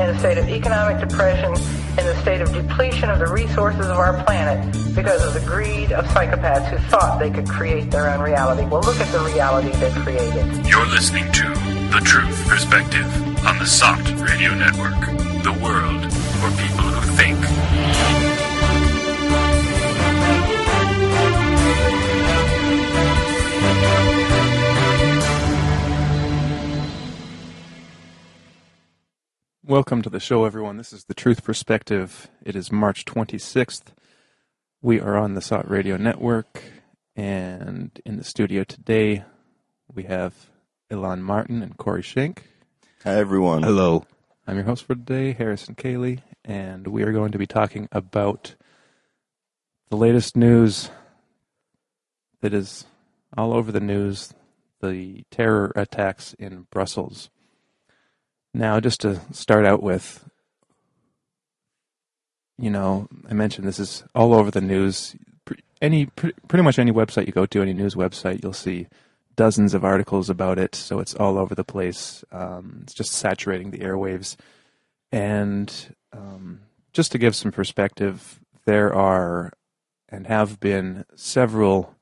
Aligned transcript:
in 0.00 0.10
a 0.14 0.18
state 0.20 0.38
of 0.38 0.48
economic 0.48 1.00
depression, 1.00 1.52
in 1.98 2.06
a 2.06 2.22
state 2.22 2.40
of 2.40 2.52
depletion 2.52 3.10
of 3.10 3.18
the 3.18 3.26
resources 3.26 3.86
of 3.86 3.98
our 3.98 4.22
planet 4.22 4.72
because 4.94 5.24
of 5.24 5.34
the 5.34 5.40
greed 5.40 5.90
of 5.90 6.04
psychopaths 6.06 6.68
who 6.68 6.78
thought 6.88 7.18
they 7.18 7.30
could 7.30 7.48
create 7.48 7.90
their 7.90 8.08
own 8.08 8.20
reality. 8.20 8.64
Well, 8.64 8.82
look 8.82 9.00
at 9.00 9.10
the 9.10 9.20
reality 9.20 9.70
they 9.78 9.90
created. 9.90 10.66
You're 10.66 10.86
listening 10.86 11.30
to 11.32 11.42
The 11.90 12.00
Truth 12.04 12.48
Perspective 12.48 13.06
on 13.44 13.58
the 13.58 13.66
SOTT 13.66 14.20
Radio 14.20 14.54
Network, 14.54 15.00
the 15.42 15.58
world 15.60 16.12
for 16.38 16.50
people 16.62 16.84
who 16.84 17.16
think. 17.16 18.17
Welcome 29.68 30.00
to 30.00 30.08
the 30.08 30.18
show, 30.18 30.46
everyone. 30.46 30.78
This 30.78 30.94
is 30.94 31.04
The 31.04 31.14
Truth 31.14 31.44
Perspective. 31.44 32.30
It 32.42 32.56
is 32.56 32.72
March 32.72 33.04
26th. 33.04 33.92
We 34.80 34.98
are 34.98 35.14
on 35.14 35.34
the 35.34 35.42
SOTT 35.42 35.68
Radio 35.68 35.98
Network, 35.98 36.62
and 37.14 37.90
in 38.06 38.16
the 38.16 38.24
studio 38.24 38.64
today, 38.64 39.24
we 39.94 40.04
have 40.04 40.48
Elan 40.90 41.22
Martin 41.22 41.62
and 41.62 41.76
Corey 41.76 42.00
Schink. 42.00 42.38
Hi, 43.04 43.16
everyone. 43.16 43.62
Hello. 43.62 44.06
I'm 44.46 44.56
your 44.56 44.64
host 44.64 44.84
for 44.84 44.94
today, 44.94 45.32
Harrison 45.32 45.74
Koehli, 45.74 46.22
and 46.46 46.86
we 46.86 47.02
are 47.02 47.12
going 47.12 47.32
to 47.32 47.38
be 47.38 47.46
talking 47.46 47.90
about 47.92 48.54
the 49.90 49.98
latest 49.98 50.34
news 50.34 50.90
that 52.40 52.54
is 52.54 52.86
all 53.36 53.52
over 53.52 53.70
the 53.70 53.80
news 53.80 54.32
the 54.80 55.24
terror 55.30 55.74
attacks 55.76 56.32
in 56.38 56.66
Brussels. 56.70 57.28
Now, 58.54 58.80
just 58.80 59.00
to 59.02 59.20
start 59.32 59.64
out 59.64 59.82
with, 59.82 60.28
you 62.58 62.70
know, 62.70 63.08
I 63.28 63.34
mentioned 63.34 63.66
this 63.66 63.78
is 63.78 64.04
all 64.14 64.34
over 64.34 64.50
the 64.50 64.60
news. 64.60 65.14
Any 65.80 66.06
pretty 66.06 66.62
much 66.62 66.78
any 66.78 66.92
website 66.92 67.26
you 67.26 67.32
go 67.32 67.46
to, 67.46 67.62
any 67.62 67.72
news 67.74 67.94
website, 67.94 68.42
you'll 68.42 68.52
see 68.52 68.88
dozens 69.36 69.74
of 69.74 69.84
articles 69.84 70.28
about 70.28 70.58
it. 70.58 70.74
So 70.74 70.98
it's 70.98 71.14
all 71.14 71.38
over 71.38 71.54
the 71.54 71.64
place. 71.64 72.24
Um, 72.32 72.80
it's 72.82 72.94
just 72.94 73.12
saturating 73.12 73.70
the 73.70 73.78
airwaves. 73.78 74.36
And 75.12 75.72
um, 76.12 76.62
just 76.92 77.12
to 77.12 77.18
give 77.18 77.36
some 77.36 77.52
perspective, 77.52 78.40
there 78.64 78.92
are 78.92 79.52
and 80.08 80.26
have 80.26 80.58
been 80.58 81.04
several 81.14 81.94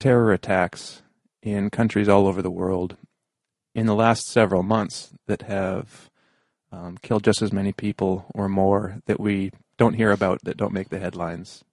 terror 0.00 0.32
attacks 0.32 1.02
in 1.42 1.68
countries 1.68 2.08
all 2.08 2.26
over 2.26 2.40
the 2.40 2.50
world 2.50 2.96
in 3.74 3.86
the 3.86 3.94
last 3.94 4.26
several 4.26 4.62
months 4.62 5.14
that 5.26 5.42
have 5.42 6.10
um, 6.70 6.98
killed 7.02 7.24
just 7.24 7.42
as 7.42 7.52
many 7.52 7.72
people 7.72 8.26
or 8.34 8.48
more 8.48 9.00
that 9.06 9.20
we 9.20 9.52
don't 9.76 9.94
hear 9.94 10.10
about 10.10 10.42
that 10.44 10.56
don't 10.56 10.72
make 10.72 10.88
the 10.88 10.98
headlines. 10.98 11.64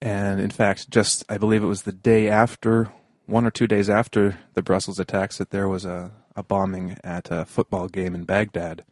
And 0.00 0.40
in 0.40 0.50
fact, 0.50 0.90
just 0.90 1.24
I 1.28 1.38
believe 1.38 1.62
it 1.62 1.66
was 1.66 1.82
the 1.82 1.92
day 1.92 2.28
after, 2.28 2.90
one 3.26 3.44
or 3.44 3.50
two 3.50 3.66
days 3.66 3.90
after 3.90 4.38
the 4.54 4.62
Brussels 4.62 4.98
attacks, 4.98 5.38
that 5.38 5.50
there 5.50 5.68
was 5.68 5.84
a, 5.84 6.12
a 6.34 6.42
bombing 6.42 6.96
at 7.04 7.30
a 7.30 7.44
football 7.44 7.88
game 7.88 8.14
in 8.14 8.24
Baghdad, 8.24 8.84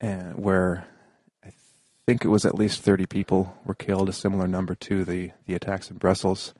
and 0.00 0.36
where 0.36 0.86
I 1.44 1.52
think 2.06 2.24
it 2.24 2.28
was 2.28 2.46
at 2.46 2.54
least 2.54 2.80
30 2.80 3.06
people 3.06 3.56
were 3.64 3.74
killed, 3.74 4.08
a 4.08 4.12
similar 4.12 4.48
number 4.48 4.74
to 4.76 5.04
the, 5.04 5.32
the 5.46 5.54
attacks 5.54 5.90
in 5.90 5.98
Brussels. 5.98 6.54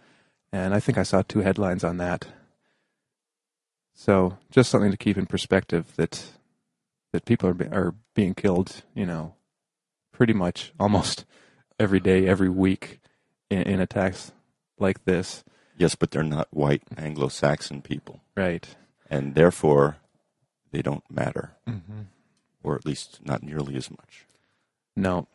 And 0.52 0.74
I 0.74 0.80
think 0.80 0.98
I 0.98 1.02
saw 1.02 1.22
two 1.22 1.40
headlines 1.40 1.82
on 1.82 1.96
that 1.96 2.26
so 3.94 4.38
just 4.50 4.70
something 4.70 4.90
to 4.90 4.96
keep 4.96 5.16
in 5.16 5.26
perspective 5.26 5.94
that 5.96 6.24
that 7.12 7.24
people 7.24 7.48
are 7.48 7.74
are 7.74 7.94
being 8.14 8.34
killed, 8.34 8.82
you 8.94 9.06
know, 9.06 9.34
pretty 10.12 10.32
much 10.32 10.72
almost 10.78 11.24
every 11.78 12.00
day, 12.00 12.26
every 12.26 12.48
week 12.48 13.00
in, 13.50 13.62
in 13.62 13.80
attacks 13.80 14.32
like 14.78 15.04
this. 15.04 15.44
Yes, 15.76 15.94
but 15.94 16.10
they're 16.10 16.22
not 16.22 16.48
white 16.50 16.82
Anglo-Saxon 16.96 17.82
people, 17.82 18.20
right? 18.36 18.76
And 19.10 19.34
therefore, 19.34 19.96
they 20.70 20.82
don't 20.82 21.04
matter, 21.10 21.52
mm-hmm. 21.66 22.02
or 22.62 22.76
at 22.76 22.86
least 22.86 23.20
not 23.24 23.42
nearly 23.42 23.74
as 23.76 23.90
much. 23.90 24.26
No. 24.94 25.26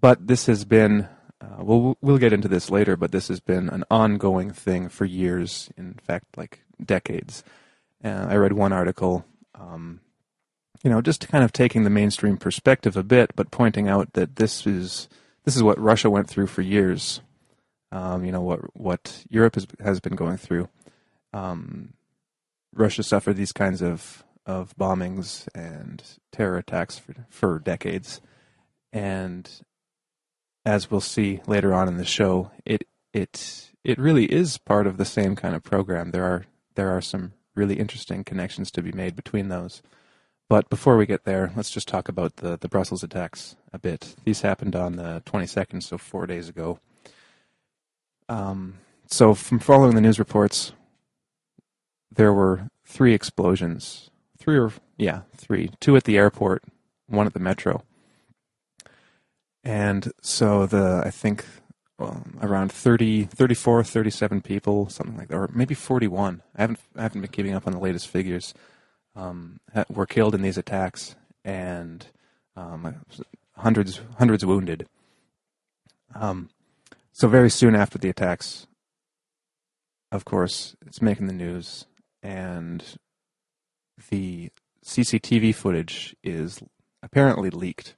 But 0.00 0.26
this 0.26 0.46
has 0.46 0.64
been 0.64 1.08
uh, 1.44 1.62
well, 1.62 1.96
we'll 2.00 2.18
get 2.18 2.32
into 2.32 2.48
this 2.48 2.70
later, 2.70 2.96
but 2.96 3.12
this 3.12 3.28
has 3.28 3.40
been 3.40 3.68
an 3.68 3.84
ongoing 3.90 4.50
thing 4.50 4.88
for 4.88 5.04
years. 5.04 5.70
In 5.76 5.94
fact, 5.94 6.36
like 6.36 6.63
decades. 6.82 7.44
Uh, 8.02 8.26
I 8.28 8.36
read 8.36 8.52
one 8.52 8.72
article, 8.72 9.24
um, 9.54 10.00
you 10.82 10.90
know, 10.90 11.00
just 11.00 11.28
kind 11.28 11.44
of 11.44 11.52
taking 11.52 11.84
the 11.84 11.90
mainstream 11.90 12.36
perspective 12.36 12.96
a 12.96 13.02
bit, 13.02 13.32
but 13.34 13.50
pointing 13.50 13.88
out 13.88 14.12
that 14.12 14.36
this 14.36 14.66
is 14.66 15.08
this 15.44 15.56
is 15.56 15.62
what 15.62 15.78
Russia 15.78 16.10
went 16.10 16.28
through 16.28 16.46
for 16.46 16.62
years. 16.62 17.20
Um, 17.92 18.24
you 18.24 18.32
know 18.32 18.42
what 18.42 18.76
what 18.76 19.24
Europe 19.28 19.54
has 19.54 19.66
has 19.82 20.00
been 20.00 20.16
going 20.16 20.36
through. 20.36 20.68
Um, 21.32 21.94
Russia 22.74 23.02
suffered 23.02 23.36
these 23.36 23.52
kinds 23.52 23.82
of 23.82 24.24
of 24.46 24.76
bombings 24.76 25.48
and 25.54 26.02
terror 26.32 26.58
attacks 26.58 26.98
for 26.98 27.14
for 27.30 27.58
decades, 27.58 28.20
and 28.92 29.48
as 30.66 30.90
we'll 30.90 31.00
see 31.00 31.40
later 31.46 31.72
on 31.72 31.88
in 31.88 31.96
the 31.96 32.04
show, 32.04 32.50
it 32.64 32.86
it 33.12 33.70
it 33.84 33.98
really 33.98 34.24
is 34.26 34.58
part 34.58 34.86
of 34.86 34.96
the 34.96 35.04
same 35.04 35.36
kind 35.36 35.54
of 35.54 35.62
program. 35.62 36.10
There 36.10 36.24
are 36.24 36.46
there 36.74 36.90
are 36.96 37.00
some 37.00 37.32
really 37.54 37.78
interesting 37.78 38.24
connections 38.24 38.70
to 38.72 38.82
be 38.82 38.92
made 38.92 39.16
between 39.16 39.48
those. 39.48 39.82
But 40.48 40.68
before 40.68 40.96
we 40.96 41.06
get 41.06 41.24
there, 41.24 41.52
let's 41.56 41.70
just 41.70 41.88
talk 41.88 42.08
about 42.08 42.36
the, 42.36 42.58
the 42.58 42.68
Brussels 42.68 43.02
attacks 43.02 43.56
a 43.72 43.78
bit. 43.78 44.14
These 44.24 44.42
happened 44.42 44.76
on 44.76 44.96
the 44.96 45.22
22nd, 45.24 45.82
so 45.82 45.96
four 45.96 46.26
days 46.26 46.48
ago. 46.48 46.78
Um, 48.28 48.74
so, 49.06 49.34
from 49.34 49.58
following 49.58 49.94
the 49.94 50.00
news 50.00 50.18
reports, 50.18 50.72
there 52.10 52.32
were 52.32 52.68
three 52.84 53.14
explosions. 53.14 54.10
Three 54.38 54.58
or, 54.58 54.72
yeah, 54.98 55.22
three. 55.34 55.70
Two 55.80 55.96
at 55.96 56.04
the 56.04 56.18
airport, 56.18 56.62
one 57.06 57.26
at 57.26 57.32
the 57.32 57.40
metro. 57.40 57.82
And 59.62 60.12
so 60.20 60.66
the, 60.66 61.02
I 61.04 61.10
think 61.10 61.46
um, 61.98 62.38
around 62.42 62.72
30, 62.72 63.24
34, 63.24 63.84
37 63.84 64.40
people, 64.40 64.88
something 64.88 65.16
like 65.16 65.28
that, 65.28 65.36
or 65.36 65.50
maybe 65.52 65.74
41. 65.74 66.42
I 66.56 66.60
haven't, 66.60 66.80
I 66.96 67.02
haven't 67.02 67.20
been 67.20 67.30
keeping 67.30 67.54
up 67.54 67.66
on 67.66 67.72
the 67.72 67.78
latest 67.78 68.08
figures. 68.08 68.54
Um, 69.16 69.60
were 69.88 70.06
killed 70.06 70.34
in 70.34 70.42
these 70.42 70.58
attacks, 70.58 71.14
and 71.44 72.04
um, 72.56 72.96
hundreds, 73.56 74.00
hundreds 74.18 74.44
wounded. 74.44 74.88
Um, 76.16 76.50
so 77.12 77.28
very 77.28 77.48
soon 77.48 77.76
after 77.76 77.96
the 77.96 78.08
attacks, 78.08 78.66
of 80.10 80.24
course, 80.24 80.74
it's 80.84 81.00
making 81.00 81.28
the 81.28 81.32
news, 81.32 81.86
and 82.24 82.84
the 84.10 84.50
CCTV 84.84 85.54
footage 85.54 86.16
is 86.24 86.60
apparently 87.02 87.50
leaked 87.50 87.94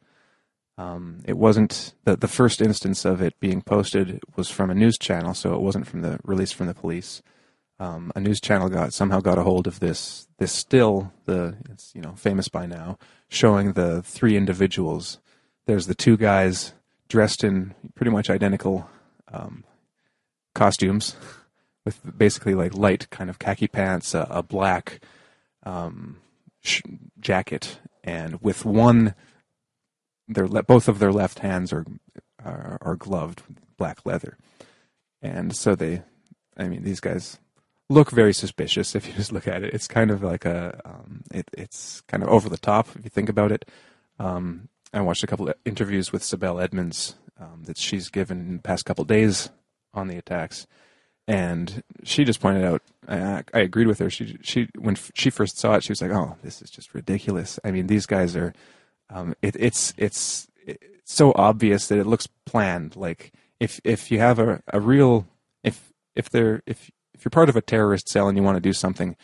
um, 0.78 1.20
it 1.24 1.38
wasn't 1.38 1.94
the 2.04 2.16
the 2.16 2.28
first 2.28 2.60
instance 2.60 3.04
of 3.04 3.22
it 3.22 3.38
being 3.40 3.62
posted 3.62 4.20
was 4.36 4.50
from 4.50 4.70
a 4.70 4.74
news 4.74 4.98
channel, 4.98 5.34
so 5.34 5.54
it 5.54 5.60
wasn't 5.60 5.86
from 5.86 6.02
the 6.02 6.18
release 6.22 6.52
from 6.52 6.66
the 6.66 6.74
police. 6.74 7.22
Um, 7.78 8.10
a 8.14 8.20
news 8.20 8.40
channel 8.40 8.68
got 8.68 8.92
somehow 8.92 9.20
got 9.20 9.38
a 9.38 9.42
hold 9.42 9.66
of 9.66 9.80
this 9.80 10.28
this 10.38 10.52
still 10.52 11.12
the 11.24 11.56
it's 11.70 11.94
you 11.94 12.02
know 12.02 12.12
famous 12.12 12.48
by 12.48 12.66
now 12.66 12.98
showing 13.28 13.72
the 13.72 14.02
three 14.02 14.36
individuals. 14.36 15.18
There's 15.66 15.86
the 15.86 15.94
two 15.94 16.16
guys 16.16 16.74
dressed 17.08 17.42
in 17.42 17.74
pretty 17.94 18.10
much 18.10 18.28
identical 18.30 18.88
um, 19.32 19.64
costumes 20.54 21.16
with 21.84 22.00
basically 22.18 22.54
like 22.54 22.74
light 22.74 23.08
kind 23.10 23.30
of 23.30 23.38
khaki 23.38 23.68
pants, 23.68 24.14
a, 24.14 24.26
a 24.28 24.42
black 24.42 25.00
um, 25.62 26.18
sh- 26.60 26.82
jacket, 27.18 27.80
and 28.04 28.42
with 28.42 28.64
one 28.64 29.14
their 30.28 30.48
le- 30.48 30.62
both 30.62 30.88
of 30.88 30.98
their 30.98 31.12
left 31.12 31.40
hands 31.40 31.72
are, 31.72 31.84
are 32.44 32.78
are 32.80 32.96
gloved 32.96 33.42
with 33.48 33.58
black 33.76 34.04
leather, 34.04 34.36
and 35.22 35.54
so 35.54 35.74
they, 35.74 36.02
I 36.56 36.68
mean, 36.68 36.82
these 36.82 37.00
guys 37.00 37.38
look 37.88 38.10
very 38.10 38.32
suspicious 38.32 38.94
if 38.96 39.06
you 39.06 39.14
just 39.14 39.32
look 39.32 39.48
at 39.48 39.62
it. 39.62 39.74
It's 39.74 39.88
kind 39.88 40.10
of 40.10 40.22
like 40.22 40.44
a, 40.44 40.80
um, 40.84 41.22
it, 41.32 41.48
it's 41.52 42.02
kind 42.02 42.22
of 42.22 42.28
over 42.28 42.48
the 42.48 42.58
top 42.58 42.88
if 42.96 43.04
you 43.04 43.10
think 43.10 43.28
about 43.28 43.52
it. 43.52 43.64
Um, 44.18 44.68
I 44.92 45.00
watched 45.00 45.24
a 45.24 45.26
couple 45.26 45.48
of 45.48 45.54
interviews 45.64 46.12
with 46.12 46.22
Sibel 46.22 46.62
Edmonds 46.62 47.16
um, 47.38 47.64
that 47.64 47.76
she's 47.76 48.08
given 48.08 48.40
in 48.40 48.56
the 48.56 48.62
past 48.62 48.84
couple 48.84 49.04
days 49.04 49.50
on 49.92 50.08
the 50.08 50.16
attacks, 50.16 50.66
and 51.26 51.82
she 52.02 52.24
just 52.24 52.40
pointed 52.40 52.64
out. 52.64 52.82
I, 53.08 53.42
I 53.52 53.60
agreed 53.60 53.88
with 53.88 53.98
her. 53.98 54.08
She 54.08 54.38
she 54.42 54.68
when 54.78 54.96
she 55.14 55.28
first 55.28 55.58
saw 55.58 55.74
it, 55.74 55.84
she 55.84 55.92
was 55.92 56.00
like, 56.00 56.12
"Oh, 56.12 56.36
this 56.42 56.62
is 56.62 56.70
just 56.70 56.94
ridiculous." 56.94 57.58
I 57.62 57.72
mean, 57.72 57.88
these 57.88 58.06
guys 58.06 58.36
are 58.36 58.54
um, 59.10 59.34
it, 59.42 59.56
it's 59.58 59.94
it's 59.96 60.48
it's 60.66 61.12
so 61.12 61.32
obvious 61.36 61.88
that 61.88 61.98
it 61.98 62.06
looks 62.06 62.28
planned. 62.44 62.96
Like 62.96 63.32
if 63.60 63.80
if 63.84 64.10
you 64.10 64.18
have 64.18 64.38
a, 64.38 64.62
a 64.72 64.80
real 64.80 65.26
if 65.62 65.92
if 66.14 66.30
there 66.30 66.62
if 66.66 66.90
if 67.14 67.24
you're 67.24 67.30
part 67.30 67.48
of 67.48 67.56
a 67.56 67.62
terrorist 67.62 68.08
cell 68.08 68.28
and 68.28 68.36
you 68.36 68.44
want 68.44 68.56
to 68.56 68.60
do 68.60 68.72
something, 68.72 69.16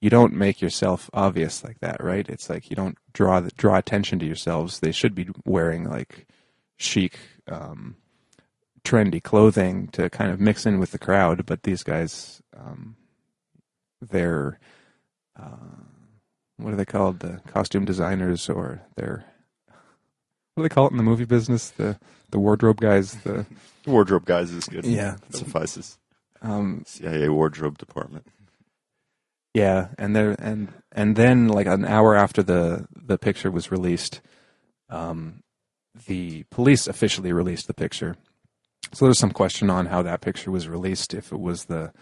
you 0.00 0.10
don't 0.10 0.32
make 0.32 0.60
yourself 0.60 1.10
obvious 1.12 1.64
like 1.64 1.80
that, 1.80 2.02
right? 2.02 2.28
It's 2.28 2.48
like 2.48 2.70
you 2.70 2.76
don't 2.76 2.96
draw 3.12 3.40
the, 3.40 3.50
draw 3.50 3.76
attention 3.76 4.18
to 4.20 4.26
yourselves. 4.26 4.80
They 4.80 4.92
should 4.92 5.14
be 5.14 5.28
wearing 5.44 5.88
like 5.88 6.26
chic, 6.76 7.18
um, 7.48 7.96
trendy 8.84 9.22
clothing 9.22 9.88
to 9.88 10.08
kind 10.10 10.30
of 10.30 10.40
mix 10.40 10.64
in 10.64 10.78
with 10.78 10.92
the 10.92 10.98
crowd. 10.98 11.44
But 11.44 11.64
these 11.64 11.82
guys, 11.82 12.42
um, 12.56 12.96
they're 14.00 14.58
uh, 15.38 15.56
what 16.56 16.72
are 16.72 16.76
they 16.76 16.84
called? 16.84 17.20
The 17.20 17.40
costume 17.46 17.84
designers, 17.84 18.48
or 18.48 18.82
they're 18.96 19.24
what 20.60 20.64
do 20.64 20.68
they 20.68 20.74
call 20.74 20.86
it 20.86 20.90
in 20.92 20.96
the 20.98 21.02
movie 21.02 21.24
business? 21.24 21.70
The 21.70 21.98
the 22.30 22.38
wardrobe 22.38 22.80
guys. 22.80 23.14
The 23.22 23.46
Wardrobe 23.86 24.26
guys 24.26 24.50
is 24.52 24.66
good. 24.66 24.84
Yeah. 24.84 25.16
That 25.30 25.36
suffices. 25.38 25.98
um, 26.42 26.82
CIA 26.86 27.28
wardrobe 27.30 27.78
department. 27.78 28.26
Yeah, 29.54 29.88
and 29.98 30.14
there 30.14 30.36
and 30.38 30.72
and 30.92 31.16
then 31.16 31.48
like 31.48 31.66
an 31.66 31.84
hour 31.84 32.14
after 32.14 32.42
the 32.42 32.86
the 32.94 33.18
picture 33.18 33.50
was 33.50 33.72
released, 33.72 34.20
um, 34.88 35.42
the 36.06 36.44
police 36.50 36.86
officially 36.86 37.32
released 37.32 37.66
the 37.66 37.74
picture. 37.74 38.16
So 38.92 39.06
there's 39.06 39.18
some 39.18 39.32
question 39.32 39.70
on 39.70 39.86
how 39.86 40.02
that 40.02 40.20
picture 40.20 40.50
was 40.50 40.68
released. 40.68 41.14
If 41.14 41.32
it 41.32 41.40
was 41.40 41.64
the, 41.64 41.92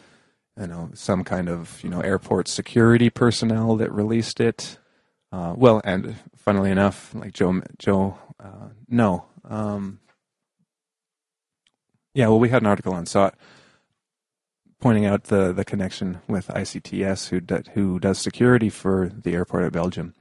you 0.61 0.67
know, 0.67 0.91
some 0.95 1.25
kind 1.25 1.49
of 1.49 1.83
you 1.83 1.89
know 1.89 2.01
airport 2.01 2.49
security 2.49 3.09
personnel 3.09 3.77
that 3.77 3.91
released 3.93 4.41
it. 4.41 4.79
Uh, 5.33 5.55
well, 5.57 5.81
and 5.85 6.17
funnily 6.49 6.71
enough, 6.71 7.15
like 7.15 7.35
Joe 7.35 7.61
Joe, 7.79 8.17
uh, 8.43 8.69
no, 8.89 9.27
um, 9.45 10.01
yeah, 12.15 12.29
well, 12.29 12.39
we 12.39 12.49
had 12.49 12.63
an 12.63 12.67
article 12.67 12.95
on 12.95 13.05
SOTT 13.05 13.35
pointing 14.81 15.05
out 15.05 15.25
the, 15.25 15.53
the 15.53 15.67
connection 15.67 16.23
with 16.27 16.49
ICTS, 16.49 17.29
who 17.29 17.41
do, 17.41 17.63
who 17.75 17.99
does 18.01 18.19
security 18.19 18.71
for 18.71 19.13
the 19.15 19.35
airport 19.35 19.65
at 19.65 19.73
Belgium, 19.75 20.15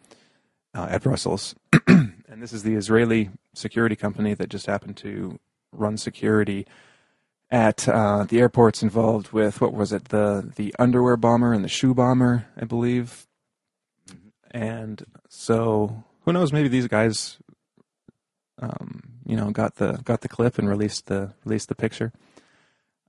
uh, 0.76 0.88
at 0.90 1.02
Brussels, 1.02 1.56
and 1.88 2.44
this 2.44 2.52
is 2.52 2.64
the 2.64 2.76
Israeli 2.76 3.30
security 3.54 3.96
company 3.96 4.34
that 4.34 4.50
just 4.50 4.66
happened 4.66 4.98
to 4.98 5.40
run 5.72 5.96
security 5.96 6.68
at 7.50 7.88
uh, 7.88 8.26
the 8.26 8.42
airports 8.42 8.84
involved 8.84 9.32
with 9.32 9.62
what 9.62 9.72
was 9.72 9.94
it 9.94 10.10
the 10.10 10.52
the 10.58 10.76
underwear 10.78 11.16
bomber 11.16 11.54
and 11.54 11.64
the 11.64 11.70
shoe 11.70 11.94
bomber, 11.94 12.48
I 12.60 12.66
believe, 12.66 13.28
and 14.52 15.06
so 15.30 16.04
who 16.28 16.34
knows? 16.34 16.52
Maybe 16.52 16.68
these 16.68 16.90
guys, 16.90 17.38
um, 18.62 19.02
you 19.26 19.38
know, 19.38 19.50
got 19.50 19.76
the 19.76 20.02
got 20.04 20.20
the 20.20 20.28
clip 20.28 20.58
and 20.58 20.68
released 20.68 21.06
the 21.06 21.32
released 21.46 21.70
the 21.70 21.76
picture. 21.76 22.12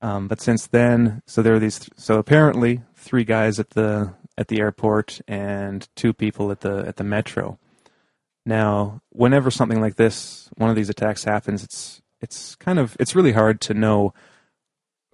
Um, 0.01 0.29
but 0.29 0.41
since 0.41 0.69
then, 0.69 1.21
so 1.27 1.43
there 1.43 1.55
are 1.55 1.59
these. 1.59 1.91
So 1.97 2.19
apparently, 2.19 2.83
three 2.95 3.25
guys 3.25 3.59
at 3.59 3.71
the 3.71 4.15
at 4.39 4.47
the 4.47 4.61
airport 4.61 5.21
and 5.27 5.89
two 5.97 6.13
people 6.13 6.53
at 6.53 6.61
the 6.61 6.85
at 6.87 6.95
the 6.95 7.03
metro. 7.03 7.59
Now, 8.47 9.01
whenever 9.09 9.51
something 9.51 9.81
like 9.81 9.97
this, 9.97 10.49
one 10.55 10.71
of 10.71 10.77
these 10.77 10.89
attacks 10.89 11.25
happens, 11.25 11.65
it's 11.65 12.01
it's 12.21 12.55
kind 12.55 12.79
of 12.79 12.97
it's 13.01 13.17
really 13.17 13.33
hard 13.33 13.61
to 13.63 13.75
know 13.75 14.15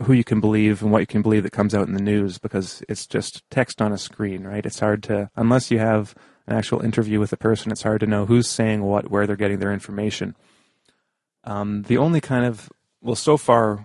who 0.02 0.12
you 0.12 0.24
can 0.24 0.40
believe 0.40 0.82
and 0.82 0.92
what 0.92 1.00
you 1.00 1.06
can 1.06 1.22
believe 1.22 1.44
that 1.44 1.52
comes 1.52 1.74
out 1.74 1.86
in 1.88 1.94
the 1.94 2.02
news 2.02 2.36
because 2.36 2.82
it's 2.86 3.06
just 3.06 3.42
text 3.50 3.80
on 3.80 3.92
a 3.92 3.98
screen, 3.98 4.44
right? 4.44 4.66
It's 4.66 4.80
hard 4.80 5.02
to 5.04 5.30
unless 5.36 5.70
you 5.70 5.78
have 5.78 6.14
an 6.46 6.56
actual 6.56 6.80
interview 6.80 7.20
with 7.20 7.32
a 7.32 7.36
person, 7.36 7.72
it's 7.72 7.82
hard 7.82 8.00
to 8.00 8.06
know 8.06 8.26
who's 8.26 8.48
saying 8.48 8.82
what, 8.82 9.10
where 9.10 9.26
they're 9.26 9.36
getting 9.36 9.58
their 9.58 9.72
information. 9.72 10.36
Um, 11.44 11.82
the 11.82 11.98
only 11.98 12.20
kind 12.20 12.44
of 12.44 12.70
well, 13.00 13.14
so 13.14 13.36
far, 13.36 13.84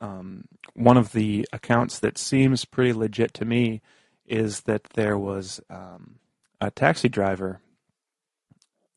um, 0.00 0.46
one 0.72 0.96
of 0.96 1.12
the 1.12 1.46
accounts 1.52 1.98
that 1.98 2.16
seems 2.16 2.64
pretty 2.64 2.94
legit 2.94 3.34
to 3.34 3.44
me 3.44 3.82
is 4.24 4.62
that 4.62 4.84
there 4.94 5.18
was 5.18 5.60
um, 5.68 6.18
a 6.60 6.70
taxi 6.70 7.08
driver 7.08 7.60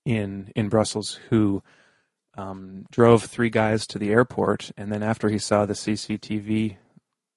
in 0.06 0.52
in 0.56 0.70
Brussels 0.70 1.20
who 1.30 1.62
um, 2.36 2.86
drove 2.90 3.24
three 3.24 3.50
guys 3.50 3.86
to 3.88 4.00
the 4.00 4.12
airport, 4.12 4.72
and 4.78 4.92
then 4.92 5.04
after 5.04 5.28
he 5.28 5.38
saw 5.38 5.66
the 5.66 5.74
CCTV 5.74 6.78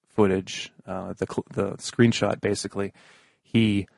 footage, 0.08 0.72
uh, 0.86 1.12
the 1.14 1.26
the 1.52 1.72
screenshot 1.72 2.40
basically, 2.40 2.92
he 3.42 3.88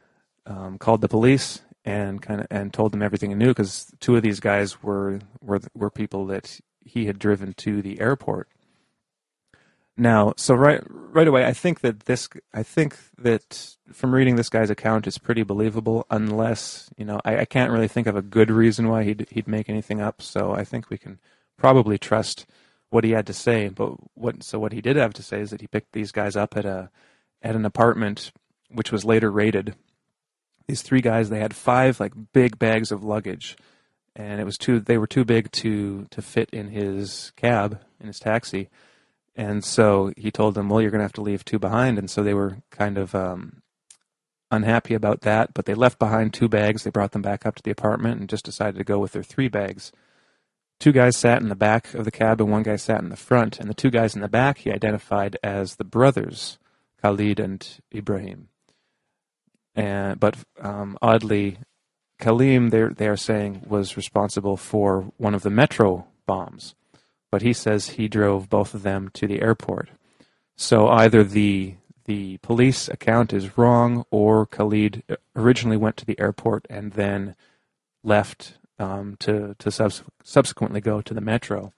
um, 0.47 0.79
called 0.79 1.01
the 1.01 1.09
police 1.09 1.63
and 1.85 2.23
kind 2.23 2.41
of 2.41 2.47
and 2.51 2.73
told 2.73 2.93
them 2.93 3.03
everything 3.03 3.31
he 3.31 3.37
knew 3.37 3.49
because 3.49 3.93
two 4.01 4.17
of 4.17 4.23
these 4.23 4.41
guys 4.41 4.83
were 4.83 5.21
were 5.41 5.61
were 5.75 5.91
people 5.91 6.27
that 6.27 6.61
he 6.81 7.07
had 7.07 7.19
driven 7.19 7.53
to 7.55 7.83
the 7.83 8.01
airport. 8.01 8.49
Now, 9.97 10.35
so 10.37 10.55
right 10.55 10.83
right 10.89 11.29
away, 11.29 11.45
I 11.47 11.53
think 11.53 11.81
that 11.81 12.01
this 12.01 12.29
I 12.53 12.63
think 12.63 12.97
that 13.19 13.77
from 13.93 14.15
reading 14.15 14.37
this 14.37 14.49
guy's 14.49 14.71
account, 14.71 15.07
it's 15.07 15.19
pretty 15.19 15.45
believable. 15.45 16.07
Unless 16.11 16.91
you 16.97 17.05
know, 17.05 17.21
I, 17.25 17.39
I 17.39 17.45
can't 17.45 17.71
really 17.71 17.89
think 17.89 18.07
of 18.07 18.17
a 18.17 18.23
good 18.23 18.51
reason 18.51 18.89
why 18.89 19.05
he'd 19.05 19.29
he'd 19.31 19.47
make 19.47 19.69
anything 19.69 20.01
up. 20.01 20.21
So 20.21 20.53
I 20.53 20.65
think 20.65 20.91
we 20.91 20.99
can 20.99 21.21
probably 21.57 21.99
trust 21.99 22.47
what 22.91 23.05
he 23.05 23.13
had 23.13 23.27
to 23.27 23.33
say. 23.33 23.69
But 23.69 23.95
what 24.15 24.43
so 24.43 24.59
what 24.59 24.73
he 24.73 24.81
did 24.81 24.97
have 24.97 25.15
to 25.15 25.23
say 25.23 25.41
is 25.41 25.51
that 25.51 25.61
he 25.61 25.69
picked 25.69 25.93
these 25.93 26.11
guys 26.13 26.35
up 26.35 26.57
at 26.57 26.65
a 26.65 26.91
at 27.41 27.55
an 27.55 27.65
apartment, 27.65 28.33
which 28.71 28.91
was 28.91 29.05
later 29.05 29.31
raided. 29.31 29.77
These 30.67 30.83
three 30.83 31.01
guys, 31.01 31.29
they 31.29 31.41
had 31.41 31.55
five 31.55 32.01
like 32.01 32.13
big 32.33 32.59
bags 32.59 32.91
of 32.91 33.05
luggage, 33.05 33.57
and 34.17 34.41
it 34.41 34.45
was 34.45 34.57
too 34.57 34.81
they 34.81 34.99
were 34.99 35.07
too 35.07 35.25
big 35.25 35.51
to 35.53 36.07
to 36.11 36.23
fit 36.23 36.51
in 36.51 36.69
his 36.69 37.33
cab 37.37 37.81
in 38.01 38.07
his 38.07 38.19
taxi. 38.19 38.69
And 39.37 39.65
so 39.65 40.13
he 40.17 40.31
told 40.31 40.55
them, 40.55 40.69
"Well, 40.69 40.81
you're 40.81 40.91
going 40.91 41.01
to 41.01 41.05
have 41.05 41.13
to 41.15 41.21
leave 41.21 41.45
two 41.45 41.59
behind." 41.59 41.99
And 41.99 42.09
so 42.09 42.23
they 42.23 42.35
were 42.35 42.59
kind 42.71 42.97
of 42.97 43.15
um, 43.15 43.63
unhappy 44.51 44.95
about 44.95 45.23
that, 45.23 45.53
but 45.53 45.67
they 45.67 45.75
left 45.75 45.99
behind 45.99 46.33
two 46.33 46.49
bags. 46.49 46.85
They 46.85 46.91
brought 46.91 47.13
them 47.13 47.23
back 47.23 47.45
up 47.45 47.57
to 47.57 47.63
the 47.63 47.71
apartment 47.71 48.21
and 48.21 48.29
just 48.29 48.45
decided 48.45 48.79
to 48.79 48.85
go 48.85 48.99
with 48.99 49.13
their 49.13 49.23
three 49.23 49.49
bags. 49.49 49.93
Two 50.81 50.93
guys 50.93 51.17
sat 51.17 51.43
in 51.43 51.49
the 51.49 51.55
back 51.57 51.95
of 51.95 52.05
the 52.05 52.11
cab, 52.11 52.41
and 52.41 52.51
one 52.51 52.63
guy 52.63 52.77
sat 52.77 53.01
in 53.03 53.09
the 53.09 53.17
front. 53.17 53.59
And 53.59 53.69
the 53.69 53.75
two 53.75 53.91
guys 53.91 54.15
in 54.15 54.21
the 54.21 54.29
back 54.29 54.59
he 54.59 54.73
identified 54.73 55.37
as 55.43 55.77
the 55.77 55.85
brothers, 55.85 56.59
Khalid 57.03 57.41
and 57.41 57.67
Ibrahim. 57.95 58.49
And 59.75 60.21
but 60.21 60.37
um, 60.61 60.97
oddly, 61.03 61.59
Khalid 62.19 62.71
they 62.71 62.85
they 62.85 63.09
are 63.09 63.17
saying 63.17 63.63
was 63.67 63.97
responsible 63.97 64.57
for 64.57 65.13
one 65.17 65.35
of 65.35 65.43
the 65.43 65.51
metro 65.51 66.07
bombs 66.27 66.75
but 67.35 67.43
he 67.43 67.53
says 67.53 67.89
he 67.89 68.07
drove 68.07 68.49
both 68.49 68.75
of 68.75 68.85
them 68.85 69.11
to 69.13 69.27
the 69.27 69.43
airport. 69.43 69.89
So 70.57 70.87
either 70.87 71.25
the 71.25 71.75
the 72.05 72.37
police 72.43 72.87
account 72.87 73.33
is 73.33 73.59
wrong, 73.59 74.05
or 74.09 74.47
Khalid 74.47 75.03
originally 75.35 75.77
went 75.77 75.97
to 75.97 76.05
the 76.05 76.21
airport 76.21 76.65
and 76.71 76.93
then 76.93 77.35
left 78.05 78.59
um, 78.79 79.17
to 79.19 79.57
to 79.59 79.73
subs- 79.73 80.05
subsequently 80.23 80.81
go 80.81 81.01
to 81.01 81.13
the 81.13 81.21
metro. 81.21 81.73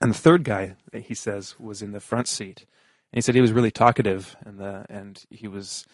And 0.00 0.12
the 0.12 0.18
third 0.18 0.42
guy, 0.42 0.76
he 0.94 1.14
says, 1.14 1.54
was 1.60 1.82
in 1.82 1.92
the 1.92 2.00
front 2.00 2.26
seat, 2.26 2.60
and 3.12 3.18
he 3.18 3.20
said 3.20 3.34
he 3.34 3.42
was 3.42 3.52
really 3.52 3.70
talkative, 3.70 4.36
and 4.42 4.58
the 4.58 4.86
and 4.88 5.22
he 5.28 5.48
was 5.48 5.84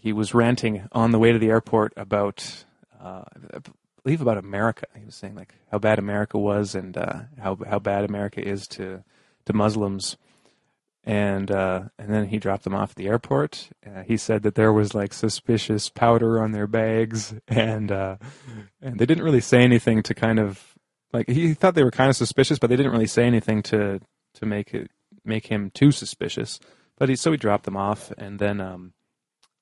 he 0.00 0.12
was 0.12 0.34
ranting 0.34 0.88
on 0.92 1.10
the 1.10 1.18
way 1.18 1.32
to 1.32 1.38
the 1.38 1.48
airport 1.48 1.92
about 1.96 2.64
uh, 3.00 3.24
believe 4.02 4.20
about 4.20 4.38
America. 4.38 4.86
He 4.96 5.04
was 5.04 5.14
saying 5.14 5.34
like 5.34 5.54
how 5.70 5.78
bad 5.78 5.98
America 5.98 6.38
was 6.38 6.74
and 6.74 6.96
uh, 6.96 7.20
how 7.38 7.58
how 7.68 7.78
bad 7.78 8.04
America 8.04 8.40
is 8.40 8.66
to 8.68 9.02
to 9.46 9.52
Muslims, 9.52 10.16
and 11.04 11.50
uh, 11.50 11.82
and 11.98 12.12
then 12.12 12.28
he 12.28 12.38
dropped 12.38 12.64
them 12.64 12.74
off 12.74 12.90
at 12.90 12.96
the 12.96 13.08
airport. 13.08 13.70
Uh, 13.86 14.02
he 14.02 14.16
said 14.16 14.44
that 14.44 14.54
there 14.54 14.72
was 14.72 14.94
like 14.94 15.12
suspicious 15.12 15.90
powder 15.90 16.40
on 16.40 16.52
their 16.52 16.66
bags, 16.66 17.34
and 17.48 17.90
uh, 17.90 18.16
and 18.80 18.98
they 18.98 19.06
didn't 19.06 19.24
really 19.24 19.40
say 19.40 19.62
anything 19.62 20.02
to 20.04 20.14
kind 20.14 20.38
of 20.38 20.74
like 21.12 21.28
he 21.28 21.54
thought 21.54 21.74
they 21.74 21.84
were 21.84 21.90
kind 21.90 22.10
of 22.10 22.16
suspicious, 22.16 22.58
but 22.58 22.70
they 22.70 22.76
didn't 22.76 22.92
really 22.92 23.06
say 23.06 23.24
anything 23.24 23.62
to 23.64 24.00
to 24.34 24.46
make 24.46 24.72
it 24.72 24.90
make 25.24 25.46
him 25.46 25.70
too 25.70 25.90
suspicious. 25.90 26.60
But 26.96 27.08
he 27.08 27.16
so 27.16 27.30
he 27.32 27.36
dropped 27.36 27.64
them 27.64 27.76
off, 27.76 28.12
and 28.16 28.38
then. 28.38 28.60
Um, 28.60 28.92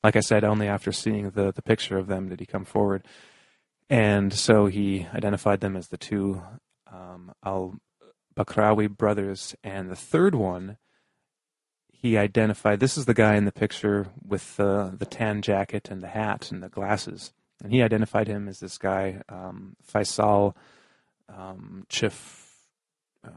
like 0.03 0.17
I 0.17 0.21
said, 0.21 0.45
only 0.45 0.69
after 0.69 0.93
seeing 0.93 1.31
the, 1.31 1.53
the 1.53 1.63
picture 1.63 1.99
of 1.99 2.07
them 2.07 2.29
did 2.29 2.41
he 2.41 2.47
come 2.47 2.65
forward. 2.65 3.07
And 3.89 4.33
so 4.33 4.67
he 4.67 5.07
identified 5.15 5.61
them 5.61 5.77
as 5.77 5.89
the 5.89 5.97
two 5.97 6.43
um, 6.93 7.33
Al 7.45 7.77
Bakraoui 8.37 8.89
brothers. 8.89 9.55
And 9.63 9.91
the 9.91 9.97
third 9.97 10.35
one, 10.35 10.79
he 11.93 12.17
identified 12.17 12.81
this 12.81 12.99
is 12.99 13.07
the 13.07 13.15
guy 13.15 13.37
in 13.37 13.45
the 13.45 13.53
picture 13.53 14.09
with 14.25 14.57
the, 14.57 14.95
the 14.97 15.07
tan 15.07 15.43
jacket 15.43 15.89
and 15.91 16.03
the 16.03 16.09
hat 16.09 16.51
and 16.51 16.63
the 16.63 16.69
glasses. 16.69 17.33
And 17.63 17.73
he 17.73 17.83
identified 17.83 18.29
him 18.29 18.49
as 18.49 18.61
this 18.61 18.77
guy, 18.77 19.23
um, 19.29 19.77
Faisal 19.91 20.55
um, 21.29 21.87
Chef, 21.89 22.53
uh, 23.25 23.31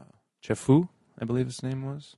Cheffou, 0.44 0.88
I 1.18 1.24
believe 1.24 1.46
his 1.46 1.62
name 1.62 1.84
was. 1.84 2.16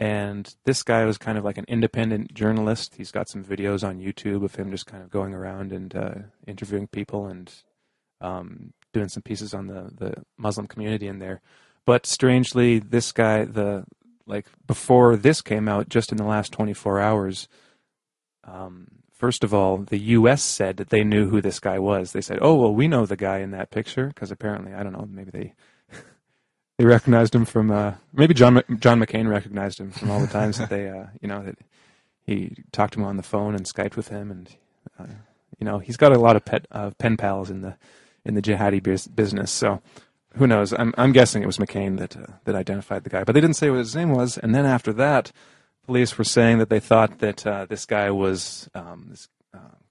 And 0.00 0.54
this 0.64 0.82
guy 0.84 1.04
was 1.04 1.18
kind 1.18 1.38
of 1.38 1.44
like 1.44 1.58
an 1.58 1.64
independent 1.66 2.32
journalist. 2.32 2.94
He's 2.96 3.10
got 3.10 3.28
some 3.28 3.44
videos 3.44 3.86
on 3.86 3.98
YouTube 3.98 4.44
of 4.44 4.54
him 4.54 4.70
just 4.70 4.86
kind 4.86 5.02
of 5.02 5.10
going 5.10 5.34
around 5.34 5.72
and 5.72 5.94
uh, 5.94 6.14
interviewing 6.46 6.86
people 6.86 7.26
and 7.26 7.52
um, 8.20 8.72
doing 8.92 9.08
some 9.08 9.22
pieces 9.22 9.54
on 9.54 9.66
the, 9.66 9.90
the 9.92 10.24
Muslim 10.36 10.68
community 10.68 11.08
in 11.08 11.18
there. 11.18 11.40
But 11.84 12.06
strangely, 12.06 12.78
this 12.78 13.10
guy, 13.12 13.44
the 13.44 13.84
like 14.26 14.46
before 14.66 15.16
this 15.16 15.40
came 15.40 15.68
out, 15.68 15.88
just 15.88 16.12
in 16.12 16.18
the 16.18 16.24
last 16.24 16.52
24 16.52 17.00
hours, 17.00 17.48
um, 18.44 18.88
first 19.10 19.42
of 19.42 19.52
all, 19.52 19.78
the 19.78 19.98
U.S. 19.98 20.42
said 20.42 20.76
that 20.76 20.90
they 20.90 21.02
knew 21.02 21.28
who 21.28 21.40
this 21.40 21.58
guy 21.58 21.78
was. 21.78 22.12
They 22.12 22.20
said, 22.20 22.38
"Oh, 22.40 22.54
well, 22.54 22.74
we 22.74 22.88
know 22.88 23.06
the 23.06 23.16
guy 23.16 23.38
in 23.38 23.50
that 23.52 23.70
picture," 23.70 24.08
because 24.08 24.30
apparently, 24.30 24.74
I 24.74 24.82
don't 24.82 24.92
know, 24.92 25.08
maybe 25.10 25.30
they 25.30 25.54
they 26.78 26.84
recognized 26.84 27.34
him 27.34 27.44
from 27.44 27.70
uh, 27.70 27.94
maybe 28.12 28.34
John 28.34 28.62
John 28.78 29.00
McCain 29.00 29.28
recognized 29.28 29.80
him 29.80 29.90
from 29.90 30.10
all 30.10 30.20
the 30.20 30.26
times 30.26 30.58
that 30.58 30.70
they, 30.70 30.88
uh, 30.88 31.06
you 31.20 31.28
know, 31.28 31.42
that 31.44 31.58
he 32.24 32.56
talked 32.72 32.94
to 32.94 33.00
him 33.00 33.04
on 33.04 33.16
the 33.16 33.22
phone 33.22 33.54
and 33.54 33.64
skyped 33.64 33.96
with 33.96 34.08
him, 34.08 34.30
and 34.30 34.48
uh, 34.98 35.14
you 35.58 35.64
know, 35.64 35.78
he's 35.78 35.96
got 35.96 36.12
a 36.12 36.18
lot 36.18 36.36
of 36.36 36.44
pet 36.44 36.66
uh, 36.70 36.90
pen 36.98 37.16
pals 37.16 37.50
in 37.50 37.62
the 37.62 37.76
in 38.24 38.34
the 38.34 38.42
jihadi 38.42 38.82
business, 39.14 39.50
so 39.50 39.82
who 40.36 40.46
knows? 40.46 40.72
I'm 40.72 40.94
I'm 40.96 41.12
guessing 41.12 41.42
it 41.42 41.46
was 41.46 41.58
McCain 41.58 41.98
that 41.98 42.16
uh, 42.16 42.34
that 42.44 42.54
identified 42.54 43.04
the 43.04 43.10
guy, 43.10 43.24
but 43.24 43.32
they 43.32 43.40
didn't 43.40 43.56
say 43.56 43.70
what 43.70 43.80
his 43.80 43.96
name 43.96 44.10
was. 44.10 44.38
And 44.38 44.54
then 44.54 44.64
after 44.64 44.92
that, 44.94 45.32
police 45.84 46.16
were 46.16 46.24
saying 46.24 46.58
that 46.58 46.70
they 46.70 46.80
thought 46.80 47.18
that 47.18 47.46
uh, 47.46 47.66
this 47.66 47.86
guy 47.86 48.10
was 48.10 48.70
um, 48.74 49.06
this 49.10 49.28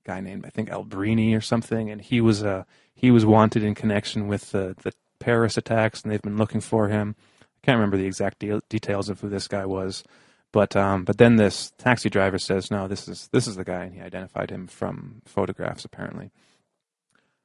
guy 0.08 0.22
named 0.22 0.46
I 0.46 0.50
think 0.50 0.70
Abrini 0.70 1.38
or 1.38 1.42
something, 1.42 1.92
and 1.92 2.02
he 2.02 2.22
was 2.22 2.44
uh, 2.44 2.64
he 2.96 3.12
was 3.12 3.26
wanted 3.26 3.62
in 3.62 3.76
connection 3.76 4.28
with 4.28 4.52
the 4.52 4.76
the 4.82 4.94
Paris 5.20 5.58
attacks, 5.58 6.02
and 6.02 6.12
they've 6.12 6.22
been 6.22 6.38
looking 6.38 6.62
for 6.62 6.88
him. 6.88 7.16
I 7.42 7.66
can't 7.66 7.78
remember 7.78 7.98
the 7.98 8.06
exact 8.06 8.40
de- 8.40 8.62
details 8.70 9.10
of 9.10 9.20
who 9.20 9.30
this 9.30 9.48
guy 9.48 9.66
was, 9.66 10.04
but 10.52 10.76
um, 10.76 11.04
but 11.04 11.18
then 11.18 11.36
this 11.36 11.72
taxi 11.78 12.10
driver 12.10 12.40
says, 12.40 12.72
no, 12.72 12.88
this 12.88 13.08
is 13.08 13.30
this 13.32 13.48
is 13.48 13.56
the 13.56 13.64
guy, 13.64 13.84
and 13.84 13.94
he 13.94 14.02
identified 14.02 14.50
him 14.50 14.68
from 14.68 15.22
photographs 15.26 15.86
apparently. 15.86 16.32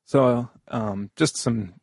So 0.05 0.51
um, 0.69 1.11
just 1.17 1.37
some 1.37 1.75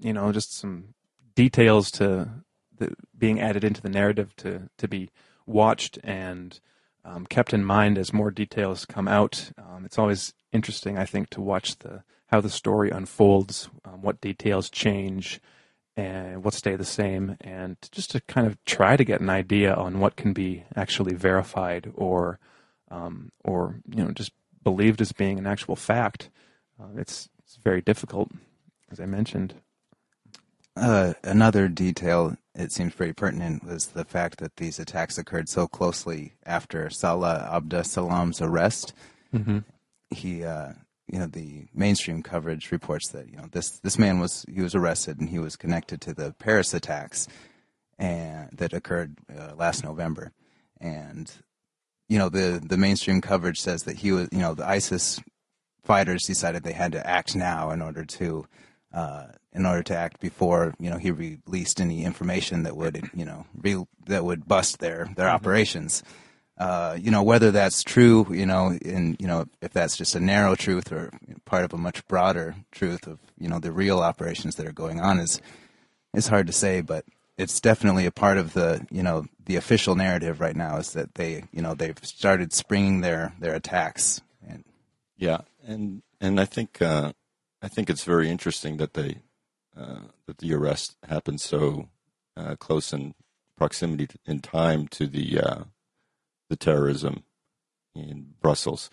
you 0.00 0.12
know, 0.12 0.32
just 0.32 0.56
some 0.56 0.94
details 1.34 1.90
to 1.92 2.28
the, 2.76 2.94
being 3.16 3.40
added 3.40 3.64
into 3.64 3.82
the 3.82 3.88
narrative 3.88 4.34
to 4.36 4.68
to 4.78 4.88
be 4.88 5.10
watched 5.46 5.98
and 6.04 6.60
um, 7.04 7.26
kept 7.26 7.54
in 7.54 7.64
mind 7.64 7.96
as 7.98 8.12
more 8.12 8.30
details 8.30 8.84
come 8.84 9.08
out. 9.08 9.50
Um, 9.58 9.84
it's 9.84 9.98
always 9.98 10.34
interesting, 10.52 10.98
I 10.98 11.04
think, 11.04 11.30
to 11.30 11.40
watch 11.40 11.78
the 11.78 12.02
how 12.28 12.40
the 12.40 12.50
story 12.50 12.90
unfolds, 12.90 13.68
um, 13.84 14.02
what 14.02 14.20
details 14.20 14.70
change, 14.70 15.40
and 15.96 16.44
what 16.44 16.54
stay 16.54 16.76
the 16.76 16.84
same, 16.84 17.36
and 17.40 17.76
just 17.90 18.10
to 18.12 18.20
kind 18.22 18.46
of 18.46 18.62
try 18.64 18.96
to 18.96 19.04
get 19.04 19.20
an 19.20 19.30
idea 19.30 19.74
on 19.74 19.98
what 20.00 20.16
can 20.16 20.32
be 20.32 20.64
actually 20.76 21.14
verified 21.14 21.92
or 21.94 22.38
um, 22.90 23.32
or 23.44 23.80
you 23.90 24.04
know 24.04 24.12
just 24.12 24.32
believed 24.62 25.00
as 25.00 25.12
being 25.12 25.38
an 25.38 25.46
actual 25.46 25.76
fact. 25.76 26.30
Uh, 26.80 26.96
it's 26.96 27.28
it's 27.40 27.56
very 27.56 27.80
difficult, 27.80 28.30
as 28.90 29.00
I 29.00 29.06
mentioned. 29.06 29.54
Uh, 30.76 31.14
another 31.24 31.66
detail 31.66 32.36
it 32.58 32.72
seems 32.72 32.94
pretty 32.94 33.12
pertinent 33.12 33.64
was 33.64 33.88
the 33.88 34.04
fact 34.04 34.38
that 34.38 34.56
these 34.56 34.78
attacks 34.78 35.16
occurred 35.16 35.48
so 35.48 35.68
closely 35.68 36.34
after 36.44 36.90
Salah 36.90 37.48
Abdeslam's 37.52 38.42
arrest. 38.42 38.92
Mm-hmm. 39.32 39.58
He, 40.10 40.44
uh, 40.44 40.72
you 41.10 41.18
know, 41.18 41.26
the 41.26 41.66
mainstream 41.74 42.22
coverage 42.22 42.70
reports 42.70 43.08
that 43.08 43.30
you 43.30 43.36
know 43.36 43.48
this 43.50 43.78
this 43.80 43.98
man 43.98 44.20
was 44.20 44.44
he 44.52 44.60
was 44.60 44.74
arrested 44.74 45.18
and 45.18 45.28
he 45.28 45.38
was 45.38 45.56
connected 45.56 46.00
to 46.02 46.14
the 46.14 46.34
Paris 46.38 46.74
attacks, 46.74 47.26
and 47.98 48.50
that 48.52 48.72
occurred 48.72 49.16
uh, 49.34 49.54
last 49.56 49.84
November, 49.84 50.32
and 50.80 51.32
you 52.08 52.18
know 52.18 52.28
the 52.28 52.60
the 52.62 52.76
mainstream 52.76 53.20
coverage 53.20 53.60
says 53.60 53.84
that 53.84 53.96
he 53.96 54.12
was 54.12 54.28
you 54.32 54.38
know 54.38 54.54
the 54.54 54.68
ISIS 54.68 55.20
fighters 55.82 56.24
decided 56.26 56.62
they 56.62 56.72
had 56.72 56.92
to 56.92 57.06
act 57.06 57.34
now 57.34 57.70
in 57.70 57.80
order 57.80 58.04
to 58.04 58.46
uh, 58.92 59.28
in 59.52 59.64
order 59.64 59.82
to 59.82 59.96
act 59.96 60.20
before 60.20 60.74
you 60.78 60.90
know 60.90 60.98
he 60.98 61.10
released 61.10 61.80
any 61.80 62.04
information 62.04 62.62
that 62.64 62.76
would 62.76 63.10
you 63.14 63.24
know 63.24 63.46
re- 63.56 63.86
that 64.06 64.24
would 64.24 64.46
bust 64.46 64.78
their 64.78 65.08
their 65.16 65.28
operations. 65.28 66.02
Uh, 66.58 66.96
you 67.00 67.10
know 67.10 67.22
whether 67.22 67.52
that's 67.52 67.84
true, 67.84 68.26
you 68.30 68.44
know, 68.44 68.72
in 68.82 69.16
you 69.20 69.28
know 69.28 69.46
if 69.62 69.72
that's 69.72 69.96
just 69.96 70.16
a 70.16 70.20
narrow 70.20 70.56
truth 70.56 70.92
or 70.92 71.10
part 71.44 71.64
of 71.64 71.72
a 71.72 71.78
much 71.78 72.06
broader 72.08 72.56
truth 72.72 73.06
of 73.06 73.20
you 73.38 73.48
know 73.48 73.60
the 73.60 73.70
real 73.70 74.00
operations 74.00 74.56
that 74.56 74.66
are 74.66 74.72
going 74.72 75.00
on 75.00 75.20
is 75.20 75.40
is 76.14 76.26
hard 76.26 76.48
to 76.48 76.52
say, 76.52 76.80
but 76.80 77.04
it's 77.36 77.60
definitely 77.60 78.06
a 78.06 78.10
part 78.10 78.38
of 78.38 78.54
the 78.54 78.84
you 78.90 79.02
know 79.02 79.26
the 79.44 79.54
official 79.54 79.94
narrative 79.94 80.40
right 80.40 80.56
now 80.56 80.76
is 80.78 80.92
that 80.94 81.14
they 81.14 81.44
you 81.52 81.62
know 81.62 81.74
they've 81.74 81.98
started 82.02 82.52
springing 82.52 83.02
their 83.02 83.32
their 83.38 83.54
attacks. 83.54 84.20
And 84.46 84.64
Yeah, 85.16 85.42
and 85.64 86.02
and 86.20 86.40
I 86.40 86.44
think 86.44 86.82
uh, 86.82 87.12
I 87.62 87.68
think 87.68 87.88
it's 87.88 88.04
very 88.04 88.28
interesting 88.28 88.78
that 88.78 88.94
they 88.94 89.18
uh, 89.76 90.00
that 90.26 90.38
the 90.38 90.52
arrest 90.54 90.96
happened 91.08 91.40
so 91.40 91.88
uh, 92.36 92.56
close 92.56 92.92
in 92.92 93.14
proximity 93.56 94.08
to, 94.08 94.18
in 94.26 94.40
time 94.40 94.88
to 94.88 95.06
the 95.06 95.40
uh, 95.40 95.64
the 96.48 96.56
terrorism 96.56 97.24
in 97.94 98.34
Brussels. 98.40 98.90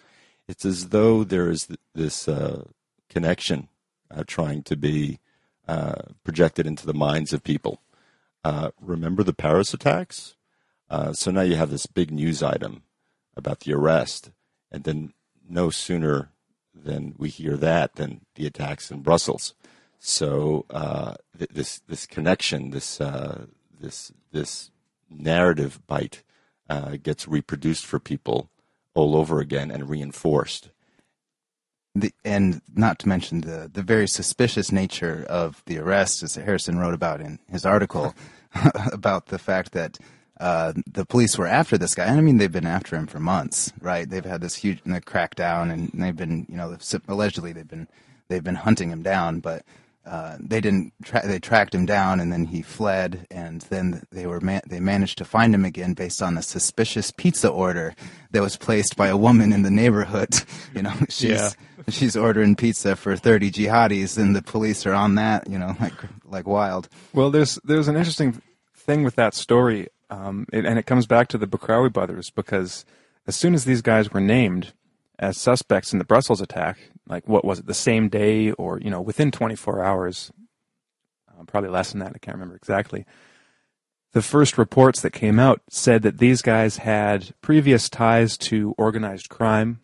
It's 0.48 0.66
as 0.66 0.90
though 0.90 1.24
there 1.24 1.50
is 1.50 1.68
this 1.94 2.28
uh, 2.28 2.66
connection 3.10 3.70
uh, 4.12 4.24
trying 4.28 4.64
to 4.64 4.76
be 4.76 5.20
uh, 5.68 6.02
projected 6.24 6.68
into 6.68 6.86
the 6.86 6.94
minds 6.94 7.34
of 7.34 7.44
people. 7.44 7.82
Uh, 8.44 8.70
remember 8.80 9.24
the 9.24 9.34
Paris 9.34 9.74
attacks? 9.74 10.36
Uh, 10.90 11.14
so 11.14 11.32
now 11.32 11.42
you 11.42 11.56
have 11.56 11.72
this 11.72 11.88
big 11.88 12.12
news 12.12 12.44
item 12.44 12.84
about 13.36 13.62
the 13.62 13.74
arrest, 13.74 14.32
and 14.72 14.84
then 14.84 15.14
no 15.50 15.72
sooner 15.72 16.30
than 16.74 17.16
we 17.18 17.30
hear 17.30 17.58
that 17.58 17.96
than 17.96 18.22
the 18.36 18.46
attacks 18.46 18.92
in 18.92 19.02
Brussels. 19.02 19.56
So 19.98 20.66
uh, 20.70 21.16
th- 21.38 21.50
this 21.52 21.80
this 21.88 22.06
connection, 22.06 22.70
this 22.70 23.02
this 23.80 24.12
this 24.32 24.70
narrative 25.10 25.80
bite, 25.88 26.22
uh, 26.70 26.98
gets 27.02 27.28
reproduced 27.28 27.86
for 27.86 28.00
people 28.00 28.50
all 28.94 29.16
over 29.16 29.40
again 29.40 29.72
and 29.72 29.90
reinforced. 29.90 30.70
the, 31.96 32.12
and 32.26 32.62
not 32.74 33.00
to 33.00 33.08
mention 33.08 33.42
the 33.42 33.70
the 33.74 33.82
very 33.82 34.08
suspicious 34.08 34.72
nature 34.72 35.26
of 35.30 35.64
the 35.66 35.78
arrest, 35.78 36.24
as 36.24 36.36
Harrison 36.36 36.78
wrote 36.78 36.94
about 36.94 37.22
in 37.22 37.40
his 37.50 37.66
article 37.66 38.14
about 38.92 39.28
the 39.28 39.40
fact 39.40 39.72
that 39.72 39.98
uh, 40.40 40.74
the 40.92 41.06
police 41.06 41.38
were 41.38 41.48
after 41.48 41.78
this 41.78 41.96
guy. 41.96 42.06
And 42.06 42.18
I 42.18 42.22
mean, 42.22 42.38
they've 42.38 42.52
been 42.52 42.66
after 42.68 42.98
him 42.98 43.08
for 43.08 43.20
months, 43.20 43.72
right? 43.80 44.10
They've 44.10 44.26
had 44.26 44.42
this 44.42 44.56
huge 44.56 44.84
crackdown, 44.84 45.72
and 45.72 45.90
they've 45.94 46.16
been, 46.16 46.46
you 46.50 46.58
know, 46.58 46.76
allegedly 47.08 47.54
they've 47.54 47.68
been 47.68 47.88
they've 48.28 48.44
been 48.44 48.56
hunting 48.56 48.90
him 48.90 49.02
down, 49.02 49.40
but. 49.40 49.64
Uh, 50.06 50.38
they 50.40 50.62
didn't. 50.62 50.94
Tra- 51.04 51.26
they 51.28 51.40
tracked 51.40 51.74
him 51.74 51.86
down, 51.86 52.20
and 52.20 52.32
then 52.32 52.46
he 52.46 52.62
fled. 52.62 53.26
And 53.32 53.62
then 53.62 54.04
they 54.12 54.28
were 54.28 54.40
man- 54.40 54.62
they 54.68 54.80
managed 54.80 55.18
to 55.18 55.26
find 55.26 55.54
him 55.56 55.66
again 55.66 55.94
based 55.94 56.22
on 56.22 56.38
a 56.38 56.42
suspicious 56.44 57.10
pizza 57.12 57.50
order 57.50 57.96
that 58.32 58.42
was 58.44 58.56
placed 58.58 58.96
by 58.96 59.08
a 59.08 59.18
woman 59.18 59.52
in 59.52 59.64
the 59.64 59.72
neighborhood. 59.72 60.30
You 60.76 60.82
know, 60.84 60.94
she's 61.10 61.30
Yeah. 61.32 61.50
she's 61.90 62.16
ordering 62.18 62.56
pizza 62.56 62.96
for 62.96 63.16
thirty 63.16 63.50
jihadis, 63.50 64.18
and 64.18 64.36
the 64.36 64.42
police 64.42 64.86
are 64.86 64.94
on 64.94 65.16
that. 65.16 65.50
You 65.50 65.58
know, 65.58 65.76
like 65.82 65.94
like 66.26 66.46
wild. 66.48 66.88
Well, 67.14 67.32
there's 67.32 67.58
there's 67.64 67.88
an 67.88 67.96
interesting 67.96 68.42
thing 68.76 69.04
with 69.04 69.16
that 69.16 69.34
story, 69.34 69.88
um, 70.12 70.46
it, 70.54 70.66
and 70.66 70.78
it 70.78 70.86
comes 70.86 71.08
back 71.08 71.30
to 71.30 71.38
the 71.40 71.48
Bakraoui 71.48 71.92
brothers 71.92 72.30
because 72.30 72.86
as 73.26 73.36
soon 73.36 73.54
as 73.56 73.66
these 73.66 73.82
guys 73.82 74.12
were 74.14 74.22
named 74.22 74.74
as 75.18 75.38
suspects 75.38 75.94
in 75.94 75.98
the 76.00 76.06
Brussels 76.06 76.42
attack, 76.42 76.78
like 77.08 77.28
what 77.28 77.46
was 77.46 77.60
it, 77.60 77.66
the 77.66 77.74
same 77.74 78.10
day 78.10 78.52
or 78.52 78.80
you 78.80 78.90
know 78.90 79.02
within 79.02 79.32
24 79.32 79.84
hours, 79.84 80.32
uh, 81.30 81.44
probably 81.46 81.70
less 81.70 81.92
than 81.92 82.00
that, 82.00 82.14
I 82.16 82.20
can't 82.20 82.36
remember 82.36 82.56
exactly. 82.56 83.06
The 84.14 84.22
first 84.22 84.58
reports 84.58 85.02
that 85.02 85.12
came 85.12 85.40
out 85.40 85.62
said 85.70 86.02
that 86.04 86.20
these 86.20 86.42
guys 86.42 86.78
had 86.78 87.34
previous 87.42 87.90
ties 87.90 88.38
to 88.38 88.74
organized 88.78 89.30
crime, 89.30 89.82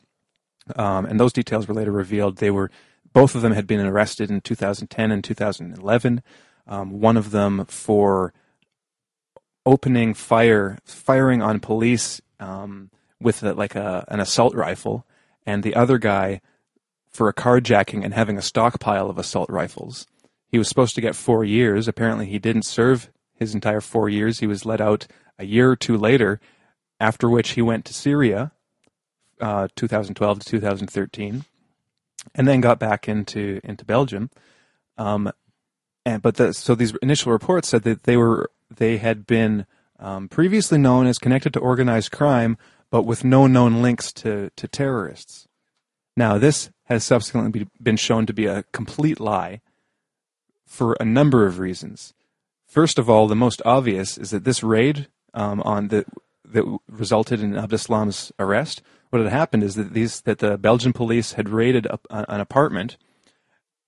um, 0.76 1.06
and 1.06 1.20
those 1.20 1.34
details 1.34 1.68
were 1.68 1.74
later 1.74 1.92
revealed. 1.92 2.38
They 2.38 2.52
were 2.52 2.72
both 3.14 3.36
of 3.36 3.42
them 3.42 3.52
had 3.52 3.68
been 3.68 3.86
arrested 3.86 4.32
in 4.32 4.42
2010 4.42 5.12
and 5.12 5.24
2011. 5.24 6.24
Um, 6.68 7.02
one 7.02 7.18
of 7.18 7.32
them 7.32 7.66
for 7.66 8.34
opening 9.66 10.14
fire, 10.14 10.78
firing 10.86 11.42
on 11.42 11.60
police 11.60 12.22
um, 12.40 12.90
with 13.20 13.44
a, 13.44 13.54
like 13.54 13.76
a, 13.76 14.06
an 14.08 14.20
assault 14.20 14.56
rifle, 14.56 15.06
and 15.46 15.64
the 15.64 15.76
other 15.76 15.98
guy 15.98 16.42
for 17.12 17.28
a 17.28 17.34
carjacking 17.34 18.04
and 18.04 18.14
having 18.14 18.38
a 18.38 18.42
stockpile 18.42 19.10
of 19.10 19.18
assault 19.18 19.50
rifles. 19.50 20.08
He 20.48 20.58
was 20.58 20.68
supposed 20.68 20.96
to 20.96 21.02
get 21.02 21.16
four 21.16 21.44
years. 21.44 21.88
Apparently, 21.88 22.26
he 22.26 22.40
didn't 22.40 22.64
serve 22.64 23.10
his 23.36 23.54
entire 23.54 23.82
four 23.82 24.10
years. 24.10 24.40
He 24.40 24.48
was 24.48 24.66
let 24.66 24.82
out 24.82 25.08
a 25.38 25.46
year 25.46 25.72
or 25.72 25.76
two 25.76 25.98
later, 25.98 26.40
after 27.00 27.30
which 27.30 27.52
he 27.52 27.62
went 27.62 27.86
to 27.86 27.94
Syria, 27.94 28.52
uh, 29.40 29.68
2012 29.76 30.40
to 30.40 30.46
2013, 30.46 31.46
and 32.36 32.48
then 32.48 32.62
got 32.62 32.80
back 32.80 33.10
into 33.10 33.60
into 33.64 33.84
Belgium. 33.84 34.30
Um, 34.98 35.32
and 36.06 36.22
but 36.22 36.36
the, 36.36 36.54
so 36.54 36.76
these 36.76 36.94
initial 37.02 37.32
reports 37.32 37.70
said 37.70 37.84
that 37.84 38.04
they 38.04 38.18
were 38.18 38.52
they 38.70 38.98
had 38.98 39.26
been 39.26 39.66
um, 40.00 40.30
previously 40.30 40.78
known 40.78 41.08
as 41.08 41.18
connected 41.18 41.54
to 41.54 41.60
organized 41.60 42.12
crime, 42.12 42.58
but 42.90 43.04
with 43.04 43.24
no 43.24 43.48
known 43.48 43.82
links 43.82 44.12
to 44.14 44.52
to 44.56 44.68
terrorists. 44.68 45.48
Now 46.16 46.38
this 46.38 46.70
has 46.86 47.04
subsequently 47.04 47.68
been 47.82 47.98
shown 47.98 48.26
to 48.26 48.34
be 48.34 48.46
a 48.46 48.64
complete 48.72 49.20
lie 49.20 49.62
for 50.66 50.96
a 51.00 51.06
number 51.06 51.46
of 51.46 51.60
reasons. 51.60 52.14
First 52.68 52.98
of 52.98 53.10
all, 53.10 53.28
the 53.28 53.36
most 53.36 53.62
obvious 53.66 54.18
is 54.18 54.32
that 54.32 54.46
this 54.46 54.64
raid 54.64 55.08
um, 55.34 55.62
on 55.62 55.90
the 55.90 56.06
that 56.46 56.66
resulted 56.88 57.42
in 57.42 57.54
Abdeslam's 57.54 58.32
arrest. 58.40 58.82
What 59.10 59.22
had 59.22 59.32
happened 59.32 59.64
is 59.64 59.76
that 59.76 59.94
these 59.94 60.22
that 60.22 60.40
the 60.40 60.58
Belgian 60.58 60.94
police 60.94 61.34
had 61.34 61.50
raided 61.50 61.86
a, 61.86 62.00
an 62.10 62.40
apartment 62.40 62.98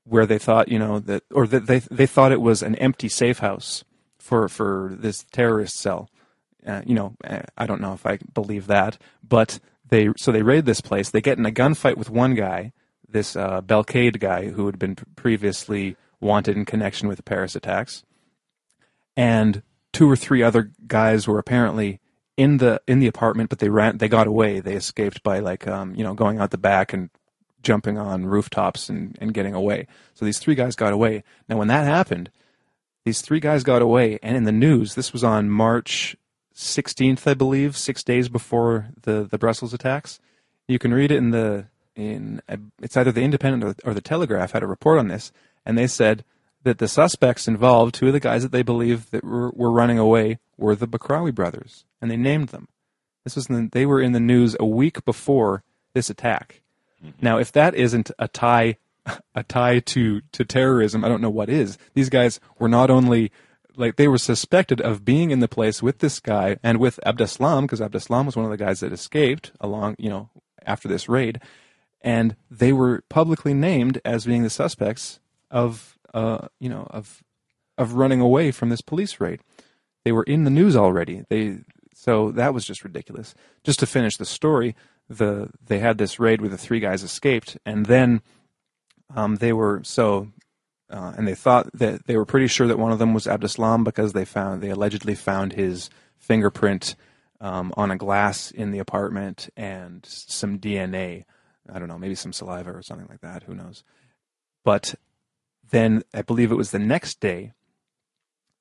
where 0.05 0.25
they 0.25 0.37
thought 0.37 0.67
you 0.67 0.79
know 0.79 0.99
that 0.99 1.23
or 1.31 1.47
that 1.47 1.67
they 1.67 1.79
they 1.79 2.05
thought 2.05 2.31
it 2.31 2.41
was 2.41 2.61
an 2.61 2.75
empty 2.75 3.09
safe 3.09 3.39
house 3.39 3.83
for 4.19 4.47
for 4.49 4.95
this 4.97 5.25
terrorist 5.31 5.77
cell. 5.77 6.09
Uh, 6.65 6.81
you 6.85 6.95
know, 6.95 7.15
uh, 7.25 7.41
I 7.57 7.65
don't 7.65 7.81
know 7.81 7.93
if 7.93 8.05
I 8.05 8.19
believe 8.33 8.67
that, 8.67 8.97
but 9.21 9.59
they 9.93 10.09
so 10.17 10.31
they 10.31 10.41
raid 10.41 10.65
this 10.65 10.81
place. 10.81 11.11
They 11.11 11.21
get 11.21 11.37
in 11.37 11.45
a 11.45 11.51
gunfight 11.51 11.97
with 11.97 12.09
one 12.09 12.33
guy, 12.33 12.73
this 13.07 13.35
uh, 13.35 13.61
Belkaid 13.61 14.19
guy 14.19 14.49
who 14.49 14.65
had 14.65 14.79
been 14.79 14.95
previously 15.15 15.95
wanted 16.19 16.57
in 16.57 16.65
connection 16.65 17.07
with 17.07 17.17
the 17.17 17.23
Paris 17.23 17.55
attacks, 17.55 18.03
and 19.15 19.61
two 19.91 20.09
or 20.09 20.15
three 20.15 20.41
other 20.41 20.71
guys 20.87 21.27
were 21.27 21.37
apparently 21.37 21.99
in 22.37 22.57
the 22.57 22.81
in 22.87 22.99
the 22.99 23.07
apartment, 23.07 23.51
but 23.51 23.59
they 23.59 23.69
ran. 23.69 23.99
They 23.99 24.07
got 24.07 24.25
away. 24.25 24.59
They 24.59 24.73
escaped 24.73 25.21
by 25.21 25.39
like 25.39 25.67
um, 25.67 25.93
you 25.93 26.03
know 26.03 26.15
going 26.15 26.39
out 26.39 26.49
the 26.49 26.57
back 26.57 26.91
and 26.91 27.11
jumping 27.61 27.99
on 27.99 28.25
rooftops 28.25 28.89
and, 28.89 29.15
and 29.21 29.31
getting 29.33 29.53
away. 29.53 29.87
So 30.15 30.25
these 30.25 30.39
three 30.39 30.55
guys 30.55 30.75
got 30.75 30.91
away. 30.91 31.23
Now 31.47 31.57
when 31.57 31.67
that 31.67 31.85
happened, 31.85 32.31
these 33.05 33.21
three 33.21 33.39
guys 33.39 33.63
got 33.63 33.83
away, 33.83 34.17
and 34.23 34.35
in 34.35 34.43
the 34.45 34.51
news, 34.51 34.95
this 34.95 35.13
was 35.13 35.23
on 35.23 35.51
March 35.51 36.17
16th, 36.55 37.27
I 37.27 37.33
believe, 37.33 37.75
six 37.75 38.03
days 38.03 38.29
before 38.29 38.89
the, 39.01 39.23
the 39.23 39.37
Brussels 39.37 39.73
attacks. 39.73 40.19
You 40.67 40.79
can 40.79 40.93
read 40.93 41.11
it 41.11 41.17
in 41.17 41.31
the 41.31 41.67
in 41.95 42.41
it's 42.81 42.97
either 42.97 43.11
the 43.11 43.21
Independent 43.21 43.63
or, 43.63 43.91
or 43.91 43.93
the 43.93 44.01
Telegraph 44.01 44.51
had 44.51 44.63
a 44.63 44.67
report 44.67 44.99
on 44.99 45.07
this, 45.07 45.31
and 45.65 45.77
they 45.77 45.87
said 45.87 46.23
that 46.63 46.77
the 46.77 46.87
suspects 46.87 47.47
involved, 47.47 47.93
two 47.93 48.07
of 48.07 48.13
the 48.13 48.19
guys 48.19 48.41
that 48.41 48.51
they 48.51 48.63
believe 48.63 49.11
that 49.11 49.23
were, 49.23 49.51
were 49.51 49.71
running 49.71 49.99
away, 49.99 50.39
were 50.57 50.75
the 50.75 50.87
Bakraoui 50.87 51.35
brothers, 51.35 51.85
and 52.01 52.09
they 52.09 52.17
named 52.17 52.49
them. 52.49 52.67
This 53.23 53.35
was 53.35 53.47
the, 53.47 53.69
they 53.71 53.85
were 53.85 54.01
in 54.01 54.13
the 54.13 54.19
news 54.19 54.55
a 54.59 54.65
week 54.65 55.05
before 55.05 55.63
this 55.93 56.09
attack. 56.09 56.61
Mm-hmm. 57.03 57.17
Now, 57.21 57.37
if 57.37 57.51
that 57.51 57.75
isn't 57.75 58.11
a 58.17 58.27
tie 58.27 58.77
a 59.35 59.43
tie 59.43 59.79
to 59.79 60.21
to 60.31 60.45
terrorism, 60.45 61.03
I 61.03 61.09
don't 61.09 61.21
know 61.21 61.29
what 61.29 61.49
is. 61.49 61.77
These 61.93 62.09
guys 62.09 62.39
were 62.57 62.69
not 62.69 62.89
only 62.89 63.31
like 63.75 63.95
they 63.95 64.07
were 64.07 64.17
suspected 64.17 64.81
of 64.81 65.05
being 65.05 65.31
in 65.31 65.39
the 65.39 65.47
place 65.47 65.81
with 65.81 65.99
this 65.99 66.19
guy 66.19 66.57
and 66.63 66.77
with 66.79 66.99
Abdeslam 67.05 67.61
because 67.63 67.79
Abdeslam 67.79 68.25
was 68.25 68.35
one 68.35 68.45
of 68.45 68.51
the 68.51 68.57
guys 68.57 68.79
that 68.81 68.91
escaped 68.91 69.51
along, 69.59 69.95
you 69.97 70.09
know, 70.09 70.29
after 70.65 70.87
this 70.87 71.09
raid, 71.09 71.41
and 72.01 72.35
they 72.49 72.73
were 72.73 73.03
publicly 73.09 73.53
named 73.53 73.99
as 74.05 74.25
being 74.25 74.43
the 74.43 74.49
suspects 74.49 75.19
of, 75.49 75.97
uh, 76.13 76.47
you 76.59 76.69
know, 76.69 76.87
of 76.89 77.23
of 77.77 77.93
running 77.93 78.21
away 78.21 78.51
from 78.51 78.69
this 78.69 78.81
police 78.81 79.19
raid. 79.19 79.39
They 80.05 80.11
were 80.11 80.23
in 80.23 80.43
the 80.43 80.49
news 80.49 80.75
already. 80.75 81.23
They 81.29 81.59
so 81.93 82.31
that 82.31 82.53
was 82.53 82.65
just 82.65 82.83
ridiculous. 82.83 83.33
Just 83.63 83.79
to 83.79 83.85
finish 83.85 84.17
the 84.17 84.25
story, 84.25 84.75
the 85.09 85.49
they 85.65 85.79
had 85.79 85.97
this 85.97 86.19
raid 86.19 86.41
where 86.41 86.49
the 86.49 86.57
three 86.57 86.79
guys 86.79 87.03
escaped, 87.03 87.57
and 87.65 87.85
then 87.85 88.21
um, 89.15 89.37
they 89.37 89.53
were 89.53 89.81
so 89.83 90.29
uh, 90.93 91.11
and 91.17 91.27
they 91.27 91.33
thought 91.33 91.67
that 91.73 92.05
they 92.05 92.15
were 92.15 92.25
pretty 92.25 92.47
sure 92.47 92.67
that 92.67 92.77
one 92.77 92.91
of 92.91 92.99
them 92.99 93.15
was 93.15 93.25
Abdeslam 93.25 93.83
because 93.83 94.13
they 94.13 94.25
found 94.25 94.61
they 94.61 94.69
allegedly 94.69 95.15
found 95.15 95.53
his 95.53 95.89
fingerprint 96.19 96.95
um, 97.41 97.73
on 97.75 97.89
a 97.89 97.97
glass 97.97 98.51
in 98.51 98.69
the 98.69 98.77
apartment 98.77 99.49
and 99.57 100.05
some 100.05 100.59
DNA. 100.59 101.25
I 101.71 101.79
don't 101.79 101.87
know, 101.87 101.97
maybe 101.97 102.13
some 102.13 102.31
saliva 102.31 102.71
or 102.71 102.83
something 102.83 103.07
like 103.09 103.21
that. 103.21 103.43
Who 103.43 103.55
knows? 103.55 103.83
But 104.63 104.93
then 105.71 106.03
I 106.13 106.21
believe 106.21 106.51
it 106.51 106.55
was 106.55 106.69
the 106.69 106.79
next 106.79 107.19
day 107.19 107.53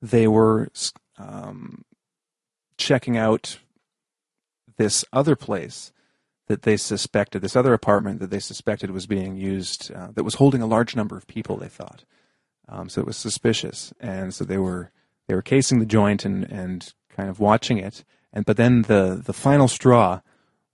they 0.01 0.27
were 0.27 0.69
um, 1.19 1.85
checking 2.77 3.15
out 3.15 3.59
this 4.77 5.05
other 5.13 5.35
place 5.35 5.91
that 6.47 6.63
they 6.63 6.77
suspected, 6.77 7.41
this 7.43 7.55
other 7.55 7.73
apartment 7.73 8.19
that 8.19 8.31
they 8.31 8.39
suspected 8.39 8.89
was 8.89 9.05
being 9.05 9.37
used, 9.37 9.91
uh, 9.93 10.07
that 10.13 10.23
was 10.23 10.35
holding 10.35 10.61
a 10.61 10.67
large 10.67 10.95
number 10.95 11.15
of 11.15 11.27
people, 11.27 11.57
they 11.57 11.69
thought. 11.69 12.03
Um, 12.69 12.89
so 12.89 13.01
it 13.01 13.07
was 13.07 13.17
suspicious, 13.17 13.93
and 13.99 14.33
so 14.33 14.45
they 14.45 14.57
were 14.57 14.91
they 15.27 15.35
were 15.35 15.41
casing 15.41 15.79
the 15.79 15.85
joint 15.85 16.25
and, 16.25 16.43
and 16.51 16.93
kind 17.09 17.29
of 17.29 17.39
watching 17.39 17.77
it. 17.77 18.03
And 18.31 18.45
but 18.45 18.57
then 18.57 18.83
the 18.83 19.21
the 19.23 19.33
final 19.33 19.67
straw 19.67 20.21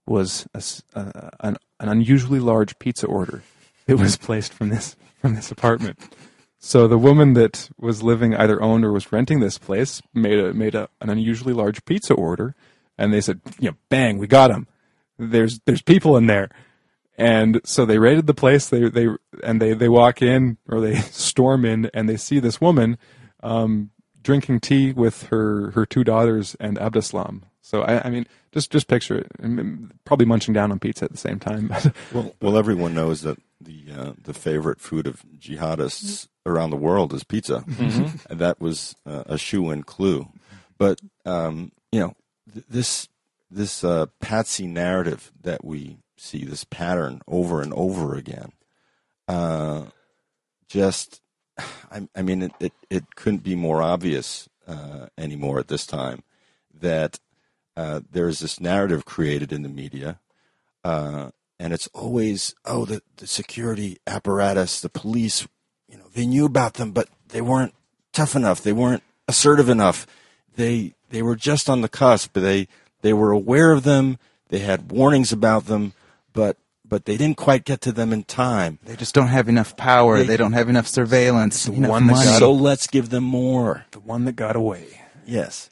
was 0.06 0.46
a, 0.54 0.62
a, 0.94 1.30
an, 1.40 1.56
an 1.78 1.88
unusually 1.88 2.40
large 2.40 2.78
pizza 2.78 3.06
order 3.06 3.42
that 3.86 3.96
was 3.96 4.16
placed 4.16 4.52
from 4.52 4.68
this 4.68 4.96
from 5.20 5.34
this 5.34 5.50
apartment. 5.50 5.98
So 6.58 6.86
the 6.86 6.98
woman 6.98 7.32
that 7.34 7.70
was 7.78 8.02
living 8.02 8.34
either 8.34 8.62
owned 8.62 8.84
or 8.84 8.92
was 8.92 9.10
renting 9.12 9.40
this 9.40 9.58
place 9.58 10.02
made 10.12 10.38
a 10.38 10.52
made 10.52 10.74
a, 10.74 10.88
an 11.00 11.10
unusually 11.10 11.54
large 11.54 11.84
pizza 11.84 12.14
order, 12.14 12.54
and 12.98 13.12
they 13.12 13.20
said, 13.20 13.40
you 13.58 13.70
know, 13.70 13.76
bang, 13.88 14.18
we 14.18 14.26
got 14.26 14.50
him. 14.50 14.66
There's 15.18 15.60
there's 15.64 15.82
people 15.82 16.16
in 16.16 16.26
there. 16.26 16.50
And 17.20 17.60
so 17.64 17.84
they 17.84 17.98
raided 17.98 18.26
the 18.26 18.34
place. 18.34 18.70
They 18.70 18.88
they 18.88 19.08
and 19.44 19.60
they 19.60 19.74
they 19.74 19.90
walk 19.90 20.22
in 20.22 20.56
or 20.66 20.80
they 20.80 20.94
storm 21.12 21.66
in 21.66 21.90
and 21.92 22.08
they 22.08 22.16
see 22.16 22.40
this 22.40 22.62
woman 22.62 22.96
um, 23.42 23.90
drinking 24.22 24.60
tea 24.60 24.92
with 24.92 25.24
her 25.24 25.70
her 25.72 25.84
two 25.84 26.02
daughters 26.02 26.56
and 26.58 26.78
Abdeslam. 26.78 27.42
So 27.60 27.82
I, 27.82 28.06
I 28.06 28.10
mean, 28.10 28.26
just 28.52 28.70
just 28.70 28.88
picture 28.88 29.18
it. 29.18 29.30
Probably 30.04 30.24
munching 30.24 30.54
down 30.54 30.72
on 30.72 30.78
pizza 30.78 31.04
at 31.04 31.10
the 31.10 31.18
same 31.18 31.38
time. 31.38 31.70
well, 32.12 32.34
well, 32.40 32.56
everyone 32.56 32.94
knows 32.94 33.20
that 33.20 33.38
the 33.60 33.84
uh, 33.94 34.12
the 34.24 34.34
favorite 34.34 34.80
food 34.80 35.06
of 35.06 35.22
jihadists 35.38 36.26
around 36.46 36.70
the 36.70 36.76
world 36.76 37.12
is 37.12 37.22
pizza, 37.22 37.64
mm-hmm. 37.68 38.16
and 38.30 38.40
that 38.40 38.62
was 38.62 38.96
uh, 39.04 39.24
a 39.26 39.36
shoe-in 39.36 39.82
clue. 39.82 40.26
But 40.78 41.00
um, 41.26 41.70
you 41.92 42.00
know, 42.00 42.14
th- 42.50 42.64
this 42.66 43.08
this 43.50 43.84
uh, 43.84 44.06
patsy 44.20 44.66
narrative 44.66 45.30
that 45.42 45.62
we 45.62 45.98
see 46.20 46.44
this 46.44 46.64
pattern 46.64 47.22
over 47.26 47.62
and 47.62 47.72
over 47.72 48.14
again. 48.14 48.52
Uh, 49.26 49.84
just, 50.68 51.20
I, 51.58 52.08
I 52.14 52.22
mean, 52.22 52.42
it, 52.42 52.52
it, 52.60 52.72
it, 52.90 53.16
couldn't 53.16 53.42
be 53.42 53.54
more 53.54 53.82
obvious 53.82 54.48
uh, 54.66 55.06
anymore 55.16 55.58
at 55.58 55.68
this 55.68 55.86
time 55.86 56.22
that 56.78 57.18
uh, 57.76 58.00
there 58.10 58.28
is 58.28 58.40
this 58.40 58.60
narrative 58.60 59.04
created 59.04 59.52
in 59.52 59.62
the 59.62 59.68
media, 59.68 60.20
uh, 60.84 61.30
and 61.58 61.72
it's 61.72 61.88
always, 61.88 62.54
oh, 62.64 62.84
the, 62.84 63.02
the 63.16 63.26
security 63.26 63.98
apparatus, 64.06 64.80
the 64.80 64.88
police, 64.88 65.46
you 65.88 65.96
know, 65.96 66.06
they 66.14 66.26
knew 66.26 66.44
about 66.44 66.74
them, 66.74 66.92
but 66.92 67.08
they 67.28 67.40
weren't 67.40 67.74
tough 68.12 68.36
enough. 68.36 68.62
They 68.62 68.72
weren't 68.72 69.02
assertive 69.28 69.68
enough. 69.68 70.06
They 70.56 70.94
they 71.10 71.22
were 71.22 71.36
just 71.36 71.68
on 71.68 71.80
the 71.80 71.88
cusp. 71.88 72.32
They 72.34 72.68
they 73.02 73.12
were 73.12 73.30
aware 73.30 73.72
of 73.72 73.82
them. 73.82 74.18
They 74.48 74.60
had 74.60 74.90
warnings 74.90 75.32
about 75.32 75.66
them, 75.66 75.92
but 76.32 76.56
but 76.84 77.04
they 77.04 77.16
didn't 77.16 77.36
quite 77.36 77.64
get 77.64 77.80
to 77.82 77.92
them 77.92 78.12
in 78.12 78.24
time. 78.24 78.80
They 78.84 78.96
just 78.96 79.14
don't 79.14 79.28
have 79.28 79.48
enough 79.48 79.76
power. 79.76 80.18
They, 80.18 80.26
they 80.26 80.36
don't 80.36 80.54
have 80.54 80.68
enough 80.68 80.88
surveillance. 80.88 81.64
The 81.64 81.72
enough 81.72 81.90
one 81.90 82.06
that 82.08 82.14
got, 82.14 82.38
so 82.38 82.52
let's 82.52 82.86
give 82.86 83.10
them 83.10 83.24
more. 83.24 83.84
The 83.92 84.00
one 84.00 84.24
that 84.24 84.36
got 84.36 84.56
away. 84.56 85.00
Yes, 85.24 85.70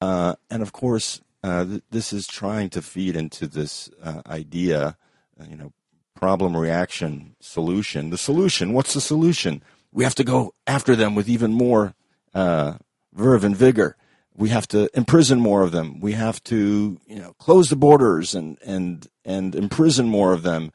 uh, 0.00 0.36
and 0.50 0.62
of 0.62 0.72
course, 0.72 1.20
uh, 1.42 1.64
th- 1.64 1.82
this 1.90 2.12
is 2.12 2.26
trying 2.26 2.70
to 2.70 2.82
feed 2.82 3.16
into 3.16 3.46
this 3.46 3.90
uh, 4.02 4.22
idea, 4.26 4.96
uh, 5.40 5.44
you 5.48 5.56
know, 5.56 5.72
problem 6.14 6.56
reaction 6.56 7.34
solution. 7.40 8.10
The 8.10 8.18
solution. 8.18 8.72
What's 8.72 8.94
the 8.94 9.00
solution? 9.00 9.62
We 9.92 10.04
have 10.04 10.14
to 10.14 10.24
go 10.24 10.54
after 10.66 10.94
them 10.96 11.14
with 11.14 11.28
even 11.28 11.52
more 11.52 11.94
uh, 12.34 12.74
verve 13.12 13.44
and 13.44 13.56
vigor 13.56 13.96
we 14.36 14.48
have 14.48 14.66
to 14.68 14.88
imprison 14.96 15.40
more 15.40 15.62
of 15.62 15.72
them. 15.72 16.00
We 16.00 16.12
have 16.12 16.42
to, 16.44 16.98
you 17.06 17.16
know, 17.16 17.34
close 17.34 17.68
the 17.68 17.76
borders 17.76 18.34
and 18.34 18.58
and 18.64 19.06
and 19.24 19.54
imprison 19.54 20.08
more 20.08 20.32
of 20.32 20.42
them. 20.42 20.72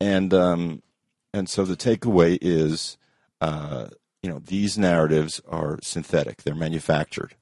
And 0.00 0.34
um, 0.34 0.82
and 1.32 1.48
so 1.48 1.64
the 1.64 1.76
takeaway 1.76 2.38
is, 2.40 2.96
uh, 3.40 3.88
you 4.22 4.30
know, 4.30 4.40
these 4.40 4.76
narratives 4.76 5.40
are 5.48 5.78
synthetic. 5.82 6.42
They're 6.42 6.54
manufactured. 6.54 7.34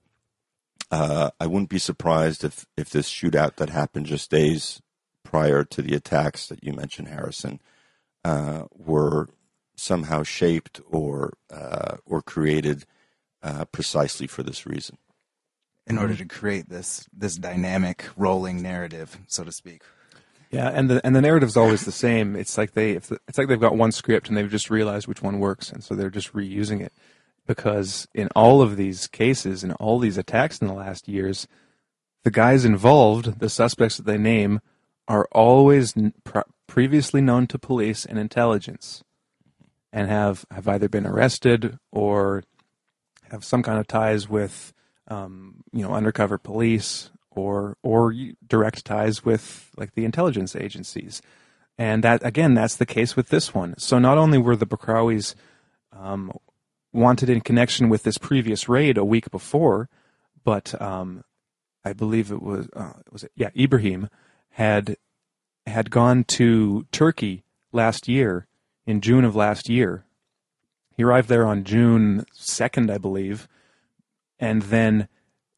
Uh, 0.90 1.30
I 1.40 1.46
wouldn't 1.46 1.70
be 1.70 1.78
surprised 1.78 2.44
if 2.44 2.66
if 2.76 2.90
this 2.90 3.10
shootout 3.10 3.56
that 3.56 3.70
happened 3.70 4.06
just 4.06 4.30
days 4.30 4.82
prior 5.22 5.64
to 5.64 5.82
the 5.82 5.94
attacks 5.94 6.46
that 6.48 6.62
you 6.62 6.72
mentioned, 6.72 7.08
Harrison, 7.08 7.60
uh, 8.24 8.64
were 8.72 9.28
somehow 9.74 10.22
shaped 10.22 10.80
or 10.86 11.32
uh, 11.50 11.96
or 12.04 12.20
created 12.20 12.84
uh, 13.42 13.64
precisely 13.66 14.26
for 14.26 14.42
this 14.42 14.66
reason 14.66 14.98
in 15.86 15.98
order 15.98 16.14
mm-hmm. 16.14 16.26
to 16.26 16.34
create 16.34 16.68
this 16.68 17.08
this 17.16 17.36
dynamic 17.36 18.06
rolling 18.16 18.62
narrative, 18.62 19.18
so 19.26 19.44
to 19.44 19.52
speak. 19.52 19.82
Yeah, 20.50 20.68
and 20.68 20.88
the 20.88 21.04
and 21.04 21.14
the 21.14 21.20
narrative's 21.20 21.56
always 21.56 21.84
the 21.84 21.92
same. 21.92 22.36
It's 22.36 22.56
like 22.56 22.72
they 22.72 22.94
the, 22.94 23.18
it's 23.28 23.38
like 23.38 23.48
they've 23.48 23.60
got 23.60 23.76
one 23.76 23.92
script 23.92 24.28
and 24.28 24.36
they've 24.36 24.50
just 24.50 24.70
realized 24.70 25.06
which 25.06 25.22
one 25.22 25.38
works, 25.38 25.70
and 25.70 25.82
so 25.82 25.94
they're 25.94 26.10
just 26.10 26.32
reusing 26.32 26.80
it. 26.80 26.92
Because 27.46 28.08
in 28.12 28.28
all 28.34 28.60
of 28.60 28.76
these 28.76 29.06
cases, 29.06 29.62
in 29.62 29.72
all 29.74 29.98
these 29.98 30.18
attacks 30.18 30.60
in 30.60 30.66
the 30.66 30.74
last 30.74 31.06
years, 31.06 31.46
the 32.24 32.30
guys 32.30 32.64
involved, 32.64 33.38
the 33.38 33.48
suspects 33.48 33.96
that 33.96 34.06
they 34.06 34.18
name, 34.18 34.60
are 35.06 35.28
always 35.30 35.94
previously 36.66 37.20
known 37.20 37.46
to 37.46 37.58
police 37.58 38.04
and 38.04 38.18
intelligence, 38.18 39.04
and 39.92 40.08
have 40.08 40.44
have 40.50 40.66
either 40.66 40.88
been 40.88 41.06
arrested 41.06 41.78
or 41.92 42.42
have 43.30 43.44
some 43.44 43.62
kind 43.62 43.78
of 43.78 43.86
ties 43.86 44.28
with 44.28 44.72
um, 45.08 45.62
you 45.72 45.82
know, 45.82 45.94
undercover 45.94 46.38
police 46.38 47.10
or 47.30 47.76
or 47.82 48.14
direct 48.46 48.84
ties 48.84 49.24
with 49.24 49.70
like 49.76 49.94
the 49.94 50.04
intelligence 50.04 50.56
agencies. 50.56 51.22
And 51.78 52.02
that 52.04 52.24
again, 52.24 52.54
that's 52.54 52.76
the 52.76 52.86
case 52.86 53.16
with 53.16 53.28
this 53.28 53.54
one. 53.54 53.74
So 53.78 53.98
not 53.98 54.18
only 54.18 54.38
were 54.38 54.56
the 54.56 54.66
Bakraouis 54.66 55.34
um, 55.92 56.32
wanted 56.92 57.28
in 57.28 57.42
connection 57.42 57.88
with 57.88 58.02
this 58.02 58.18
previous 58.18 58.68
raid 58.68 58.96
a 58.96 59.04
week 59.04 59.30
before, 59.30 59.88
but 60.42 60.80
um, 60.80 61.22
I 61.84 61.92
believe 61.92 62.32
it 62.32 62.42
was 62.42 62.68
uh, 62.74 62.94
was 63.12 63.24
it 63.24 63.32
yeah 63.36 63.50
Ibrahim 63.56 64.08
had 64.50 64.96
had 65.66 65.90
gone 65.90 66.24
to 66.24 66.86
Turkey 66.92 67.44
last 67.72 68.08
year 68.08 68.46
in 68.86 69.00
June 69.00 69.24
of 69.24 69.36
last 69.36 69.68
year. 69.68 70.04
He 70.96 71.02
arrived 71.02 71.28
there 71.28 71.46
on 71.46 71.64
June 71.64 72.24
second, 72.32 72.90
I 72.90 72.96
believe, 72.96 73.46
and 74.38 74.62
then 74.62 75.08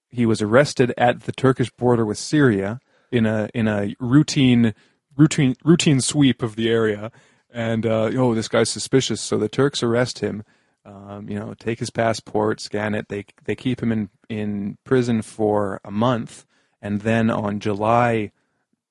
he 0.09 0.27
was 0.27 0.41
arrested 0.41 0.95
at 0.97 1.23
the 1.23 1.33
Turkish 1.33 1.71
border 1.71 2.05
with 2.05 2.19
Syria 2.19 2.81
in 3.11 3.27
a 3.27 3.49
in 3.55 3.69
a 3.69 3.95
routine 4.01 4.75
routine 5.17 5.55
routine 5.65 6.01
sweep 6.01 6.43
of 6.43 6.57
the 6.57 6.71
area. 6.71 7.11
And 7.51 7.87
uh, 7.87 8.11
oh, 8.15 8.35
this 8.35 8.49
guy's 8.49 8.71
suspicious, 8.71 9.21
so 9.21 9.39
the 9.39 9.49
Turks 9.49 9.83
arrest 9.83 10.19
him. 10.19 10.45
Um, 10.85 11.29
you 11.29 11.39
know, 11.39 11.55
take 11.55 11.81
his 11.81 11.91
passport, 11.91 12.61
scan 12.61 12.95
it. 12.95 13.09
They 13.09 13.27
they 13.45 13.55
keep 13.55 13.83
him 13.83 13.93
in 13.93 14.11
in 14.29 14.79
prison 14.85 15.23
for 15.23 15.81
a 15.85 15.91
month, 15.91 16.47
and 16.81 17.03
then 17.03 17.31
on 17.31 17.61
July, 17.61 18.33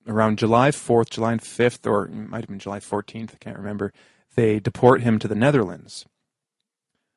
around 0.08 0.38
July 0.38 0.72
fourth, 0.72 1.10
July 1.10 1.38
fifth, 1.38 1.88
or 1.88 2.06
it 2.06 2.14
might 2.14 2.42
have 2.42 2.50
been 2.50 2.60
July 2.60 2.80
fourteenth, 2.80 3.34
I 3.34 3.44
can't 3.44 3.58
remember. 3.58 3.94
They 4.36 4.60
deport 4.60 5.02
him 5.02 5.18
to 5.20 5.28
the 5.28 5.36
Netherlands. 5.36 6.06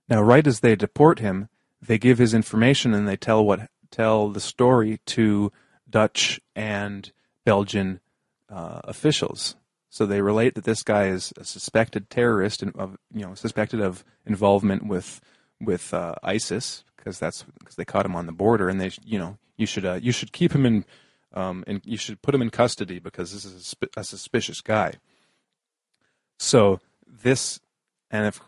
Now, 0.09 0.23
right 0.23 0.47
as 0.47 0.61
they 0.61 0.75
deport 0.77 1.19
him, 1.19 1.49
they 1.83 1.99
give 1.99 2.19
his 2.19 2.35
information 2.35 2.95
and 2.95 3.09
they 3.09 3.17
tell 3.17 3.45
what 3.45 3.69
tell 3.91 4.29
the 4.29 4.41
story 4.41 5.01
to 5.05 5.53
Dutch 5.89 6.41
and 6.55 7.13
Belgian 7.45 8.01
uh, 8.49 8.81
officials. 8.85 9.57
So 9.89 10.07
they 10.07 10.23
relate 10.23 10.55
that 10.55 10.65
this 10.65 10.83
guy 10.83 11.07
is 11.07 11.33
a 11.37 11.45
suspected 11.45 12.11
terrorist 12.11 12.63
and 12.63 12.75
of 12.77 12.97
you 13.13 13.23
know 13.23 13.35
suspected 13.35 13.81
of 13.81 14.05
involvement 14.25 14.87
with 14.87 15.21
with 15.61 15.93
uh, 15.93 16.15
ISIS 16.23 16.85
because 16.97 17.19
that's 17.19 17.45
because 17.59 17.75
they 17.77 17.85
caught 17.85 18.07
him 18.07 18.17
on 18.17 18.27
the 18.27 18.33
border 18.33 18.69
and 18.69 18.81
they 18.81 18.93
you 19.05 19.19
know 19.19 19.39
you 19.57 19.67
should 19.67 19.85
uh, 19.85 19.99
you 20.01 20.13
should 20.13 20.33
keep 20.33 20.53
him 20.55 20.65
in 20.65 20.85
um, 21.33 21.65
and 21.67 21.81
you 21.85 21.97
should 21.97 22.23
put 22.23 22.35
him 22.35 22.43
in 22.43 22.51
custody 22.51 22.99
because 22.99 23.33
this 23.33 23.45
is 23.45 23.75
a, 23.83 24.01
a 24.01 24.05
suspicious 24.05 24.61
guy. 24.61 24.95
So 26.39 26.81
this 27.07 27.61
and 28.11 28.27
if 28.27 28.41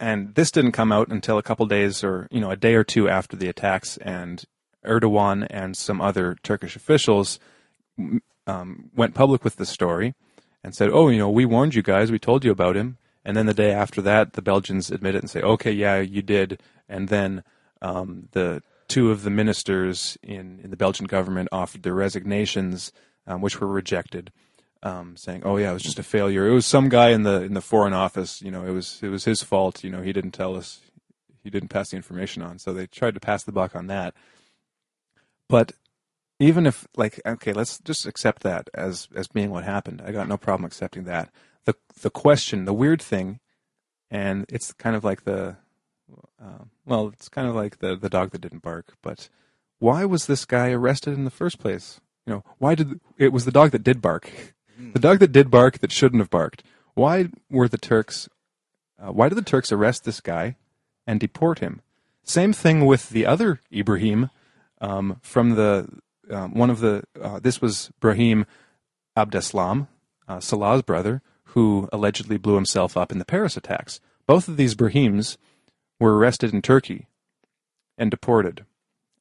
and 0.00 0.34
this 0.34 0.50
didn't 0.50 0.72
come 0.72 0.92
out 0.92 1.08
until 1.08 1.38
a 1.38 1.42
couple 1.42 1.66
days 1.66 2.04
or 2.04 2.28
you 2.30 2.40
know 2.40 2.50
a 2.50 2.56
day 2.56 2.74
or 2.74 2.84
two 2.84 3.08
after 3.08 3.36
the 3.36 3.48
attacks 3.48 3.96
and 3.98 4.44
Erdogan 4.84 5.46
and 5.50 5.76
some 5.76 6.00
other 6.00 6.36
Turkish 6.42 6.76
officials 6.76 7.40
um, 8.46 8.90
went 8.94 9.14
public 9.14 9.42
with 9.42 9.56
the 9.56 9.66
story 9.66 10.14
and 10.62 10.74
said, 10.74 10.90
"Oh, 10.92 11.08
you 11.08 11.18
know, 11.18 11.30
we 11.30 11.44
warned 11.44 11.74
you 11.74 11.82
guys. 11.82 12.10
We 12.10 12.18
told 12.18 12.44
you 12.44 12.50
about 12.50 12.76
him." 12.76 12.98
And 13.24 13.36
then 13.36 13.46
the 13.46 13.54
day 13.54 13.72
after 13.72 14.00
that, 14.02 14.34
the 14.34 14.42
Belgians 14.42 14.90
admit 14.90 15.14
it 15.14 15.22
and 15.22 15.30
say, 15.30 15.40
"Okay, 15.40 15.72
yeah, 15.72 16.00
you 16.00 16.22
did." 16.22 16.60
And 16.88 17.08
then 17.08 17.42
um, 17.82 18.28
the 18.32 18.62
two 18.88 19.10
of 19.10 19.22
the 19.22 19.30
ministers 19.30 20.16
in, 20.22 20.60
in 20.62 20.70
the 20.70 20.76
Belgian 20.76 21.06
government 21.06 21.48
offered 21.50 21.82
their 21.82 21.94
resignations, 21.94 22.92
um, 23.26 23.40
which 23.40 23.60
were 23.60 23.66
rejected, 23.66 24.32
um, 24.86 25.16
saying, 25.16 25.42
"Oh 25.44 25.56
yeah, 25.56 25.70
it 25.70 25.74
was 25.74 25.82
just 25.82 25.98
a 25.98 26.04
failure. 26.04 26.46
It 26.46 26.54
was 26.54 26.64
some 26.64 26.88
guy 26.88 27.10
in 27.10 27.24
the 27.24 27.42
in 27.42 27.54
the 27.54 27.60
foreign 27.60 27.92
office. 27.92 28.40
You 28.40 28.52
know, 28.52 28.64
it 28.64 28.70
was 28.70 29.00
it 29.02 29.08
was 29.08 29.24
his 29.24 29.42
fault. 29.42 29.82
You 29.82 29.90
know, 29.90 30.00
he 30.00 30.12
didn't 30.12 30.30
tell 30.30 30.54
us. 30.54 30.80
He 31.42 31.50
didn't 31.50 31.68
pass 31.68 31.90
the 31.90 31.96
information 31.96 32.42
on. 32.42 32.58
So 32.58 32.72
they 32.72 32.86
tried 32.86 33.14
to 33.14 33.20
pass 33.20 33.42
the 33.42 33.52
buck 33.52 33.74
on 33.74 33.88
that. 33.88 34.14
But 35.48 35.72
even 36.38 36.66
if 36.66 36.86
like 36.96 37.20
okay, 37.26 37.52
let's 37.52 37.78
just 37.80 38.06
accept 38.06 38.42
that 38.42 38.70
as 38.74 39.08
as 39.14 39.26
being 39.26 39.50
what 39.50 39.64
happened. 39.64 40.02
I 40.04 40.12
got 40.12 40.28
no 40.28 40.36
problem 40.36 40.64
accepting 40.64 41.04
that. 41.04 41.30
The 41.64 41.74
the 42.00 42.10
question, 42.10 42.64
the 42.64 42.72
weird 42.72 43.02
thing, 43.02 43.40
and 44.08 44.46
it's 44.48 44.72
kind 44.72 44.94
of 44.94 45.02
like 45.02 45.24
the 45.24 45.56
uh, 46.40 46.64
well, 46.84 47.08
it's 47.08 47.28
kind 47.28 47.48
of 47.48 47.56
like 47.56 47.78
the 47.78 47.96
the 47.96 48.10
dog 48.10 48.30
that 48.30 48.40
didn't 48.40 48.62
bark. 48.62 48.94
But 49.02 49.30
why 49.80 50.04
was 50.04 50.26
this 50.26 50.44
guy 50.44 50.70
arrested 50.70 51.14
in 51.14 51.24
the 51.24 51.30
first 51.30 51.58
place? 51.58 52.00
You 52.24 52.34
know, 52.34 52.44
why 52.58 52.76
did 52.76 53.00
it 53.18 53.32
was 53.32 53.46
the 53.46 53.52
dog 53.52 53.72
that 53.72 53.82
did 53.82 54.00
bark. 54.00 54.30
the 54.78 54.98
dog 54.98 55.18
that 55.20 55.32
did 55.32 55.50
bark 55.50 55.78
that 55.78 55.92
shouldn't 55.92 56.20
have 56.20 56.30
barked. 56.30 56.62
Why 56.94 57.28
were 57.50 57.68
the 57.68 57.78
Turks? 57.78 58.28
Uh, 58.98 59.12
why 59.12 59.28
did 59.28 59.36
the 59.36 59.42
Turks 59.42 59.72
arrest 59.72 60.04
this 60.04 60.20
guy 60.20 60.56
and 61.06 61.20
deport 61.20 61.58
him? 61.58 61.82
Same 62.22 62.52
thing 62.52 62.86
with 62.86 63.10
the 63.10 63.26
other 63.26 63.60
Ibrahim 63.72 64.30
um, 64.80 65.18
from 65.22 65.54
the 65.54 65.88
um, 66.30 66.54
one 66.54 66.70
of 66.70 66.80
the 66.80 67.04
uh, 67.20 67.38
this 67.38 67.60
was 67.60 67.90
Brahim 68.00 68.46
Abdeslam, 69.16 69.86
uh, 70.28 70.40
Salah's 70.40 70.82
brother, 70.82 71.22
who 71.44 71.88
allegedly 71.92 72.36
blew 72.36 72.56
himself 72.56 72.96
up 72.96 73.12
in 73.12 73.18
the 73.18 73.24
Paris 73.24 73.56
attacks. 73.56 74.00
Both 74.26 74.48
of 74.48 74.56
these 74.56 74.74
Brahims 74.74 75.36
were 76.00 76.16
arrested 76.16 76.52
in 76.52 76.62
Turkey 76.62 77.06
and 77.96 78.10
deported, 78.10 78.64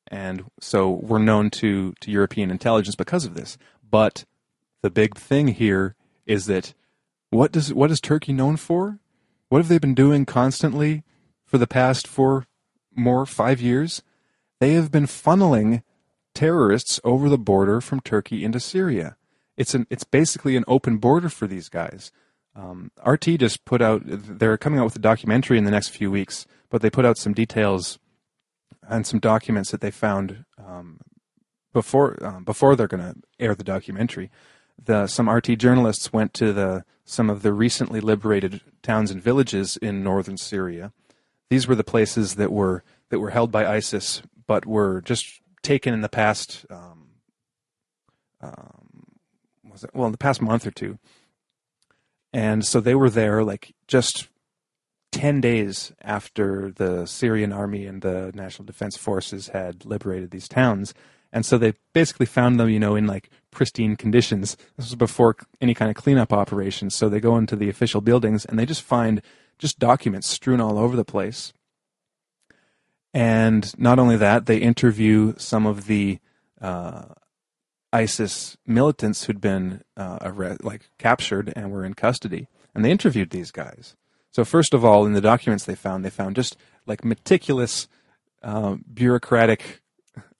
and 0.08 0.46
so 0.60 0.89
were 0.89 1.20
known 1.20 1.50
to 1.52 1.94
to 2.02 2.12
European 2.12 2.50
intelligence 2.50 2.96
because 2.96 3.26
of 3.26 3.36
this. 3.36 3.58
But 3.88 4.26
the 4.86 4.91
big 4.91 5.15
thing 5.15 5.48
here 5.48 5.95
is 6.28 6.45
that 6.45 6.76
what 7.32 7.52
does 7.52 7.74
what 7.74 7.89
is 7.89 8.00
Turkey 8.00 8.32
known 8.32 8.56
for? 8.56 9.00
What 9.50 9.58
have 9.58 9.67
they 9.67 9.80
been 9.80 9.95
doing 9.95 10.28
constantly 10.28 11.04
for 11.43 11.58
the 11.58 11.65
past 11.65 12.08
four 12.08 12.45
more 12.95 13.26
five 13.26 13.60
years? 13.60 14.04
They 14.60 14.74
have 14.74 14.91
been 14.91 15.08
funneling 15.08 15.82
terrorists 16.36 17.00
over 17.04 17.30
the 17.30 17.38
border 17.39 17.82
from 17.82 18.00
Turkey 18.00 18.45
into 18.45 18.60
Syria. 18.60 19.17
It's 19.58 19.74
an 19.74 19.88
it's 19.89 20.04
basically 20.04 20.56
an 20.56 20.65
open 20.67 20.98
border 20.98 21.30
for 21.30 21.48
these 21.48 21.67
guys. 21.67 22.12
Um, 22.56 22.91
RT 23.04 23.39
just 23.39 23.65
put 23.65 23.82
out 23.82 24.04
they're 24.06 24.56
coming 24.56 24.80
out 24.80 24.86
with 24.86 24.95
a 24.98 25.00
documentary 25.00 25.58
in 25.58 25.63
the 25.63 25.71
next 25.71 25.89
few 25.89 26.12
weeks, 26.12 26.45
but 26.69 26.84
they 26.84 26.91
put 26.91 27.06
out 27.06 27.17
some 27.17 27.34
details 27.34 27.98
and 28.88 29.08
some 29.08 29.19
documents 29.19 29.71
that 29.71 29.82
they 29.82 29.89
found 29.89 30.45
um, 30.63 31.00
before 31.74 32.24
um, 32.24 32.43
before 32.43 32.76
they're 32.76 32.88
going 32.88 33.02
to 33.02 33.15
air 33.39 33.56
the 33.56 33.63
documentary. 33.63 34.30
The, 34.83 35.07
some 35.07 35.29
RT 35.29 35.57
journalists 35.57 36.13
went 36.13 36.33
to 36.35 36.53
the 36.53 36.83
some 37.05 37.29
of 37.29 37.43
the 37.43 37.53
recently 37.53 37.99
liberated 37.99 38.61
towns 38.81 39.11
and 39.11 39.21
villages 39.21 39.77
in 39.77 40.03
northern 40.03 40.38
Syria. 40.38 40.91
These 41.49 41.67
were 41.67 41.75
the 41.75 41.83
places 41.83 42.35
that 42.35 42.51
were 42.51 42.83
that 43.09 43.19
were 43.19 43.29
held 43.29 43.51
by 43.51 43.65
ISIS, 43.65 44.23
but 44.47 44.65
were 44.65 45.01
just 45.01 45.41
taken 45.61 45.93
in 45.93 46.01
the 46.01 46.09
past 46.09 46.65
um, 46.69 47.07
um, 48.41 49.05
was 49.69 49.83
it 49.83 49.91
well 49.93 50.07
in 50.07 50.11
the 50.11 50.17
past 50.17 50.41
month 50.41 50.65
or 50.65 50.71
two, 50.71 50.97
and 52.33 52.65
so 52.65 52.79
they 52.79 52.95
were 52.95 53.09
there 53.09 53.43
like 53.43 53.75
just 53.88 54.27
ten 55.11 55.39
days 55.39 55.93
after 56.01 56.71
the 56.71 57.05
Syrian 57.05 57.53
army 57.53 57.85
and 57.85 58.01
the 58.01 58.31
National 58.33 58.65
Defense 58.65 58.97
Forces 58.97 59.49
had 59.49 59.85
liberated 59.85 60.31
these 60.31 60.47
towns. 60.47 60.93
And 61.31 61.45
so 61.45 61.57
they 61.57 61.73
basically 61.93 62.25
found 62.25 62.59
them, 62.59 62.69
you 62.69 62.79
know, 62.79 62.95
in 62.95 63.07
like 63.07 63.29
pristine 63.56 63.96
conditions. 63.96 64.56
This 64.78 64.88
was 64.88 64.96
before 64.96 65.36
any 65.60 65.74
kind 65.74 65.89
of 65.89 65.96
cleanup 65.96 66.32
operations. 66.32 66.94
So 66.94 67.10
they 67.10 67.20
go 67.20 67.38
into 67.38 67.56
the 67.56 67.70
official 67.70 68.02
buildings 68.02 68.46
and 68.46 68.60
they 68.60 68.65
just 68.65 68.84
find 68.84 69.22
just 69.58 69.80
documents 69.80 70.28
strewn 70.28 70.62
all 70.62 70.78
over 70.78 70.96
the 70.96 71.06
place. 71.06 71.54
And 73.13 73.78
not 73.80 73.98
only 73.98 74.18
that, 74.18 74.46
they 74.46 74.58
interview 74.58 75.34
some 75.38 75.65
of 75.65 75.88
the 75.88 76.20
uh, 76.62 77.06
ISIS 77.94 78.58
militants 78.68 79.24
who'd 79.24 79.39
been 79.39 79.82
uh, 79.96 80.18
arrest, 80.22 80.63
like 80.63 80.89
captured 81.00 81.54
and 81.56 81.72
were 81.72 81.86
in 81.86 81.94
custody, 81.94 82.50
and 82.74 82.84
they 82.84 82.91
interviewed 82.91 83.30
these 83.30 83.52
guys. 83.52 83.96
So 84.32 84.44
first 84.44 84.74
of 84.74 84.84
all, 84.84 85.06
in 85.06 85.13
the 85.13 85.22
documents 85.22 85.63
they 85.63 85.76
found, 85.76 86.04
they 86.04 86.10
found 86.10 86.36
just 86.36 86.58
like 86.86 87.06
meticulous 87.06 87.88
uh, 88.44 88.76
bureaucratic 88.94 89.82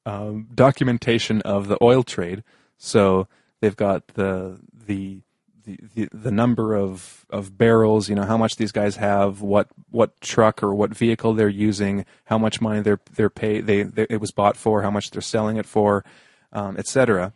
um, 0.06 0.48
documentation 0.54 1.42
of 1.44 1.70
the 1.70 1.78
oil 1.82 2.04
trade. 2.04 2.44
So 2.78 3.28
they've 3.62 3.76
got 3.76 4.08
the 4.10 4.60
the 4.74 5.22
the, 5.66 6.08
the, 6.14 6.32
number 6.32 6.76
of, 6.76 7.26
of 7.30 7.58
barrels, 7.58 8.08
you 8.08 8.16
know, 8.16 8.24
how 8.24 8.38
much 8.38 8.56
these 8.56 8.72
guys 8.72 8.98
have, 8.98 9.42
what 9.42 9.68
what 9.90 10.22
truck 10.22 10.62
or 10.62 10.76
what 10.76 10.96
vehicle 10.96 11.34
they're 11.34 11.50
using, 11.50 12.06
how 12.26 12.38
much 12.38 12.62
money 12.62 12.82
they're 12.82 13.00
they're 13.16 13.32
pay 13.32 13.62
they, 13.62 13.84
they 13.84 14.06
it 14.10 14.22
was 14.22 14.32
bought 14.32 14.58
for, 14.58 14.84
how 14.84 14.92
much 14.92 15.10
they're 15.10 15.22
selling 15.22 15.58
it 15.58 15.66
for, 15.66 16.06
um, 16.54 16.78
etc. 16.78 17.34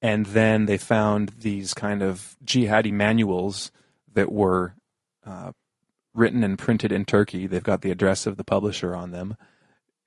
And 0.00 0.26
then 0.26 0.66
they 0.66 0.78
found 0.78 1.30
these 1.40 1.74
kind 1.74 2.02
of 2.02 2.36
jihadi 2.44 2.92
manuals 2.92 3.70
that 4.14 4.32
were 4.32 4.74
uh, 5.26 5.52
written 6.14 6.42
and 6.42 6.58
printed 6.58 6.92
in 6.92 7.04
Turkey. 7.04 7.46
They've 7.46 7.62
got 7.62 7.82
the 7.82 7.90
address 7.90 8.26
of 8.26 8.36
the 8.36 8.44
publisher 8.44 8.94
on 8.96 9.10
them 9.10 9.36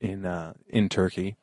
in 0.02 0.26
uh, 0.26 0.54
in 0.68 0.90
Turkey 0.90 1.36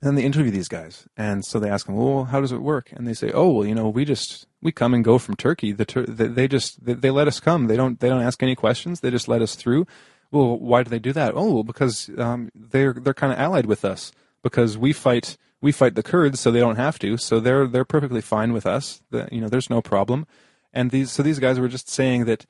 and 0.00 0.08
then 0.08 0.14
they 0.14 0.24
interview 0.24 0.52
these 0.52 0.68
guys, 0.68 1.08
and 1.16 1.44
so 1.44 1.58
they 1.58 1.70
ask 1.70 1.86
them, 1.86 1.96
"Well, 1.96 2.24
how 2.24 2.40
does 2.40 2.52
it 2.52 2.62
work?" 2.62 2.92
And 2.92 3.06
they 3.06 3.14
say, 3.14 3.32
"Oh, 3.32 3.50
well, 3.50 3.66
you 3.66 3.74
know, 3.74 3.88
we 3.88 4.04
just 4.04 4.46
we 4.62 4.70
come 4.70 4.94
and 4.94 5.04
go 5.04 5.18
from 5.18 5.34
Turkey. 5.36 5.72
The 5.72 5.84
Tur- 5.84 6.06
they, 6.06 6.28
they 6.28 6.48
just 6.48 6.84
they, 6.84 6.94
they, 6.94 7.10
let 7.10 7.28
us 7.28 7.40
come. 7.40 7.66
They 7.66 7.76
don't 7.76 7.98
they 7.98 8.08
don't 8.08 8.22
ask 8.22 8.42
any 8.42 8.54
questions. 8.54 9.00
They 9.00 9.10
just 9.10 9.28
let 9.28 9.42
us 9.42 9.54
through. 9.56 9.86
Well, 10.30 10.58
why 10.58 10.82
do 10.82 10.90
they 10.90 10.98
do 10.98 11.12
that? 11.14 11.34
Oh, 11.34 11.52
well, 11.52 11.64
because 11.64 12.10
um, 12.16 12.50
they're 12.54 12.92
they're 12.92 13.14
kind 13.14 13.32
of 13.32 13.38
allied 13.38 13.66
with 13.66 13.84
us 13.84 14.12
because 14.42 14.78
we 14.78 14.92
fight 14.92 15.36
we 15.60 15.72
fight 15.72 15.94
the 15.94 16.02
Kurds, 16.02 16.38
so 16.38 16.50
they 16.50 16.60
don't 16.60 16.76
have 16.76 16.98
to. 17.00 17.16
So 17.16 17.40
they're 17.40 17.66
they're 17.66 17.84
perfectly 17.84 18.20
fine 18.20 18.52
with 18.52 18.66
us. 18.66 19.02
The, 19.10 19.28
you 19.32 19.40
know, 19.40 19.48
there's 19.48 19.70
no 19.70 19.82
problem. 19.82 20.26
And 20.72 20.90
these 20.90 21.10
so 21.10 21.22
these 21.22 21.38
guys 21.38 21.58
were 21.58 21.68
just 21.68 21.88
saying 21.88 22.26
that 22.26 22.46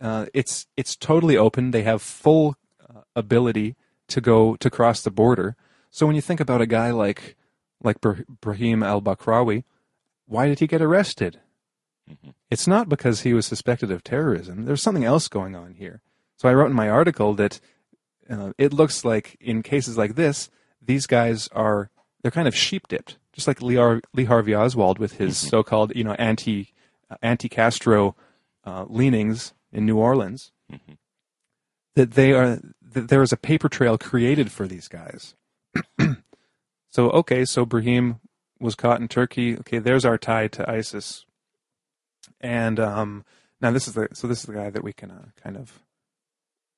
uh, 0.00 0.26
it's 0.34 0.66
it's 0.76 0.96
totally 0.96 1.36
open. 1.36 1.70
They 1.70 1.84
have 1.84 2.02
full 2.02 2.56
uh, 2.82 3.00
ability 3.16 3.76
to 4.08 4.20
go 4.20 4.56
to 4.56 4.68
cross 4.68 5.02
the 5.02 5.10
border. 5.10 5.56
So 5.92 6.06
when 6.06 6.16
you 6.16 6.22
think 6.22 6.40
about 6.40 6.62
a 6.62 6.66
guy 6.66 6.90
like 6.90 7.36
like 7.84 8.00
Brahim 8.00 8.82
al 8.82 9.02
Bakraoui, 9.02 9.64
why 10.26 10.48
did 10.48 10.58
he 10.58 10.66
get 10.66 10.80
arrested? 10.80 11.40
Mm-hmm. 12.10 12.30
It's 12.50 12.66
not 12.66 12.88
because 12.88 13.20
he 13.20 13.34
was 13.34 13.46
suspected 13.46 13.90
of 13.90 14.02
terrorism. 14.02 14.64
There's 14.64 14.82
something 14.82 15.04
else 15.04 15.28
going 15.28 15.54
on 15.54 15.74
here. 15.74 16.00
So 16.38 16.48
I 16.48 16.54
wrote 16.54 16.70
in 16.70 16.76
my 16.76 16.88
article 16.88 17.34
that 17.34 17.60
uh, 18.28 18.52
it 18.56 18.72
looks 18.72 19.04
like 19.04 19.36
in 19.38 19.62
cases 19.62 19.98
like 19.98 20.14
this, 20.14 20.50
these 20.80 21.06
guys 21.06 21.48
are 21.48 21.90
they're 22.22 22.30
kind 22.30 22.48
of 22.48 22.56
sheep 22.56 22.88
dipped, 22.88 23.18
just 23.34 23.46
like 23.46 23.60
Lee, 23.60 23.76
Ar- 23.76 24.00
Lee 24.14 24.24
Harvey 24.24 24.54
Oswald 24.54 24.98
with 24.98 25.18
his 25.18 25.36
mm-hmm. 25.36 25.48
so-called 25.48 25.94
you 25.94 26.04
know 26.04 26.14
anti 26.14 26.72
uh, 27.10 27.16
anti 27.20 27.50
Castro 27.50 28.16
uh, 28.64 28.86
leanings 28.88 29.52
in 29.70 29.84
New 29.84 29.98
Orleans. 29.98 30.52
Mm-hmm. 30.72 30.92
That 31.96 32.12
they 32.12 32.32
are 32.32 32.60
that 32.80 33.08
there 33.08 33.22
is 33.22 33.32
a 33.32 33.36
paper 33.36 33.68
trail 33.68 33.98
created 33.98 34.50
for 34.50 34.66
these 34.66 34.88
guys. 34.88 35.34
so 36.90 37.10
okay, 37.10 37.44
so 37.44 37.64
Brahim 37.64 38.20
was 38.60 38.74
caught 38.74 39.00
in 39.00 39.08
Turkey. 39.08 39.56
Okay, 39.58 39.78
there's 39.78 40.04
our 40.04 40.18
tie 40.18 40.48
to 40.48 40.70
ISIS. 40.70 41.26
And 42.40 42.80
um, 42.80 43.24
now 43.60 43.70
this 43.70 43.86
is 43.86 43.94
the 43.94 44.08
so 44.12 44.26
this 44.26 44.40
is 44.40 44.46
the 44.46 44.54
guy 44.54 44.70
that 44.70 44.84
we 44.84 44.92
can 44.92 45.10
uh, 45.10 45.26
kind 45.42 45.56
of 45.56 45.80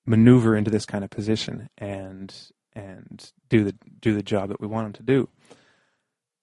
maneuver 0.06 0.56
into 0.56 0.70
this 0.70 0.86
kind 0.86 1.04
of 1.04 1.10
position 1.10 1.68
and 1.78 2.34
and 2.74 3.32
do 3.48 3.64
the 3.64 3.74
do 4.00 4.14
the 4.14 4.22
job 4.22 4.48
that 4.48 4.60
we 4.60 4.66
want 4.66 4.86
him 4.86 4.92
to 4.94 5.02
do. 5.02 5.28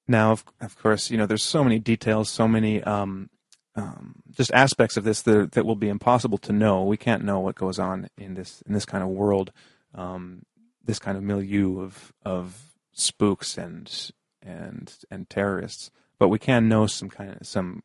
Now, 0.08 0.32
of, 0.32 0.44
of 0.60 0.78
course, 0.78 1.10
you 1.10 1.18
know 1.18 1.26
there's 1.26 1.44
so 1.44 1.64
many 1.64 1.80
details, 1.80 2.30
so 2.30 2.48
many 2.48 2.84
um, 2.84 3.30
um, 3.76 4.16
just 4.32 4.52
aspects 4.54 4.98
of 4.98 5.04
this 5.04 5.22
that, 5.24 5.54
that 5.54 5.66
will 5.66 5.76
be 5.76 5.90
impossible 5.90 6.38
to 6.40 6.52
know. 6.52 6.84
We 6.84 6.98
can't 6.98 7.24
know 7.24 7.40
what 7.40 7.56
goes 7.56 7.80
on 7.80 8.08
in 8.18 8.34
this 8.34 8.62
in 8.66 8.74
this 8.74 8.86
kind 8.86 9.04
of 9.04 9.10
world, 9.10 9.52
um, 9.94 10.44
this 10.84 11.00
kind 11.00 11.18
of 11.18 11.24
milieu 11.24 11.80
of 11.82 12.14
of 12.24 12.74
spooks 12.94 13.58
and 13.58 14.12
and 14.42 14.94
and 15.10 15.30
terrorists. 15.30 15.92
But 16.20 16.30
we 16.30 16.40
can 16.40 16.68
know 16.70 16.88
some 16.88 17.10
kind 17.10 17.38
of 17.40 17.48
some. 17.48 17.82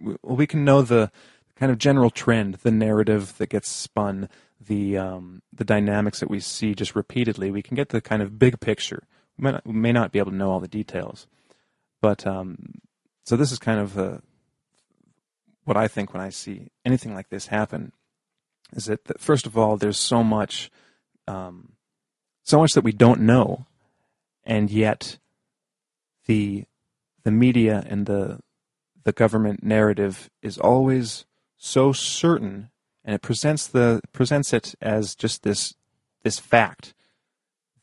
Well, 0.00 0.36
we 0.36 0.46
can 0.46 0.64
know 0.64 0.82
the 0.82 1.10
kind 1.56 1.72
of 1.72 1.78
general 1.78 2.10
trend, 2.10 2.54
the 2.56 2.70
narrative 2.70 3.36
that 3.38 3.48
gets 3.48 3.68
spun, 3.68 4.28
the 4.60 4.96
um, 4.96 5.42
the 5.52 5.64
dynamics 5.64 6.20
that 6.20 6.30
we 6.30 6.40
see 6.40 6.74
just 6.74 6.94
repeatedly. 6.94 7.50
We 7.50 7.62
can 7.62 7.74
get 7.74 7.88
the 7.88 8.00
kind 8.00 8.22
of 8.22 8.38
big 8.38 8.60
picture. 8.60 9.06
We 9.38 9.44
may 9.44 9.52
not, 9.52 9.66
we 9.66 9.72
may 9.72 9.92
not 9.92 10.12
be 10.12 10.18
able 10.18 10.30
to 10.30 10.36
know 10.36 10.50
all 10.50 10.60
the 10.60 10.68
details, 10.68 11.26
but 12.00 12.26
um, 12.26 12.80
so 13.24 13.36
this 13.36 13.52
is 13.52 13.58
kind 13.58 13.80
of 13.80 13.98
uh, 13.98 14.18
what 15.64 15.76
I 15.76 15.88
think 15.88 16.12
when 16.12 16.22
I 16.22 16.30
see 16.30 16.68
anything 16.84 17.14
like 17.14 17.28
this 17.28 17.46
happen. 17.46 17.92
Is 18.74 18.86
that, 18.86 19.04
that 19.04 19.20
first 19.20 19.46
of 19.46 19.56
all, 19.56 19.76
there's 19.76 19.98
so 19.98 20.24
much, 20.24 20.70
um, 21.28 21.72
so 22.42 22.58
much 22.58 22.72
that 22.72 22.84
we 22.84 22.92
don't 22.92 23.20
know 23.20 23.66
and 24.44 24.70
yet 24.70 25.18
the 26.26 26.64
the 27.24 27.30
media 27.30 27.84
and 27.88 28.06
the 28.06 28.40
the 29.04 29.12
government 29.12 29.62
narrative 29.62 30.30
is 30.42 30.58
always 30.58 31.24
so 31.56 31.92
certain 31.92 32.70
and 33.04 33.14
it 33.14 33.22
presents 33.22 33.66
the 33.66 34.00
presents 34.12 34.52
it 34.52 34.74
as 34.80 35.14
just 35.14 35.42
this 35.42 35.74
this 36.22 36.38
fact 36.38 36.94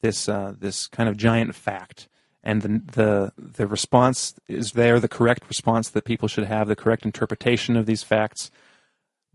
this 0.02 0.30
uh, 0.30 0.54
this 0.58 0.88
kind 0.88 1.10
of 1.10 1.18
giant 1.18 1.56
fact 1.56 2.08
and 2.44 2.62
the, 2.62 2.82
the 2.94 3.34
the 3.38 3.68
response 3.68 4.36
is 4.48 4.72
there 4.72 5.00
the 5.00 5.08
correct 5.08 5.44
response 5.48 5.90
that 5.90 6.06
people 6.06 6.28
should 6.28 6.46
have 6.46 6.68
the 6.68 6.76
correct 6.76 7.06
interpretation 7.06 7.76
of 7.76 7.86
these 7.86 8.04
facts. 8.04 8.50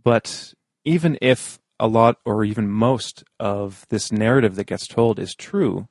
But 0.03 0.55
even 0.85 1.19
if 1.21 1.59
a 1.85 1.87
lot 1.87 2.17
or 2.25 2.45
even 2.45 2.69
most 2.71 3.25
of 3.39 3.85
this 3.91 4.11
narrative 4.11 4.57
that 4.57 4.67
gets 4.67 4.87
told 4.87 5.19
is 5.19 5.35
true 5.35 5.87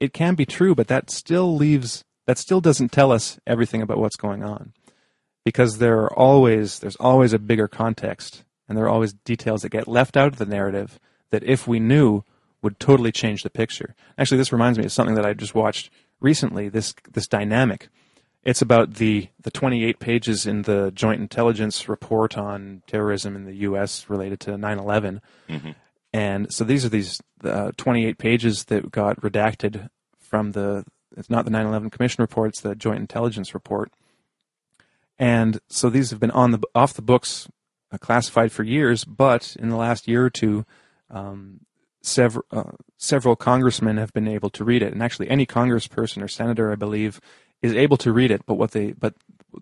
it 0.00 0.14
can 0.14 0.34
be 0.34 0.46
true, 0.46 0.74
but 0.74 0.88
that 0.88 1.10
still 1.10 1.54
leaves 1.54 2.04
that 2.26 2.38
still 2.38 2.60
doesn't 2.60 2.92
tell 2.92 3.12
us 3.12 3.38
everything 3.46 3.82
about 3.82 3.98
what's 3.98 4.16
going 4.16 4.42
on. 4.42 4.72
Because 5.44 5.78
there 5.78 6.00
are 6.00 6.18
always 6.18 6.78
there's 6.78 6.96
always 6.96 7.32
a 7.32 7.38
bigger 7.38 7.68
context 7.68 8.44
and 8.68 8.76
there 8.76 8.86
are 8.86 8.90
always 8.90 9.12
details 9.12 9.62
that 9.62 9.68
get 9.70 9.86
left 9.86 10.16
out 10.16 10.28
of 10.28 10.36
the 10.36 10.46
narrative 10.46 10.98
that 11.30 11.44
if 11.44 11.68
we 11.68 11.78
knew 11.78 12.24
would 12.62 12.80
totally 12.80 13.12
change 13.12 13.42
the 13.42 13.50
picture. 13.50 13.94
Actually 14.16 14.38
this 14.38 14.52
reminds 14.52 14.78
me 14.78 14.86
of 14.86 14.92
something 14.92 15.14
that 15.14 15.26
I 15.26 15.34
just 15.34 15.54
watched 15.54 15.90
recently, 16.18 16.68
this 16.68 16.94
this 17.12 17.28
dynamic. 17.28 17.88
It's 18.42 18.62
about 18.62 18.94
the, 18.94 19.28
the 19.42 19.50
28 19.50 19.98
pages 19.98 20.46
in 20.46 20.62
the 20.62 20.90
Joint 20.94 21.20
Intelligence 21.20 21.88
Report 21.88 22.38
on 22.38 22.82
terrorism 22.86 23.36
in 23.36 23.44
the 23.44 23.54
U.S. 23.56 24.08
related 24.08 24.40
to 24.40 24.56
9 24.56 24.78
11. 24.78 25.20
Mm-hmm. 25.48 25.70
And 26.12 26.52
so 26.52 26.64
these 26.64 26.84
are 26.84 26.88
these 26.88 27.20
uh, 27.44 27.72
28 27.76 28.18
pages 28.18 28.64
that 28.64 28.90
got 28.90 29.20
redacted 29.20 29.90
from 30.18 30.52
the, 30.52 30.84
it's 31.16 31.30
not 31.30 31.44
the 31.44 31.50
9 31.50 31.66
11 31.66 31.90
Commission 31.90 32.22
report, 32.22 32.50
it's 32.50 32.60
the 32.60 32.74
Joint 32.74 33.00
Intelligence 33.00 33.52
Report. 33.52 33.92
And 35.18 35.60
so 35.68 35.90
these 35.90 36.10
have 36.10 36.18
been 36.18 36.30
on 36.30 36.50
the 36.50 36.60
off 36.74 36.94
the 36.94 37.02
books, 37.02 37.46
uh, 37.92 37.98
classified 37.98 38.52
for 38.52 38.62
years, 38.62 39.04
but 39.04 39.54
in 39.60 39.68
the 39.68 39.76
last 39.76 40.08
year 40.08 40.24
or 40.24 40.30
two, 40.30 40.64
um, 41.10 41.60
several 42.00 42.46
uh, 42.50 42.72
several 42.96 43.36
congressmen 43.36 43.98
have 43.98 44.14
been 44.14 44.26
able 44.26 44.48
to 44.48 44.64
read 44.64 44.82
it, 44.82 44.94
and 44.94 45.02
actually 45.02 45.28
any 45.28 45.44
congressperson 45.44 46.22
or 46.22 46.28
senator, 46.28 46.72
I 46.72 46.76
believe, 46.76 47.20
is 47.62 47.74
able 47.74 47.96
to 47.98 48.12
read 48.12 48.30
it. 48.30 48.44
But 48.46 48.54
what 48.54 48.72
they 48.72 48.92
but 48.92 49.14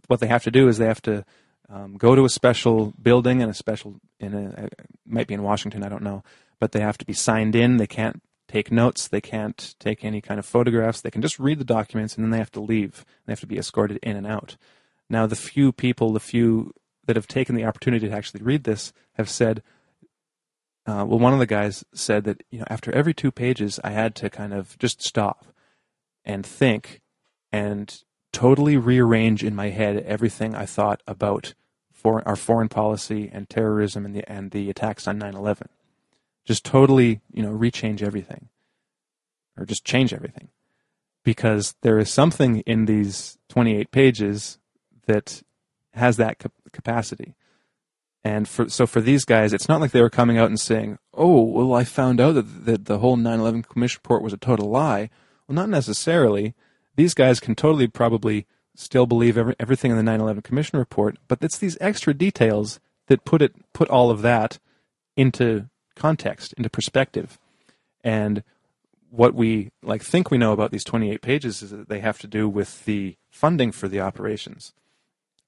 what 0.06 0.20
they 0.20 0.26
have 0.26 0.44
to 0.44 0.50
do 0.50 0.68
is 0.68 0.78
they 0.78 0.86
have 0.86 1.02
to 1.02 1.24
um, 1.68 1.96
go 1.96 2.14
to 2.14 2.24
a 2.24 2.30
special 2.30 2.94
building 3.00 3.42
and 3.42 3.50
a 3.50 3.54
special 3.54 4.00
in 4.20 4.34
a 4.34 4.64
it 4.64 4.74
might 5.06 5.26
be 5.26 5.34
in 5.34 5.42
Washington, 5.42 5.82
I 5.82 5.88
don't 5.88 6.02
know, 6.02 6.22
but 6.60 6.72
they 6.72 6.80
have 6.80 6.98
to 6.98 7.04
be 7.04 7.12
signed 7.12 7.54
in. 7.54 7.76
They 7.76 7.86
can't 7.86 8.22
take 8.48 8.72
notes. 8.72 9.08
They 9.08 9.20
can't 9.20 9.74
take 9.78 10.04
any 10.04 10.20
kind 10.20 10.38
of 10.38 10.46
photographs. 10.46 11.00
They 11.00 11.10
can 11.10 11.22
just 11.22 11.38
read 11.38 11.58
the 11.58 11.64
documents 11.64 12.16
and 12.16 12.24
then 12.24 12.30
they 12.30 12.38
have 12.38 12.52
to 12.52 12.60
leave. 12.60 13.04
They 13.26 13.32
have 13.32 13.40
to 13.40 13.46
be 13.46 13.58
escorted 13.58 13.98
in 14.02 14.16
and 14.16 14.26
out. 14.26 14.56
Now, 15.10 15.26
the 15.26 15.36
few 15.36 15.72
people, 15.72 16.12
the 16.12 16.20
few 16.20 16.72
that 17.06 17.16
have 17.16 17.26
taken 17.26 17.54
the 17.54 17.64
opportunity 17.64 18.08
to 18.08 18.14
actually 18.14 18.42
read 18.42 18.64
this, 18.64 18.92
have 19.14 19.30
said, 19.30 19.62
uh, 20.86 21.04
well, 21.06 21.18
one 21.18 21.32
of 21.32 21.38
the 21.38 21.46
guys 21.46 21.84
said 21.92 22.24
that 22.24 22.42
you 22.50 22.58
know 22.58 22.64
after 22.68 22.90
every 22.92 23.12
two 23.12 23.30
pages, 23.30 23.78
I 23.84 23.90
had 23.90 24.14
to 24.16 24.30
kind 24.30 24.54
of 24.54 24.78
just 24.78 25.02
stop 25.02 25.46
and 26.24 26.44
think 26.44 27.00
and 27.52 28.02
totally 28.32 28.76
rearrange 28.76 29.42
in 29.42 29.54
my 29.54 29.70
head 29.70 29.96
everything 30.06 30.54
I 30.54 30.66
thought 30.66 31.02
about 31.06 31.54
for 31.92 32.26
our 32.26 32.36
foreign 32.36 32.68
policy 32.68 33.30
and 33.32 33.48
terrorism 33.48 34.04
and 34.04 34.14
the 34.14 34.30
and 34.30 34.50
the 34.50 34.70
attacks 34.70 35.08
on 35.08 35.18
9/11. 35.18 35.68
Just 36.44 36.64
totally, 36.64 37.20
you 37.32 37.42
know, 37.42 37.52
rechange 37.52 38.02
everything 38.02 38.48
or 39.56 39.66
just 39.66 39.84
change 39.84 40.12
everything 40.12 40.48
because 41.24 41.74
there 41.82 41.98
is 41.98 42.10
something 42.10 42.60
in 42.60 42.84
these 42.84 43.36
28 43.48 43.90
pages 43.90 44.58
that 45.06 45.42
has 45.94 46.16
that 46.16 46.38
capacity. 46.72 47.34
And 48.24 48.48
for, 48.48 48.68
so 48.68 48.86
for 48.86 49.00
these 49.00 49.24
guys, 49.24 49.52
it's 49.52 49.68
not 49.68 49.80
like 49.80 49.90
they 49.90 50.00
were 50.00 50.10
coming 50.10 50.38
out 50.38 50.48
and 50.48 50.60
saying, 50.60 50.98
"Oh, 51.14 51.42
well, 51.42 51.74
I 51.74 51.84
found 51.84 52.20
out 52.20 52.34
that, 52.34 52.64
that 52.66 52.84
the 52.84 52.98
whole 52.98 53.16
9/11 53.16 53.62
Commission 53.62 54.00
report 54.02 54.22
was 54.22 54.32
a 54.32 54.36
total 54.38 54.70
lie." 54.70 55.10
Well, 55.46 55.56
not 55.56 55.68
necessarily 55.68 56.54
these 56.98 57.14
guys 57.14 57.38
can 57.38 57.54
totally 57.54 57.86
probably 57.86 58.44
still 58.74 59.06
believe 59.06 59.38
every, 59.38 59.54
everything 59.60 59.92
in 59.92 59.96
the 59.96 60.02
9/11 60.02 60.42
Commission 60.42 60.80
report, 60.80 61.16
but 61.28 61.38
it's 61.40 61.56
these 61.56 61.78
extra 61.80 62.12
details 62.12 62.80
that 63.06 63.24
put 63.24 63.40
it 63.40 63.54
put 63.72 63.88
all 63.88 64.10
of 64.10 64.20
that 64.22 64.58
into 65.16 65.68
context, 65.94 66.52
into 66.54 66.68
perspective. 66.68 67.38
And 68.02 68.42
what 69.10 69.32
we 69.32 69.70
like 69.80 70.02
think 70.02 70.32
we 70.32 70.38
know 70.38 70.52
about 70.52 70.72
these 70.72 70.82
28 70.82 71.22
pages 71.22 71.62
is 71.62 71.70
that 71.70 71.88
they 71.88 72.00
have 72.00 72.18
to 72.18 72.26
do 72.26 72.48
with 72.48 72.84
the 72.84 73.16
funding 73.30 73.70
for 73.70 73.86
the 73.86 74.00
operations. 74.00 74.74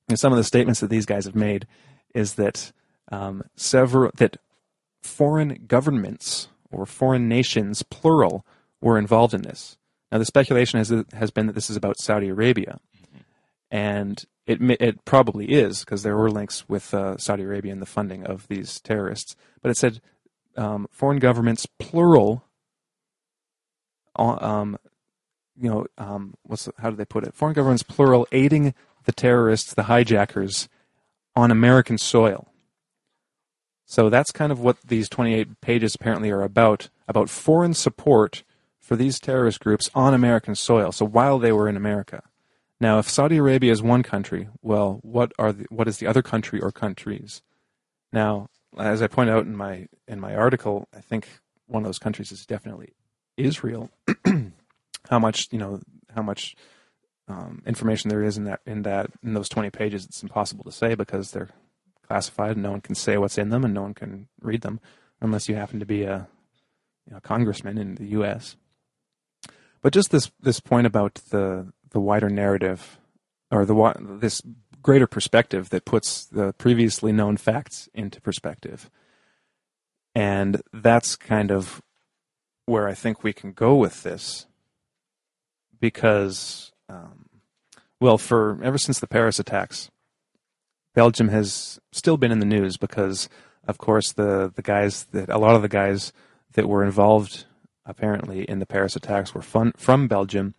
And 0.09 0.21
some 0.21 0.33
of 0.33 0.37
the 0.37 0.45
statements 0.45 0.79
that 0.79 0.91
these 0.91 1.07
guys 1.07 1.25
have 1.25 1.35
made 1.35 1.67
is 2.15 2.35
that 2.35 2.71
um, 3.11 3.43
several 3.57 4.13
that 4.19 4.37
foreign 5.03 5.65
governments 5.67 6.47
or 6.71 6.87
foreign 6.87 7.29
nations, 7.29 7.83
plural, 7.83 8.47
were 8.81 8.97
involved 8.97 9.35
in 9.35 9.43
this. 9.43 9.77
Now, 10.13 10.19
the 10.19 10.25
speculation 10.25 10.79
has 10.79 10.93
has 11.13 11.31
been 11.31 11.47
that 11.47 11.55
this 11.55 11.71
is 11.71 11.77
about 11.77 12.01
Saudi 12.01 12.29
Arabia, 12.29 12.79
and 13.71 14.25
it 14.47 14.59
it 14.81 15.05
probably 15.05 15.47
is 15.47 15.81
because 15.81 16.03
there 16.03 16.17
were 16.17 16.31
links 16.31 16.69
with 16.69 16.93
uh, 16.93 17.17
Saudi 17.17 17.45
Arabia 17.45 17.73
in 17.73 17.81
the 17.81 17.87
funding 17.87 18.25
of 18.25 18.49
these 18.49 18.81
terrorists. 18.81 19.37
But 19.63 19.71
it 19.71 19.77
said 19.77 20.01
um, 20.57 20.89
foreign 20.91 21.19
governments, 21.19 21.67
plural. 21.79 22.45
Uh, 24.19 24.37
um, 24.41 24.79
you 25.61 25.71
know, 25.71 25.87
um, 25.99 26.35
what's 26.43 26.65
the, 26.65 26.73
how 26.79 26.91
do 26.91 26.97
they 26.97 27.05
put 27.05 27.25
it? 27.25 27.35
Foreign 27.35 27.55
governments, 27.55 27.83
plural, 27.83 28.27
aiding 28.33 28.75
the 29.05 29.13
terrorists, 29.13 29.75
the 29.75 29.85
hijackers, 29.85 30.69
on 31.37 31.51
American 31.51 31.99
soil. 31.99 32.49
So 33.87 34.09
that's 34.09 34.31
kind 34.31 34.53
of 34.53 34.61
what 34.61 34.81
these 34.83 35.09
28 35.09 35.61
pages 35.61 35.95
apparently 35.95 36.31
are 36.31 36.43
about 36.43 36.91
about 37.09 37.29
foreign 37.29 37.75
support 37.75 38.45
for 38.91 38.97
these 38.97 39.21
terrorist 39.21 39.61
groups 39.61 39.89
on 39.95 40.15
American 40.15 40.57
soil. 40.57 40.91
So 40.91 41.05
while 41.05 41.39
they 41.39 41.53
were 41.53 41.69
in 41.69 41.77
America. 41.77 42.25
Now, 42.81 42.99
if 42.99 43.09
Saudi 43.09 43.37
Arabia 43.37 43.71
is 43.71 43.81
one 43.81 44.03
country, 44.03 44.49
well, 44.63 44.99
what 45.03 45.31
are 45.39 45.53
the, 45.53 45.67
what 45.71 45.87
is 45.87 45.99
the 45.99 46.09
other 46.09 46.23
country 46.23 46.61
or 46.61 46.73
countries? 46.73 47.41
Now, 48.13 48.49
as 48.77 49.01
I 49.01 49.07
point 49.07 49.31
out 49.31 49.47
in 49.47 49.57
my 49.57 49.87
in 50.09 50.19
my 50.19 50.35
article, 50.35 50.89
I 50.93 51.01
think 51.01 51.29
one 51.67 51.85
of 51.85 51.87
those 51.87 52.01
countries 52.01 52.33
is 52.33 52.45
definitely 52.45 52.95
Israel. 53.37 53.91
how 55.09 55.21
much 55.21 55.47
you 55.53 55.59
know? 55.59 55.81
How 56.13 56.23
much 56.23 56.57
um, 57.29 57.63
information 57.65 58.09
there 58.11 58.25
is 58.25 58.37
in 58.37 58.43
that 58.45 58.59
in 58.67 58.83
that 58.83 59.11
in 59.23 59.35
those 59.35 59.49
20 59.49 59.71
pages? 59.71 60.05
It's 60.05 60.25
impossible 60.25 60.65
to 60.65 60.73
say 60.73 60.97
because 60.97 61.31
they're 61.31 61.51
classified. 62.09 62.53
and 62.53 62.65
No 62.65 62.73
one 62.73 62.81
can 62.81 62.97
say 62.97 63.19
what's 63.19 63.39
in 63.39 63.51
them, 63.51 63.65
and 63.65 63.73
no 63.73 63.83
one 63.83 63.95
can 63.95 64.27
read 64.41 64.63
them 64.63 64.81
unless 65.21 65.49
you 65.49 65.55
happen 65.55 65.79
to 65.79 65.87
be 65.87 66.03
a 66.03 66.27
you 67.07 67.13
know, 67.13 67.21
congressman 67.21 67.79
in 67.79 67.95
the 67.95 68.07
U.S. 68.07 68.57
But 69.83 69.93
just 69.93 70.11
this 70.11 70.31
this 70.41 70.61
point 70.61 70.87
about 70.87 71.15
the 71.31 71.73
the 71.91 72.01
wider 72.01 72.29
narrative, 72.29 72.99
or 73.51 73.65
the 73.65 73.95
this 74.21 74.43
greater 74.83 75.07
perspective 75.07 75.71
that 75.71 75.85
puts 75.85 76.25
the 76.25 76.53
previously 76.55 77.13
known 77.13 77.37
facts 77.37 77.89
into 77.95 78.21
perspective, 78.21 78.91
and 80.15 80.63
that's 80.73 81.17
kind 81.17 81.51
of 81.51 81.83
where 82.67 82.89
I 82.89 82.95
think 82.95 83.23
we 83.23 83.33
can 83.33 83.53
go 83.53 83.75
with 83.75 84.03
this, 84.03 84.47
because, 85.81 86.73
um, 86.89 87.27
well, 88.01 88.19
for 88.19 88.59
ever 88.63 88.79
since 88.79 89.01
the 89.01 89.07
Paris 89.07 89.39
attacks, 89.39 89.91
Belgium 90.95 91.29
has 91.29 91.81
still 91.93 92.17
been 92.17 92.33
in 92.33 92.39
the 92.39 92.47
news 92.47 92.77
because, 92.77 93.29
of 93.67 93.79
course, 93.79 94.13
the, 94.13 94.53
the 94.55 94.63
guys 94.63 95.05
that 95.13 95.29
a 95.29 95.39
lot 95.39 95.57
of 95.57 95.63
the 95.63 95.69
guys 95.69 96.13
that 96.53 96.69
were 96.69 96.85
involved 96.85 97.47
apparently 97.91 98.45
in 98.45 98.59
the 98.59 98.67
Paris 98.67 98.97
attacks 98.97 99.35
were 99.35 99.43
fun, 99.43 99.73
from 99.77 100.09
Belgium, 100.09 100.55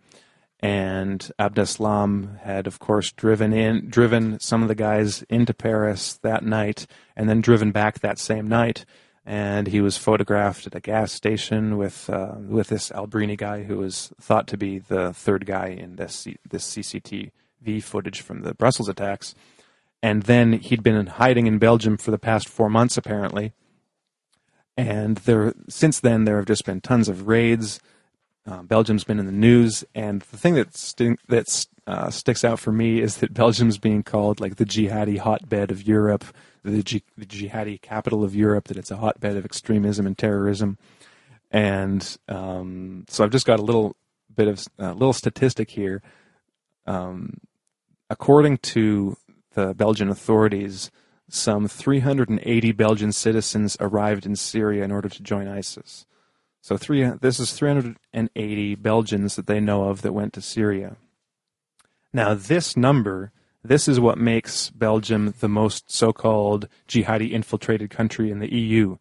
and 0.60 1.30
Abdeslam 1.40 2.38
had, 2.40 2.66
of 2.66 2.78
course, 2.78 3.10
driven 3.12 3.52
in 3.52 3.88
driven 3.88 4.38
some 4.38 4.62
of 4.62 4.68
the 4.68 4.74
guys 4.74 5.22
into 5.24 5.52
Paris 5.54 6.14
that 6.22 6.44
night, 6.44 6.86
and 7.16 7.28
then 7.28 7.40
driven 7.40 7.72
back 7.72 8.00
that 8.00 8.18
same 8.18 8.46
night. 8.46 8.84
And 9.24 9.68
he 9.68 9.80
was 9.80 9.96
photographed 9.96 10.66
at 10.66 10.74
a 10.74 10.80
gas 10.80 11.12
station 11.12 11.76
with 11.76 12.08
uh, 12.10 12.34
with 12.38 12.68
this 12.68 12.90
Abrini 12.90 13.36
guy, 13.36 13.64
who 13.64 13.78
was 13.78 14.12
thought 14.20 14.46
to 14.48 14.56
be 14.56 14.78
the 14.78 15.12
third 15.12 15.46
guy 15.46 15.68
in 15.68 15.96
this 15.96 16.28
this 16.48 16.76
CCTV 16.76 17.82
footage 17.82 18.20
from 18.20 18.42
the 18.42 18.54
Brussels 18.54 18.88
attacks 18.88 19.34
and 20.02 20.24
then 20.24 20.54
he'd 20.54 20.82
been 20.82 20.96
in 20.96 21.06
hiding 21.06 21.46
in 21.46 21.58
Belgium 21.58 21.96
for 21.96 22.10
the 22.10 22.18
past 22.18 22.48
four 22.48 22.68
months 22.68 22.96
apparently. 22.96 23.52
And 24.82 25.18
there, 25.18 25.54
since 25.68 26.00
then, 26.00 26.24
there 26.24 26.38
have 26.38 26.46
just 26.46 26.64
been 26.64 26.80
tons 26.80 27.08
of 27.08 27.28
raids. 27.28 27.78
Uh, 28.44 28.62
Belgium's 28.62 29.04
been 29.04 29.20
in 29.20 29.26
the 29.26 29.32
news, 29.32 29.84
and 29.94 30.22
the 30.22 30.36
thing 30.36 30.54
that 30.54 30.72
that 31.28 31.66
uh, 31.86 32.10
sticks 32.10 32.44
out 32.44 32.58
for 32.58 32.72
me 32.72 33.00
is 33.00 33.18
that 33.18 33.32
Belgium's 33.42 33.78
being 33.78 34.02
called 34.02 34.40
like 34.40 34.56
the 34.56 34.64
jihadi 34.64 35.18
hotbed 35.18 35.70
of 35.70 35.86
Europe, 35.86 36.24
the, 36.64 36.82
G- 36.82 37.04
the 37.16 37.24
jihadi 37.24 37.80
capital 37.80 38.24
of 38.24 38.34
Europe. 38.34 38.64
That 38.64 38.76
it's 38.76 38.90
a 38.90 38.96
hotbed 38.96 39.36
of 39.36 39.44
extremism 39.44 40.04
and 40.04 40.18
terrorism. 40.18 40.78
And 41.52 42.16
um, 42.28 43.04
so 43.08 43.22
I've 43.22 43.30
just 43.30 43.46
got 43.46 43.60
a 43.60 43.62
little 43.62 43.94
bit 44.34 44.48
of 44.48 44.66
a 44.80 44.86
uh, 44.86 44.92
little 44.94 45.12
statistic 45.12 45.70
here. 45.70 46.02
Um, 46.88 47.38
according 48.10 48.58
to 48.58 49.16
the 49.54 49.74
Belgian 49.74 50.08
authorities, 50.08 50.90
some 51.28 51.68
380 51.68 52.72
Belgian 52.72 53.12
citizens 53.12 53.76
arrived 53.80 54.26
in 54.26 54.36
Syria 54.36 54.84
in 54.84 54.92
order 54.92 55.08
to 55.08 55.22
join 55.22 55.48
ISIS. 55.48 56.06
So 56.60 56.76
three, 56.76 57.02
this 57.20 57.40
is 57.40 57.52
380 57.52 58.74
Belgians 58.76 59.36
that 59.36 59.46
they 59.46 59.58
know 59.58 59.88
of 59.88 60.02
that 60.02 60.12
went 60.12 60.32
to 60.34 60.40
Syria. 60.40 60.96
Now, 62.12 62.34
this 62.34 62.76
number, 62.76 63.32
this 63.64 63.88
is 63.88 63.98
what 63.98 64.18
makes 64.18 64.70
Belgium 64.70 65.34
the 65.40 65.48
most 65.48 65.90
so-called 65.90 66.68
jihadi 66.86 67.32
infiltrated 67.32 67.90
country 67.90 68.30
in 68.30 68.38
the 68.38 68.52
EU. 68.52 68.98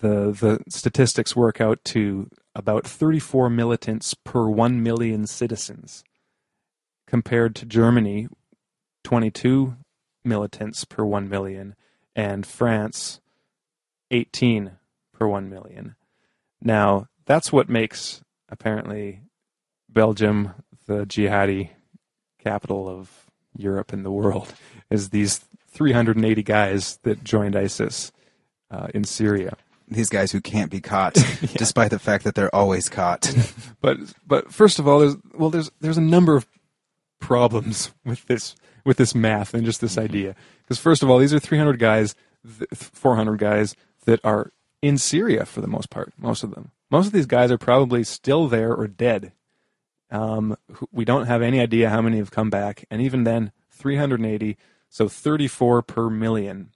The 0.00 0.30
the 0.32 0.60
statistics 0.68 1.36
work 1.36 1.60
out 1.60 1.84
to 1.86 2.30
about 2.54 2.86
34 2.86 3.50
militants 3.50 4.14
per 4.14 4.48
1 4.48 4.82
million 4.82 5.26
citizens, 5.26 6.04
compared 7.06 7.54
to 7.56 7.66
Germany, 7.66 8.28
22 9.04 9.76
militants 10.24 10.84
per 10.84 11.04
1 11.04 11.28
million, 11.28 11.74
and 12.14 12.46
France, 12.46 13.20
18 14.10 14.72
per 15.12 15.26
1 15.26 15.48
million. 15.48 15.96
Now, 16.60 17.06
that's 17.26 17.52
what 17.52 17.68
makes, 17.68 18.22
apparently, 18.48 19.22
Belgium 19.88 20.54
the 20.86 21.06
jihadi 21.06 21.70
capital 22.42 22.88
of 22.88 23.26
Europe 23.56 23.92
and 23.92 24.04
the 24.04 24.10
world, 24.10 24.52
is 24.90 25.10
these 25.10 25.44
380 25.68 26.42
guys 26.42 26.98
that 27.04 27.22
joined 27.22 27.56
ISIS 27.56 28.12
uh, 28.70 28.88
in 28.92 29.04
Syria. 29.04 29.56
These 29.88 30.08
guys 30.08 30.32
who 30.32 30.40
can't 30.40 30.70
be 30.70 30.80
caught, 30.80 31.16
yeah. 31.42 31.48
despite 31.56 31.90
the 31.90 31.98
fact 31.98 32.24
that 32.24 32.34
they're 32.34 32.54
always 32.54 32.88
caught. 32.88 33.32
but 33.80 33.98
but 34.26 34.52
first 34.52 34.78
of 34.78 34.86
all, 34.86 35.00
there's 35.00 35.16
well, 35.34 35.50
there's 35.50 35.70
there's 35.80 35.98
a 35.98 36.02
number 36.02 36.36
of 36.36 36.46
problems 37.20 37.92
with 38.04 38.24
this 38.26 38.54
with 38.90 38.96
this 38.96 39.14
math 39.14 39.54
and 39.54 39.64
just 39.64 39.80
this 39.80 39.92
mm-hmm. 39.94 40.04
idea. 40.04 40.36
Because 40.62 40.80
first 40.80 41.04
of 41.04 41.08
all, 41.08 41.18
these 41.18 41.32
are 41.32 41.38
300 41.38 41.78
guys, 41.78 42.16
400 42.74 43.36
guys 43.36 43.76
that 44.04 44.18
are 44.24 44.52
in 44.82 44.98
Syria 44.98 45.46
for 45.46 45.60
the 45.60 45.68
most 45.68 45.90
part. 45.90 46.12
Most 46.18 46.42
of 46.42 46.56
them. 46.56 46.72
Most 46.90 47.06
of 47.06 47.12
these 47.12 47.26
guys 47.26 47.52
are 47.52 47.56
probably 47.56 48.02
still 48.02 48.48
there 48.48 48.74
or 48.74 48.88
dead. 48.88 49.30
Um, 50.10 50.56
we 50.90 51.04
don't 51.04 51.28
have 51.28 51.40
any 51.40 51.60
idea 51.60 51.88
how 51.88 52.02
many 52.02 52.16
have 52.16 52.32
come 52.32 52.50
back, 52.50 52.84
and 52.90 53.00
even 53.00 53.22
then, 53.22 53.52
380, 53.70 54.56
so 54.88 55.06
34 55.08 55.82
per 55.82 56.10
million. 56.10 56.70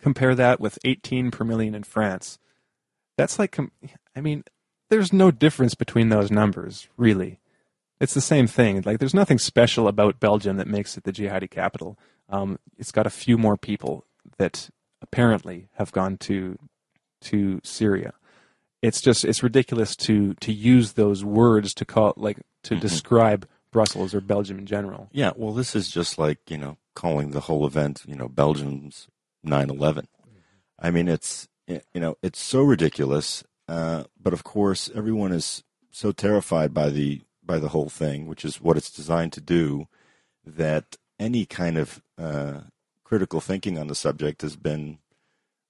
Compare 0.00 0.34
that 0.34 0.58
with 0.58 0.76
18 0.84 1.30
per 1.30 1.44
million 1.44 1.76
in 1.76 1.84
France. 1.84 2.40
That's 3.16 3.38
like, 3.38 3.56
I 4.16 4.20
mean, 4.20 4.42
there's 4.90 5.12
no 5.12 5.30
difference 5.30 5.76
between 5.76 6.08
those 6.08 6.32
numbers, 6.32 6.88
really 6.96 7.38
it's 8.02 8.14
the 8.14 8.20
same 8.20 8.48
thing. 8.48 8.82
Like, 8.84 8.98
there's 8.98 9.14
nothing 9.14 9.38
special 9.38 9.86
about 9.86 10.18
Belgium 10.18 10.56
that 10.56 10.66
makes 10.66 10.96
it 10.96 11.04
the 11.04 11.12
jihadi 11.12 11.48
capital. 11.48 11.96
Um, 12.28 12.58
it's 12.76 12.90
got 12.90 13.06
a 13.06 13.10
few 13.10 13.38
more 13.38 13.56
people 13.56 14.04
that 14.38 14.70
apparently 15.00 15.68
have 15.74 15.92
gone 15.92 16.16
to 16.18 16.58
to 17.20 17.60
Syria. 17.62 18.14
It's 18.82 19.00
just 19.00 19.24
it's 19.24 19.44
ridiculous 19.44 19.94
to 19.96 20.34
to 20.34 20.52
use 20.52 20.94
those 20.94 21.24
words 21.24 21.72
to 21.74 21.84
call 21.84 22.14
like 22.16 22.38
to 22.64 22.74
mm-hmm. 22.74 22.80
describe 22.80 23.48
Brussels 23.70 24.14
or 24.14 24.20
Belgium 24.20 24.58
in 24.58 24.66
general. 24.66 25.08
Yeah, 25.12 25.30
well, 25.36 25.52
this 25.52 25.76
is 25.76 25.88
just 25.88 26.18
like 26.18 26.38
you 26.50 26.58
know 26.58 26.78
calling 26.94 27.30
the 27.30 27.40
whole 27.40 27.64
event 27.64 28.02
you 28.04 28.16
know 28.16 28.28
Belgium's 28.28 29.06
9/11. 29.46 30.06
I 30.76 30.90
mean, 30.90 31.06
it's 31.06 31.48
you 31.68 31.80
know 31.94 32.16
it's 32.20 32.40
so 32.40 32.62
ridiculous. 32.62 33.44
Uh, 33.68 34.04
but 34.20 34.32
of 34.32 34.42
course, 34.42 34.90
everyone 34.92 35.30
is 35.30 35.62
so 35.92 36.10
terrified 36.10 36.74
by 36.74 36.90
the 36.90 37.22
by 37.44 37.58
the 37.58 37.68
whole 37.68 37.88
thing, 37.88 38.26
which 38.26 38.44
is 38.44 38.60
what 38.60 38.76
it's 38.76 38.90
designed 38.90 39.32
to 39.34 39.40
do, 39.40 39.88
that 40.44 40.96
any 41.18 41.44
kind 41.46 41.76
of 41.76 42.02
uh, 42.18 42.60
critical 43.04 43.40
thinking 43.40 43.78
on 43.78 43.88
the 43.88 43.94
subject 43.94 44.42
has 44.42 44.56
been 44.56 44.98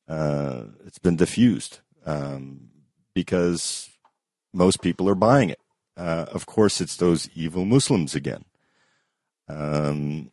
uh, 0.08 0.64
it's 0.84 0.98
been 0.98 1.16
diffused 1.16 1.80
um, 2.04 2.68
because 3.14 3.88
most 4.52 4.82
people 4.82 5.08
are 5.08 5.14
buying 5.14 5.50
it. 5.50 5.60
Uh, 5.96 6.26
of 6.32 6.46
course, 6.46 6.80
it's 6.80 6.96
those 6.96 7.28
evil 7.34 7.64
Muslims 7.64 8.14
again. 8.14 8.44
Um, 9.48 10.32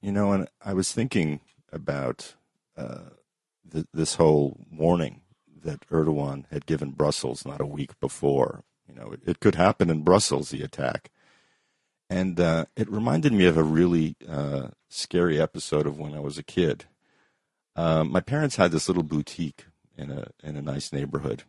you 0.00 0.12
know, 0.12 0.32
and 0.32 0.48
I 0.62 0.74
was 0.74 0.92
thinking 0.92 1.40
about 1.72 2.34
uh, 2.76 3.10
th- 3.70 3.86
this 3.92 4.14
whole 4.14 4.60
warning 4.70 5.22
that 5.62 5.88
Erdogan 5.88 6.44
had 6.50 6.66
given 6.66 6.90
Brussels 6.90 7.46
not 7.46 7.60
a 7.60 7.66
week 7.66 7.98
before 8.00 8.64
you 8.88 8.94
know, 8.94 9.12
it, 9.12 9.20
it 9.26 9.40
could 9.40 9.54
happen 9.54 9.90
in 9.90 10.02
Brussels, 10.02 10.50
the 10.50 10.62
attack. 10.62 11.10
And 12.10 12.38
uh, 12.38 12.66
it 12.76 12.90
reminded 12.90 13.32
me 13.32 13.46
of 13.46 13.56
a 13.56 13.62
really 13.62 14.16
uh, 14.28 14.68
scary 14.88 15.40
episode 15.40 15.86
of 15.86 15.98
when 15.98 16.14
I 16.14 16.20
was 16.20 16.38
a 16.38 16.42
kid. 16.42 16.84
Uh, 17.74 18.04
my 18.04 18.20
parents 18.20 18.56
had 18.56 18.70
this 18.70 18.88
little 18.88 19.02
boutique 19.02 19.66
in 19.96 20.10
a 20.10 20.28
in 20.42 20.56
a 20.56 20.62
nice 20.62 20.92
neighborhood, 20.92 21.42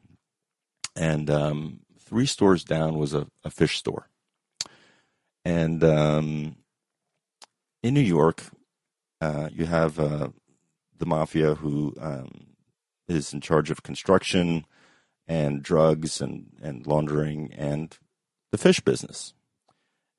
and 0.95 1.29
um, 1.29 1.81
three 1.99 2.25
stores 2.25 2.63
down 2.63 2.97
was 2.97 3.13
a, 3.13 3.27
a 3.43 3.51
fish 3.51 3.77
store. 3.77 4.09
And 5.43 5.83
um, 5.83 6.55
in 7.83 7.93
New 7.93 8.01
York, 8.01 8.43
uh, 9.21 9.49
you 9.51 9.65
have 9.65 9.99
uh, 9.99 10.29
the 10.97 11.05
mafia 11.05 11.55
who 11.55 11.93
um, 11.99 12.55
is 13.07 13.33
in 13.33 13.41
charge 13.41 13.69
of 13.69 13.83
construction, 13.83 14.65
and 15.28 15.63
drugs 15.63 16.21
and, 16.21 16.47
and 16.61 16.86
laundering 16.86 17.51
and 17.53 17.97
the 18.51 18.57
fish 18.57 18.80
business. 18.80 19.34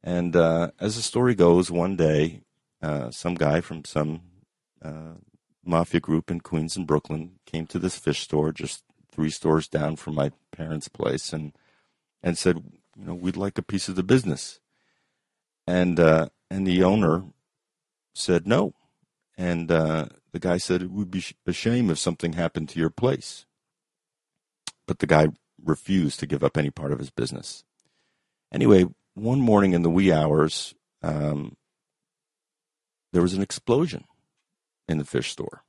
And 0.02 0.36
uh, 0.36 0.70
as 0.78 0.96
the 0.96 1.02
story 1.02 1.34
goes, 1.34 1.70
one 1.70 1.96
day, 1.96 2.42
uh, 2.82 3.10
some 3.10 3.34
guy 3.34 3.60
from 3.60 3.84
some 3.84 4.20
uh, 4.82 5.14
mafia 5.64 6.00
group 6.00 6.30
in 6.30 6.40
Queens 6.40 6.76
and 6.76 6.86
Brooklyn 6.86 7.38
came 7.44 7.66
to 7.66 7.78
this 7.78 7.98
fish 7.98 8.20
store 8.20 8.52
just 8.52 8.84
three 9.10 9.30
stores 9.30 9.66
down 9.66 9.96
from 9.96 10.14
my 10.14 10.30
parents' 10.52 10.88
place 10.88 11.32
and 11.32 11.52
and 12.22 12.36
said, 12.36 12.56
you 12.98 13.04
know, 13.04 13.14
we'd 13.14 13.36
like 13.36 13.58
a 13.58 13.62
piece 13.62 13.88
of 13.88 13.96
the 13.96 14.02
business. 14.02 14.60
And 15.66 15.98
uh, 15.98 16.28
and 16.50 16.66
the 16.66 16.84
owner 16.84 17.24
said 18.14 18.46
no. 18.46 18.74
And 19.38 19.70
uh, 19.70 20.06
the 20.32 20.38
guy 20.38 20.58
said 20.58 20.82
it 20.82 20.90
would 20.90 21.10
be 21.10 21.24
a 21.46 21.52
shame 21.52 21.90
if 21.90 21.98
something 21.98 22.34
happened 22.34 22.68
to 22.70 22.78
your 22.78 22.90
place. 22.90 23.45
But 24.86 25.00
the 25.00 25.06
guy 25.06 25.28
refused 25.64 26.20
to 26.20 26.26
give 26.26 26.44
up 26.44 26.56
any 26.56 26.70
part 26.70 26.92
of 26.92 26.98
his 26.98 27.10
business. 27.10 27.64
Anyway, 28.52 28.84
one 29.14 29.40
morning 29.40 29.72
in 29.72 29.82
the 29.82 29.90
wee 29.90 30.12
hours, 30.12 30.74
um, 31.02 31.56
there 33.12 33.22
was 33.22 33.34
an 33.34 33.42
explosion 33.42 34.04
in 34.88 34.98
the 34.98 35.04
fish 35.04 35.30
store. 35.30 35.64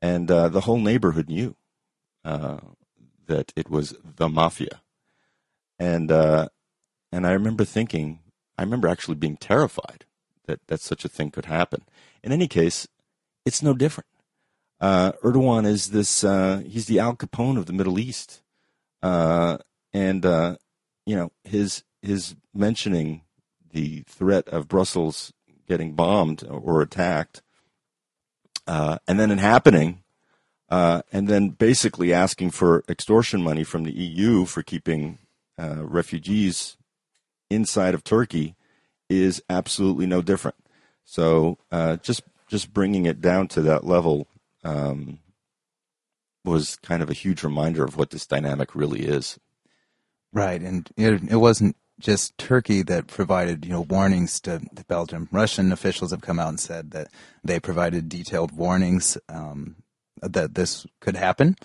And 0.00 0.30
uh, 0.30 0.48
the 0.48 0.62
whole 0.62 0.78
neighborhood 0.78 1.28
knew 1.28 1.56
uh, 2.24 2.58
that 3.26 3.52
it 3.56 3.70
was 3.70 3.94
the 4.02 4.28
mafia. 4.28 4.82
And, 5.78 6.12
uh, 6.12 6.48
and 7.10 7.26
I 7.26 7.32
remember 7.32 7.64
thinking, 7.64 8.20
I 8.58 8.62
remember 8.62 8.88
actually 8.88 9.16
being 9.16 9.36
terrified 9.36 10.04
that, 10.46 10.60
that 10.68 10.80
such 10.80 11.04
a 11.04 11.08
thing 11.08 11.30
could 11.30 11.46
happen. 11.46 11.82
In 12.22 12.32
any 12.32 12.48
case, 12.48 12.86
it's 13.44 13.62
no 13.62 13.74
different. 13.74 14.06
Uh, 14.82 15.12
Erdogan 15.22 15.64
is 15.64 15.90
this, 15.90 16.24
uh, 16.24 16.60
he's 16.66 16.86
the 16.86 16.98
Al 16.98 17.14
Capone 17.14 17.56
of 17.56 17.66
the 17.66 17.72
Middle 17.72 18.00
East. 18.00 18.42
Uh, 19.00 19.58
and, 19.92 20.26
uh, 20.26 20.56
you 21.06 21.14
know, 21.14 21.30
his, 21.44 21.84
his 22.02 22.34
mentioning 22.52 23.22
the 23.70 24.02
threat 24.08 24.48
of 24.48 24.66
Brussels 24.66 25.32
getting 25.68 25.92
bombed 25.92 26.44
or 26.48 26.82
attacked, 26.82 27.42
uh, 28.66 28.98
and 29.06 29.20
then 29.20 29.30
it 29.30 29.38
happening, 29.38 30.02
uh, 30.68 31.02
and 31.12 31.28
then 31.28 31.50
basically 31.50 32.12
asking 32.12 32.50
for 32.50 32.82
extortion 32.88 33.40
money 33.40 33.62
from 33.62 33.84
the 33.84 33.92
EU 33.92 34.44
for 34.44 34.62
keeping 34.62 35.18
refugees 35.56 36.76
inside 37.48 37.94
of 37.94 38.02
Turkey 38.02 38.56
is 39.08 39.40
absolutely 39.48 40.06
no 40.06 40.20
different. 40.20 40.56
So 41.04 41.58
just 42.02 42.22
just 42.48 42.72
bringing 42.72 43.06
it 43.06 43.20
down 43.20 43.46
to 43.48 43.62
that 43.62 43.84
level 43.84 44.26
um, 44.64 45.18
was 46.44 46.76
kind 46.76 47.02
of 47.02 47.10
a 47.10 47.14
huge 47.14 47.42
reminder 47.42 47.84
of 47.84 47.96
what 47.96 48.10
this 48.10 48.26
dynamic 48.26 48.74
really 48.74 49.00
is. 49.00 49.38
Right, 50.32 50.60
and 50.60 50.88
it, 50.96 51.22
it 51.30 51.36
wasn't 51.36 51.76
just 52.00 52.36
Turkey 52.38 52.82
that 52.82 53.06
provided, 53.06 53.64
you 53.64 53.72
know, 53.72 53.82
warnings 53.82 54.40
to, 54.40 54.60
Belgium. 54.88 55.28
Russian 55.30 55.72
officials 55.72 56.10
have 56.10 56.20
come 56.20 56.40
out 56.40 56.48
and 56.48 56.60
said 56.60 56.90
that 56.90 57.08
they 57.44 57.60
provided 57.60 58.08
detailed 58.08 58.52
warnings 58.52 59.16
um, 59.28 59.76
that 60.20 60.54
this 60.54 60.86
could 61.00 61.16
happen, 61.16 61.56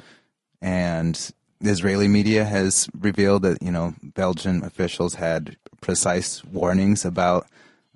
and 0.62 1.32
Israeli 1.62 2.08
media 2.08 2.46
has 2.46 2.88
revealed 2.98 3.42
that 3.42 3.62
you 3.62 3.72
know 3.72 3.96
Belgian 4.04 4.64
officials 4.64 5.16
had 5.16 5.58
precise 5.82 6.44
warnings 6.46 7.04
about 7.04 7.48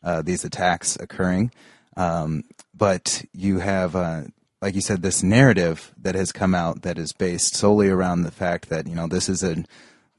uh, 0.04 0.22
these 0.22 0.44
attacks 0.44 0.98
occurring. 1.00 1.52
Um, 1.98 2.44
but 2.74 3.26
you 3.34 3.60
have, 3.60 3.96
uh, 3.96 4.24
like 4.62 4.76
you 4.76 4.82
said, 4.82 5.02
this 5.02 5.24
narrative 5.24 5.92
that 5.98 6.16
has 6.16 6.32
come 6.32 6.54
out 6.54 6.84
that 6.84 6.98
is 6.98 7.14
based 7.14 7.56
solely 7.56 7.90
around 7.90 8.24
the 8.24 8.32
fact 8.32 8.70
that 8.70 8.88
you 8.88 8.96
know 8.96 9.08
this 9.08 9.28
is 9.28 9.44
a 9.44 9.64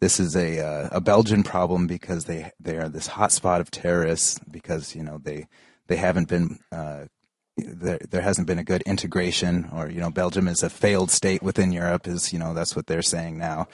this 0.01 0.19
is 0.19 0.35
a 0.35 0.59
uh, 0.59 0.89
a 0.91 1.01
Belgian 1.01 1.43
problem 1.43 1.87
because 1.87 2.25
they 2.25 2.51
they 2.59 2.77
are 2.77 2.89
this 2.89 3.09
hotspot 3.09 3.61
of 3.61 3.71
terrorists 3.71 4.41
because 4.51 4.97
you 4.97 5.03
know 5.03 5.19
they 5.19 5.47
they 5.87 5.97
haven't 5.97 6.29
been 6.29 6.59
uh, 6.73 7.05
there, 7.57 8.01
there 8.11 8.23
hasn't 8.23 8.47
been 8.49 8.59
a 8.59 8.65
good 8.65 8.83
integration 8.83 9.69
or 9.73 9.89
you 9.89 10.01
know 10.01 10.11
Belgium 10.11 10.49
is 10.49 10.63
a 10.63 10.71
failed 10.71 11.11
state 11.11 11.43
within 11.43 11.73
Europe 11.73 12.09
is 12.09 12.33
you 12.33 12.39
know 12.39 12.53
that's 12.53 12.75
what 12.75 12.89
they're 12.89 13.03
saying 13.03 13.39
now. 13.39 13.69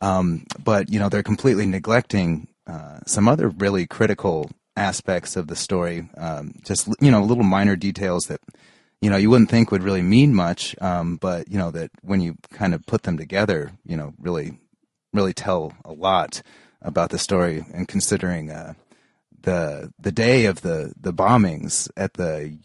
Um, 0.00 0.46
but 0.62 0.90
you 0.90 1.00
know 1.00 1.08
they're 1.08 1.24
completely 1.24 1.66
neglecting 1.66 2.46
uh, 2.68 3.00
some 3.04 3.26
other 3.26 3.48
really 3.48 3.86
critical 3.86 4.50
aspects 4.76 5.36
of 5.36 5.48
the 5.48 5.56
story 5.56 6.08
um, 6.16 6.54
just 6.64 6.88
you 7.00 7.10
know 7.10 7.22
little 7.22 7.44
minor 7.44 7.74
details 7.74 8.26
that 8.26 8.40
you 9.04 9.10
know 9.10 9.16
you 9.16 9.30
wouldn't 9.30 9.50
think 9.50 9.70
would 9.70 9.82
really 9.82 10.02
mean 10.02 10.34
much 10.34 10.74
um, 10.80 11.16
but 11.16 11.48
you 11.48 11.58
know 11.58 11.70
that 11.70 11.90
when 12.02 12.20
you 12.20 12.36
kind 12.52 12.74
of 12.74 12.84
put 12.86 13.02
them 13.04 13.16
together 13.16 13.72
you 13.84 13.96
know 13.96 14.12
really 14.18 14.58
really 15.14 15.32
tell 15.32 15.72
a 15.84 15.92
lot 15.92 16.42
about 16.82 17.10
the 17.10 17.18
story. 17.18 17.64
And 17.72 17.88
considering 17.88 18.50
uh, 18.50 18.74
the 19.40 19.92
the 19.98 20.12
day 20.12 20.44
of 20.44 20.60
the, 20.60 20.92
the 21.00 21.12
bombings 21.12 21.88
at 21.96 22.14
the 22.14 22.58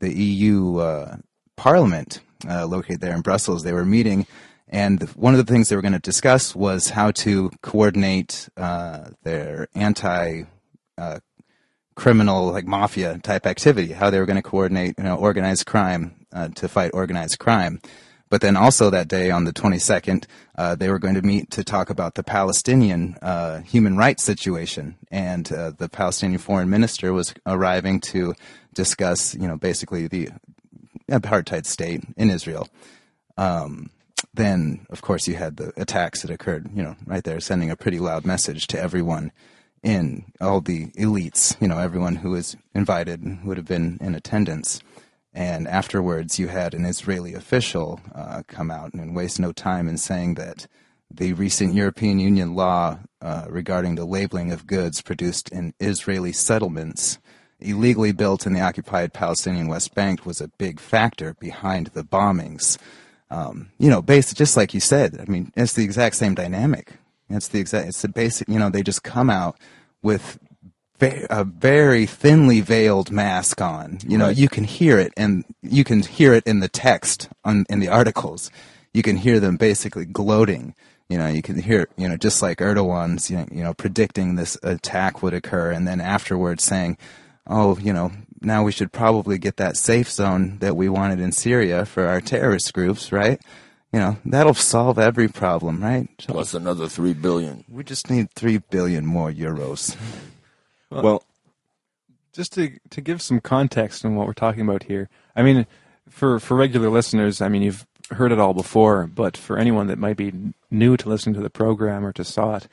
the 0.00 0.12
EU 0.12 0.78
uh, 0.78 1.16
Parliament 1.56 2.20
uh, 2.48 2.66
located 2.66 3.00
there 3.00 3.14
in 3.14 3.20
Brussels, 3.20 3.62
they 3.62 3.72
were 3.72 3.84
meeting, 3.84 4.26
and 4.68 5.02
one 5.10 5.34
of 5.34 5.44
the 5.44 5.50
things 5.50 5.68
they 5.68 5.76
were 5.76 5.82
going 5.82 5.92
to 5.92 5.98
discuss 5.98 6.54
was 6.54 6.90
how 6.90 7.10
to 7.12 7.50
coordinate 7.62 8.48
uh, 8.56 9.10
their 9.22 9.68
anti 9.74 10.42
uh, 10.98 11.20
criminal 12.00 12.50
like 12.50 12.66
mafia 12.66 13.18
type 13.18 13.46
activity, 13.46 13.92
how 13.92 14.08
they 14.08 14.18
were 14.18 14.24
going 14.24 14.42
to 14.42 14.50
coordinate 14.50 14.94
you 14.96 15.04
know 15.04 15.16
organized 15.16 15.66
crime 15.66 16.14
uh, 16.32 16.48
to 16.48 16.66
fight 16.66 16.90
organized 16.94 17.38
crime. 17.38 17.78
But 18.30 18.40
then 18.40 18.56
also 18.56 18.88
that 18.88 19.08
day 19.08 19.30
on 19.30 19.44
the 19.44 19.52
22nd, 19.52 20.24
uh, 20.56 20.76
they 20.76 20.88
were 20.88 21.00
going 21.00 21.16
to 21.16 21.22
meet 21.22 21.50
to 21.50 21.62
talk 21.62 21.90
about 21.90 22.14
the 22.14 22.22
Palestinian 22.22 23.16
uh, 23.20 23.60
human 23.60 23.98
rights 23.98 24.22
situation. 24.22 24.96
And 25.10 25.52
uh, 25.52 25.72
the 25.76 25.88
Palestinian 25.88 26.38
foreign 26.38 26.70
minister 26.70 27.12
was 27.12 27.34
arriving 27.44 28.00
to 28.12 28.34
discuss, 28.72 29.34
you 29.34 29.48
know, 29.48 29.56
basically 29.56 30.06
the 30.06 30.30
apartheid 31.10 31.66
state 31.66 32.04
in 32.16 32.30
Israel. 32.30 32.68
Um, 33.36 33.90
then, 34.32 34.86
of 34.90 35.02
course, 35.02 35.26
you 35.26 35.34
had 35.34 35.56
the 35.56 35.72
attacks 35.76 36.22
that 36.22 36.30
occurred, 36.30 36.70
you 36.72 36.84
know, 36.84 36.94
right 37.04 37.24
there, 37.24 37.40
sending 37.40 37.68
a 37.68 37.76
pretty 37.76 37.98
loud 37.98 38.24
message 38.24 38.68
to 38.68 38.80
everyone 38.80 39.32
in 39.82 40.24
all 40.40 40.60
the 40.60 40.88
elites, 40.92 41.60
you 41.60 41.68
know, 41.68 41.78
everyone 41.78 42.16
who 42.16 42.30
was 42.30 42.56
invited 42.74 43.44
would 43.44 43.56
have 43.56 43.66
been 43.66 43.98
in 44.00 44.14
attendance. 44.14 44.80
And 45.32 45.68
afterwards, 45.68 46.38
you 46.38 46.48
had 46.48 46.74
an 46.74 46.84
Israeli 46.84 47.34
official 47.34 48.00
uh, 48.14 48.42
come 48.48 48.70
out 48.70 48.94
and 48.94 49.14
waste 49.14 49.38
no 49.38 49.52
time 49.52 49.88
in 49.88 49.96
saying 49.96 50.34
that 50.34 50.66
the 51.10 51.32
recent 51.32 51.74
European 51.74 52.18
Union 52.18 52.54
law 52.54 52.98
uh, 53.22 53.46
regarding 53.48 53.94
the 53.94 54.04
labeling 54.04 54.52
of 54.52 54.66
goods 54.66 55.02
produced 55.02 55.48
in 55.50 55.74
Israeli 55.80 56.32
settlements 56.32 57.18
illegally 57.60 58.12
built 58.12 58.46
in 58.46 58.54
the 58.54 58.60
occupied 58.60 59.12
Palestinian 59.12 59.68
West 59.68 59.94
Bank 59.94 60.24
was 60.24 60.40
a 60.40 60.48
big 60.48 60.80
factor 60.80 61.34
behind 61.34 61.88
the 61.88 62.02
bombings. 62.02 62.78
Um, 63.30 63.70
you 63.78 63.90
know, 63.90 64.02
based 64.02 64.36
just 64.36 64.56
like 64.56 64.74
you 64.74 64.80
said, 64.80 65.18
I 65.20 65.30
mean, 65.30 65.52
it's 65.56 65.74
the 65.74 65.84
exact 65.84 66.16
same 66.16 66.34
dynamic. 66.34 66.94
It's 67.30 67.48
the 67.48 67.60
exact. 67.60 67.88
It's 67.88 68.02
the 68.02 68.08
basic. 68.08 68.48
You 68.48 68.58
know, 68.58 68.70
they 68.70 68.82
just 68.82 69.02
come 69.02 69.30
out 69.30 69.56
with 70.02 70.38
a 71.02 71.44
very 71.44 72.06
thinly 72.06 72.60
veiled 72.60 73.10
mask 73.10 73.60
on. 73.60 73.98
You 74.06 74.18
know, 74.18 74.26
right. 74.26 74.36
you 74.36 74.48
can 74.48 74.64
hear 74.64 74.98
it, 74.98 75.12
and 75.16 75.44
you 75.62 75.84
can 75.84 76.02
hear 76.02 76.34
it 76.34 76.44
in 76.46 76.60
the 76.60 76.68
text 76.68 77.28
on 77.44 77.64
in 77.70 77.80
the 77.80 77.88
articles. 77.88 78.50
You 78.92 79.02
can 79.02 79.16
hear 79.16 79.40
them 79.40 79.56
basically 79.56 80.04
gloating. 80.04 80.74
You 81.08 81.18
know, 81.18 81.26
you 81.26 81.42
can 81.42 81.60
hear, 81.60 81.88
you 81.96 82.08
know, 82.08 82.16
just 82.16 82.40
like 82.40 82.58
Erdogan's, 82.58 83.30
you 83.30 83.38
know, 83.38 83.46
you 83.50 83.62
know, 83.64 83.74
predicting 83.74 84.36
this 84.36 84.56
attack 84.62 85.22
would 85.22 85.34
occur, 85.34 85.70
and 85.70 85.86
then 85.86 86.00
afterwards 86.00 86.62
saying, 86.62 86.98
"Oh, 87.46 87.78
you 87.78 87.92
know, 87.92 88.12
now 88.40 88.62
we 88.62 88.72
should 88.72 88.92
probably 88.92 89.38
get 89.38 89.56
that 89.56 89.76
safe 89.76 90.10
zone 90.10 90.58
that 90.60 90.76
we 90.76 90.88
wanted 90.88 91.20
in 91.20 91.32
Syria 91.32 91.84
for 91.84 92.06
our 92.06 92.20
terrorist 92.20 92.72
groups, 92.72 93.10
right?" 93.12 93.40
You 93.92 93.98
know, 93.98 94.16
that'll 94.24 94.54
solve 94.54 94.98
every 94.98 95.26
problem, 95.26 95.82
right? 95.82 96.08
Plus 96.18 96.54
another 96.54 96.88
three 96.88 97.12
billion. 97.12 97.64
We 97.68 97.82
just 97.82 98.08
need 98.08 98.30
three 98.30 98.58
billion 98.58 99.04
more 99.04 99.32
euros. 99.32 99.96
Well, 100.90 101.02
well, 101.02 101.22
just 102.32 102.52
to 102.54 102.78
to 102.90 103.00
give 103.00 103.20
some 103.20 103.40
context 103.40 104.04
on 104.04 104.14
what 104.14 104.26
we're 104.26 104.32
talking 104.32 104.62
about 104.62 104.84
here. 104.84 105.08
I 105.34 105.42
mean, 105.42 105.66
for 106.08 106.38
for 106.38 106.56
regular 106.56 106.88
listeners, 106.88 107.40
I 107.40 107.48
mean 107.48 107.62
you've 107.62 107.86
heard 108.10 108.32
it 108.32 108.38
all 108.38 108.54
before, 108.54 109.06
but 109.06 109.36
for 109.36 109.58
anyone 109.58 109.88
that 109.88 109.98
might 109.98 110.16
be 110.16 110.32
new 110.70 110.96
to 110.96 111.08
listening 111.08 111.34
to 111.34 111.40
the 111.40 111.50
program 111.50 112.04
or 112.04 112.12
to 112.12 112.24
SOTT, 112.24 112.68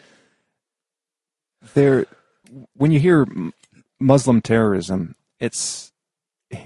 there 1.74 2.06
when 2.76 2.92
you 2.92 3.00
hear 3.00 3.28
Muslim 4.00 4.42
terrorism, 4.42 5.16
it's 5.40 5.92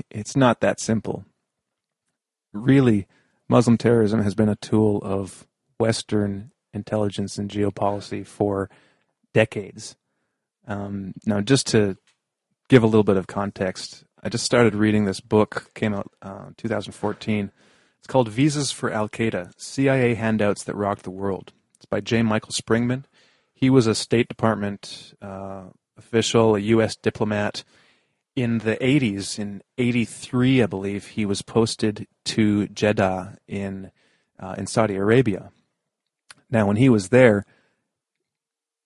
it's 0.09 0.35
not 0.35 0.59
that 0.61 0.79
simple. 0.79 1.25
Really, 2.53 3.07
Muslim 3.51 3.77
terrorism 3.77 4.23
has 4.23 4.33
been 4.33 4.47
a 4.47 4.55
tool 4.55 4.99
of 5.03 5.45
Western 5.77 6.51
intelligence 6.73 7.37
and 7.37 7.51
geopolicy 7.51 8.25
for 8.25 8.69
decades. 9.33 9.97
Um, 10.65 11.13
now, 11.25 11.41
just 11.41 11.67
to 11.67 11.97
give 12.69 12.81
a 12.81 12.87
little 12.87 13.03
bit 13.03 13.17
of 13.17 13.27
context, 13.27 14.05
I 14.23 14.29
just 14.29 14.45
started 14.45 14.73
reading 14.73 15.03
this 15.03 15.19
book, 15.19 15.69
came 15.75 15.93
out 15.93 16.09
uh, 16.21 16.51
2014. 16.55 17.51
It's 17.97 18.07
called 18.07 18.29
Visas 18.29 18.71
for 18.71 18.89
Al 18.89 19.09
Qaeda 19.09 19.51
CIA 19.57 20.15
Handouts 20.15 20.63
That 20.63 20.77
Rocked 20.77 21.03
the 21.03 21.11
World. 21.11 21.51
It's 21.75 21.85
by 21.85 21.99
J. 21.99 22.21
Michael 22.21 22.53
Springman. 22.53 23.03
He 23.53 23.69
was 23.69 23.85
a 23.85 23.93
State 23.93 24.29
Department 24.29 25.13
uh, 25.21 25.63
official, 25.97 26.55
a 26.55 26.59
U.S. 26.59 26.95
diplomat, 26.95 27.65
in 28.35 28.59
the 28.59 28.77
80s, 28.77 29.37
in 29.37 29.61
83, 29.77 30.63
I 30.63 30.65
believe, 30.65 31.07
he 31.07 31.25
was 31.25 31.41
posted 31.41 32.07
to 32.25 32.67
Jeddah 32.67 33.37
in, 33.47 33.91
uh, 34.39 34.55
in 34.57 34.67
Saudi 34.67 34.95
Arabia. 34.95 35.51
Now, 36.49 36.67
when 36.67 36.77
he 36.77 36.89
was 36.89 37.09
there, 37.09 37.45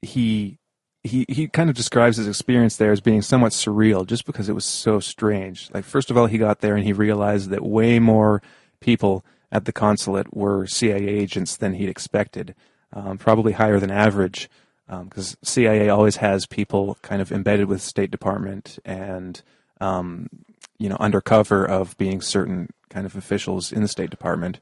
he 0.02 0.60
he 1.04 1.26
he 1.30 1.48
kind 1.48 1.70
of 1.70 1.76
describes 1.76 2.18
his 2.18 2.28
experience 2.28 2.78
there 2.78 2.92
as 2.92 3.00
being 3.00 3.22
somewhat 3.22 3.52
surreal 3.52 4.06
just 4.06 4.26
because 4.26 4.50
it 4.50 4.56
was 4.56 4.66
so 4.66 5.00
strange. 5.00 5.70
Like 5.74 5.86
first 5.86 6.10
of 6.10 6.18
all, 6.18 6.26
he 6.26 6.38
got 6.40 6.62
there 6.62 6.76
and 6.76 6.84
he 6.84 6.94
realized 6.94 7.50
that 7.52 7.64
way 7.64 8.00
more 8.00 8.42
people 8.80 9.24
at 9.52 9.66
the 9.66 9.72
consulate 9.72 10.36
were 10.36 10.66
CIA 10.66 11.08
agents 11.08 11.56
than 11.56 11.74
he'd 11.74 11.90
expected, 11.90 12.56
um, 12.92 13.18
probably 13.18 13.54
higher 13.54 13.80
than 13.80 13.92
average, 13.92 14.50
because 14.88 15.34
um, 15.34 15.38
CIA 15.44 15.90
always 15.90 16.18
has 16.18 16.46
people 16.46 16.98
kind 17.02 17.22
of 17.22 17.32
embedded 17.32 17.68
with 17.68 17.82
State 17.82 18.12
Department 18.12 18.78
and 18.86 19.42
um, 19.82 20.30
you 20.78 20.90
know 20.90 20.98
undercover 21.00 21.66
of 21.66 21.98
being 21.98 22.22
certain 22.22 22.70
kind 22.90 23.06
of 23.06 23.16
officials 23.16 23.72
in 23.72 23.82
the 23.82 23.88
State 23.88 24.10
Department, 24.10 24.60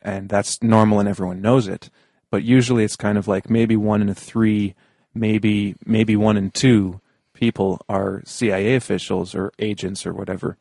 and 0.00 0.28
that's 0.28 0.62
normal 0.62 1.00
and 1.00 1.08
everyone 1.08 1.40
knows 1.40 1.68
it. 1.68 1.90
But 2.30 2.42
usually 2.42 2.84
it's 2.84 2.96
kind 2.96 3.18
of 3.18 3.28
like 3.28 3.50
maybe 3.50 3.76
one 3.76 4.02
in 4.02 4.12
three 4.14 4.74
maybe 5.14 5.76
maybe 5.84 6.16
one 6.16 6.36
in 6.36 6.50
two 6.50 7.00
people 7.32 7.80
are 7.88 8.22
CIA 8.24 8.74
officials 8.74 9.34
or 9.34 9.52
agents 9.58 10.06
or 10.06 10.12
whatever, 10.12 10.56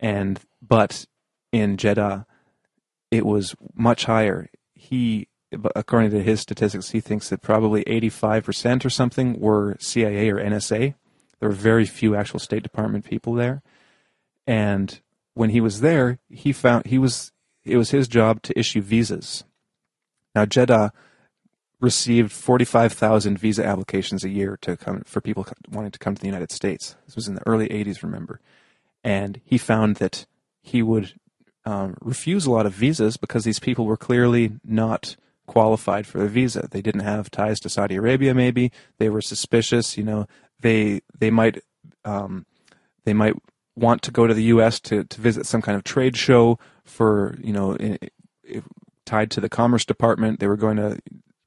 and 0.00 0.40
but 0.62 1.06
in 1.52 1.76
Jeddah, 1.76 2.26
it 3.10 3.26
was 3.26 3.54
much 3.74 4.04
higher. 4.04 4.48
He, 4.74 5.28
according 5.74 6.10
to 6.12 6.22
his 6.22 6.40
statistics, 6.40 6.90
he 6.90 7.00
thinks 7.00 7.28
that 7.28 7.42
probably 7.42 7.84
85% 7.84 8.84
or 8.84 8.90
something 8.90 9.38
were 9.40 9.76
CIA 9.80 10.30
or 10.30 10.36
NSA. 10.36 10.94
There 11.38 11.48
were 11.48 11.54
very 11.54 11.86
few 11.86 12.14
actual 12.14 12.38
State 12.38 12.62
Department 12.62 13.04
people 13.04 13.34
there, 13.34 13.62
and 14.46 15.00
when 15.34 15.50
he 15.50 15.60
was 15.60 15.80
there, 15.80 16.18
he 16.28 16.52
found 16.52 16.86
he 16.86 16.98
was 16.98 17.32
it 17.64 17.76
was 17.76 17.90
his 17.90 18.08
job 18.08 18.42
to 18.42 18.58
issue 18.58 18.80
visas. 18.80 19.44
Now 20.34 20.44
Jeddah 20.46 20.92
received 21.80 22.30
45,000 22.30 23.38
visa 23.38 23.64
applications 23.64 24.22
a 24.22 24.28
year 24.28 24.58
to 24.60 24.76
come 24.76 25.02
for 25.06 25.20
people 25.20 25.46
wanting 25.70 25.90
to 25.92 25.98
come 25.98 26.14
to 26.14 26.20
the 26.20 26.26
United 26.26 26.52
States. 26.52 26.94
This 27.06 27.16
was 27.16 27.26
in 27.26 27.34
the 27.34 27.46
early 27.46 27.68
80s, 27.68 28.02
remember. 28.02 28.40
And 29.02 29.40
he 29.44 29.56
found 29.56 29.96
that 29.96 30.26
he 30.60 30.82
would 30.82 31.14
um, 31.64 31.96
refuse 32.02 32.44
a 32.44 32.50
lot 32.50 32.66
of 32.66 32.74
visas 32.74 33.16
because 33.16 33.44
these 33.44 33.58
people 33.58 33.86
were 33.86 33.96
clearly 33.96 34.52
not 34.62 35.16
qualified 35.50 36.06
for 36.06 36.22
a 36.22 36.28
visa. 36.28 36.68
They 36.70 36.80
didn't 36.80 37.00
have 37.00 37.28
ties 37.28 37.58
to 37.60 37.68
Saudi 37.68 37.96
Arabia. 37.96 38.34
Maybe 38.34 38.70
they 38.98 39.08
were 39.08 39.20
suspicious. 39.20 39.98
You 39.98 40.04
know, 40.04 40.26
they 40.60 41.00
they 41.18 41.30
might 41.30 41.58
um, 42.04 42.46
they 43.04 43.12
might 43.12 43.34
want 43.74 44.02
to 44.02 44.12
go 44.12 44.28
to 44.28 44.34
the 44.34 44.44
U.S. 44.54 44.78
to 44.80 45.02
to 45.02 45.20
visit 45.20 45.46
some 45.46 45.60
kind 45.60 45.76
of 45.76 45.82
trade 45.82 46.16
show 46.16 46.58
for 46.84 47.36
you 47.42 47.52
know. 47.52 47.74
In, 47.74 47.98
in, 48.44 48.62
tied 49.06 49.30
to 49.32 49.40
the 49.40 49.48
Commerce 49.48 49.84
Department, 49.84 50.38
they 50.38 50.46
were 50.46 50.56
going 50.56 50.76
to 50.76 50.96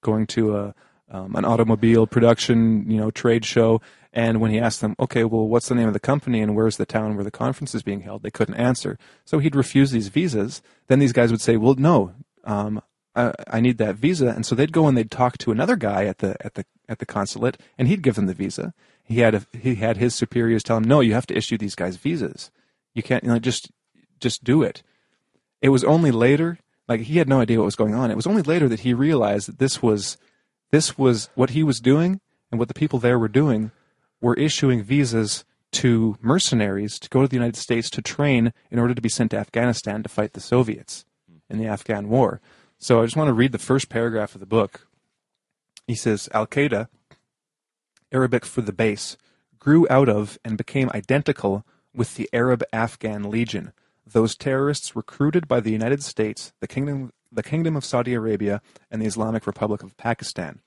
going 0.01 0.27
to 0.27 0.57
a 0.57 0.75
um, 1.09 1.35
an 1.35 1.45
automobile 1.45 2.07
production, 2.07 2.89
you 2.89 2.97
know, 2.97 3.11
trade 3.11 3.45
show. 3.45 3.81
And 4.11 4.41
when 4.41 4.51
he 4.51 4.59
asked 4.59 4.81
them, 4.81 4.95
okay, 4.99 5.23
well, 5.23 5.47
what's 5.47 5.69
the 5.69 5.75
name 5.75 5.87
of 5.87 5.93
the 5.93 5.99
company 5.99 6.41
and 6.41 6.55
where's 6.55 6.77
the 6.77 6.85
town 6.85 7.15
where 7.15 7.23
the 7.23 7.31
conference 7.31 7.73
is 7.75 7.83
being 7.83 8.01
held, 8.01 8.23
they 8.23 8.31
couldn't 8.31 8.55
answer. 8.55 8.97
So 9.23 9.39
he'd 9.39 9.55
refuse 9.55 9.91
these 9.91 10.07
visas. 10.07 10.61
Then 10.87 10.99
these 10.99 11.13
guys 11.13 11.31
would 11.31 11.41
say, 11.41 11.55
well, 11.55 11.75
no, 11.75 12.13
um, 12.43 12.81
I, 13.16 13.34
I, 13.47 13.59
need 13.59 13.78
that 13.78 13.95
visa. 13.95 14.30
And 14.30 14.45
so 14.45 14.55
they'd 14.55 14.72
go 14.72 14.88
and 14.88 14.97
they'd 14.97 15.11
talk 15.11 15.38
to 15.39 15.51
another 15.51 15.76
guy 15.76 16.05
at 16.05 16.20
the 16.20 16.36
at 16.43 16.55
the 16.55 16.66
at 16.89 16.99
the 16.99 17.05
consulate, 17.05 17.59
and 17.78 17.88
he'd 17.88 18.01
give 18.01 18.16
them 18.16 18.26
the 18.26 18.34
visa. 18.34 18.74
He 19.03 19.20
had 19.20 19.36
a, 19.36 19.45
he 19.57 19.76
had 19.76 19.97
his 19.97 20.16
superiors 20.16 20.64
tell 20.64 20.78
him, 20.78 20.84
no, 20.84 20.99
you 20.99 21.14
have 21.14 21.28
to 21.28 21.38
issue 21.38 21.57
these 21.57 21.76
guys 21.76 21.97
visas. 21.97 22.49
You 22.93 23.03
can't, 23.03 23.24
you 23.24 23.30
know, 23.30 23.39
just 23.39 23.72
just 24.20 24.43
do 24.43 24.64
it. 24.64 24.84
It 25.61 25.70
was 25.70 25.84
only 25.84 26.11
later 26.11 26.59
like 26.88 27.01
he 27.01 27.18
had 27.18 27.30
no 27.30 27.39
idea 27.39 27.59
what 27.59 27.66
was 27.66 27.76
going 27.76 27.95
on. 27.95 28.11
It 28.11 28.16
was 28.16 28.28
only 28.28 28.41
later 28.41 28.68
that 28.70 28.82
he 28.82 28.93
realized 28.93 29.47
that 29.47 29.59
this 29.59 29.82
was 29.82 30.18
this 30.72 30.97
was 30.97 31.30
what 31.36 31.51
he 31.51 31.64
was 31.64 31.80
doing 31.80 32.20
and 32.51 32.59
what 32.59 32.68
the 32.68 32.74
people 32.74 32.99
there 32.99 33.20
were 33.20 33.28
doing 33.28 33.72
were 34.22 34.36
issuing 34.36 34.84
visas 34.84 35.45
to 35.72 36.18
mercenaries 36.22 36.99
to 36.99 37.09
go 37.09 37.22
to 37.22 37.28
the 37.28 37.36
United 37.36 37.55
States 37.55 37.89
to 37.89 38.01
train 38.01 38.53
in 38.72 38.80
order 38.80 38.93
to 38.93 39.01
be 39.01 39.09
sent 39.09 39.32
to 39.32 39.38
Afghanistan 39.38 40.03
to 40.03 40.09
fight 40.09 40.34
the 40.34 40.39
Soviets 40.39 41.05
in 41.49 41.57
the 41.57 41.68
Afghan 41.68 42.09
war. 42.09 42.41
So 42.84 43.01
I 43.01 43.05
just 43.05 43.15
want 43.15 43.29
to 43.29 43.34
read 43.34 43.53
the 43.53 43.59
first 43.59 43.88
paragraph 43.88 44.36
of 44.36 44.41
the 44.41 44.45
book. 44.45 44.89
He 45.88 45.95
says 45.95 46.27
Al 46.34 46.45
Qaeda, 46.45 46.89
Arabic 48.11 48.43
for 48.43 48.59
the 48.59 48.73
base, 48.73 49.15
grew 49.57 49.88
out 49.89 50.09
of 50.09 50.38
and 50.43 50.57
became 50.57 50.91
identical 50.93 51.65
with 51.95 52.15
the 52.15 52.29
Arab 52.34 52.61
Afghan 52.73 53.29
Legion, 53.29 53.71
those 54.05 54.36
terrorists 54.36 54.97
recruited 54.97 55.47
by 55.47 55.61
the 55.61 55.71
United 55.71 56.03
States, 56.03 56.51
the 56.59 56.67
Kingdom, 56.67 57.13
the 57.31 57.41
Kingdom 57.41 57.77
of 57.77 57.86
Saudi 57.86 58.13
Arabia, 58.13 58.61
and 58.91 59.01
the 59.01 59.07
Islamic 59.07 59.47
Republic 59.47 59.81
of 59.81 59.95
Pakistan. 59.95 60.59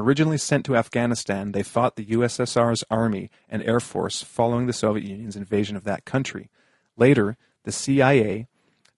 Originally 0.00 0.38
sent 0.38 0.66
to 0.66 0.74
Afghanistan, 0.74 1.52
they 1.52 1.62
fought 1.62 1.94
the 1.94 2.06
USSR's 2.06 2.82
army 2.90 3.30
and 3.48 3.62
air 3.62 3.78
force 3.78 4.20
following 4.20 4.66
the 4.66 4.72
Soviet 4.72 5.08
Union's 5.08 5.36
invasion 5.36 5.76
of 5.76 5.84
that 5.84 6.04
country. 6.04 6.50
Later, 6.96 7.36
the 7.62 7.70
CIA 7.70 8.48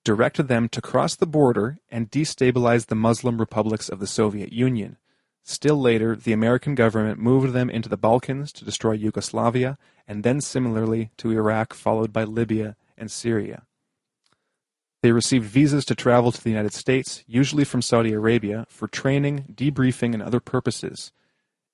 directed 0.04 0.48
them 0.48 0.68
to 0.68 0.82
cross 0.82 1.16
the 1.16 1.26
border 1.26 1.78
and 1.90 2.10
destabilize 2.10 2.86
the 2.86 2.94
Muslim 2.94 3.38
republics 3.38 3.88
of 3.88 3.98
the 3.98 4.06
Soviet 4.06 4.52
Union. 4.52 4.98
Still 5.42 5.80
later, 5.80 6.16
the 6.16 6.32
American 6.32 6.74
government 6.74 7.18
moved 7.18 7.52
them 7.52 7.68
into 7.68 7.88
the 7.88 7.96
Balkans 7.96 8.52
to 8.52 8.64
destroy 8.64 8.92
Yugoslavia, 8.92 9.76
and 10.06 10.22
then 10.22 10.40
similarly 10.40 11.10
to 11.18 11.32
Iraq, 11.32 11.74
followed 11.74 12.12
by 12.12 12.24
Libya 12.24 12.76
and 12.96 13.10
Syria. 13.10 13.64
They 15.02 15.12
received 15.12 15.44
visas 15.44 15.84
to 15.86 15.94
travel 15.94 16.32
to 16.32 16.42
the 16.42 16.48
United 16.48 16.72
States, 16.72 17.24
usually 17.26 17.64
from 17.64 17.82
Saudi 17.82 18.12
Arabia, 18.14 18.64
for 18.70 18.88
training, 18.88 19.54
debriefing, 19.54 20.14
and 20.14 20.22
other 20.22 20.40
purposes. 20.40 21.12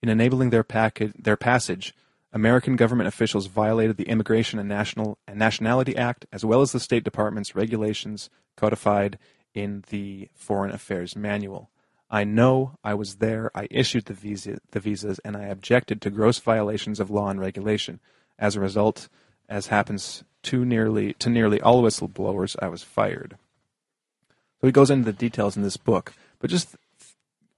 In 0.02 0.08
enabling 0.08 0.50
their, 0.50 0.64
package, 0.64 1.12
their 1.16 1.36
passage, 1.36 1.94
American 2.32 2.76
government 2.76 3.08
officials 3.08 3.46
violated 3.46 3.96
the 3.96 4.08
Immigration 4.08 4.58
and, 4.58 4.68
National, 4.68 5.18
and 5.26 5.38
Nationality 5.38 5.96
Act, 5.96 6.26
as 6.32 6.44
well 6.44 6.60
as 6.60 6.72
the 6.72 6.80
State 6.80 7.04
Department's 7.04 7.56
regulations 7.56 8.30
codified 8.56 9.18
in 9.54 9.84
the 9.90 10.28
Foreign 10.34 10.70
Affairs 10.70 11.16
Manual. 11.16 11.70
I 12.10 12.24
know 12.24 12.76
I 12.82 12.94
was 12.94 13.16
there, 13.16 13.50
I 13.54 13.68
issued 13.70 14.06
the, 14.06 14.14
visa, 14.14 14.58
the 14.72 14.80
visas, 14.80 15.20
and 15.24 15.36
I 15.36 15.44
objected 15.44 16.00
to 16.02 16.10
gross 16.10 16.38
violations 16.38 16.98
of 17.00 17.10
law 17.10 17.28
and 17.28 17.40
regulation. 17.40 18.00
As 18.38 18.56
a 18.56 18.60
result, 18.60 19.08
as 19.48 19.68
happens 19.68 20.24
to 20.44 20.64
nearly 20.64 21.12
to 21.14 21.28
nearly 21.28 21.60
all 21.60 21.82
whistleblowers, 21.82 22.56
I 22.62 22.68
was 22.68 22.82
fired. 22.82 23.36
So 24.60 24.66
he 24.66 24.72
goes 24.72 24.90
into 24.90 25.04
the 25.04 25.12
details 25.12 25.56
in 25.56 25.62
this 25.62 25.76
book, 25.76 26.12
but 26.38 26.50
just 26.50 26.76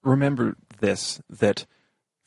remember 0.02 0.56
this: 0.80 1.20
that 1.30 1.66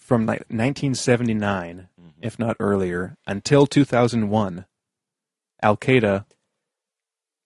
from 0.06 0.28
1979, 0.28 1.88
mm-hmm. 2.00 2.10
if 2.22 2.38
not 2.38 2.56
earlier, 2.60 3.18
until 3.26 3.66
2001, 3.66 4.66
Al 5.64 5.78
Qaeda 5.78 6.26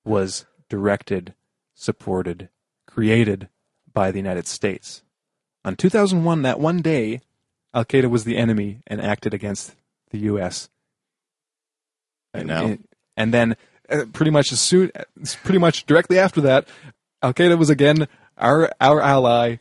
was 0.03 0.45
directed, 0.67 1.35
supported, 1.73 2.49
created 2.85 3.47
by 3.93 4.11
the 4.11 4.19
United 4.19 4.45
States. 4.45 5.03
On 5.63 5.77
2001, 5.77 6.41
that 6.41 6.59
one 6.59 6.81
day, 6.81 7.21
Al 7.73 7.85
Qaeda 7.85 8.09
was 8.09 8.25
the 8.25 8.35
enemy 8.35 8.81
and 8.87 8.99
acted 8.99 9.33
against 9.33 9.75
the 10.11 10.19
U.S. 10.19 10.67
And 12.33 12.47
now, 12.49 12.77
and 13.15 13.33
then 13.33 13.55
uh, 13.89 14.03
pretty 14.11 14.31
much 14.31 14.51
as 14.51 14.59
soon, 14.59 14.91
pretty 15.45 15.59
much 15.59 15.85
directly 15.85 16.19
after 16.19 16.41
that, 16.41 16.67
Al 17.23 17.33
Qaeda 17.33 17.57
was 17.57 17.69
again 17.69 18.09
our 18.37 18.69
our 18.81 18.99
ally 18.99 19.59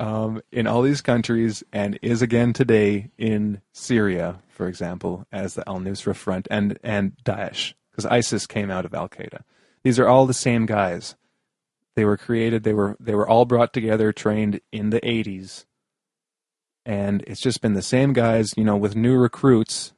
um, 0.00 0.40
in 0.52 0.66
all 0.66 0.82
these 0.82 1.00
countries, 1.00 1.62
and 1.72 1.98
is 2.02 2.22
again 2.22 2.52
today 2.52 3.10
in 3.18 3.60
Syria, 3.72 4.40
for 4.48 4.68
example, 4.68 5.26
as 5.32 5.54
the 5.54 5.68
Al 5.68 5.80
Nusra 5.80 6.14
Front 6.14 6.48
and 6.50 6.78
and 6.82 7.12
Daesh, 7.24 7.74
because 7.90 8.06
ISIS 8.06 8.46
came 8.46 8.70
out 8.70 8.84
of 8.84 8.94
Al 8.94 9.08
Qaeda. 9.08 9.42
These 9.82 9.98
are 9.98 10.08
all 10.08 10.26
the 10.26 10.34
same 10.34 10.66
guys. 10.66 11.16
They 11.96 12.04
were 12.04 12.16
created. 12.16 12.62
They 12.62 12.74
were 12.74 12.96
they 13.00 13.14
were 13.14 13.28
all 13.28 13.44
brought 13.44 13.72
together, 13.72 14.12
trained 14.12 14.60
in 14.72 14.90
the 14.90 15.00
'80s, 15.00 15.64
and 16.86 17.22
it's 17.26 17.40
just 17.40 17.60
been 17.60 17.74
the 17.74 17.82
same 17.82 18.12
guys, 18.12 18.54
you 18.56 18.64
know, 18.64 18.76
with 18.76 18.96
new 18.96 19.16
recruits 19.16 19.92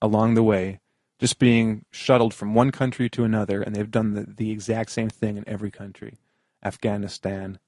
along 0.00 0.34
the 0.34 0.42
way 0.42 0.80
just 1.20 1.38
being 1.38 1.84
shuttled 1.90 2.34
from 2.34 2.54
one 2.54 2.70
country 2.70 3.08
to 3.08 3.24
another, 3.24 3.62
and 3.62 3.74
they've 3.74 3.90
done 3.90 4.14
the, 4.14 4.26
the 4.36 4.50
exact 4.50 4.90
same 4.90 5.08
thing 5.08 5.36
in 5.36 5.48
every 5.48 5.70
country 5.70 6.18
Afghanistan, 6.62 7.58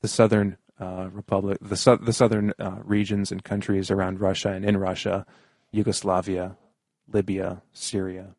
the 0.00 0.08
southern 0.08 0.56
uh, 0.80 1.08
republic, 1.12 1.58
the, 1.60 1.76
su- 1.76 1.98
the 2.00 2.12
southern 2.12 2.52
uh, 2.58 2.78
regions 2.84 3.32
and 3.32 3.44
countries 3.44 3.90
around 3.90 4.20
Russia 4.20 4.50
and 4.50 4.64
in 4.64 4.76
Russia, 4.76 5.26
Yugoslavia, 5.70 6.56
Libya, 7.10 7.62
Syria. 7.72 8.34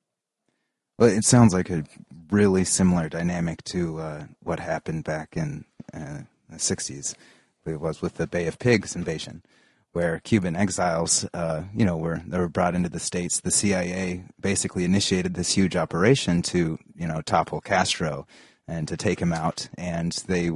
Well, 0.97 1.09
it 1.09 1.25
sounds 1.25 1.53
like 1.53 1.69
a 1.69 1.83
really 2.31 2.63
similar 2.63 3.09
dynamic 3.09 3.63
to 3.65 3.99
uh, 3.99 4.23
what 4.41 4.59
happened 4.59 5.03
back 5.03 5.37
in 5.37 5.65
uh, 5.93 6.21
the 6.49 6.57
60s. 6.57 7.15
It 7.65 7.81
was 7.81 8.01
with 8.01 8.15
the 8.15 8.27
Bay 8.27 8.47
of 8.47 8.59
Pigs 8.59 8.95
invasion 8.95 9.43
where 9.97 10.19
Cuban 10.19 10.55
exiles, 10.55 11.27
uh, 11.33 11.63
you 11.73 11.83
know, 11.83 11.97
were 11.97 12.21
they 12.27 12.37
were 12.37 12.47
brought 12.47 12.75
into 12.75 12.87
the 12.87 12.99
states. 12.99 13.39
The 13.39 13.49
CIA 13.49 14.25
basically 14.39 14.83
initiated 14.83 15.33
this 15.33 15.55
huge 15.55 15.75
operation 15.75 16.43
to, 16.43 16.77
you 16.95 17.07
know, 17.07 17.21
topple 17.21 17.61
Castro 17.61 18.27
and 18.67 18.87
to 18.87 18.95
take 18.95 19.19
him 19.19 19.33
out. 19.33 19.69
And 19.75 20.11
they, 20.27 20.51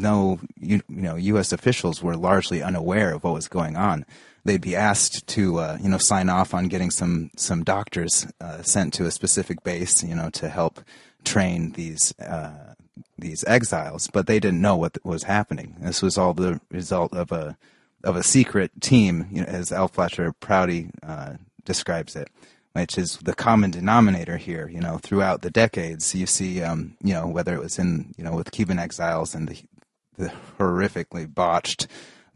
no, 0.00 0.40
you, 0.60 0.82
you 0.88 1.02
know, 1.02 1.16
U.S. 1.16 1.52
officials 1.52 2.02
were 2.02 2.16
largely 2.16 2.62
unaware 2.62 3.14
of 3.14 3.24
what 3.24 3.34
was 3.34 3.48
going 3.48 3.76
on. 3.76 4.04
They'd 4.44 4.60
be 4.60 4.76
asked 4.76 5.26
to, 5.28 5.58
uh, 5.58 5.78
you 5.80 5.88
know, 5.88 5.98
sign 5.98 6.28
off 6.28 6.52
on 6.52 6.68
getting 6.68 6.90
some 6.90 7.30
some 7.36 7.64
doctors 7.64 8.26
uh, 8.40 8.62
sent 8.62 8.92
to 8.94 9.06
a 9.06 9.10
specific 9.10 9.62
base, 9.62 10.02
you 10.02 10.14
know, 10.14 10.28
to 10.30 10.48
help 10.48 10.80
train 11.24 11.72
these 11.72 12.12
uh, 12.20 12.74
these 13.18 13.44
exiles, 13.46 14.08
but 14.12 14.26
they 14.26 14.40
didn't 14.40 14.60
know 14.60 14.76
what 14.76 14.98
was 15.04 15.24
happening. 15.24 15.76
This 15.80 16.02
was 16.02 16.18
all 16.18 16.34
the 16.34 16.60
result 16.70 17.14
of 17.14 17.32
a 17.32 17.56
of 18.02 18.16
a 18.16 18.22
secret 18.22 18.70
team, 18.80 19.26
you 19.32 19.40
know, 19.40 19.46
as 19.46 19.72
L. 19.72 19.88
Fletcher 19.88 20.32
Prouty 20.32 20.90
uh, 21.02 21.34
describes 21.64 22.14
it, 22.16 22.28
which 22.74 22.98
is 22.98 23.16
the 23.18 23.34
common 23.34 23.70
denominator 23.70 24.36
here. 24.36 24.68
You 24.68 24.80
know, 24.80 24.98
throughout 24.98 25.42
the 25.42 25.50
decades, 25.50 26.14
you 26.14 26.26
see, 26.26 26.62
um, 26.62 26.96
you 27.02 27.14
know, 27.14 27.26
whether 27.26 27.54
it 27.54 27.60
was 27.60 27.78
in, 27.78 28.14
you 28.18 28.24
know, 28.24 28.32
with 28.32 28.52
Cuban 28.52 28.78
exiles 28.78 29.34
and 29.34 29.48
the, 29.48 29.62
the 30.16 30.32
horrifically 30.58 31.32
botched 31.32 31.86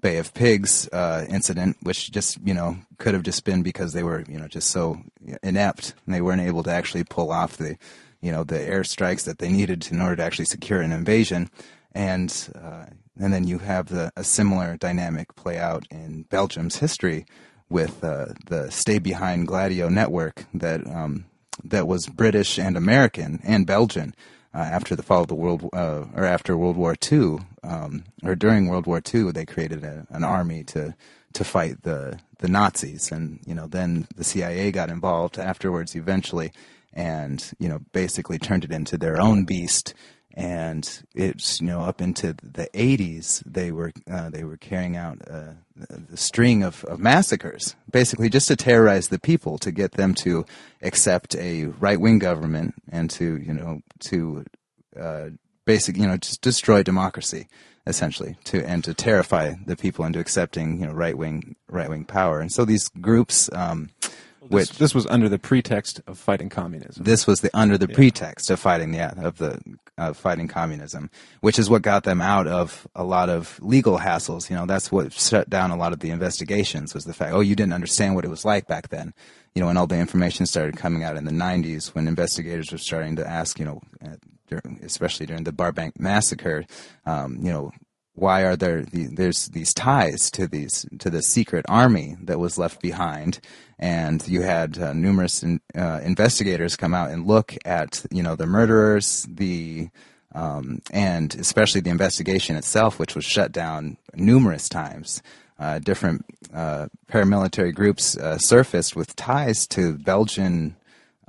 Bay 0.00 0.18
of 0.18 0.32
Pigs 0.32 0.88
uh, 0.92 1.26
incident, 1.28 1.76
which 1.82 2.10
just, 2.12 2.38
you 2.44 2.54
know, 2.54 2.76
could 2.98 3.14
have 3.14 3.24
just 3.24 3.44
been 3.44 3.62
because 3.62 3.92
they 3.92 4.02
were, 4.02 4.24
you 4.28 4.38
know, 4.38 4.46
just 4.46 4.70
so 4.70 5.00
inept 5.42 5.94
and 6.06 6.14
they 6.14 6.20
weren't 6.20 6.40
able 6.40 6.62
to 6.62 6.70
actually 6.70 7.04
pull 7.04 7.32
off 7.32 7.56
the, 7.56 7.76
you 8.20 8.30
know, 8.30 8.44
the 8.44 8.58
airstrikes 8.58 9.24
that 9.24 9.38
they 9.38 9.50
needed 9.50 9.88
in 9.90 10.00
order 10.00 10.16
to 10.16 10.22
actually 10.22 10.44
secure 10.44 10.80
an 10.80 10.92
invasion. 10.92 11.50
And 11.92 12.32
uh, 12.54 12.86
and 13.18 13.32
then 13.32 13.48
you 13.48 13.58
have 13.58 13.88
the, 13.88 14.12
a 14.16 14.22
similar 14.22 14.76
dynamic 14.76 15.34
play 15.34 15.58
out 15.58 15.86
in 15.90 16.22
Belgium's 16.22 16.76
history 16.76 17.26
with 17.68 18.04
uh, 18.04 18.26
the 18.46 18.70
Stay 18.70 18.98
Behind 18.98 19.46
Gladio 19.46 19.88
network 19.88 20.46
that 20.54 20.86
um, 20.86 21.26
that 21.64 21.88
was 21.88 22.06
British 22.06 22.58
and 22.58 22.76
American 22.76 23.40
and 23.42 23.66
Belgian 23.66 24.14
uh, 24.54 24.58
after 24.58 24.96
the 24.96 25.02
fall 25.02 25.22
of 25.22 25.28
the 25.28 25.34
world 25.34 25.68
uh, 25.72 26.04
or 26.14 26.24
after 26.24 26.56
World 26.56 26.76
War 26.76 26.96
II 27.10 27.38
um, 27.62 28.04
or 28.22 28.34
during 28.34 28.66
World 28.66 28.86
War 28.86 29.02
II. 29.14 29.32
They 29.32 29.44
created 29.44 29.84
a, 29.84 30.06
an 30.10 30.24
army 30.24 30.64
to 30.64 30.94
to 31.34 31.44
fight 31.44 31.82
the 31.82 32.18
the 32.38 32.48
Nazis, 32.48 33.12
and 33.12 33.40
you 33.46 33.54
know 33.54 33.66
then 33.66 34.08
the 34.16 34.24
CIA 34.24 34.72
got 34.72 34.90
involved 34.90 35.38
afterwards 35.38 35.94
eventually, 35.94 36.52
and 36.92 37.52
you 37.58 37.68
know 37.68 37.80
basically 37.92 38.38
turned 38.38 38.64
it 38.64 38.72
into 38.72 38.96
their 38.96 39.20
own 39.20 39.44
beast 39.44 39.94
and 40.38 41.02
it's 41.16 41.60
you 41.60 41.66
know 41.66 41.80
up 41.80 42.00
into 42.00 42.32
the 42.42 42.68
80s 42.72 43.42
they 43.44 43.72
were 43.72 43.92
uh, 44.08 44.30
they 44.30 44.44
were 44.44 44.56
carrying 44.56 44.96
out 44.96 45.18
uh, 45.28 45.54
a 46.12 46.16
string 46.16 46.62
of, 46.62 46.84
of 46.84 47.00
massacres 47.00 47.74
basically 47.90 48.28
just 48.28 48.46
to 48.46 48.54
terrorize 48.54 49.08
the 49.08 49.18
people 49.18 49.58
to 49.58 49.72
get 49.72 49.92
them 49.92 50.14
to 50.14 50.46
accept 50.80 51.34
a 51.34 51.64
right 51.64 52.00
wing 52.00 52.20
government 52.20 52.74
and 52.88 53.10
to 53.10 53.36
you 53.38 53.52
know 53.52 53.80
to 53.98 54.44
uh, 54.98 55.30
basic 55.64 55.96
you 55.96 56.06
know 56.06 56.16
just 56.16 56.40
destroy 56.40 56.84
democracy 56.84 57.48
essentially 57.88 58.36
to 58.44 58.64
and 58.64 58.84
to 58.84 58.94
terrify 58.94 59.54
the 59.66 59.74
people 59.74 60.04
into 60.04 60.20
accepting 60.20 60.80
you 60.80 60.86
know 60.86 60.92
right 60.92 61.18
wing 61.18 61.56
right 61.68 61.88
wing 61.88 62.04
power. 62.04 62.38
And 62.40 62.52
so 62.52 62.64
these 62.64 62.88
groups 63.00 63.50
um, 63.54 63.90
which 64.48 64.68
this, 64.70 64.78
this, 64.78 64.94
was 64.94 65.06
under 65.06 65.28
the 65.28 65.38
pretext 65.38 66.00
of 66.06 66.18
fighting 66.18 66.48
communism. 66.48 67.04
This 67.04 67.26
was 67.26 67.40
the 67.40 67.50
under 67.56 67.78
the 67.78 67.86
yeah. 67.88 67.94
pretext 67.94 68.50
of 68.50 68.58
fighting 68.58 68.94
yeah 68.94 69.14
of 69.16 69.38
the 69.38 69.60
uh, 69.98 70.12
fighting 70.12 70.48
communism, 70.48 71.10
which 71.40 71.58
is 71.58 71.68
what 71.68 71.82
got 71.82 72.04
them 72.04 72.20
out 72.20 72.46
of 72.46 72.86
a 72.94 73.04
lot 73.04 73.28
of 73.28 73.58
legal 73.62 73.98
hassles. 73.98 74.48
You 74.48 74.56
know, 74.56 74.66
that's 74.66 74.90
what 74.90 75.12
shut 75.12 75.50
down 75.50 75.70
a 75.70 75.76
lot 75.76 75.92
of 75.92 76.00
the 76.00 76.10
investigations 76.10 76.94
was 76.94 77.04
the 77.04 77.14
fact, 77.14 77.34
oh, 77.34 77.40
you 77.40 77.56
didn't 77.56 77.72
understand 77.72 78.14
what 78.14 78.24
it 78.24 78.30
was 78.30 78.44
like 78.44 78.66
back 78.66 78.88
then. 78.88 79.12
You 79.54 79.60
know, 79.60 79.66
when 79.66 79.76
all 79.76 79.86
the 79.86 79.98
information 79.98 80.46
started 80.46 80.76
coming 80.76 81.02
out 81.02 81.16
in 81.16 81.24
the 81.24 81.32
90s, 81.32 81.94
when 81.94 82.06
investigators 82.06 82.70
were 82.70 82.78
starting 82.78 83.16
to 83.16 83.28
ask, 83.28 83.58
you 83.58 83.64
know, 83.64 83.80
especially 84.82 85.26
during 85.26 85.44
the 85.44 85.52
Brabant 85.52 85.98
massacre, 85.98 86.64
um, 87.06 87.38
you 87.42 87.50
know, 87.50 87.72
why 88.18 88.42
are 88.42 88.56
there 88.56 88.82
there's 88.82 89.46
these 89.48 89.72
ties 89.72 90.30
to 90.32 90.46
these 90.46 90.86
to 90.98 91.10
the 91.10 91.22
secret 91.22 91.64
army 91.68 92.16
that 92.22 92.38
was 92.38 92.58
left 92.58 92.80
behind? 92.80 93.40
And 93.78 94.26
you 94.26 94.42
had 94.42 94.76
uh, 94.78 94.92
numerous 94.92 95.42
in, 95.42 95.60
uh, 95.76 96.00
investigators 96.02 96.76
come 96.76 96.94
out 96.94 97.10
and 97.10 97.26
look 97.26 97.56
at 97.64 98.04
you 98.10 98.22
know 98.22 98.36
the 98.36 98.46
murderers 98.46 99.26
the 99.30 99.88
um, 100.34 100.82
and 100.90 101.34
especially 101.36 101.80
the 101.80 101.90
investigation 101.90 102.56
itself 102.56 102.98
which 102.98 103.14
was 103.14 103.24
shut 103.24 103.52
down 103.52 103.96
numerous 104.14 104.68
times. 104.68 105.22
Uh, 105.58 105.80
different 105.80 106.24
uh, 106.54 106.86
paramilitary 107.10 107.74
groups 107.74 108.16
uh, 108.16 108.38
surfaced 108.38 108.94
with 108.94 109.16
ties 109.16 109.66
to 109.66 109.98
Belgian 109.98 110.76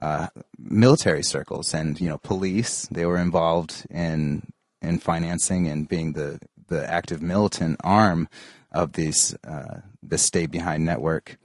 uh, 0.01 0.27
military 0.57 1.23
circles 1.23 1.73
and 1.73 1.99
you 1.99 2.09
know 2.09 2.17
police. 2.17 2.87
They 2.91 3.05
were 3.05 3.17
involved 3.17 3.85
in 3.89 4.51
in 4.81 4.99
financing 4.99 5.67
and 5.67 5.87
being 5.87 6.13
the 6.13 6.39
the 6.69 6.89
active 6.89 7.21
militant 7.21 7.79
arm 7.83 8.27
of 8.71 8.93
these 8.93 9.35
uh, 9.43 9.81
the 10.01 10.17
Stay 10.17 10.45
Behind 10.45 10.85
network. 10.85 11.37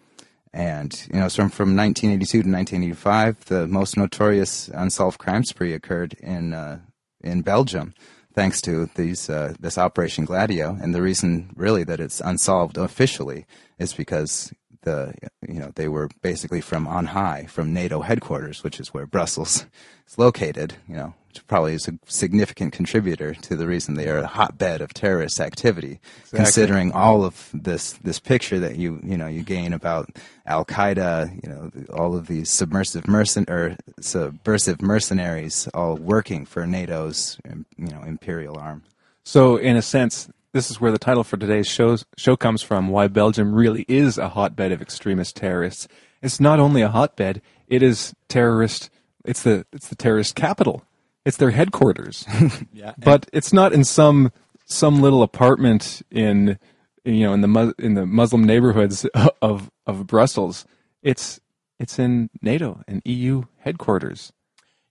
And 0.52 0.94
you 1.12 1.18
know, 1.18 1.28
so 1.28 1.48
from 1.48 1.76
1982 1.76 2.42
to 2.42 2.48
1985, 2.48 3.46
the 3.46 3.66
most 3.66 3.96
notorious 3.96 4.68
unsolved 4.68 5.18
crime 5.18 5.44
spree 5.44 5.72
occurred 5.72 6.14
in 6.14 6.52
uh, 6.52 6.78
in 7.20 7.42
Belgium, 7.42 7.94
thanks 8.34 8.60
to 8.62 8.88
these 8.94 9.28
uh, 9.28 9.54
this 9.58 9.78
Operation 9.78 10.24
Gladio. 10.24 10.78
And 10.80 10.94
the 10.94 11.02
reason, 11.02 11.50
really, 11.56 11.82
that 11.84 12.00
it's 12.00 12.20
unsolved 12.20 12.76
officially 12.76 13.46
is 13.78 13.94
because 13.94 14.52
the 14.84 15.14
you 15.46 15.58
know 15.60 15.72
they 15.74 15.88
were 15.88 16.08
basically 16.22 16.60
from 16.60 16.86
on 16.86 17.06
high, 17.06 17.46
from 17.46 17.74
NATO 17.74 18.00
headquarters, 18.00 18.62
which 18.62 18.80
is 18.80 18.94
where 18.94 19.06
Brussels 19.06 19.66
is 20.08 20.18
located. 20.18 20.74
You 20.88 20.96
know, 20.96 21.14
which 21.28 21.46
probably 21.46 21.74
is 21.74 21.88
a 21.88 21.98
significant 22.06 22.72
contributor 22.72 23.34
to 23.34 23.56
the 23.56 23.66
reason 23.66 23.94
they 23.94 24.08
are 24.08 24.18
a 24.18 24.26
hotbed 24.26 24.80
of 24.80 24.94
terrorist 24.94 25.40
activity. 25.40 26.00
Exactly. 26.18 26.38
Considering 26.38 26.92
all 26.92 27.24
of 27.24 27.50
this 27.52 27.94
this 27.94 28.20
picture 28.20 28.60
that 28.60 28.76
you 28.76 29.00
you 29.02 29.16
know 29.16 29.26
you 29.26 29.42
gain 29.42 29.72
about 29.72 30.10
Al 30.46 30.64
Qaeda, 30.64 31.42
you 31.42 31.50
know, 31.50 31.70
all 31.92 32.14
of 32.16 32.28
these 32.28 32.50
submersive 32.50 33.04
mercen 33.04 33.48
or 33.50 33.76
subversive 34.00 34.80
mercenaries 34.80 35.68
all 35.74 35.96
working 35.96 36.46
for 36.46 36.66
NATO's 36.66 37.38
you 37.44 37.64
know 37.76 38.02
imperial 38.02 38.56
arm. 38.56 38.82
So, 39.24 39.56
in 39.56 39.76
a 39.76 39.82
sense, 39.82 40.28
this 40.54 40.70
is 40.70 40.80
where 40.80 40.92
the 40.92 40.98
title 40.98 41.24
for 41.24 41.36
today's 41.36 41.66
show, 41.66 41.98
show 42.16 42.36
comes 42.36 42.62
from 42.62 42.88
why 42.88 43.08
Belgium 43.08 43.52
really 43.52 43.84
is 43.88 44.16
a 44.16 44.28
hotbed 44.30 44.70
of 44.70 44.80
extremist 44.80 45.34
terrorists. 45.34 45.88
It's 46.22 46.38
not 46.38 46.60
only 46.60 46.80
a 46.80 46.88
hotbed, 46.88 47.42
it 47.66 47.82
is 47.82 48.14
terrorist. 48.28 48.88
It's 49.24 49.42
the 49.42 49.66
it's 49.72 49.88
the 49.88 49.96
terrorist 49.96 50.36
capital. 50.36 50.84
It's 51.24 51.38
their 51.38 51.50
headquarters. 51.50 52.24
yeah, 52.72 52.94
but 52.98 53.28
it's 53.32 53.52
not 53.52 53.72
in 53.72 53.82
some 53.84 54.30
some 54.64 55.02
little 55.02 55.24
apartment 55.24 56.02
in 56.12 56.56
you 57.04 57.24
know 57.24 57.34
in 57.34 57.40
the 57.40 57.74
in 57.80 57.94
the 57.94 58.06
Muslim 58.06 58.44
neighborhoods 58.44 59.04
of 59.42 59.72
of 59.86 60.06
Brussels. 60.06 60.66
It's 61.02 61.40
it's 61.80 61.98
in 61.98 62.30
NATO 62.40 62.80
and 62.86 63.02
EU 63.04 63.42
headquarters. 63.58 64.32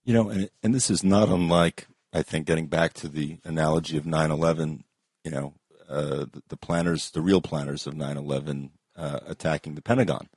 You 0.03 0.13
know, 0.13 0.29
and, 0.29 0.49
and 0.61 0.75
this 0.75 0.89
is 0.89 1.05
not 1.05 1.29
unlike 1.29 1.87
I 2.11 2.21
think 2.21 2.47
getting 2.47 2.67
back 2.67 2.91
to 2.95 3.07
the 3.07 3.39
analogy 3.45 3.95
of 3.95 4.03
9/11. 4.03 4.83
You 5.23 5.31
know, 5.31 5.53
uh, 5.89 6.25
the, 6.47 6.57
planners, 6.57 7.11
the 7.11 7.21
real 7.21 7.41
planners 7.41 7.87
of 7.87 7.93
9/11, 7.93 8.71
uh, 8.95 9.19
attacking 9.25 9.75
the 9.75 9.81
Pentagon. 9.81 10.27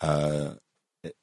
Uh, 0.00 0.54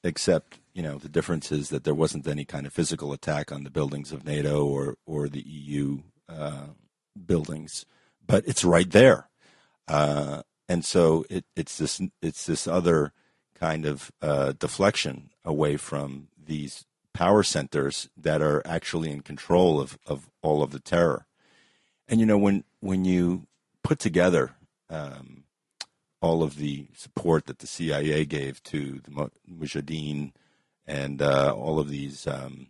except 0.03 0.59
you 0.73 0.81
know 0.81 0.97
the 0.97 1.09
difference 1.09 1.51
is 1.51 1.69
that 1.69 1.83
there 1.83 1.95
wasn't 1.95 2.27
any 2.27 2.45
kind 2.45 2.65
of 2.65 2.73
physical 2.73 3.13
attack 3.13 3.51
on 3.51 3.63
the 3.63 3.69
buildings 3.69 4.11
of 4.11 4.25
NATO 4.25 4.65
or 4.65 4.97
or 5.05 5.27
the 5.27 5.41
EU 5.41 5.99
uh, 6.29 6.67
buildings, 7.25 7.85
but 8.25 8.43
it's 8.47 8.63
right 8.63 8.89
there, 8.89 9.29
uh, 9.87 10.43
and 10.69 10.85
so 10.85 11.25
it, 11.29 11.45
it's 11.55 11.77
this 11.77 12.01
it's 12.21 12.45
this 12.45 12.67
other 12.67 13.13
kind 13.55 13.85
of 13.85 14.11
uh, 14.21 14.53
deflection 14.53 15.29
away 15.45 15.77
from 15.77 16.27
these 16.37 16.85
power 17.13 17.43
centers 17.43 18.09
that 18.17 18.41
are 18.41 18.61
actually 18.65 19.11
in 19.11 19.21
control 19.21 19.79
of, 19.79 19.97
of 20.05 20.29
all 20.41 20.63
of 20.63 20.71
the 20.71 20.79
terror. 20.79 21.25
And 22.07 22.19
you 22.19 22.25
know 22.25 22.37
when 22.37 22.63
when 22.81 23.05
you 23.05 23.47
put 23.83 23.99
together 23.99 24.55
um, 24.89 25.45
all 26.21 26.43
of 26.43 26.57
the 26.57 26.87
support 26.93 27.45
that 27.45 27.59
the 27.59 27.67
CIA 27.67 28.25
gave 28.25 28.61
to 28.63 29.01
the 29.03 29.29
Mujahideen 29.49 30.33
and 30.85 31.21
uh, 31.21 31.53
all 31.55 31.79
of 31.79 31.89
these 31.89 32.27
um, 32.27 32.67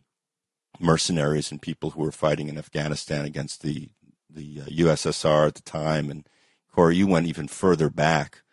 mercenaries 0.79 1.51
and 1.51 1.61
people 1.61 1.91
who 1.91 2.01
were 2.01 2.11
fighting 2.11 2.47
in 2.47 2.57
Afghanistan 2.57 3.25
against 3.25 3.61
the 3.61 3.89
the 4.29 4.61
uh, 4.61 4.65
USSR 4.65 5.47
at 5.47 5.55
the 5.55 5.61
time. 5.61 6.09
And 6.09 6.25
Corey, 6.73 6.95
you 6.95 7.07
went 7.07 7.27
even 7.27 7.49
further 7.49 7.89
back 7.89 8.43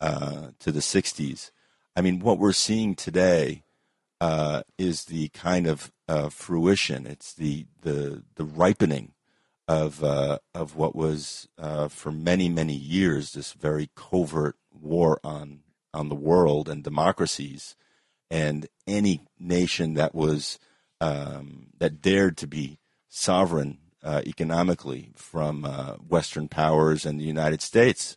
uh, 0.00 0.48
to 0.58 0.72
the 0.72 0.80
'60s. 0.80 1.50
I 1.96 2.00
mean, 2.00 2.20
what 2.20 2.38
we're 2.38 2.52
seeing 2.52 2.94
today 2.94 3.64
uh, 4.20 4.62
is 4.76 5.04
the 5.04 5.28
kind 5.28 5.66
of 5.66 5.92
uh, 6.08 6.28
fruition. 6.28 7.06
It's 7.06 7.32
the 7.32 7.66
the 7.80 8.22
the 8.34 8.44
ripening 8.44 9.12
of 9.68 10.02
uh, 10.02 10.38
of 10.54 10.76
what 10.76 10.94
was 10.94 11.48
uh, 11.58 11.88
for 11.88 12.10
many 12.10 12.48
many 12.48 12.74
years 12.74 13.32
this 13.32 13.52
very 13.52 13.90
covert 13.94 14.56
war 14.72 15.20
on 15.22 15.60
on 15.94 16.08
the 16.08 16.14
world 16.14 16.68
and 16.68 16.82
democracies, 16.82 17.76
and 18.30 18.66
any 18.86 19.22
nation 19.38 19.94
that 19.94 20.14
was 20.14 20.58
um, 21.00 21.68
that 21.78 22.00
dared 22.00 22.36
to 22.38 22.46
be 22.46 22.78
sovereign 23.08 23.78
uh, 24.02 24.22
economically 24.26 25.10
from 25.14 25.64
uh, 25.64 25.94
Western 25.96 26.48
powers 26.48 27.06
and 27.06 27.20
the 27.20 27.24
United 27.24 27.62
States, 27.62 28.16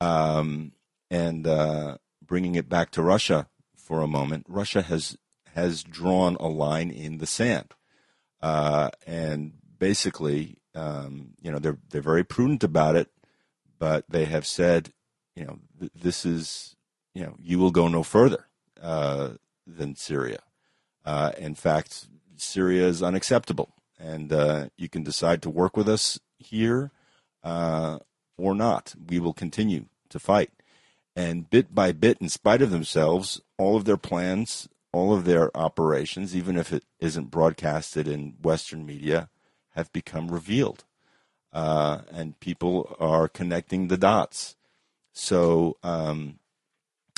um, 0.00 0.72
and 1.10 1.46
uh, 1.46 1.98
bringing 2.24 2.54
it 2.54 2.68
back 2.68 2.90
to 2.92 3.02
Russia 3.02 3.48
for 3.76 4.00
a 4.00 4.06
moment. 4.06 4.46
Russia 4.48 4.82
has 4.82 5.16
has 5.54 5.82
drawn 5.82 6.36
a 6.36 6.46
line 6.46 6.90
in 6.90 7.18
the 7.18 7.26
sand, 7.26 7.74
uh, 8.40 8.90
and 9.06 9.52
basically, 9.78 10.59
um, 10.74 11.30
you 11.40 11.50
know, 11.50 11.58
they're 11.58 11.78
they're 11.90 12.00
very 12.00 12.24
prudent 12.24 12.64
about 12.64 12.96
it, 12.96 13.08
but 13.78 14.04
they 14.08 14.24
have 14.24 14.46
said, 14.46 14.92
you 15.34 15.44
know, 15.44 15.58
th- 15.78 15.92
this 15.94 16.24
is, 16.24 16.76
you 17.14 17.22
know, 17.22 17.34
you 17.38 17.58
will 17.58 17.70
go 17.70 17.88
no 17.88 18.02
further 18.02 18.46
uh, 18.80 19.30
than 19.66 19.96
Syria. 19.96 20.40
Uh, 21.04 21.32
in 21.38 21.54
fact, 21.54 22.06
Syria 22.36 22.86
is 22.86 23.02
unacceptable, 23.02 23.74
and 23.98 24.32
uh, 24.32 24.68
you 24.76 24.88
can 24.88 25.02
decide 25.02 25.42
to 25.42 25.50
work 25.50 25.76
with 25.76 25.88
us 25.88 26.20
here 26.38 26.90
uh, 27.42 27.98
or 28.36 28.54
not. 28.54 28.94
We 29.08 29.18
will 29.18 29.32
continue 29.32 29.86
to 30.10 30.18
fight. 30.18 30.50
And 31.16 31.50
bit 31.50 31.74
by 31.74 31.92
bit, 31.92 32.18
in 32.20 32.28
spite 32.28 32.62
of 32.62 32.70
themselves, 32.70 33.40
all 33.58 33.76
of 33.76 33.84
their 33.84 33.96
plans, 33.96 34.68
all 34.92 35.12
of 35.12 35.24
their 35.24 35.54
operations, 35.56 36.36
even 36.36 36.56
if 36.56 36.72
it 36.72 36.84
isn't 37.00 37.30
broadcasted 37.30 38.06
in 38.06 38.36
Western 38.42 38.86
media, 38.86 39.28
have 39.70 39.92
become 39.92 40.28
revealed. 40.28 40.84
Uh, 41.52 42.02
and 42.12 42.38
people 42.40 42.96
are 43.00 43.28
connecting 43.28 43.88
the 43.88 43.96
dots. 43.96 44.56
So, 45.12 45.76
um, 45.82 46.38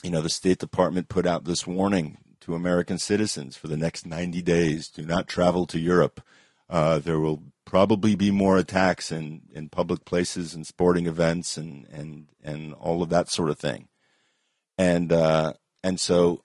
you 0.03 0.11
know, 0.11 0.22
the 0.22 0.30
State 0.30 0.59
Department 0.59 1.09
put 1.09 1.26
out 1.26 1.44
this 1.44 1.66
warning 1.66 2.18
to 2.40 2.55
American 2.55 2.98
citizens 2.98 3.57
for 3.57 3.68
the 3.68 3.76
next 3.76 4.05
90 4.05 4.42
days 4.42 4.88
do 4.88 5.05
not 5.05 5.28
travel 5.28 5.66
to 5.66 5.78
Europe. 5.78 6.20
Uh, 6.68 6.98
there 6.98 7.20
will 7.20 7.42
probably 7.64 8.14
be 8.16 8.30
more 8.30 8.57
attacks 8.57 9.12
in, 9.12 9.42
in 9.53 9.68
public 9.68 10.05
places 10.05 10.55
and 10.55 10.66
sporting 10.66 11.07
events 11.07 11.57
and, 11.57 11.86
and, 11.92 12.28
and 12.42 12.74
all 12.74 13.03
of 13.03 13.11
that 13.11 13.30
sort 13.30 13.50
of 13.50 13.59
thing. 13.59 13.88
And, 14.76 15.12
uh, 15.12 15.53
and 15.84 16.00
so 16.00 16.42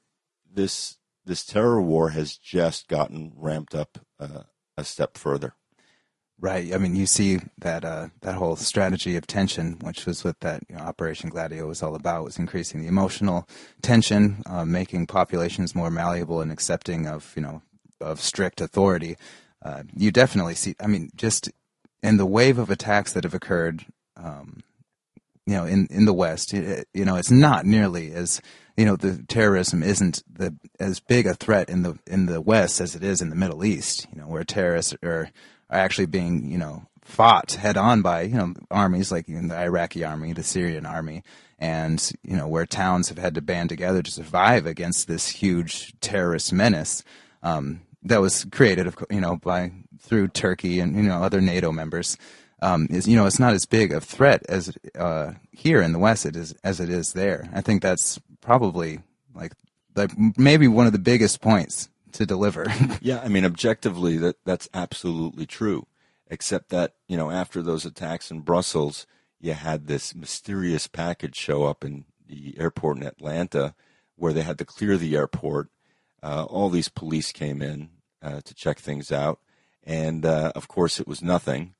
this, 0.53 0.97
this 1.25 1.45
terror 1.45 1.81
war 1.81 2.09
has 2.09 2.37
just 2.37 2.87
gotten 2.87 3.33
ramped 3.35 3.73
up 3.73 3.97
uh, 4.19 4.43
a 4.77 4.83
step 4.83 5.17
further. 5.17 5.53
Right. 6.39 6.71
I 6.71 6.77
mean, 6.77 6.95
you 6.95 7.07
see 7.07 7.39
that 7.57 7.83
uh, 7.83 8.09
that 8.21 8.35
whole 8.35 8.55
strategy 8.55 9.15
of 9.15 9.25
tension, 9.25 9.79
which 9.81 10.05
was 10.05 10.23
what 10.23 10.39
that 10.41 10.61
you 10.69 10.75
know, 10.75 10.83
Operation 10.83 11.31
Gladio 11.31 11.67
was 11.67 11.81
all 11.81 11.95
about, 11.95 12.25
was 12.25 12.37
increasing 12.37 12.79
the 12.79 12.87
emotional 12.87 13.47
tension, 13.81 14.43
uh, 14.45 14.63
making 14.63 15.07
populations 15.07 15.73
more 15.73 15.89
malleable 15.89 16.39
and 16.41 16.51
accepting 16.51 17.07
of 17.07 17.33
you 17.35 17.41
know 17.41 17.63
of 17.99 18.21
strict 18.21 18.61
authority. 18.61 19.17
Uh, 19.65 19.81
you 19.95 20.11
definitely 20.11 20.53
see. 20.53 20.75
I 20.79 20.85
mean, 20.85 21.09
just 21.15 21.49
in 22.03 22.17
the 22.17 22.25
wave 22.25 22.59
of 22.59 22.69
attacks 22.69 23.13
that 23.13 23.23
have 23.23 23.33
occurred, 23.33 23.87
um, 24.15 24.61
you 25.47 25.55
know, 25.55 25.65
in 25.65 25.87
in 25.89 26.05
the 26.05 26.13
West, 26.13 26.53
it, 26.53 26.87
you 26.93 27.03
know, 27.03 27.15
it's 27.15 27.31
not 27.31 27.65
nearly 27.65 28.11
as 28.11 28.43
you 28.75 28.85
know 28.85 28.95
the 28.95 29.23
terrorism 29.27 29.81
isn't 29.81 30.21
the 30.31 30.55
as 30.79 30.99
big 30.99 31.25
a 31.25 31.33
threat 31.33 31.67
in 31.67 31.81
the 31.81 31.97
in 32.05 32.27
the 32.27 32.41
West 32.41 32.79
as 32.79 32.95
it 32.95 33.03
is 33.03 33.23
in 33.23 33.31
the 33.31 33.35
Middle 33.35 33.65
East. 33.65 34.05
You 34.13 34.21
know, 34.21 34.27
where 34.27 34.43
terrorists 34.43 34.95
are 35.03 35.31
are 35.69 35.79
actually 35.79 36.05
being, 36.07 36.49
you 36.49 36.57
know, 36.57 36.87
fought 37.03 37.53
head 37.53 37.77
on 37.77 38.01
by, 38.01 38.23
you 38.23 38.35
know, 38.35 38.53
armies 38.69 39.11
like 39.11 39.27
the 39.27 39.57
Iraqi 39.57 40.03
army, 40.03 40.33
the 40.33 40.43
Syrian 40.43 40.85
army, 40.85 41.23
and, 41.57 42.11
you 42.23 42.35
know, 42.35 42.47
where 42.47 42.65
towns 42.65 43.09
have 43.09 43.17
had 43.17 43.35
to 43.35 43.41
band 43.41 43.69
together 43.69 44.03
to 44.03 44.11
survive 44.11 44.65
against 44.65 45.07
this 45.07 45.27
huge 45.29 45.93
terrorist 46.01 46.51
menace 46.51 47.03
um, 47.43 47.81
that 48.03 48.21
was 48.21 48.45
created, 48.51 48.93
you 49.09 49.21
know, 49.21 49.37
by 49.37 49.71
through 49.99 50.27
Turkey 50.27 50.79
and, 50.79 50.95
you 50.95 51.03
know, 51.03 51.23
other 51.23 51.41
NATO 51.41 51.71
members. 51.71 52.17
Um, 52.59 52.87
is 52.89 53.07
you 53.07 53.15
know 53.15 53.27
it's 53.27 53.39
not 53.39 53.53
as 53.53 53.67
big 53.67 53.91
a 53.91 54.01
threat 54.01 54.43
as 54.49 54.75
uh, 54.97 55.33
here 55.51 55.79
in 55.79 55.91
the 55.91 55.99
West 55.99 56.25
it 56.25 56.35
is 56.35 56.55
as 56.63 56.79
it 56.79 56.89
is 56.89 57.13
there. 57.13 57.47
I 57.53 57.61
think 57.61 57.83
that's 57.83 58.19
probably 58.41 59.01
like 59.35 59.51
like 59.95 60.11
maybe 60.37 60.67
one 60.67 60.87
of 60.87 60.91
the 60.91 60.97
biggest 60.97 61.39
points 61.39 61.87
to 62.13 62.25
deliver. 62.25 62.65
yeah, 63.01 63.21
I 63.23 63.27
mean, 63.27 63.45
objectively, 63.45 64.17
that 64.17 64.37
that's 64.45 64.69
absolutely 64.73 65.45
true. 65.45 65.87
Except 66.29 66.69
that 66.69 66.95
you 67.07 67.15
know, 67.15 67.31
after 67.31 67.61
those 67.61 67.85
attacks 67.85 68.31
in 68.31 68.41
Brussels, 68.41 69.07
you 69.39 69.53
had 69.53 69.87
this 69.87 70.15
mysterious 70.15 70.87
package 70.87 71.35
show 71.35 71.63
up 71.63 71.83
in 71.83 72.05
the 72.27 72.55
airport 72.57 72.97
in 72.97 73.03
Atlanta, 73.03 73.75
where 74.15 74.33
they 74.33 74.41
had 74.41 74.57
to 74.57 74.65
clear 74.65 74.97
the 74.97 75.15
airport. 75.15 75.69
Uh, 76.21 76.45
all 76.45 76.69
these 76.69 76.89
police 76.89 77.31
came 77.31 77.61
in 77.61 77.89
uh, 78.21 78.41
to 78.41 78.53
check 78.53 78.79
things 78.79 79.11
out, 79.11 79.39
and 79.83 80.25
uh, 80.25 80.51
of 80.55 80.67
course, 80.67 80.99
it 80.99 81.07
was 81.07 81.21
nothing. 81.21 81.75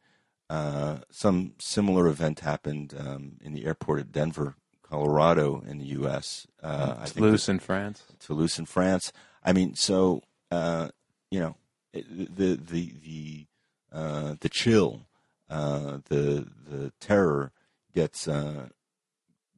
Uh, 0.50 1.00
some 1.12 1.54
similar 1.60 2.08
event 2.08 2.40
happened 2.40 2.94
um, 2.98 3.34
in 3.42 3.54
the 3.54 3.66
airport 3.66 4.00
at 4.00 4.12
Denver, 4.12 4.56
Colorado, 4.82 5.62
in 5.68 5.78
the 5.80 5.86
U.S. 5.86 6.48
Uh, 6.64 7.06
Toulouse 7.06 7.50
in 7.50 7.60
France. 7.60 8.04
Toulouse 8.20 8.58
in 8.58 8.66
France. 8.66 9.12
I 9.48 9.54
mean, 9.54 9.76
so 9.76 10.24
uh, 10.52 10.90
you 11.32 11.40
know, 11.40 11.56
the 11.94 12.56
the 12.56 12.94
the 13.02 13.46
uh, 13.94 14.36
the 14.42 14.50
chill, 14.50 15.08
uh, 15.50 16.00
the 16.10 16.48
the 16.70 16.92
terror 17.00 17.54
gets 17.96 18.28
uh, 18.28 18.68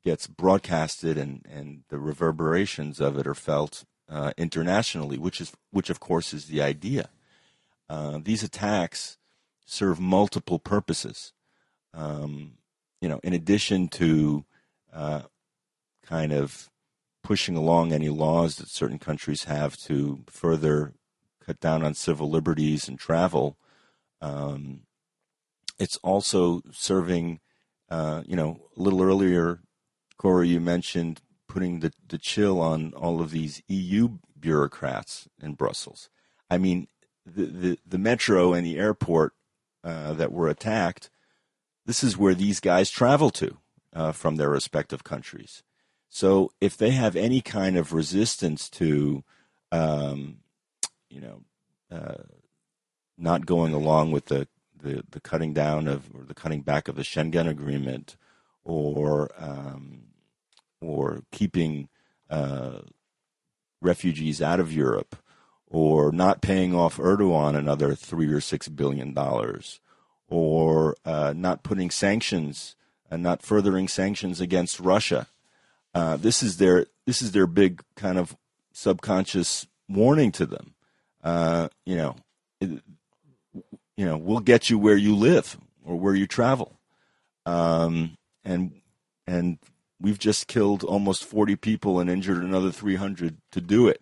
gets 0.04 0.28
broadcasted, 0.28 1.18
and 1.18 1.44
and 1.52 1.86
the 1.90 1.98
reverberations 1.98 3.02
of 3.02 3.18
it 3.18 3.26
are 3.26 3.34
felt 3.34 3.84
uh, 4.08 4.32
internationally, 4.38 5.18
which 5.18 5.42
is 5.42 5.54
which 5.72 5.90
of 5.90 6.00
course 6.00 6.36
is 6.36 6.46
the 6.46 6.62
idea. 6.62 7.10
Uh, 7.90 8.20
these 8.24 8.44
attacks 8.44 9.18
serve 9.66 10.00
multiple 10.00 10.60
purposes. 10.60 11.34
Um, 11.96 12.60
you 13.02 13.10
know, 13.10 13.20
in 13.24 13.34
addition 13.34 13.88
to 13.88 14.46
kind 16.06 16.32
of 16.32 16.69
pushing 17.30 17.56
along 17.56 17.94
any 17.94 18.10
laws 18.10 18.56
that 18.56 18.68
certain 18.68 18.98
countries 18.98 19.44
have 19.44 19.78
to 19.78 20.24
further 20.26 20.96
cut 21.46 21.60
down 21.60 21.84
on 21.84 21.94
civil 21.94 22.28
liberties 22.28 22.88
and 22.88 22.98
travel. 22.98 23.56
Um, 24.20 24.80
it's 25.78 25.98
also 25.98 26.64
serving, 26.72 27.40
uh, 27.88 28.24
you 28.26 28.36
know, 28.36 28.62
a 28.76 28.82
little 28.82 29.04
earlier, 29.04 29.60
Corey, 30.18 30.48
you 30.48 30.60
mentioned 30.60 31.22
putting 31.48 31.82
the, 31.82 31.94
the 32.08 32.18
chill 32.18 32.60
on 32.60 32.94
all 32.94 33.22
of 33.22 33.30
these 33.30 33.62
EU 33.68 34.18
bureaucrats 34.40 35.30
in 35.40 35.54
Brussels. 35.54 36.10
I 36.50 36.58
mean, 36.58 36.88
the, 37.28 37.46
the, 37.46 37.80
the 37.86 38.00
metro 38.00 38.54
and 38.54 38.66
the 38.66 38.80
airport 38.80 39.34
uh, 39.84 40.14
that 40.14 40.32
were 40.32 40.48
attacked, 40.48 41.12
this 41.86 42.04
is 42.04 42.18
where 42.18 42.34
these 42.34 42.60
guys 42.60 42.90
travel 42.90 43.30
to 43.30 43.60
uh, 43.94 44.14
from 44.14 44.38
their 44.38 44.50
respective 44.50 45.04
countries. 45.04 45.62
So 46.10 46.52
if 46.60 46.76
they 46.76 46.92
have 46.92 47.16
any 47.16 47.40
kind 47.40 47.78
of 47.78 47.94
resistance 47.94 48.68
to, 48.72 49.24
um, 49.72 50.38
you 51.10 51.22
know, 51.22 51.42
uh, 51.92 52.24
not 53.18 53.46
going 53.46 53.74
along 53.74 54.12
with 54.12 54.26
the, 54.26 54.48
the, 54.82 55.04
the, 55.12 55.20
cutting 55.20 55.54
down 55.54 55.88
of 55.88 56.10
or 56.16 56.24
the 56.24 56.34
cutting 56.34 56.62
back 56.62 56.88
of 56.88 56.96
the 56.96 57.04
Schengen 57.04 57.48
agreement, 57.48 58.16
or 58.64 59.30
um, 59.38 60.04
or 60.82 61.24
keeping 61.32 61.90
uh, 62.30 62.80
refugees 63.82 64.42
out 64.42 64.60
of 64.60 64.72
Europe, 64.72 65.18
or 65.68 66.12
not 66.12 66.42
paying 66.42 66.74
off 66.74 66.98
Erdogan 66.98 67.58
another 67.58 67.94
three 67.94 68.28
or 68.28 68.40
six 68.40 68.68
billion 68.68 69.14
dollars, 69.14 69.82
or 70.28 70.96
uh, 71.04 71.34
not 71.36 71.64
putting 71.64 71.90
sanctions 71.90 72.76
and 73.12 73.22
not 73.22 73.42
furthering 73.42 73.88
sanctions 73.88 74.40
against 74.40 74.80
Russia 74.80 75.28
uh, 75.94 76.18
this 76.18 76.44
is 76.44 76.58
their 76.58 76.86
this 77.06 77.22
is 77.22 77.32
their 77.32 77.48
big 77.48 77.82
kind 77.96 78.18
of 78.18 78.36
subconscious 78.74 79.68
warning 79.88 80.32
to 80.34 80.46
them. 80.46 80.74
Uh, 81.24 81.70
you 81.86 81.98
know, 81.98 82.16
it, 82.62 82.82
you 83.98 84.06
know, 84.06 84.18
we'll 84.18 84.40
get 84.40 84.70
you 84.70 84.78
where 84.78 84.98
you 84.98 85.16
live 85.16 85.58
or 85.84 85.96
where 85.96 86.16
you 86.16 86.28
travel, 86.28 86.80
um, 87.46 88.18
and 88.46 88.72
and 89.28 89.58
we've 90.00 90.20
just 90.20 90.48
killed 90.48 90.84
almost 90.84 91.26
forty 91.26 91.56
people 91.56 92.00
and 92.00 92.10
injured 92.10 92.44
another 92.44 92.72
three 92.72 92.96
hundred 92.96 93.38
to 93.52 93.60
do 93.60 93.88
it. 93.88 94.02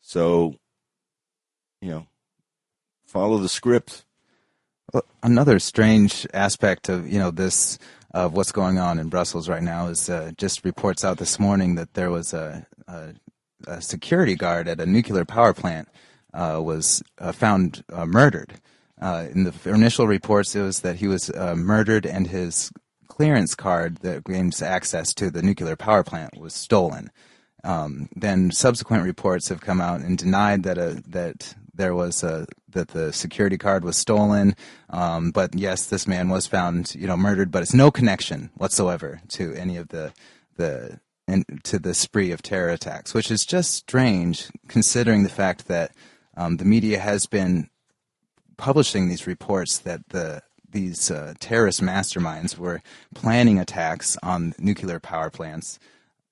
So, 0.00 0.56
you 1.80 1.90
know, 1.90 2.06
follow 3.06 3.38
the 3.38 3.48
script. 3.48 4.04
Another 5.22 5.58
strange 5.58 6.26
aspect 6.32 6.88
of 6.88 7.06
you 7.06 7.18
know 7.18 7.30
this 7.30 7.78
of 8.12 8.32
what's 8.32 8.52
going 8.52 8.78
on 8.78 8.98
in 8.98 9.08
Brussels 9.08 9.48
right 9.48 9.62
now 9.62 9.88
is 9.88 10.08
uh, 10.08 10.32
just 10.38 10.64
reports 10.64 11.04
out 11.04 11.18
this 11.18 11.38
morning 11.38 11.76
that 11.76 11.94
there 11.94 12.10
was 12.10 12.32
a, 12.32 12.66
a, 12.86 13.14
a 13.66 13.80
security 13.82 14.34
guard 14.34 14.68
at 14.68 14.80
a 14.80 14.86
nuclear 14.86 15.24
power 15.24 15.54
plant 15.54 15.88
uh, 16.34 16.60
was 16.62 17.02
uh, 17.18 17.32
found 17.32 17.84
uh, 17.92 18.06
murdered 18.06 18.60
Uh, 19.00 19.28
in 19.32 19.44
the 19.44 19.54
initial 19.70 20.08
reports, 20.08 20.56
it 20.56 20.62
was 20.62 20.80
that 20.80 20.96
he 20.96 21.06
was 21.06 21.30
uh, 21.30 21.54
murdered 21.54 22.04
and 22.06 22.26
his 22.26 22.72
clearance 23.06 23.54
card 23.54 23.98
that 23.98 24.24
gains 24.24 24.62
access 24.62 25.14
to 25.14 25.30
the 25.30 25.42
nuclear 25.42 25.76
power 25.76 26.02
plant 26.02 26.36
was 26.36 26.52
stolen. 26.52 27.10
Um, 27.62 28.08
then 28.16 28.50
subsequent 28.50 29.04
reports 29.04 29.48
have 29.50 29.60
come 29.60 29.80
out 29.80 30.00
and 30.00 30.18
denied 30.18 30.62
that 30.64 30.78
a, 30.78 31.02
that 31.08 31.54
there 31.78 31.94
was 31.94 32.22
a, 32.22 32.46
that 32.68 32.88
the 32.88 33.12
security 33.12 33.56
card 33.56 33.84
was 33.84 33.96
stolen. 33.96 34.54
Um, 34.90 35.30
but 35.30 35.54
yes, 35.54 35.86
this 35.86 36.06
man 36.06 36.28
was 36.28 36.46
found, 36.46 36.94
you 36.94 37.06
know, 37.06 37.16
murdered, 37.16 37.50
but 37.50 37.62
it's 37.62 37.72
no 37.72 37.90
connection 37.90 38.50
whatsoever 38.56 39.22
to 39.28 39.54
any 39.54 39.78
of 39.78 39.88
the 39.88 40.12
the 40.56 41.00
in, 41.26 41.44
to 41.62 41.78
the 41.78 41.94
spree 41.94 42.32
of 42.32 42.42
terror 42.42 42.70
attacks, 42.70 43.14
which 43.14 43.30
is 43.30 43.46
just 43.46 43.74
strange 43.74 44.48
considering 44.66 45.22
the 45.22 45.28
fact 45.28 45.68
that 45.68 45.92
um, 46.36 46.56
the 46.56 46.64
media 46.64 46.98
has 46.98 47.26
been 47.26 47.70
publishing 48.56 49.08
these 49.08 49.26
reports 49.26 49.78
that 49.78 50.00
the 50.08 50.42
these 50.70 51.10
uh, 51.10 51.32
terrorist 51.40 51.80
masterminds 51.80 52.58
were 52.58 52.82
planning 53.14 53.58
attacks 53.58 54.18
on 54.22 54.54
nuclear 54.58 55.00
power 55.00 55.30
plants. 55.30 55.78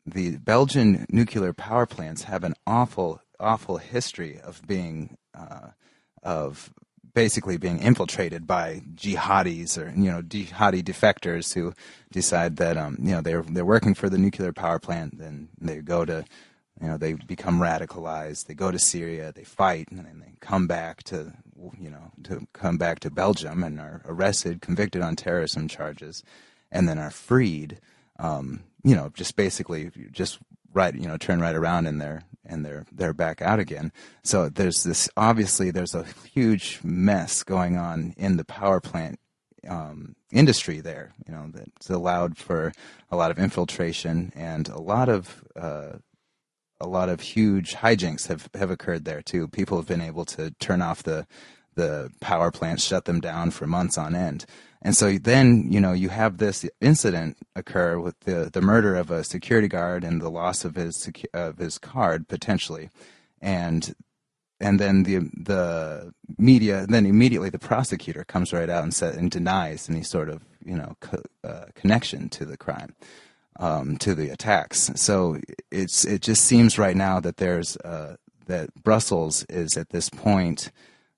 The 0.05 0.37
Belgian 0.37 1.07
nuclear 1.09 1.53
power 1.53 1.87
plants 1.87 2.25
have 2.25 2.45
an 2.45 2.55
awful, 2.67 3.21
awful 3.41 3.79
history 3.79 4.41
of 4.41 4.67
being 4.67 5.17
uh, 5.35 5.69
of 6.23 6.73
basically 7.17 7.57
being 7.57 7.79
infiltrated 7.79 8.47
by 8.47 8.83
jihadis 8.95 9.79
or 9.79 9.91
you 9.99 10.13
know 10.13 10.21
jihadi 10.21 10.83
defectors 10.83 11.55
who 11.55 11.73
decide 12.13 12.57
that 12.57 12.77
um, 12.77 12.97
you 13.01 13.13
know 13.13 13.23
they're 13.23 13.43
they're 13.43 13.65
working 13.65 13.95
for 13.95 14.11
the 14.11 14.19
nuclear 14.19 14.53
power 14.53 14.79
plant. 14.79 15.19
Then 15.19 15.49
they 15.59 15.81
go 15.81 16.05
to 16.05 16.25
you 16.81 16.89
know 16.89 16.99
they 16.99 17.15
become 17.15 17.59
radicalized. 17.59 18.47
They 18.47 18.55
go 18.55 18.71
to 18.71 18.79
Syria, 18.79 19.33
they 19.33 19.45
fight, 19.45 19.89
and 19.91 20.01
then 20.01 20.21
they 20.21 20.35
come 20.41 20.67
back 20.67 21.03
to 21.05 21.33
you 21.79 21.91
know 21.91 22.13
to 22.25 22.47
come 22.53 22.77
back 22.77 23.01
to 23.01 23.11
Belgium 23.11 23.65
and 23.65 23.81
are 23.81 24.03
arrested, 24.05 24.61
convicted 24.61 25.01
on 25.01 25.17
terrorism 25.17 25.69
charges, 25.69 26.23
and 26.71 26.87
then 26.87 26.99
are 26.99 27.11
freed. 27.11 27.81
Um, 28.19 28.65
you 28.85 28.95
know, 28.95 29.11
just 29.15 29.37
basically 29.37 29.91
just 30.13 30.39
right 30.77 30.95
you 30.95 31.09
know 31.09 31.17
turn 31.17 31.41
right 31.41 31.57
around 31.57 31.87
and 31.87 32.01
they're 32.01 32.23
and 32.45 32.65
they're 32.65 32.87
they're 32.93 33.15
back 33.15 33.43
out 33.43 33.59
again. 33.59 33.91
So 34.23 34.49
there's 34.49 34.85
this 34.85 35.09
obviously 35.17 35.71
there's 35.71 35.95
a 35.95 36.07
huge 36.33 36.81
mess 36.85 37.43
going 37.43 37.77
on 37.77 38.15
in 38.17 38.37
the 38.37 38.45
power 38.45 38.81
plant 38.81 39.19
um, 39.69 40.15
industry 40.31 40.81
there. 40.81 41.15
You 41.27 41.35
know 41.35 41.51
that's 41.53 41.91
allowed 41.91 42.37
for 42.37 42.73
a 43.11 43.17
lot 43.17 43.31
of 43.31 43.39
infiltration 43.39 44.33
and 44.37 44.69
a 44.69 44.81
lot 44.81 45.09
of 45.09 45.43
uh, 45.57 45.99
a 46.79 46.87
lot 46.87 47.09
of 47.09 47.21
huge 47.21 47.75
hijinks 47.75 48.29
have 48.29 48.49
have 48.55 48.71
occurred 48.71 49.05
there 49.05 49.23
too. 49.23 49.49
People 49.49 49.79
have 49.79 49.89
been 49.89 50.03
able 50.03 50.27
to 50.27 50.53
turn 50.61 50.83
off 50.83 51.03
the 51.03 51.27
the 51.75 52.11
power 52.21 52.51
plants, 52.51 52.85
shut 52.85 53.05
them 53.05 53.21
down 53.21 53.51
for 53.51 53.67
months 53.67 53.99
on 53.99 54.15
end. 54.15 54.47
And 54.87 54.97
so 54.97 55.19
then, 55.19 55.67
you 55.73 55.81
know, 55.81 55.93
you 55.93 56.11
have 56.11 56.39
this 56.39 56.65
incident 56.81 57.39
occur 57.57 57.99
with 57.99 58.21
the, 58.21 58.51
the 58.53 58.61
murder 58.61 58.95
of 58.95 59.11
a 59.11 59.25
security 59.25 59.67
guard 59.67 60.05
and 60.05 60.23
the 60.23 60.31
loss 60.31 60.65
of 60.65 60.77
his 60.77 61.11
of 61.35 61.59
his 61.59 61.77
card 61.77 62.29
potentially, 62.29 62.91
and 63.43 63.97
and 64.61 64.79
then 64.79 65.03
the 65.03 65.29
the 65.37 66.13
media 66.39 66.87
then 66.89 67.05
immediately 67.05 67.51
the 67.51 67.59
prosecutor 67.59 68.23
comes 68.23 68.53
right 68.53 68.71
out 68.71 68.85
and 68.85 68.95
said 68.95 69.17
and 69.17 69.29
denies 69.29 69.91
any 69.91 70.05
sort 70.05 70.29
of 70.29 70.45
you 70.65 70.77
know 70.77 70.95
co- 71.01 71.25
uh, 71.43 71.65
connection 71.75 72.29
to 72.29 72.45
the 72.45 72.57
crime, 72.57 72.95
um, 73.59 73.97
to 73.97 74.15
the 74.15 74.29
attacks. 74.29 74.93
So 74.95 75.41
it's 75.73 76.05
it 76.05 76.23
just 76.23 76.45
seems 76.45 76.79
right 76.79 76.97
now 76.97 77.19
that 77.19 77.39
there's 77.39 77.77
uh, 77.79 78.19
that 78.47 78.73
Brussels 78.85 79.45
is 79.49 79.77
at 79.77 79.89
this 79.89 80.11
point 80.11 80.71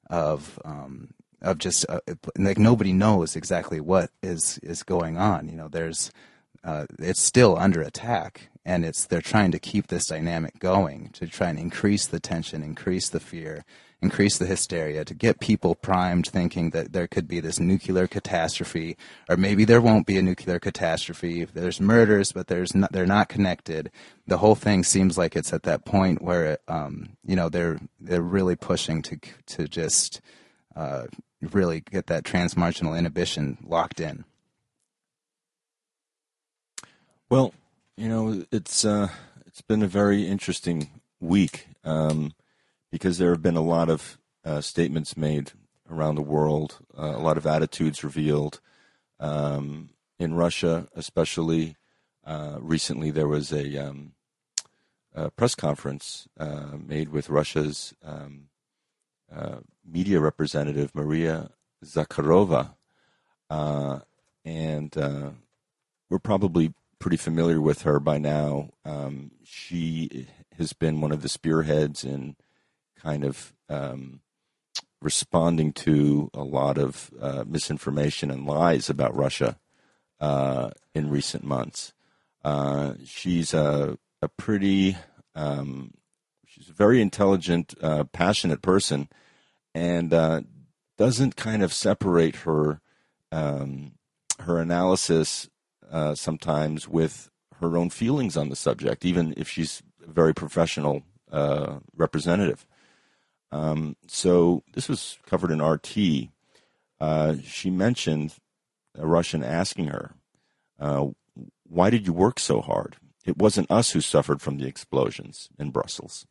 of 0.08 0.58
um, 0.64 1.10
of 1.41 1.59
just 1.59 1.86
uh, 1.89 2.01
like 2.36 2.59
nobody 2.59 2.93
knows 2.93 3.36
exactly 3.36 3.80
what 3.80 4.11
is 4.22 4.59
is 4.59 4.82
going 4.82 5.16
on. 5.16 5.49
You 5.49 5.57
know, 5.57 5.68
there's 5.68 6.11
uh, 6.64 6.86
it's 6.99 7.22
still 7.22 7.57
under 7.59 7.80
attack, 7.80 8.49
and 8.64 8.84
it's 8.84 9.07
they're 9.07 9.20
trying 9.20 9.53
to 9.53 9.59
keep 9.59 9.86
this 9.86 10.07
dynamic 10.07 10.59
going 10.59 11.11
to 11.14 11.26
try 11.26 11.49
and 11.49 11.59
increase 11.59 12.07
the 12.07 12.20
tension, 12.20 12.62
increase 12.62 13.09
the 13.09 13.20
fear, 13.20 13.64
increase 14.03 14.36
the 14.39 14.47
hysteria, 14.47 15.05
to 15.05 15.14
get 15.14 15.39
people 15.39 15.76
primed, 15.76 16.26
thinking 16.26 16.70
that 16.70 16.93
there 16.93 17.07
could 17.07 17.28
be 17.28 17.39
this 17.39 17.61
nuclear 17.61 18.09
catastrophe, 18.09 18.97
or 19.28 19.36
maybe 19.36 19.64
there 19.64 19.80
won't 19.80 20.07
be 20.07 20.18
a 20.18 20.22
nuclear 20.22 20.59
catastrophe. 20.59 21.45
There's 21.45 21.80
murders, 21.80 22.32
but 22.32 22.49
there's 22.49 22.74
not, 22.74 22.91
they're 22.91 23.07
not 23.07 23.28
connected. 23.28 23.93
The 24.26 24.39
whole 24.39 24.57
thing 24.57 24.82
seems 24.82 25.16
like 25.16 25.36
it's 25.36 25.53
at 25.53 25.62
that 25.62 25.84
point 25.84 26.20
where 26.20 26.59
um, 26.66 27.16
you 27.24 27.36
know 27.36 27.49
they're 27.49 27.78
they're 28.01 28.22
really 28.22 28.57
pushing 28.57 29.03
to 29.03 29.18
to 29.47 29.68
just 29.68 30.20
uh, 30.74 31.07
really 31.41 31.80
get 31.80 32.07
that 32.07 32.24
transmarginal 32.24 32.99
inhibition 32.99 33.59
locked 33.64 34.01
in. 34.01 34.24
Well, 37.30 37.53
you 37.97 38.09
know, 38.09 38.45
it's 38.51 38.84
uh, 38.84 39.09
it's 39.47 39.61
been 39.61 39.82
a 39.82 39.89
very 39.89 40.26
interesting 40.26 40.89
week 41.20 41.68
um, 41.84 42.32
because 42.91 43.18
there 43.18 43.30
have 43.30 43.43
been 43.43 43.57
a 43.57 43.61
lot 43.61 43.89
of 43.89 44.18
uh, 44.45 44.61
statements 44.61 45.16
made 45.16 45.53
around 45.91 46.14
the 46.14 46.22
world, 46.22 46.78
uh, 46.97 47.14
a 47.16 47.18
lot 47.18 47.36
of 47.36 47.47
attitudes 47.47 48.05
revealed. 48.05 48.61
Um, 49.20 49.91
in 50.18 50.34
Russia, 50.34 50.89
especially 50.95 51.76
uh, 52.24 52.59
recently, 52.61 53.11
there 53.11 53.28
was 53.28 53.53
a, 53.53 53.76
um, 53.78 54.12
a 55.14 55.30
press 55.30 55.55
conference 55.55 56.28
uh, 56.39 56.76
made 56.78 57.09
with 57.09 57.30
Russia's 57.30 57.95
um, 58.05 58.49
uh, 59.34 59.59
media 59.91 60.20
representative 60.20 60.95
Maria 60.95 61.51
Zakharova, 61.84 62.74
uh, 63.51 64.01
and 64.45 64.97
uh, 64.97 65.30
we're 66.11 66.18
probably 66.18 66.74
pretty 66.99 67.16
familiar 67.16 67.61
with 67.61 67.82
her 67.82 68.01
by 68.01 68.18
now. 68.18 68.70
Um, 68.84 69.30
she 69.45 70.26
has 70.57 70.72
been 70.72 71.01
one 71.01 71.12
of 71.12 71.22
the 71.22 71.28
spearheads 71.28 72.05
in 72.05 72.36
kind 73.01 73.24
of 73.24 73.53
um, 73.68 74.20
responding 75.01 75.72
to 75.72 76.30
a 76.34 76.43
lot 76.43 76.78
of 76.78 77.11
uh, 77.20 77.45
misinformation 77.47 78.30
and 78.30 78.47
lies 78.47 78.91
about 78.91 79.14
Russia 79.14 79.59
uh, 80.20 80.70
in 80.95 81.09
recent 81.09 81.45
months. 81.45 81.93
Uh, 82.45 82.95
she's 83.05 83.55
a, 83.55 83.97
a 84.20 84.28
pretty, 84.28 84.97
um, 85.36 85.93
she's 86.47 86.68
a 86.68 86.72
very 86.72 87.01
intelligent, 87.01 87.74
passionate 88.12 88.62
person 88.62 89.09
and 89.79 90.12
uh, 90.12 90.41
doesn't 90.97 91.37
kind 91.37 91.62
of 91.62 91.72
separate 91.72 92.37
her 92.37 92.81
um, 93.31 93.93
her 94.41 94.59
analysis 94.59 95.49
uh, 95.91 96.14
sometimes 96.14 96.89
with 96.89 97.31
her 97.61 97.76
own 97.76 97.91
feelings 97.91 98.37
on 98.37 98.49
the 98.49 98.57
subject, 98.57 99.05
even 99.05 99.35
if 99.37 99.49
she's 99.49 99.83
a 100.07 100.11
very 100.11 100.35
professional 100.35 101.03
uh, 101.31 101.79
representative. 101.97 102.66
Um, 103.53 103.97
so 104.07 104.62
this 104.74 104.89
was 104.89 105.18
covered 105.26 105.51
in 105.51 105.62
RT. 105.62 106.31
Uh, 107.01 107.37
she 107.45 107.70
mentioned 107.70 108.35
a 108.97 109.07
Russian 109.07 109.45
asking 109.45 109.87
her, 109.87 110.14
uh, 110.81 111.07
"Why 111.62 111.89
did 111.91 112.07
you 112.07 112.12
work 112.12 112.41
so 112.41 112.61
hard? 112.61 112.97
It 113.24 113.39
wasn't 113.39 113.70
us 113.70 113.93
who 113.93 114.01
suffered 114.01 114.43
from 114.43 114.59
the 114.59 114.66
explosions 114.66 115.51
in 115.57 115.70
Brussels." 115.70 116.26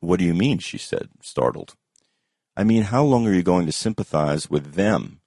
What 0.00 0.18
do 0.18 0.26
you 0.26 0.34
mean? 0.34 0.58
she 0.58 0.76
said, 0.76 1.08
startled. 1.22 1.76
I 2.56 2.64
mean, 2.64 2.84
how 2.84 3.02
long 3.04 3.26
are 3.26 3.32
you 3.32 3.42
going 3.42 3.66
to 3.66 3.72
sympathize 3.72 4.48
with 4.48 4.74
them 4.74 5.20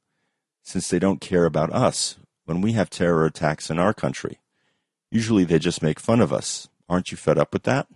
since 0.64 0.88
they 0.88 1.00
don't 1.00 1.22
care 1.22 1.46
about 1.46 1.74
us 1.74 2.18
when 2.46 2.62
we 2.62 2.74
have 2.74 2.90
terror 2.90 3.26
attacks 3.26 3.70
in 3.70 3.80
our 3.80 3.94
country? 3.94 4.40
Usually 5.12 5.44
they 5.44 5.60
just 5.60 5.84
make 5.84 6.00
fun 6.00 6.22
of 6.22 6.32
us. 6.32 6.70
Aren't 6.90 7.12
you 7.12 7.18
fed 7.18 7.38
up 7.38 7.54
with 7.54 7.64
that? 7.64 7.88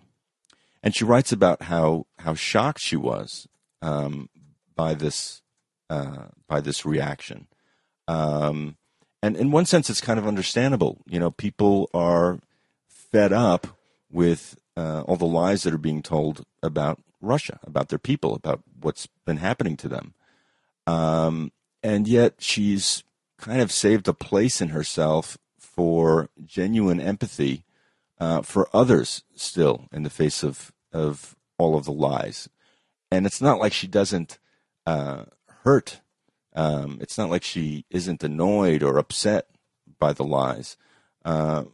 And 0.82 0.94
she 0.94 1.04
writes 1.04 1.32
about 1.32 1.62
how, 1.62 2.06
how 2.18 2.34
shocked 2.34 2.80
she 2.80 2.96
was 2.96 3.48
um, 3.80 4.28
by 4.74 4.94
this 4.94 5.42
uh, 5.90 6.28
by 6.48 6.60
this 6.60 6.86
reaction. 6.86 7.46
Um, 8.08 8.76
and 9.22 9.36
in 9.36 9.50
one 9.50 9.66
sense, 9.66 9.90
it's 9.90 10.00
kind 10.00 10.18
of 10.18 10.26
understandable. 10.26 11.02
You 11.06 11.20
know, 11.20 11.30
people 11.30 11.90
are 11.92 12.40
fed 12.88 13.32
up 13.32 13.78
with 14.10 14.56
uh, 14.74 15.02
all 15.02 15.16
the 15.16 15.26
lies 15.26 15.64
that 15.64 15.74
are 15.74 15.78
being 15.78 16.02
told 16.02 16.44
about 16.62 16.98
Russia, 17.22 17.58
about 17.64 17.88
their 17.88 17.98
people, 17.98 18.34
about 18.34 18.62
what's 18.80 19.08
been 19.24 19.38
happening 19.38 19.76
to 19.78 19.88
them. 19.88 20.14
Um, 20.86 21.52
and 21.82 22.06
yet 22.06 22.34
she's 22.38 23.04
kind 23.38 23.60
of 23.60 23.72
saved 23.72 24.08
a 24.08 24.12
place 24.12 24.60
in 24.60 24.68
herself 24.68 25.38
for 25.58 26.28
genuine 26.44 27.00
empathy 27.00 27.64
uh, 28.20 28.42
for 28.42 28.68
others 28.74 29.24
still 29.34 29.86
in 29.92 30.02
the 30.02 30.10
face 30.10 30.42
of, 30.44 30.72
of 30.92 31.34
all 31.58 31.76
of 31.76 31.84
the 31.84 31.92
lies. 31.92 32.48
And 33.10 33.26
it's 33.26 33.40
not 33.40 33.58
like 33.58 33.72
she 33.72 33.86
doesn't 33.86 34.38
uh, 34.86 35.24
hurt. 35.64 36.00
Um, 36.54 36.98
it's 37.00 37.18
not 37.18 37.30
like 37.30 37.42
she 37.42 37.84
isn't 37.90 38.22
annoyed 38.22 38.82
or 38.82 38.98
upset 38.98 39.46
by 39.98 40.12
the 40.12 40.24
lies. 40.24 40.76
Uh, 41.24 41.64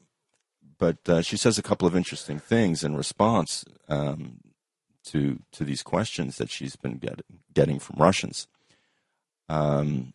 but 0.79 1.09
uh, 1.09 1.23
she 1.23 1.37
says 1.37 1.59
a 1.59 1.63
couple 1.63 1.89
of 1.89 1.97
interesting 1.97 2.39
things 2.39 2.85
in 2.85 2.97
response 2.97 3.65
um, 3.89 4.39
to 5.11 5.41
to 5.53 5.65
these 5.65 5.83
questions 5.83 6.37
that 6.39 6.51
she's 6.51 6.77
been 6.77 6.99
get, 6.99 7.23
getting 7.53 7.79
from 7.79 7.97
Russians. 7.99 8.47
Um, 9.49 10.13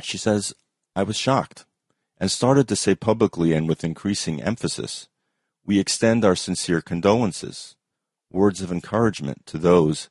she 0.00 0.18
says, 0.18 0.54
I 0.94 1.02
was 1.02 1.16
shocked 1.16 1.64
and 2.18 2.30
started 2.30 2.68
to 2.68 2.76
say 2.76 2.94
publicly 2.94 3.52
and 3.52 3.68
with 3.68 3.84
increasing 3.84 4.42
emphasis, 4.42 5.08
we 5.64 5.78
extend 5.78 6.24
our 6.24 6.36
sincere 6.36 6.80
condolences, 6.80 7.76
words 8.30 8.60
of 8.60 8.72
encouragement 8.72 9.46
to 9.46 9.58
those. 9.58 10.08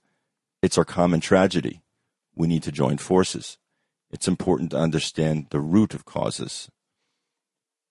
It's 0.61 0.77
our 0.77 0.85
common 0.85 1.19
tragedy. 1.19 1.81
We 2.35 2.47
need 2.47 2.63
to 2.63 2.71
join 2.71 2.97
forces. 2.97 3.57
It's 4.11 4.27
important 4.27 4.71
to 4.71 4.77
understand 4.77 5.47
the 5.49 5.59
root 5.59 5.93
of 5.93 6.05
causes. 6.05 6.69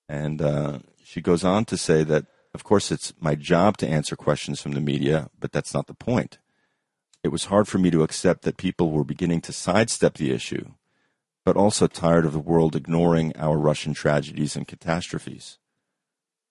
And 0.09 0.43
uh, 0.43 0.81
she 1.03 1.21
goes 1.21 1.45
on 1.45 1.65
to 1.67 1.77
say 1.77 2.05
that, 2.05 2.27
of 2.55 2.63
course, 2.63 2.93
it's 2.93 3.13
my 3.19 3.35
job 3.35 3.77
to 3.79 3.89
answer 3.89 4.15
questions 4.15 4.61
from 4.61 4.73
the 4.73 4.81
media, 4.81 5.29
but 5.39 5.51
that's 5.51 5.75
not 5.75 5.89
the 5.89 5.95
point. 5.95 6.39
It 7.25 7.29
was 7.29 7.47
hard 7.47 7.67
for 7.67 7.79
me 7.79 7.91
to 7.91 8.05
accept 8.05 8.43
that 8.43 8.57
people 8.57 8.93
were 8.93 9.03
beginning 9.03 9.41
to 9.43 9.53
sidestep 9.53 10.15
the 10.15 10.31
issue, 10.31 10.73
but 11.45 11.57
also 11.57 11.89
tired 11.89 12.25
of 12.25 12.33
the 12.33 12.39
world 12.39 12.77
ignoring 12.77 13.37
our 13.37 13.59
Russian 13.59 13.93
tragedies 13.93 14.55
and 14.55 14.69
catastrophes. 14.69 15.59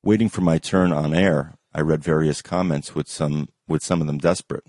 Waiting 0.04 0.28
for 0.28 0.42
my 0.42 0.58
turn 0.58 0.92
on 0.92 1.14
air, 1.14 1.56
I 1.74 1.82
read 1.82 2.04
various 2.04 2.42
comments 2.42 2.94
with 2.94 3.08
some 3.08 3.50
with 3.68 3.82
some 3.82 4.02
of 4.02 4.08
them 4.08 4.18
desperate. 4.18 4.66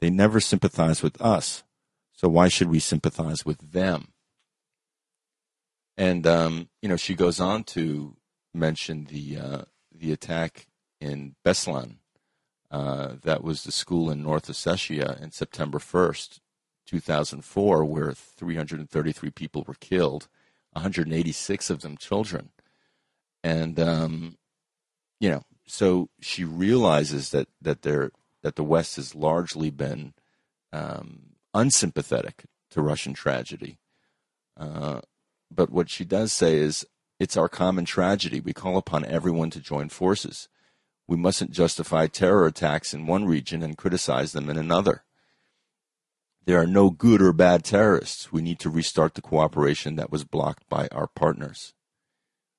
They 0.00 0.10
never 0.10 0.38
sympathize 0.38 1.02
with 1.02 1.20
us, 1.20 1.64
so 2.12 2.28
why 2.28 2.48
should 2.48 2.68
we 2.68 2.78
sympathize 2.78 3.44
with 3.44 3.72
them? 3.72 4.12
And 5.96 6.26
um, 6.26 6.68
you 6.80 6.88
know, 6.88 6.96
she 6.96 7.14
goes 7.14 7.40
on 7.40 7.64
to 7.64 8.16
mention 8.54 9.06
the 9.06 9.38
uh, 9.38 9.62
the 9.98 10.12
attack 10.12 10.66
in 11.00 11.34
Beslan 11.44 11.96
uh, 12.70 13.14
that 13.22 13.42
was 13.42 13.62
the 13.62 13.72
school 13.72 14.10
in 14.10 14.22
North 14.22 14.48
Ossetia 14.48 15.20
in 15.22 15.30
September 15.30 15.78
1st, 15.78 16.40
2004, 16.86 17.84
where 17.84 18.12
333 18.12 19.30
people 19.30 19.64
were 19.66 19.74
killed, 19.74 20.28
186 20.72 21.70
of 21.70 21.80
them 21.80 21.96
children. 21.96 22.50
And, 23.42 23.78
um, 23.78 24.36
you 25.20 25.30
know, 25.30 25.44
so 25.66 26.10
she 26.20 26.44
realizes 26.44 27.30
that, 27.30 27.48
that, 27.60 27.82
there, 27.82 28.10
that 28.42 28.56
the 28.56 28.64
West 28.64 28.96
has 28.96 29.14
largely 29.14 29.70
been 29.70 30.14
um, 30.72 31.36
unsympathetic 31.54 32.44
to 32.70 32.82
Russian 32.82 33.14
tragedy. 33.14 33.78
Uh, 34.58 35.00
but 35.50 35.70
what 35.70 35.88
she 35.88 36.04
does 36.04 36.32
say 36.32 36.56
is, 36.56 36.84
it's 37.18 37.36
our 37.36 37.48
common 37.48 37.84
tragedy. 37.84 38.40
We 38.40 38.52
call 38.52 38.76
upon 38.76 39.04
everyone 39.04 39.50
to 39.50 39.60
join 39.60 39.88
forces 39.88 40.48
we 41.08 41.16
mustn't 41.16 41.52
justify 41.52 42.06
terror 42.06 42.46
attacks 42.46 42.92
in 42.92 43.06
one 43.06 43.26
region 43.26 43.62
and 43.62 43.76
criticize 43.76 44.32
them 44.32 44.50
in 44.50 44.56
another. 44.56 45.04
There 46.44 46.60
are 46.60 46.66
no 46.66 46.90
good 46.90 47.22
or 47.22 47.32
bad 47.32 47.64
terrorists. 47.64 48.32
We 48.32 48.42
need 48.42 48.58
to 48.60 48.70
restart 48.70 49.14
the 49.14 49.22
cooperation 49.22 49.96
that 49.96 50.10
was 50.10 50.24
blocked 50.24 50.68
by 50.68 50.88
our 50.88 51.08
partners. 51.08 51.74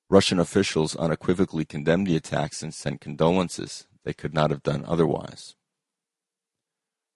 Russian 0.09 0.39
officials 0.39 0.95
unequivocally 0.95 1.65
condemned 1.65 2.07
the 2.07 2.15
attacks 2.15 2.63
and 2.63 2.73
sent 2.73 3.01
condolences. 3.01 3.87
They 4.03 4.13
could 4.13 4.33
not 4.33 4.51
have 4.51 4.63
done 4.63 4.85
otherwise. 4.87 5.55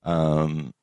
Um, 0.03 0.73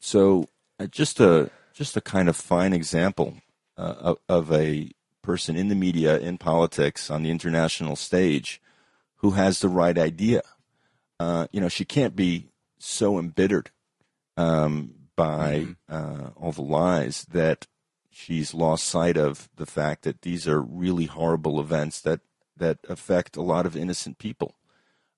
so, 0.00 0.46
uh, 0.78 0.86
just 0.86 1.18
a 1.18 1.50
just 1.72 1.96
a 1.96 2.00
kind 2.00 2.28
of 2.28 2.36
fine 2.36 2.72
example 2.72 3.38
uh, 3.76 3.94
of, 3.98 4.18
of 4.28 4.52
a 4.52 4.90
person 5.28 5.56
in 5.56 5.68
the 5.68 5.74
media, 5.74 6.18
in 6.18 6.38
politics, 6.38 7.10
on 7.10 7.22
the 7.22 7.30
international 7.30 7.96
stage 7.96 8.62
who 9.16 9.32
has 9.32 9.60
the 9.60 9.68
right 9.68 9.98
idea. 9.98 10.40
Uh, 11.20 11.46
you 11.52 11.60
know, 11.60 11.68
she 11.68 11.84
can't 11.84 12.16
be 12.16 12.46
so 12.78 13.18
embittered 13.18 13.70
um, 14.38 14.94
by 15.16 15.66
mm-hmm. 15.66 15.94
uh, 15.94 16.30
all 16.34 16.52
the 16.52 16.62
lies 16.62 17.26
that 17.30 17.66
she's 18.10 18.54
lost 18.54 18.86
sight 18.86 19.18
of 19.18 19.50
the 19.56 19.66
fact 19.66 20.02
that 20.04 20.22
these 20.22 20.48
are 20.48 20.62
really 20.62 21.04
horrible 21.04 21.60
events 21.60 22.00
that 22.00 22.20
that 22.56 22.78
affect 22.88 23.36
a 23.36 23.42
lot 23.42 23.66
of 23.66 23.76
innocent 23.76 24.16
people, 24.16 24.54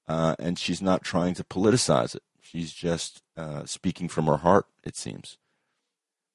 uh, 0.08 0.34
and 0.40 0.58
she's 0.58 0.82
not 0.82 1.04
trying 1.04 1.34
to 1.34 1.44
politicize 1.44 2.16
it. 2.16 2.22
She's 2.40 2.72
just 2.72 3.22
uh, 3.36 3.64
speaking 3.64 4.08
from 4.08 4.26
her 4.26 4.38
heart. 4.38 4.66
It 4.82 4.96
seems. 4.96 5.38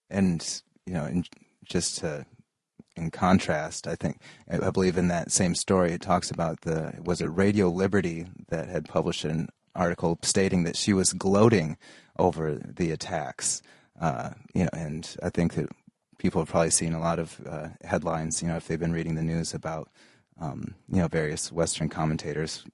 And 0.09 0.39
you 0.85 0.93
know, 0.93 1.03
and 1.03 1.27
just 1.65 1.97
to 1.99 2.25
in 2.95 3.11
contrast, 3.11 3.87
I 3.87 3.95
think 3.95 4.17
I 4.49 4.69
believe 4.69 4.97
in 4.97 5.07
that 5.09 5.31
same 5.31 5.55
story 5.55 5.91
it 5.91 6.01
talks 6.01 6.31
about 6.31 6.61
the 6.61 6.93
was 7.03 7.21
it 7.21 7.27
Radio 7.27 7.69
Liberty 7.69 8.25
that 8.49 8.67
had 8.67 8.85
published 8.85 9.25
an 9.25 9.49
article 9.75 10.17
stating 10.21 10.63
that 10.63 10.77
she 10.77 10.93
was 10.93 11.13
gloating 11.13 11.77
over 12.17 12.55
the 12.55 12.91
attacks. 12.91 13.61
Uh, 13.99 14.31
you 14.53 14.63
know, 14.63 14.69
and 14.73 15.15
I 15.21 15.29
think 15.29 15.53
that 15.55 15.69
people 16.17 16.41
have 16.41 16.49
probably 16.49 16.71
seen 16.71 16.93
a 16.93 16.99
lot 16.99 17.19
of 17.19 17.39
uh, 17.47 17.67
headlines. 17.83 18.41
You 18.41 18.47
know, 18.47 18.55
if 18.55 18.67
they've 18.67 18.79
been 18.79 18.93
reading 18.93 19.15
the 19.15 19.21
news 19.21 19.53
about 19.53 19.89
um, 20.39 20.75
you 20.89 20.97
know 20.97 21.07
various 21.07 21.51
Western 21.51 21.89
commentators 21.89 22.65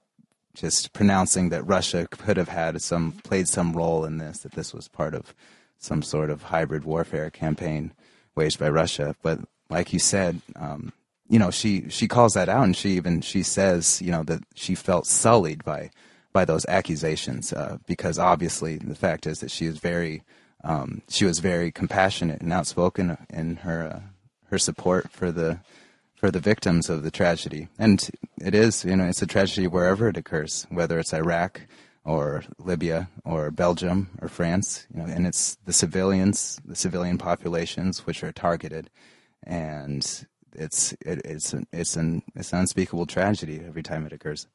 just 0.54 0.94
pronouncing 0.94 1.50
that 1.50 1.64
Russia 1.64 2.08
could 2.12 2.38
have 2.38 2.50
had 2.50 2.82
some 2.82 3.14
played 3.24 3.48
some 3.48 3.74
role 3.74 4.06
in 4.06 4.18
this, 4.18 4.40
that 4.40 4.54
this 4.54 4.74
was 4.74 4.88
part 4.88 5.14
of 5.14 5.34
some 5.78 6.02
sort 6.02 6.30
of 6.30 6.44
hybrid 6.44 6.84
warfare 6.84 7.30
campaign 7.30 7.94
waged 8.36 8.60
by 8.60 8.70
Russia. 8.70 9.16
But 9.22 9.40
like 9.72 9.94
you 9.94 10.00
said, 10.00 10.42
um, 10.58 10.94
you 11.30 11.40
know, 11.40 11.50
she 11.50 11.90
she 11.90 12.08
calls 12.08 12.34
that 12.34 12.50
out, 12.50 12.66
and 12.66 12.76
she 12.76 12.90
even 12.92 13.22
she 13.22 13.42
says, 13.42 14.02
you 14.02 14.12
know, 14.12 14.24
that 14.24 14.44
she 14.54 14.76
felt 14.76 15.08
sullied 15.08 15.64
by 15.64 15.90
by 16.34 16.46
those 16.46 16.66
accusations 16.68 17.52
uh, 17.54 17.78
because 17.88 18.20
obviously 18.20 18.78
the 18.78 18.96
fact 18.96 19.26
is 19.26 19.40
that 19.40 19.52
she 19.52 19.66
is 19.66 19.80
very 19.80 20.24
um, 20.64 21.02
she 21.10 21.26
was 21.26 21.40
very 21.40 21.72
compassionate 21.72 22.42
and 22.42 22.54
outspoken 22.54 23.18
in 23.30 23.58
her 23.58 23.88
uh, 23.88 24.00
her 24.50 24.60
support 24.60 25.10
for 25.10 25.32
the 25.32 25.60
for 26.16 26.30
the 26.30 26.40
victims 26.40 26.90
of 26.90 27.02
the 27.02 27.12
tragedy, 27.12 27.70
and 27.80 28.10
it 28.42 28.54
is 28.54 28.84
you 28.84 28.96
know 28.96 29.06
it's 29.06 29.22
a 29.22 29.28
tragedy 29.28 29.68
wherever 29.68 30.10
it 30.10 30.18
occurs, 30.18 30.68
whether 30.70 31.00
it's 31.00 31.14
Iraq 31.14 31.62
or 32.04 32.44
Libya 32.58 33.08
or 33.24 33.52
Belgium 33.52 34.10
or 34.22 34.28
France, 34.28 34.86
you 34.94 35.02
know, 35.02 35.06
and 35.06 35.26
it's 35.28 35.56
the 35.66 35.74
civilians, 35.74 36.60
the 36.66 36.76
civilian 36.76 37.18
populations 37.18 38.06
which 38.06 38.24
are 38.24 38.32
targeted 38.32 38.90
and 39.44 40.26
it's 40.54 40.94
it, 41.06 41.22
it's 41.26 41.54
an, 41.54 41.68
it's 41.72 41.96
an 41.96 42.24
it's 42.36 42.54
an 42.54 42.60
unspeakable 42.60 43.06
tragedy 43.06 43.62
every 43.66 43.84
time 43.84 44.06
it 44.06 44.14
occurs. 44.14 44.48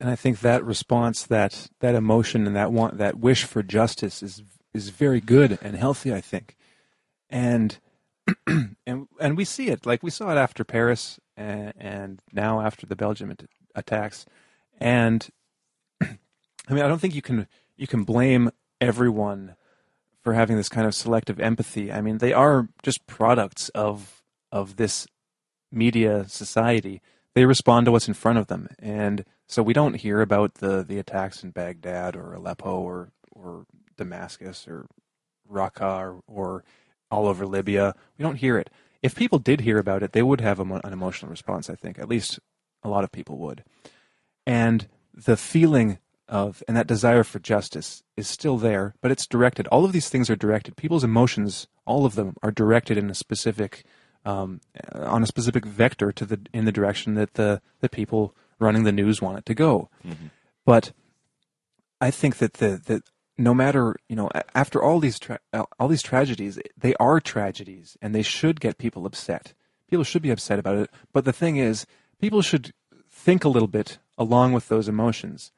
And 0.00 0.08
I 0.08 0.14
think 0.14 0.40
that 0.40 0.64
response, 0.64 1.24
that 1.24 1.68
that 1.80 1.94
emotion, 1.94 2.46
and 2.46 2.54
that 2.54 2.72
want, 2.72 2.98
that 2.98 3.18
wish 3.18 3.44
for 3.44 3.62
justice 3.62 4.22
is 4.22 4.42
is 4.72 4.90
very 4.90 5.20
good 5.20 5.58
and 5.60 5.76
healthy. 5.76 6.14
I 6.14 6.20
think, 6.20 6.56
and 7.28 7.78
and 8.46 9.08
and 9.20 9.36
we 9.36 9.44
see 9.44 9.68
it 9.68 9.86
like 9.86 10.02
we 10.02 10.10
saw 10.10 10.30
it 10.30 10.38
after 10.38 10.64
Paris, 10.64 11.18
and, 11.36 11.72
and 11.76 12.22
now 12.32 12.60
after 12.60 12.86
the 12.86 12.96
Belgium 12.96 13.34
attacks, 13.74 14.24
and 14.80 15.28
I 16.00 16.08
mean 16.70 16.84
I 16.84 16.88
don't 16.88 17.00
think 17.00 17.14
you 17.14 17.22
can 17.22 17.48
you 17.76 17.86
can 17.86 18.04
blame 18.04 18.50
everyone 18.80 19.56
for 20.28 20.34
having 20.34 20.58
this 20.58 20.68
kind 20.68 20.86
of 20.86 20.94
selective 20.94 21.40
empathy. 21.40 21.90
I 21.90 22.02
mean, 22.02 22.18
they 22.18 22.34
are 22.34 22.68
just 22.82 23.06
products 23.06 23.70
of 23.70 24.22
of 24.52 24.76
this 24.76 25.06
media 25.72 26.26
society. 26.28 27.00
They 27.34 27.46
respond 27.46 27.86
to 27.86 27.92
what's 27.92 28.08
in 28.08 28.12
front 28.12 28.36
of 28.36 28.48
them, 28.48 28.68
and 28.78 29.24
so 29.46 29.62
we 29.62 29.72
don't 29.72 29.94
hear 29.94 30.20
about 30.20 30.56
the 30.56 30.84
the 30.86 30.98
attacks 30.98 31.42
in 31.42 31.50
Baghdad 31.52 32.14
or 32.14 32.34
Aleppo 32.34 32.78
or 32.78 33.08
or 33.32 33.64
Damascus 33.96 34.68
or 34.68 34.86
Raqqa 35.50 35.98
or, 35.98 36.20
or 36.26 36.64
all 37.10 37.26
over 37.26 37.46
Libya. 37.46 37.94
We 38.18 38.22
don't 38.22 38.36
hear 38.36 38.58
it. 38.58 38.68
If 39.02 39.14
people 39.14 39.38
did 39.38 39.62
hear 39.62 39.78
about 39.78 40.02
it, 40.02 40.12
they 40.12 40.22
would 40.22 40.42
have 40.42 40.60
a, 40.60 40.62
an 40.84 40.92
emotional 40.92 41.30
response. 41.30 41.70
I 41.70 41.74
think 41.74 41.98
at 41.98 42.06
least 42.06 42.38
a 42.82 42.90
lot 42.90 43.02
of 43.02 43.12
people 43.12 43.38
would, 43.38 43.64
and 44.46 44.88
the 45.14 45.38
feeling 45.38 46.00
of 46.28 46.62
and 46.68 46.76
that 46.76 46.86
desire 46.86 47.24
for 47.24 47.38
justice 47.38 48.02
is 48.16 48.28
still 48.28 48.58
there, 48.58 48.94
but 49.00 49.10
it's 49.10 49.26
directed. 49.26 49.66
All 49.68 49.84
of 49.84 49.92
these 49.92 50.08
things 50.08 50.28
are 50.28 50.36
directed. 50.36 50.76
People's 50.76 51.04
emotions, 51.04 51.66
all 51.86 52.04
of 52.04 52.14
them, 52.14 52.36
are 52.42 52.50
directed 52.50 52.98
in 52.98 53.10
a 53.10 53.14
specific 53.14 53.84
um, 54.24 54.60
on 54.94 55.22
a 55.22 55.26
specific 55.26 55.64
vector 55.64 56.12
to 56.12 56.24
the 56.24 56.40
in 56.52 56.64
the 56.64 56.72
direction 56.72 57.14
that 57.14 57.34
the 57.34 57.60
the 57.80 57.88
people 57.88 58.34
running 58.58 58.84
the 58.84 58.92
news 58.92 59.22
want 59.22 59.38
it 59.38 59.46
to 59.46 59.54
go. 59.54 59.88
Mm-hmm. 60.06 60.26
But 60.64 60.92
I 62.00 62.10
think 62.10 62.38
that 62.38 62.54
the 62.54 62.80
that 62.86 63.02
no 63.36 63.54
matter 63.54 63.96
you 64.08 64.16
know 64.16 64.28
after 64.54 64.82
all 64.82 65.00
these 65.00 65.18
tra- 65.18 65.40
all 65.78 65.88
these 65.88 66.02
tragedies, 66.02 66.58
they 66.76 66.94
are 66.96 67.20
tragedies, 67.20 67.96
and 68.02 68.14
they 68.14 68.22
should 68.22 68.60
get 68.60 68.78
people 68.78 69.06
upset. 69.06 69.54
People 69.88 70.04
should 70.04 70.22
be 70.22 70.30
upset 70.30 70.58
about 70.58 70.76
it. 70.76 70.90
But 71.12 71.24
the 71.24 71.32
thing 71.32 71.56
is, 71.56 71.86
people 72.20 72.42
should 72.42 72.74
think 73.10 73.44
a 73.44 73.48
little 73.48 73.68
bit 73.68 73.98
along 74.18 74.52
with 74.52 74.68
those 74.68 74.88
emotions 74.88 75.52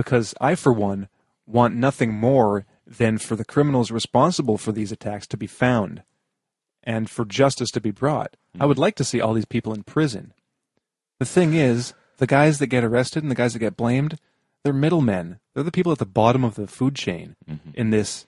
because 0.00 0.34
I, 0.40 0.54
for 0.54 0.72
one, 0.72 1.08
want 1.46 1.74
nothing 1.74 2.14
more 2.14 2.64
than 2.86 3.18
for 3.18 3.36
the 3.36 3.44
criminals 3.44 3.90
responsible 3.90 4.56
for 4.56 4.72
these 4.72 4.90
attacks 4.90 5.26
to 5.26 5.36
be 5.36 5.46
found 5.46 6.02
and 6.82 7.10
for 7.10 7.26
justice 7.26 7.70
to 7.72 7.82
be 7.82 7.90
brought. 7.90 8.32
Mm-hmm. 8.54 8.62
I 8.62 8.66
would 8.66 8.78
like 8.78 8.94
to 8.94 9.04
see 9.04 9.20
all 9.20 9.34
these 9.34 9.44
people 9.44 9.74
in 9.74 9.82
prison. 9.82 10.32
The 11.18 11.26
thing 11.26 11.52
is, 11.52 11.92
the 12.16 12.26
guys 12.26 12.60
that 12.60 12.68
get 12.68 12.82
arrested 12.82 13.22
and 13.22 13.30
the 13.30 13.34
guys 13.34 13.52
that 13.52 13.58
get 13.58 13.76
blamed, 13.76 14.18
they're 14.64 14.72
middlemen. 14.72 15.38
They're 15.52 15.62
the 15.62 15.70
people 15.70 15.92
at 15.92 15.98
the 15.98 16.06
bottom 16.06 16.44
of 16.44 16.54
the 16.54 16.66
food 16.66 16.94
chain 16.94 17.36
mm-hmm. 17.46 17.70
in 17.74 17.90
this 17.90 18.24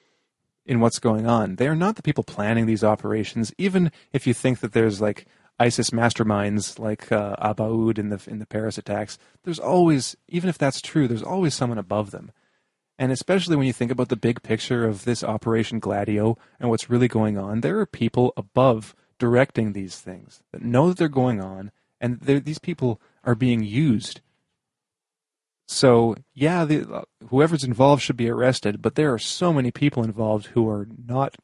in 0.66 0.81
what's 0.81 0.99
going 0.99 1.27
on. 1.27 1.57
They 1.57 1.68
are 1.68 1.75
not 1.75 1.97
the 1.97 2.03
people 2.03 2.23
planning 2.23 2.66
these 2.66 2.85
operations. 2.85 3.51
Even 3.57 3.91
if 4.12 4.27
you 4.27 4.35
think 4.35 4.61
that 4.61 4.75
there's 4.75 5.01
like 5.01 5.27
ISIS 5.63 5.91
masterminds 5.91 6.79
like 6.79 7.13
uh, 7.13 7.37
Abaoud 7.37 7.99
in 7.99 8.09
the 8.09 8.21
in 8.27 8.39
the 8.39 8.47
Paris 8.47 8.79
attacks, 8.79 9.19
there's 9.45 9.59
always, 9.59 10.17
even 10.29 10.51
if 10.51 10.59
that's 10.59 10.81
true, 10.81 11.07
there's 11.07 11.23
always 11.23 11.55
someone 11.55 11.79
above 11.79 12.11
them. 12.11 12.33
And 12.99 13.13
especially 13.13 13.57
when 13.57 13.67
you 13.67 13.73
think 13.73 13.91
about 13.91 14.09
the 14.09 14.17
big 14.17 14.43
picture 14.43 14.85
of 14.87 15.05
this 15.05 15.25
Operation 15.25 15.79
Gladio 15.79 16.37
and 16.59 16.69
what's 16.69 16.91
really 16.91 17.09
going 17.09 17.39
on, 17.39 17.61
there 17.61 17.79
are 17.79 17.87
people 17.87 18.33
above 18.37 18.95
directing 19.19 19.73
these 19.73 19.99
things 19.99 20.43
that 20.53 20.63
know 20.63 20.89
that 20.89 20.99
they're 20.99 21.09
going 21.09 21.41
on, 21.41 21.71
and 22.01 22.21
these 22.21 22.59
people 22.59 23.01
are 23.25 23.35
being 23.35 23.63
used. 23.63 24.21
So, 25.69 26.17
yeah, 26.35 26.65
the, 26.65 26.93
uh, 26.93 27.03
whoever's 27.29 27.65
involved 27.65 28.03
should 28.03 28.17
be 28.17 28.29
arrested, 28.29 28.83
but 28.83 28.97
there 28.97 29.13
are 29.15 29.19
so 29.19 29.53
many 29.53 29.71
people 29.71 30.03
involved 30.05 30.47
who 30.49 30.69
are 30.69 30.89
not 31.07 31.37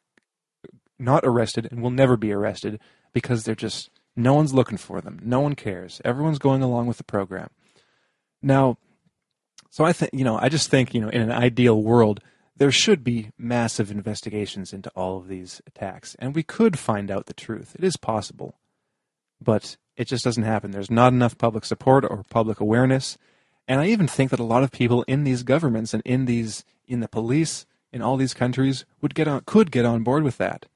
not 0.99 1.25
arrested 1.25 1.69
and 1.71 1.81
will 1.81 1.91
never 1.91 2.17
be 2.17 2.33
arrested 2.33 2.81
because 3.13 3.45
they're 3.45 3.55
just 3.55 3.91
no 4.19 4.35
one's 4.35 4.53
looking 4.53 4.79
for 4.79 5.01
them. 5.01 5.21
No 5.23 5.41
one 5.41 5.55
cares. 5.55 6.01
Everyone's 6.05 6.39
going 6.39 6.63
along 6.63 6.87
with 6.87 6.97
the 6.97 7.05
program. 7.05 7.51
Now, 8.43 8.79
so 9.71 9.85
I 9.85 9.93
think, 9.93 10.13
you 10.13 10.25
know, 10.25 10.39
I 10.39 10.49
just 10.49 10.71
think, 10.71 10.95
you 10.95 11.01
know, 11.01 11.09
in 11.09 11.23
an 11.23 11.31
ideal 11.31 11.81
world, 11.81 12.21
there 12.57 12.73
should 12.73 13.05
be 13.05 13.31
massive 13.39 13.91
investigations 13.91 14.73
into 14.73 14.91
all 14.91 15.19
of 15.19 15.29
these 15.29 15.63
attacks, 15.67 16.17
and 16.19 16.35
we 16.35 16.43
could 16.43 16.79
find 16.79 17.11
out 17.11 17.27
the 17.27 17.35
truth. 17.35 17.77
It 17.79 17.85
is 17.85 17.97
possible, 17.97 18.59
but 19.41 19.77
it 19.97 20.09
just 20.09 20.25
doesn't 20.25 20.43
happen. 20.43 20.73
There's 20.73 20.91
not 20.91 21.13
enough 21.13 21.39
public 21.39 21.65
support 21.65 22.05
or 22.05 22.25
public 22.29 22.59
awareness, 22.59 23.17
and 23.69 23.81
I 23.81 23.87
even 23.87 24.09
think 24.09 24.33
that 24.33 24.41
a 24.41 24.45
lot 24.45 24.65
of 24.65 24.73
people 24.73 25.05
in 25.05 25.23
these 25.23 25.45
governments 25.45 25.95
and 25.95 26.03
in 26.05 26.25
these 26.25 26.65
in 26.89 26.99
the 27.01 27.09
police 27.09 27.67
in 27.93 28.03
all 28.03 28.17
these 28.17 28.35
countries 28.35 28.85
would 29.01 29.15
get 29.15 29.29
on 29.29 29.43
could 29.47 29.71
get 29.71 29.85
on 29.85 30.03
board 30.03 30.25
with 30.25 30.39
that 30.39 30.67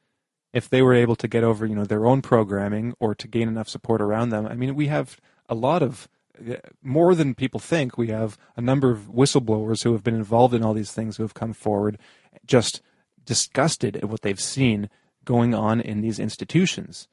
if 0.52 0.68
they 0.68 0.82
were 0.82 0.94
able 0.94 1.16
to 1.16 1.28
get 1.28 1.44
over 1.44 1.66
you 1.66 1.74
know 1.74 1.84
their 1.84 2.06
own 2.06 2.22
programming 2.22 2.94
or 3.00 3.14
to 3.14 3.28
gain 3.28 3.48
enough 3.48 3.68
support 3.68 4.00
around 4.00 4.30
them. 4.30 4.46
I 4.46 4.54
mean, 4.54 4.74
we 4.74 4.88
have 4.88 5.20
a 5.48 5.54
lot 5.54 5.82
of 5.82 6.08
uh, 6.38 6.56
more 6.82 7.14
than 7.14 7.34
people 7.34 7.60
think. 7.60 7.96
We 7.96 8.08
have 8.08 8.38
a 8.56 8.60
number 8.60 8.90
of 8.90 9.08
whistleblowers 9.08 9.82
who 9.82 9.92
have 9.92 10.02
been 10.02 10.14
involved 10.14 10.54
in 10.54 10.62
all 10.62 10.74
these 10.74 10.92
things 10.92 11.16
who 11.16 11.22
have 11.22 11.34
come 11.34 11.52
forward 11.52 11.98
just 12.46 12.80
disgusted 13.24 13.96
at 13.96 14.04
what 14.04 14.22
they've 14.22 14.40
seen 14.40 14.90
going 15.24 15.54
on 15.54 15.80
in 15.80 16.00
these 16.00 16.18
institutions. 16.18 17.08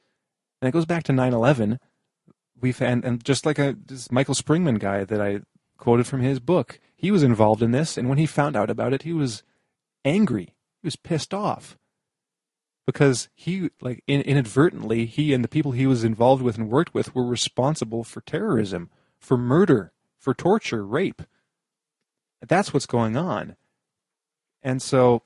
And 0.60 0.68
it 0.68 0.72
goes 0.72 0.86
back 0.86 1.04
to 1.04 1.12
9 1.12 1.32
11. 1.32 1.78
We've, 2.60 2.80
and, 2.82 3.04
and 3.04 3.24
just 3.24 3.46
like 3.46 3.58
a, 3.58 3.74
this 3.86 4.12
Michael 4.12 4.34
Springman 4.34 4.78
guy 4.78 5.04
that 5.04 5.20
I 5.20 5.40
quoted 5.78 6.06
from 6.06 6.20
his 6.20 6.40
book, 6.40 6.78
he 6.94 7.10
was 7.10 7.22
involved 7.22 7.62
in 7.62 7.70
this, 7.70 7.96
and 7.96 8.08
when 8.08 8.18
he 8.18 8.26
found 8.26 8.54
out 8.54 8.68
about 8.68 8.92
it, 8.92 9.02
he 9.02 9.14
was 9.14 9.42
angry. 10.04 10.54
He 10.82 10.86
was 10.86 10.96
pissed 10.96 11.32
off 11.32 11.78
because 12.90 13.28
he 13.34 13.70
like 13.80 14.02
inadvertently 14.08 15.06
he 15.06 15.32
and 15.32 15.44
the 15.44 15.48
people 15.48 15.70
he 15.70 15.86
was 15.86 16.02
involved 16.02 16.42
with 16.42 16.58
and 16.58 16.68
worked 16.68 16.92
with 16.92 17.14
were 17.14 17.24
responsible 17.24 18.02
for 18.02 18.20
terrorism 18.22 18.90
for 19.20 19.36
murder, 19.36 19.92
for 20.18 20.34
torture, 20.34 20.84
rape. 20.84 21.22
That's 22.42 22.74
what's 22.74 22.86
going 22.86 23.16
on. 23.16 23.54
And 24.60 24.82
so, 24.82 25.22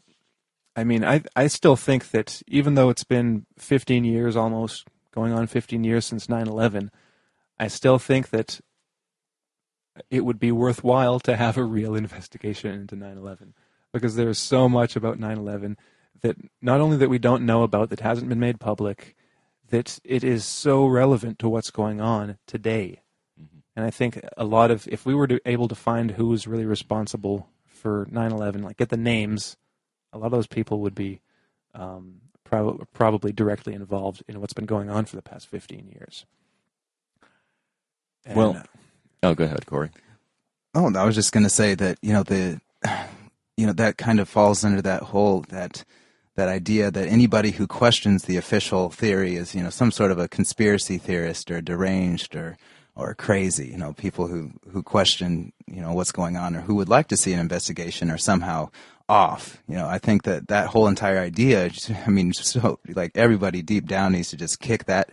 I 0.76 0.84
mean, 0.84 1.04
I 1.04 1.22
I 1.34 1.46
still 1.46 1.76
think 1.76 2.10
that 2.10 2.42
even 2.46 2.74
though 2.74 2.90
it's 2.90 3.04
been 3.04 3.46
15 3.58 4.04
years 4.04 4.36
almost, 4.36 4.86
going 5.12 5.32
on 5.32 5.46
15 5.46 5.84
years 5.84 6.04
since 6.04 6.26
9/11, 6.26 6.90
I 7.58 7.68
still 7.68 7.98
think 7.98 8.28
that 8.30 8.60
it 10.10 10.24
would 10.24 10.38
be 10.40 10.52
worthwhile 10.52 11.20
to 11.20 11.36
have 11.36 11.56
a 11.56 11.64
real 11.64 11.94
investigation 12.04 12.72
into 12.72 12.96
9/11 12.96 13.54
because 13.92 14.16
there's 14.16 14.38
so 14.38 14.68
much 14.68 14.96
about 14.96 15.18
9/11 15.18 15.76
that 16.22 16.36
not 16.62 16.80
only 16.80 16.96
that 16.96 17.10
we 17.10 17.18
don't 17.18 17.46
know 17.46 17.62
about 17.62 17.90
that 17.90 18.00
hasn't 18.00 18.28
been 18.28 18.40
made 18.40 18.60
public, 18.60 19.14
that 19.70 19.98
it 20.04 20.22
is 20.24 20.44
so 20.44 20.86
relevant 20.86 21.38
to 21.40 21.48
what's 21.48 21.70
going 21.70 22.00
on 22.00 22.38
today. 22.46 23.00
And 23.76 23.84
I 23.84 23.90
think 23.90 24.20
a 24.36 24.44
lot 24.44 24.70
of, 24.70 24.86
if 24.88 25.04
we 25.04 25.14
were 25.14 25.26
to, 25.26 25.40
able 25.46 25.68
to 25.68 25.74
find 25.74 26.12
who 26.12 26.28
was 26.28 26.46
really 26.46 26.64
responsible 26.64 27.48
for 27.66 28.06
9 28.10 28.32
11, 28.32 28.62
like 28.62 28.76
get 28.76 28.88
the 28.88 28.96
names, 28.96 29.56
a 30.12 30.18
lot 30.18 30.26
of 30.26 30.32
those 30.32 30.46
people 30.46 30.80
would 30.80 30.94
be 30.94 31.20
um, 31.74 32.20
prob- 32.44 32.86
probably 32.92 33.32
directly 33.32 33.74
involved 33.74 34.22
in 34.28 34.40
what's 34.40 34.52
been 34.52 34.66
going 34.66 34.90
on 34.90 35.06
for 35.06 35.16
the 35.16 35.22
past 35.22 35.48
15 35.48 35.88
years. 35.88 36.24
And, 38.24 38.36
well, 38.36 38.56
uh, 38.56 38.62
oh, 39.24 39.34
go 39.34 39.44
ahead, 39.44 39.66
Corey. 39.66 39.90
Oh, 40.74 40.92
I 40.94 41.04
was 41.04 41.14
just 41.14 41.32
going 41.32 41.44
to 41.44 41.50
say 41.50 41.74
that, 41.74 41.98
you 42.00 42.12
know, 42.12 42.22
the, 42.22 42.60
you 43.56 43.66
know, 43.66 43.72
that 43.72 43.98
kind 43.98 44.20
of 44.20 44.28
falls 44.28 44.64
under 44.64 44.82
that 44.82 45.02
whole, 45.02 45.44
that, 45.48 45.84
that 46.36 46.48
idea 46.48 46.90
that 46.90 47.08
anybody 47.08 47.52
who 47.52 47.66
questions 47.66 48.24
the 48.24 48.36
official 48.36 48.90
theory 48.90 49.36
is, 49.36 49.54
you 49.54 49.62
know, 49.62 49.70
some 49.70 49.90
sort 49.90 50.10
of 50.10 50.18
a 50.18 50.28
conspiracy 50.28 50.98
theorist 50.98 51.50
or 51.50 51.60
deranged 51.60 52.34
or, 52.34 52.56
or 52.96 53.14
crazy. 53.14 53.68
You 53.68 53.78
know, 53.78 53.92
people 53.92 54.26
who 54.26 54.52
who 54.70 54.82
question 54.82 55.52
you 55.66 55.80
know 55.80 55.92
what's 55.92 56.12
going 56.12 56.36
on 56.36 56.54
or 56.56 56.60
who 56.60 56.74
would 56.76 56.88
like 56.88 57.08
to 57.08 57.16
see 57.16 57.32
an 57.32 57.40
investigation 57.40 58.10
are 58.10 58.18
somehow 58.18 58.70
off. 59.08 59.62
You 59.68 59.76
know, 59.76 59.86
I 59.86 59.98
think 59.98 60.22
that 60.24 60.48
that 60.48 60.68
whole 60.68 60.86
entire 60.86 61.18
idea. 61.18 61.70
I 62.06 62.10
mean, 62.10 62.32
so 62.32 62.78
like 62.88 63.12
everybody 63.14 63.62
deep 63.62 63.86
down 63.86 64.12
needs 64.12 64.30
to 64.30 64.36
just 64.36 64.60
kick 64.60 64.84
that 64.86 65.10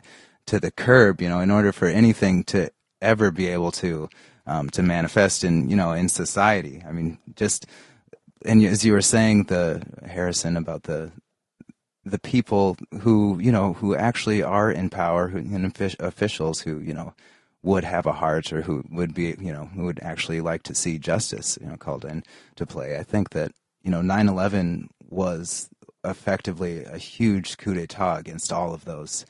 to 0.48 0.60
the 0.60 0.72
curb. 0.72 1.22
You 1.22 1.30
know, 1.30 1.40
in 1.40 1.52
order 1.52 1.72
for 1.72 1.88
anything 1.88 2.44
to 2.46 2.72
ever 3.02 3.32
be 3.32 3.48
able 3.48 3.72
to 3.72 4.10
um, 4.46 4.70
to 4.72 4.84
manifest 4.84 5.44
in 5.44 5.70
you 5.70 5.76
know 5.76 5.92
in 5.92 6.10
society. 6.10 6.84
I 6.88 6.92
mean, 6.92 7.18
just 7.36 7.66
and 8.46 8.64
as 8.64 8.84
you 8.86 8.94
were 8.94 9.02
saying, 9.02 9.46
the 9.46 9.84
Harrison 10.06 10.58
about 10.58 10.84
the 10.84 11.12
the 12.04 12.20
people 12.20 12.78
who 13.02 13.40
you 13.40 13.52
know 13.52 13.74
who 13.74 13.96
actually 13.96 14.42
are 14.42 14.72
in 14.72 14.90
power, 14.90 15.28
who, 15.28 15.38
and 15.38 15.66
officials 16.00 16.62
who 16.62 16.80
you 16.80 16.94
know 16.94 17.14
would 17.64 17.84
have 17.84 18.06
a 18.06 18.12
heart 18.12 18.52
or 18.52 18.62
who 18.62 18.84
would 18.90 19.14
be, 19.14 19.36
you 19.40 19.54
know, 19.54 19.66
who 19.66 19.84
would 19.84 20.00
actually 20.02 20.42
like 20.42 20.64
to 20.64 20.76
see 20.76 20.98
justice, 20.98 21.58
you 21.62 21.68
know, 21.68 21.78
called 21.78 22.06
in 22.06 22.24
to 22.56 22.66
play. 22.66 22.98
I 22.98 23.04
think 23.04 23.32
that, 23.32 23.52
you 23.84 23.92
know, 23.92 24.02
9-11 24.02 24.88
was 25.10 25.70
effectively 26.04 26.84
a 26.84 26.98
huge 26.98 27.58
coup 27.58 27.76
d'etat 27.76 28.18
against 28.18 28.52
all 28.52 28.74
of 28.74 28.86
those, 28.86 29.26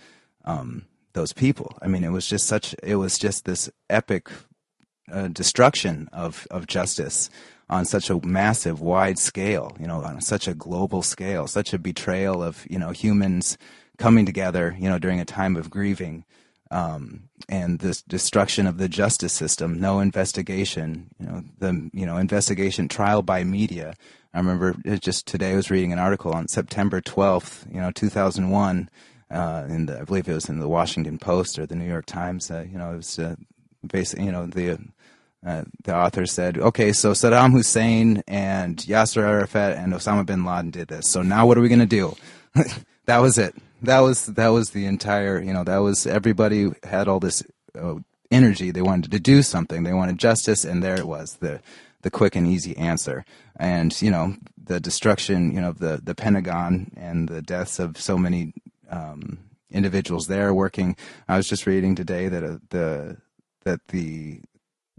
um, 0.45 0.85
those 1.13 1.33
people. 1.33 1.77
I 1.81 1.87
mean, 1.87 2.03
it 2.03 2.11
was 2.11 2.25
just 2.25 2.47
such, 2.47 2.73
it 2.81 2.95
was 2.95 3.17
just 3.17 3.43
this 3.43 3.69
epic 3.89 4.29
uh, 5.11 5.27
destruction 5.27 6.07
of, 6.13 6.47
of 6.49 6.67
justice 6.67 7.29
on 7.71 7.85
such 7.85 8.11
a 8.11 8.23
massive, 8.25 8.81
wide 8.81 9.17
scale, 9.17 9.75
you 9.79 9.87
know, 9.87 10.03
on 10.03 10.21
such 10.21 10.47
a 10.47 10.53
global 10.53 11.01
scale, 11.01 11.47
such 11.47 11.73
a 11.73 11.79
betrayal 11.79 12.43
of, 12.43 12.67
you 12.69 12.77
know, 12.77 12.91
humans 12.91 13.57
coming 13.97 14.25
together, 14.25 14.75
you 14.77 14.87
know, 14.87 14.99
during 14.99 15.19
a 15.19 15.25
time 15.25 15.55
of 15.55 15.71
grieving 15.71 16.25
um, 16.71 17.23
and 17.49 17.79
this 17.79 18.01
destruction 18.01 18.65
of 18.65 18.77
the 18.77 18.87
justice 18.87 19.33
system, 19.33 19.79
no 19.79 19.99
investigation, 19.99 21.09
you 21.19 21.25
know, 21.25 21.43
the 21.59 21.89
you 21.93 22.05
know 22.05 22.17
investigation 22.17 22.87
trial 22.87 23.21
by 23.21 23.43
media. 23.43 23.93
I 24.33 24.37
remember 24.37 24.75
just 24.99 25.27
today 25.27 25.51
I 25.51 25.55
was 25.57 25.69
reading 25.69 25.91
an 25.91 25.99
article 25.99 26.31
on 26.31 26.47
September 26.47 27.01
12th, 27.01 27.71
you 27.73 27.81
know, 27.81 27.91
2001, 27.91 28.89
uh, 29.29 29.65
in 29.67 29.87
the, 29.87 29.99
I 29.99 30.03
believe 30.05 30.29
it 30.29 30.33
was 30.33 30.47
in 30.47 30.59
the 30.59 30.69
Washington 30.69 31.17
Post 31.17 31.59
or 31.59 31.65
the 31.65 31.75
New 31.75 31.87
York 31.87 32.05
Times. 32.05 32.49
Uh, 32.49 32.65
you 32.71 32.77
know, 32.77 32.93
it 32.93 32.97
was 32.97 33.19
uh, 33.19 33.35
basically, 33.85 34.25
you 34.25 34.31
know, 34.31 34.45
the 34.45 34.79
uh, 35.45 35.63
the 35.83 35.95
author 35.95 36.25
said, 36.25 36.57
okay, 36.57 36.93
so 36.93 37.11
Saddam 37.13 37.51
Hussein 37.51 38.23
and 38.27 38.77
Yasser 38.77 39.23
Arafat 39.23 39.77
and 39.77 39.91
Osama 39.93 40.25
bin 40.25 40.45
Laden 40.45 40.69
did 40.69 40.89
this. 40.89 41.07
So 41.07 41.23
now 41.23 41.47
what 41.47 41.57
are 41.57 41.61
we 41.61 41.69
going 41.69 41.79
to 41.79 41.85
do? 41.85 42.15
that 43.05 43.17
was 43.19 43.37
it. 43.37 43.55
That 43.81 44.01
was 44.01 44.27
that 44.27 44.49
was 44.49 44.69
the 44.69 44.85
entire 44.85 45.41
you 45.41 45.51
know 45.53 45.63
that 45.63 45.77
was 45.77 46.05
everybody 46.05 46.71
had 46.83 47.07
all 47.07 47.19
this 47.19 47.41
uh, 47.73 47.95
energy. 48.29 48.69
They 48.69 48.83
wanted 48.83 49.11
to 49.11 49.19
do 49.19 49.41
something. 49.41 49.81
They 49.81 49.93
wanted 49.93 50.19
justice 50.19 50.63
and 50.63 50.83
there 50.83 50.99
it 50.99 51.07
was 51.07 51.37
the 51.37 51.61
the 52.03 52.11
quick 52.11 52.35
and 52.35 52.45
easy 52.45 52.77
answer. 52.77 53.25
And 53.55 53.99
you 53.99 54.11
know 54.11 54.35
the 54.63 54.79
destruction 54.79 55.51
you 55.51 55.61
know 55.61 55.69
of 55.69 55.79
the 55.79 55.99
the 56.03 56.13
pentagon 56.13 56.91
and 56.95 57.27
the 57.27 57.41
deaths 57.41 57.79
of 57.79 57.99
so 57.99 58.19
many 58.19 58.53
um, 58.91 59.39
individuals 59.71 60.27
there 60.27 60.53
working. 60.53 60.95
I 61.27 61.37
was 61.37 61.47
just 61.47 61.65
reading 61.65 61.95
today 61.95 62.27
that 62.27 62.43
uh, 62.43 62.57
the 62.69 63.17
that 63.63 63.87
the 63.87 64.41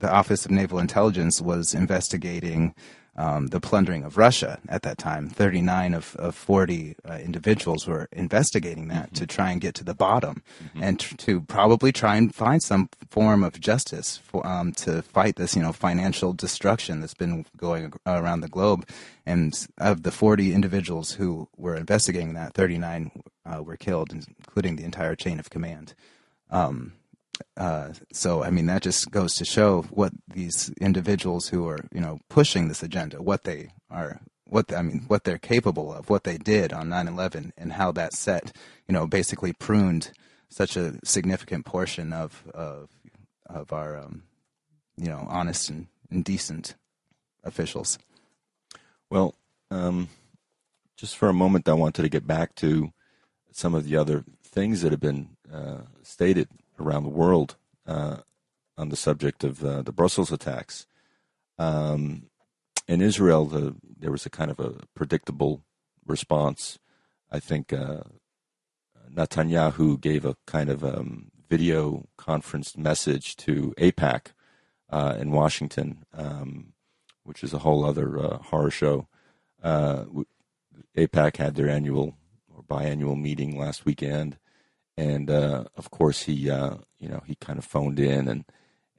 the 0.03 0.13
office 0.13 0.45
of 0.45 0.51
naval 0.51 0.81
intelligence 0.81 1.41
was 1.41 1.75
investigating 1.75 2.75
um, 3.15 3.49
the 3.49 3.61
plundering 3.61 4.03
of 4.03 4.17
Russia 4.17 4.59
at 4.69 4.83
that 4.83 4.99
time. 4.99 5.29
39 5.29 5.95
of, 5.95 6.17
of 6.17 6.35
40 6.35 6.97
uh, 7.09 7.19
individuals 7.23 7.87
were 7.87 8.09
investigating 8.11 8.89
that 8.89 9.07
mm-hmm. 9.07 9.15
to 9.15 9.27
try 9.27 9.53
and 9.53 9.61
get 9.61 9.77
to 9.77 9.85
the 9.85 9.95
bottom 9.95 10.43
mm-hmm. 10.65 10.83
and 10.83 10.99
to 11.19 11.43
probably 11.43 11.93
try 11.93 12.17
and 12.17 12.35
find 12.35 12.63
some 12.63 12.89
form 13.11 13.45
of 13.45 13.61
justice 13.61 14.17
for, 14.25 14.45
um, 14.45 14.73
to 14.73 15.03
fight 15.03 15.37
this, 15.37 15.55
you 15.55 15.63
know, 15.63 15.73
financial 15.73 16.33
destruction 16.33 17.01
that's 17.01 17.15
been 17.15 17.47
going 17.57 17.93
around 18.05 18.41
the 18.41 18.49
globe. 18.49 18.89
And 19.25 19.55
of 19.79 20.03
the 20.03 20.11
40 20.11 20.53
individuals 20.53 21.13
who 21.13 21.49
were 21.57 21.77
investigating 21.77 22.35
that, 22.35 22.55
39 22.55 23.13
uh, 23.47 23.63
were 23.63 23.77
killed, 23.77 24.11
including 24.13 24.75
the 24.77 24.85
entire 24.85 25.15
chain 25.15 25.39
of 25.39 25.49
command. 25.49 25.95
Um, 26.51 26.95
uh, 27.57 27.93
so 28.13 28.43
I 28.43 28.51
mean 28.51 28.67
that 28.67 28.83
just 28.83 29.11
goes 29.11 29.35
to 29.37 29.45
show 29.45 29.83
what 29.91 30.13
these 30.29 30.71
individuals 30.81 31.49
who 31.49 31.67
are 31.69 31.81
you 31.93 32.01
know 32.01 32.21
pushing 32.29 32.69
this 32.69 32.83
agenda, 32.83 33.23
what 33.23 33.45
they 33.45 33.71
are, 33.91 34.21
what 34.45 34.73
I 34.73 34.83
mean, 34.83 35.05
what 35.09 35.25
they're 35.25 35.39
capable 35.39 35.93
of, 35.93 36.11
what 36.11 36.25
they 36.25 36.39
did 36.39 36.73
on 36.73 36.89
9/11, 36.89 37.53
and 37.57 37.73
how 37.75 37.93
that 37.93 38.13
set, 38.13 38.57
you 38.87 38.93
know, 38.93 39.07
basically 39.07 39.53
pruned 39.53 40.13
such 40.49 40.77
a 40.77 40.99
significant 41.05 41.65
portion 41.65 42.13
of 42.13 42.45
of 42.55 42.91
of 43.47 43.73
our, 43.73 43.99
um, 43.99 44.23
you 44.97 45.09
know, 45.09 45.27
honest 45.29 45.71
and, 45.71 45.87
and 46.11 46.25
decent 46.25 46.75
officials. 47.45 47.99
Well, 49.11 49.35
um, 49.71 50.09
just 50.97 51.17
for 51.17 51.29
a 51.29 51.35
moment, 51.35 51.69
I 51.69 51.75
wanted 51.75 52.03
to 52.03 52.09
get 52.09 52.27
back 52.27 52.55
to 52.57 52.93
some 53.51 53.75
of 53.75 53.85
the 53.85 53.97
other 53.97 54.25
things 54.43 54.83
that 54.83 54.93
have 54.93 55.01
been 55.01 55.37
uh, 55.53 55.83
stated 56.03 56.49
around 56.83 57.05
the 57.05 57.09
world 57.11 57.57
uh, 57.87 58.19
on 58.77 58.89
the 58.89 58.97
subject 58.97 59.45
of 59.45 59.65
uh, 59.65 59.83
the 59.83 59.93
Brussels 59.93 60.33
attacks. 60.33 60.87
Um, 61.59 62.31
in 62.89 63.01
Israel, 63.01 63.47
the, 63.47 63.77
there 63.99 64.11
was 64.11 64.27
a 64.27 64.31
kind 64.31 64.51
of 64.51 64.59
a 64.59 64.75
predictable 64.95 65.65
response. 66.07 66.79
I 67.31 67.39
think 67.39 67.73
uh, 67.73 68.03
Netanyahu 69.15 70.01
gave 70.01 70.25
a 70.25 70.37
kind 70.47 70.69
of 70.69 70.85
um, 70.85 71.31
video 71.49 72.07
conference 72.17 72.77
message 72.77 73.37
to 73.37 73.75
AIPAC 73.79 74.29
uh, 74.91 75.17
in 75.19 75.31
Washington, 75.31 76.05
um, 76.15 76.73
which 77.25 77.45
is 77.45 77.53
a 77.53 77.59
whole 77.59 77.85
other 77.85 78.19
uh, 78.19 78.39
horror 78.39 78.71
show. 78.71 79.07
Uh, 79.63 80.05
AIPAC 80.97 81.37
had 81.37 81.55
their 81.55 81.69
annual 81.69 82.17
or 82.55 82.63
biannual 82.63 83.21
meeting 83.21 83.59
last 83.59 83.85
weekend, 83.85 84.39
and 84.97 85.31
uh, 85.31 85.65
of 85.77 85.91
course 85.91 86.23
he, 86.23 86.51
uh, 86.51 86.77
you 86.99 87.09
know, 87.09 87.23
he 87.27 87.35
kind 87.37 87.59
of 87.59 87.65
phoned 87.65 87.99
in 87.99 88.29
and 88.29 88.45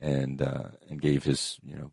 and 0.01 0.41
and 0.41 1.01
gave 1.01 1.23
his, 1.23 1.59
you 1.63 1.75
know, 1.75 1.91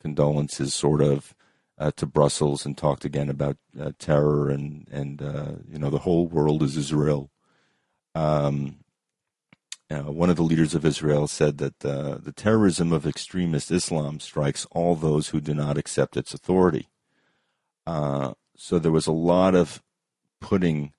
condolences, 0.00 0.72
sort 0.72 1.02
of, 1.02 1.34
uh, 1.80 1.90
to 1.96 2.06
Brussels 2.06 2.66
and 2.66 2.76
talked 2.76 3.04
again 3.04 3.30
about 3.30 3.56
uh, 3.80 3.92
terror 3.98 4.50
and 4.50 4.86
and 4.92 5.22
uh, 5.22 5.52
you 5.66 5.78
know 5.78 5.88
the 5.90 5.98
whole 5.98 6.28
world 6.28 6.62
is 6.62 6.76
Israel. 6.76 7.30
Um, 8.14 8.76
one 9.88 10.30
of 10.30 10.36
the 10.36 10.42
leaders 10.42 10.74
of 10.74 10.84
Israel 10.84 11.26
said 11.26 11.58
that 11.58 11.84
uh, 11.84 12.18
the 12.22 12.32
terrorism 12.32 12.92
of 12.92 13.06
extremist 13.06 13.70
Islam 13.70 14.20
strikes 14.20 14.66
all 14.70 14.94
those 14.94 15.28
who 15.28 15.40
do 15.40 15.54
not 15.54 15.78
accept 15.78 16.16
its 16.16 16.32
authority. 16.32 16.88
Uh, 17.86 18.34
so 18.56 18.78
there 18.78 18.92
was 18.92 19.06
a 19.06 19.12
lot 19.12 19.54
of 19.54 19.82
putting 20.40 20.92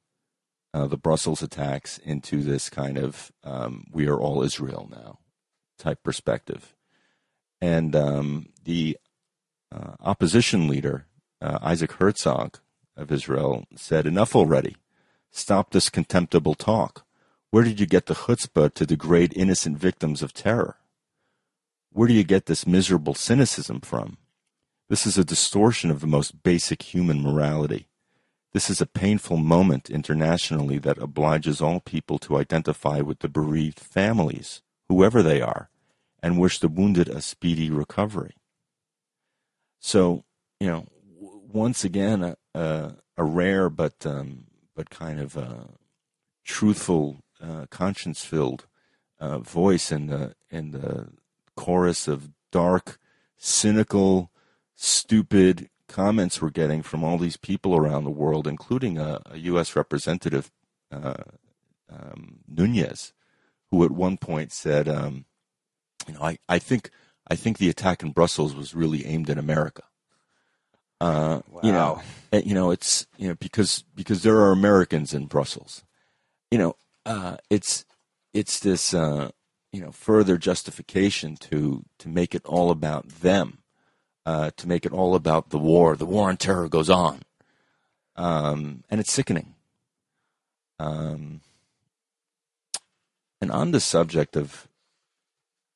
uh, 0.73 0.87
the 0.87 0.97
Brussels 0.97 1.41
attacks 1.41 1.97
into 1.97 2.41
this 2.41 2.69
kind 2.69 2.97
of 2.97 3.31
um, 3.43 3.87
"we 3.91 4.07
are 4.07 4.19
all 4.19 4.43
Israel 4.43 4.89
now" 4.91 5.19
type 5.77 6.03
perspective. 6.03 6.73
And 7.59 7.95
um, 7.95 8.49
the 8.63 8.97
uh, 9.71 9.93
opposition 9.99 10.67
leader, 10.67 11.05
uh, 11.41 11.59
Isaac 11.61 11.93
Herzog 11.93 12.59
of 12.95 13.11
Israel, 13.11 13.65
said, 13.75 14.05
Enough 14.05 14.35
already. 14.35 14.75
Stop 15.31 15.71
this 15.71 15.89
contemptible 15.89 16.55
talk. 16.55 17.05
Where 17.51 17.63
did 17.63 17.79
you 17.79 17.85
get 17.85 18.05
the 18.05 18.13
chutzpah 18.15 18.73
to 18.73 18.85
degrade 18.85 19.33
innocent 19.35 19.77
victims 19.77 20.21
of 20.21 20.33
terror? 20.33 20.77
Where 21.91 22.07
do 22.07 22.13
you 22.13 22.23
get 22.23 22.45
this 22.45 22.65
miserable 22.65 23.13
cynicism 23.13 23.81
from? 23.81 24.17
This 24.89 25.05
is 25.05 25.17
a 25.17 25.25
distortion 25.25 25.91
of 25.91 26.01
the 26.01 26.07
most 26.07 26.43
basic 26.43 26.81
human 26.81 27.21
morality. 27.21 27.87
This 28.53 28.69
is 28.69 28.81
a 28.81 28.85
painful 28.85 29.37
moment 29.37 29.89
internationally 29.89 30.77
that 30.79 30.97
obliges 30.97 31.61
all 31.61 31.79
people 31.79 32.19
to 32.19 32.37
identify 32.37 32.99
with 32.99 33.19
the 33.19 33.29
bereaved 33.29 33.79
families, 33.79 34.61
whoever 34.89 35.23
they 35.23 35.41
are, 35.41 35.69
and 36.21 36.39
wish 36.39 36.59
the 36.59 36.67
wounded 36.67 37.07
a 37.07 37.21
speedy 37.21 37.69
recovery. 37.69 38.35
So, 39.79 40.25
you 40.59 40.67
know, 40.67 40.85
once 41.17 41.85
again, 41.85 42.35
a, 42.53 42.95
a, 43.17 43.23
rare 43.23 43.69
but 43.69 44.05
um, 44.05 44.45
but 44.75 44.89
kind 44.89 45.19
of 45.19 45.37
uh, 45.37 45.65
truthful, 46.43 47.23
uh, 47.41 47.65
conscience-filled 47.69 48.67
uh, 49.19 49.39
voice 49.39 49.91
in 49.91 50.07
the 50.07 50.35
in 50.49 50.71
the 50.71 51.07
chorus 51.55 52.07
of 52.07 52.29
dark, 52.51 52.99
cynical, 53.37 54.31
stupid 54.75 55.69
comments 55.91 56.41
we're 56.41 56.49
getting 56.49 56.81
from 56.81 57.03
all 57.03 57.17
these 57.17 57.37
people 57.37 57.75
around 57.75 58.03
the 58.03 58.09
world, 58.09 58.47
including 58.47 58.97
a, 58.97 59.21
a 59.25 59.37
U.S. 59.37 59.75
representative, 59.75 60.51
uh, 60.91 61.23
um, 61.89 62.39
Nunes, 62.47 63.13
who 63.69 63.83
at 63.83 63.91
one 63.91 64.17
point 64.17 64.51
said, 64.51 64.87
um, 64.87 65.25
you 66.07 66.13
know, 66.13 66.21
I, 66.21 66.37
I 66.49 66.59
think 66.59 66.89
I 67.27 67.35
think 67.35 67.57
the 67.57 67.69
attack 67.69 68.01
in 68.01 68.11
Brussels 68.11 68.55
was 68.55 68.73
really 68.73 69.05
aimed 69.05 69.29
at 69.29 69.37
America. 69.37 69.83
Uh, 70.99 71.41
wow. 71.49 71.61
You 71.63 71.71
know, 71.71 72.01
and, 72.31 72.45
you 72.45 72.53
know, 72.53 72.71
it's 72.71 73.07
you 73.17 73.27
know 73.27 73.35
because 73.35 73.83
because 73.95 74.23
there 74.23 74.37
are 74.37 74.51
Americans 74.51 75.13
in 75.13 75.25
Brussels. 75.25 75.83
You 76.49 76.57
know, 76.57 76.75
uh, 77.05 77.37
it's 77.49 77.85
it's 78.33 78.59
this 78.59 78.93
uh, 78.93 79.31
you 79.71 79.81
know 79.81 79.91
further 79.91 80.37
justification 80.37 81.35
to 81.37 81.83
to 81.99 82.09
make 82.09 82.35
it 82.35 82.45
all 82.45 82.71
about 82.71 83.07
them, 83.07 83.59
uh, 84.25 84.51
to 84.57 84.67
make 84.67 84.85
it 84.85 84.93
all 84.93 85.15
about 85.15 85.49
the 85.49 85.57
war. 85.57 85.95
The 85.95 86.05
war 86.05 86.29
on 86.29 86.37
terror 86.37 86.67
goes 86.67 86.89
on, 86.89 87.21
um, 88.15 88.83
and 88.89 88.99
it's 88.99 89.11
sickening. 89.11 89.55
Um, 90.79 91.41
and 93.39 93.51
on 93.51 93.71
the 93.71 93.79
subject 93.79 94.35
of 94.35 94.67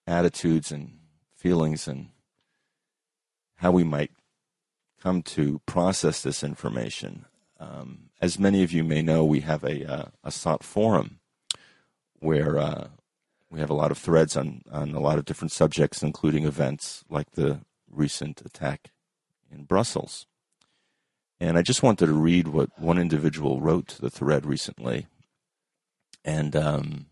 attitudes 0.08 0.72
and 0.72 1.00
feelings 1.36 1.88
and 1.88 2.10
how 3.58 3.72
we 3.72 3.84
might 3.84 4.12
come 5.02 5.22
to 5.22 5.62
process 5.66 6.22
this 6.22 6.44
information. 6.44 7.26
Um, 7.60 8.10
as 8.22 8.40
many 8.40 8.64
of 8.64 8.72
you 8.72 8.84
may 8.84 9.02
know, 9.02 9.24
we 9.24 9.42
have 9.42 9.64
a, 9.64 9.86
uh, 9.86 10.06
a 10.24 10.32
SOTT 10.32 10.64
forum 10.64 11.20
where 12.20 12.58
uh, 12.58 12.88
we 13.50 13.60
have 13.60 13.70
a 13.70 13.76
lot 13.76 13.92
of 13.92 13.98
threads 13.98 14.36
on, 14.36 14.62
on 14.72 14.94
a 14.94 15.00
lot 15.00 15.18
of 15.18 15.26
different 15.26 15.52
subjects, 15.52 16.04
including 16.04 16.46
events 16.46 17.04
like 17.10 17.32
the 17.32 17.62
recent 17.96 18.42
attack 18.42 18.92
in 19.52 19.64
Brussels. 19.64 20.26
And 21.40 21.58
I 21.58 21.62
just 21.62 21.84
wanted 21.84 22.06
to 22.08 22.14
read 22.14 22.48
what 22.48 22.80
one 22.80 22.98
individual 22.98 23.62
wrote 23.62 23.88
to 23.90 24.02
the 24.02 24.10
thread 24.10 24.46
recently. 24.46 25.08
And 26.24 26.56
um, 26.56 27.08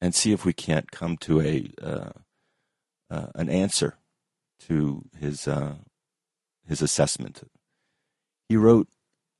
and 0.00 0.14
see 0.14 0.32
if 0.32 0.44
we 0.44 0.52
can't 0.52 0.90
come 0.90 1.16
to 1.18 1.40
a 1.40 1.70
uh, 1.82 2.10
uh, 3.10 3.26
an 3.34 3.48
answer 3.48 3.96
to 4.60 5.04
his 5.18 5.48
uh, 5.48 5.76
his 6.66 6.82
assessment. 6.82 7.42
He 8.48 8.56
wrote, 8.56 8.88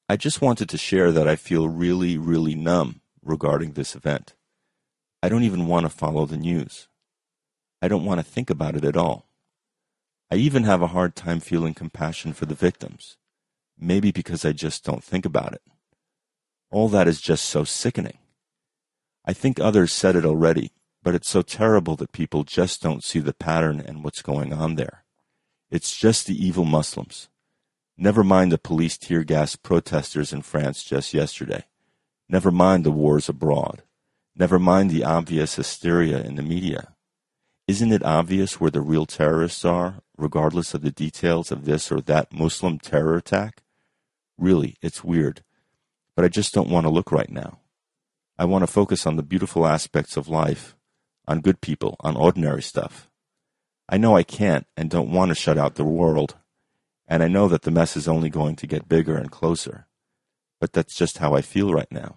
"I 0.08 0.16
just 0.16 0.40
wanted 0.40 0.68
to 0.70 0.78
share 0.78 1.12
that 1.12 1.28
I 1.28 1.36
feel 1.36 1.68
really, 1.68 2.16
really 2.16 2.54
numb 2.54 3.02
regarding 3.22 3.72
this 3.72 3.94
event. 3.94 4.34
I 5.22 5.28
don't 5.28 5.42
even 5.42 5.66
want 5.66 5.84
to 5.84 5.90
follow 5.90 6.26
the 6.26 6.36
news. 6.36 6.88
I 7.80 7.88
don't 7.88 8.04
want 8.04 8.18
to 8.18 8.24
think 8.24 8.50
about 8.50 8.76
it 8.76 8.84
at 8.84 8.96
all. 8.96 9.28
I 10.30 10.36
even 10.36 10.64
have 10.64 10.82
a 10.82 10.88
hard 10.88 11.14
time 11.14 11.40
feeling 11.40 11.74
compassion 11.74 12.32
for 12.32 12.44
the 12.46 12.54
victims, 12.54 13.16
maybe 13.78 14.10
because 14.10 14.44
I 14.44 14.52
just 14.52 14.84
don't 14.84 15.04
think 15.04 15.24
about 15.24 15.52
it. 15.54 15.62
All 16.70 16.88
that 16.88 17.08
is 17.08 17.20
just 17.20 17.44
so 17.44 17.64
sickening." 17.64 18.18
I 19.24 19.32
think 19.32 19.58
others 19.58 19.92
said 19.92 20.16
it 20.16 20.24
already, 20.24 20.72
but 21.02 21.14
it's 21.14 21.30
so 21.30 21.42
terrible 21.42 21.96
that 21.96 22.12
people 22.12 22.44
just 22.44 22.82
don't 22.82 23.04
see 23.04 23.20
the 23.20 23.32
pattern 23.32 23.80
and 23.80 24.02
what's 24.02 24.22
going 24.22 24.52
on 24.52 24.74
there. 24.74 25.04
It's 25.70 25.96
just 25.96 26.26
the 26.26 26.34
evil 26.34 26.64
Muslims. 26.64 27.28
Never 27.96 28.22
mind 28.22 28.52
the 28.52 28.58
police 28.58 28.96
tear 28.96 29.24
gas 29.24 29.56
protesters 29.56 30.32
in 30.32 30.42
France 30.42 30.84
just 30.84 31.12
yesterday. 31.12 31.66
Never 32.28 32.50
mind 32.50 32.84
the 32.84 32.90
wars 32.90 33.28
abroad. 33.28 33.82
Never 34.36 34.58
mind 34.58 34.90
the 34.90 35.04
obvious 35.04 35.56
hysteria 35.56 36.22
in 36.22 36.36
the 36.36 36.42
media. 36.42 36.94
Isn't 37.68 37.92
it 37.92 38.02
obvious 38.02 38.58
where 38.58 38.70
the 38.70 38.80
real 38.80 39.04
terrorists 39.04 39.62
are, 39.62 40.00
regardless 40.16 40.72
of 40.72 40.80
the 40.80 40.90
details 40.90 41.52
of 41.52 41.66
this 41.66 41.92
or 41.92 42.00
that 42.00 42.32
Muslim 42.32 42.78
terror 42.78 43.14
attack? 43.14 43.62
Really, 44.38 44.78
it's 44.80 45.04
weird. 45.04 45.44
But 46.16 46.24
I 46.24 46.28
just 46.28 46.54
don't 46.54 46.70
want 46.70 46.86
to 46.86 46.90
look 46.90 47.12
right 47.12 47.28
now. 47.28 47.58
I 48.38 48.46
want 48.46 48.62
to 48.62 48.66
focus 48.66 49.06
on 49.06 49.16
the 49.16 49.22
beautiful 49.22 49.66
aspects 49.66 50.16
of 50.16 50.28
life, 50.28 50.76
on 51.26 51.42
good 51.42 51.60
people, 51.60 51.96
on 52.00 52.16
ordinary 52.16 52.62
stuff. 52.62 53.10
I 53.86 53.98
know 53.98 54.16
I 54.16 54.22
can't 54.22 54.66
and 54.74 54.88
don't 54.88 55.12
want 55.12 55.28
to 55.28 55.34
shut 55.34 55.58
out 55.58 55.74
the 55.74 55.84
world, 55.84 56.36
and 57.06 57.22
I 57.22 57.28
know 57.28 57.48
that 57.48 57.62
the 57.62 57.70
mess 57.70 57.98
is 57.98 58.08
only 58.08 58.30
going 58.30 58.56
to 58.56 58.66
get 58.66 58.88
bigger 58.88 59.18
and 59.18 59.30
closer. 59.30 59.86
But 60.58 60.72
that's 60.72 60.96
just 60.96 61.18
how 61.18 61.34
I 61.34 61.42
feel 61.42 61.74
right 61.74 61.92
now. 61.92 62.16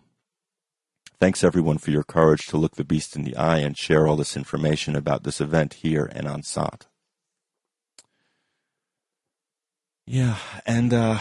Thanks 1.21 1.43
everyone 1.43 1.77
for 1.77 1.91
your 1.91 2.01
courage 2.01 2.47
to 2.47 2.57
look 2.57 2.77
the 2.77 2.83
beast 2.83 3.15
in 3.15 3.23
the 3.23 3.35
eye 3.35 3.59
and 3.59 3.77
share 3.77 4.07
all 4.07 4.15
this 4.15 4.35
information 4.35 4.95
about 4.95 5.21
this 5.21 5.39
event 5.39 5.75
here 5.75 6.09
and 6.11 6.27
on 6.27 6.41
SOTT. 6.41 6.87
Yeah, 10.07 10.37
and 10.65 10.91
uh, 10.91 11.19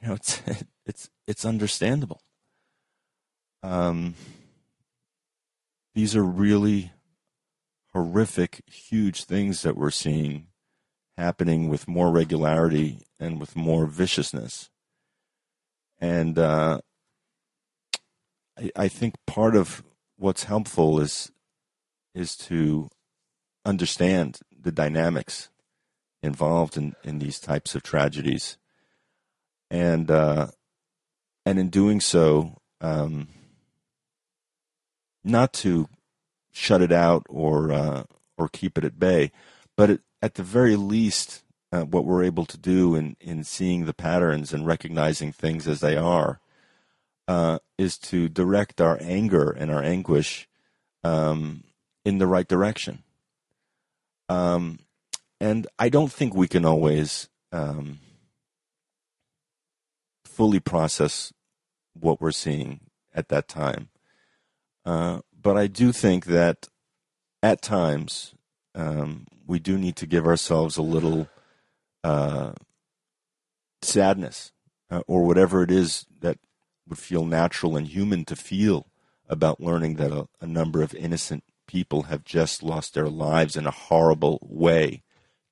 you 0.00 0.06
know 0.06 0.14
it's 0.14 0.40
it's 0.86 1.10
it's 1.26 1.44
understandable. 1.44 2.22
Um, 3.64 4.14
these 5.96 6.14
are 6.14 6.22
really 6.22 6.92
horrific, 7.92 8.62
huge 8.68 9.24
things 9.24 9.62
that 9.62 9.76
we're 9.76 9.90
seeing 9.90 10.46
happening 11.16 11.68
with 11.68 11.88
more 11.88 12.12
regularity 12.12 13.00
and 13.18 13.40
with 13.40 13.56
more 13.56 13.86
viciousness. 13.86 14.70
And 16.00 16.38
uh, 16.38 16.82
I, 18.58 18.70
I 18.76 18.88
think 18.88 19.14
part 19.26 19.56
of 19.56 19.82
what's 20.16 20.44
helpful 20.44 21.00
is 21.00 21.30
is 22.14 22.36
to 22.36 22.88
understand 23.64 24.40
the 24.58 24.72
dynamics 24.72 25.50
involved 26.22 26.76
in, 26.76 26.96
in 27.04 27.18
these 27.20 27.38
types 27.38 27.74
of 27.74 27.82
tragedies, 27.82 28.58
and 29.70 30.10
uh, 30.10 30.48
and 31.46 31.58
in 31.58 31.68
doing 31.68 32.00
so, 32.00 32.56
um, 32.80 33.28
not 35.22 35.52
to 35.52 35.88
shut 36.52 36.82
it 36.82 36.92
out 36.92 37.24
or 37.28 37.72
uh, 37.72 38.02
or 38.36 38.48
keep 38.48 38.76
it 38.76 38.84
at 38.84 38.98
bay, 38.98 39.30
but 39.76 39.90
it, 39.90 40.00
at 40.20 40.34
the 40.34 40.42
very 40.42 40.74
least, 40.74 41.44
uh, 41.70 41.82
what 41.82 42.04
we're 42.04 42.24
able 42.24 42.46
to 42.46 42.58
do 42.58 42.96
in 42.96 43.16
in 43.20 43.44
seeing 43.44 43.84
the 43.84 43.94
patterns 43.94 44.52
and 44.52 44.66
recognizing 44.66 45.30
things 45.30 45.68
as 45.68 45.80
they 45.80 45.96
are 45.96 46.40
uh, 47.28 47.58
is 47.76 47.98
to 47.98 48.28
direct 48.28 48.80
our 48.80 48.98
anger 49.00 49.50
and 49.50 49.70
our 49.70 49.82
anguish 49.82 50.48
um, 51.04 51.62
in 52.04 52.18
the 52.18 52.26
right 52.26 52.48
direction. 52.48 53.04
Um, 54.28 54.80
and 55.40 55.66
I 55.78 55.90
don't 55.90 56.10
think 56.10 56.34
we 56.34 56.48
can 56.48 56.64
always 56.64 57.28
um, 57.52 58.00
fully 60.24 60.58
process 60.58 61.32
what 61.92 62.20
we're 62.20 62.32
seeing 62.32 62.80
at 63.14 63.28
that 63.28 63.46
time. 63.46 63.90
Uh, 64.84 65.20
but 65.40 65.56
I 65.56 65.66
do 65.66 65.92
think 65.92 66.26
that 66.26 66.68
at 67.42 67.60
times 67.62 68.34
um, 68.74 69.26
we 69.46 69.58
do 69.58 69.76
need 69.76 69.96
to 69.96 70.06
give 70.06 70.26
ourselves 70.26 70.76
a 70.76 70.82
little 70.82 71.28
uh, 72.02 72.52
sadness 73.82 74.52
uh, 74.90 75.02
or 75.06 75.24
whatever 75.24 75.62
it 75.62 75.70
is 75.70 76.06
that 76.20 76.38
would 76.88 76.98
feel 76.98 77.24
natural 77.24 77.76
and 77.76 77.88
human 77.88 78.24
to 78.26 78.36
feel 78.36 78.86
about 79.28 79.60
learning 79.60 79.94
that 79.96 80.12
a, 80.12 80.28
a 80.40 80.46
number 80.46 80.82
of 80.82 80.94
innocent 80.94 81.44
people 81.66 82.04
have 82.04 82.24
just 82.24 82.62
lost 82.62 82.94
their 82.94 83.08
lives 83.08 83.56
in 83.56 83.66
a 83.66 83.70
horrible 83.70 84.38
way 84.42 85.02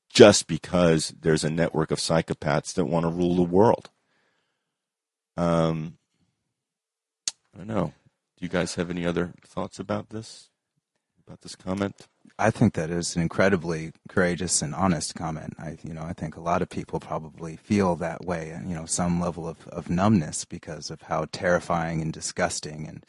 just 0.08 0.46
because 0.46 1.14
there's 1.20 1.44
a 1.44 1.50
network 1.50 1.90
of 1.90 1.98
psychopaths 1.98 2.72
that 2.74 2.86
want 2.86 3.04
to 3.04 3.10
rule 3.10 3.36
the 3.36 3.42
world. 3.42 3.90
Um, 5.36 5.98
I 7.54 7.58
don't 7.58 7.66
know. 7.66 7.92
Do 8.38 8.44
you 8.44 8.48
guys 8.48 8.74
have 8.76 8.90
any 8.90 9.06
other 9.06 9.34
thoughts 9.46 9.78
about 9.78 10.08
this? 10.08 10.48
About 11.26 11.42
this 11.42 11.56
comment? 11.56 12.06
I 12.38 12.50
think 12.50 12.74
that 12.74 12.90
is 12.90 13.16
an 13.16 13.22
incredibly 13.22 13.92
courageous 14.08 14.60
and 14.60 14.74
honest 14.74 15.14
comment. 15.14 15.54
I, 15.58 15.78
you 15.82 15.94
know, 15.94 16.02
I 16.02 16.12
think 16.12 16.36
a 16.36 16.40
lot 16.40 16.60
of 16.60 16.68
people 16.68 17.00
probably 17.00 17.56
feel 17.56 17.96
that 17.96 18.26
way, 18.26 18.58
you 18.66 18.74
know, 18.74 18.84
some 18.84 19.20
level 19.20 19.48
of, 19.48 19.66
of 19.68 19.88
numbness 19.88 20.44
because 20.44 20.90
of 20.90 21.02
how 21.02 21.26
terrifying 21.32 22.02
and 22.02 22.12
disgusting 22.12 22.86
and 22.86 23.04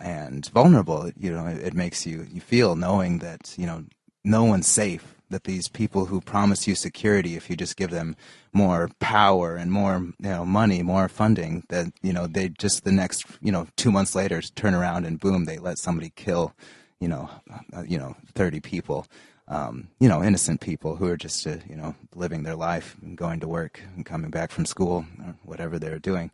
and 0.00 0.46
vulnerable, 0.46 1.10
you 1.16 1.30
know, 1.30 1.46
it, 1.46 1.58
it 1.58 1.74
makes 1.74 2.06
you 2.06 2.26
you 2.32 2.40
feel 2.40 2.74
knowing 2.74 3.18
that 3.18 3.54
you 3.58 3.66
know 3.66 3.84
no 4.24 4.44
one's 4.44 4.66
safe. 4.66 5.16
That 5.28 5.44
these 5.44 5.68
people 5.68 6.06
who 6.06 6.20
promise 6.20 6.68
you 6.68 6.74
security, 6.74 7.36
if 7.36 7.48
you 7.48 7.56
just 7.56 7.76
give 7.78 7.90
them 7.90 8.16
more 8.52 8.90
power 9.00 9.56
and 9.56 9.72
more 9.72 10.12
you 10.18 10.28
know 10.28 10.44
money, 10.44 10.82
more 10.82 11.08
funding, 11.08 11.64
that 11.68 11.92
you 12.02 12.12
know 12.12 12.26
they 12.26 12.48
just 12.48 12.84
the 12.84 12.92
next 12.92 13.24
you 13.40 13.52
know 13.52 13.66
two 13.76 13.90
months 13.90 14.14
later 14.14 14.40
turn 14.42 14.74
around 14.74 15.04
and 15.06 15.20
boom, 15.20 15.44
they 15.44 15.58
let 15.58 15.78
somebody 15.78 16.10
kill 16.16 16.54
you 17.02 17.08
know, 17.08 17.28
uh, 17.76 17.82
you 17.82 17.98
know, 17.98 18.14
30 18.36 18.60
people, 18.60 19.06
um, 19.48 19.88
you 19.98 20.08
know, 20.08 20.22
innocent 20.22 20.60
people 20.60 20.94
who 20.94 21.08
are 21.08 21.16
just, 21.16 21.44
uh, 21.48 21.56
you 21.68 21.74
know, 21.74 21.96
living 22.14 22.44
their 22.44 22.54
life 22.54 22.96
and 23.02 23.18
going 23.18 23.40
to 23.40 23.48
work 23.48 23.80
and 23.96 24.06
coming 24.06 24.30
back 24.30 24.52
from 24.52 24.64
school 24.64 25.04
or 25.26 25.34
whatever 25.42 25.80
they're 25.80 25.98
doing. 25.98 26.30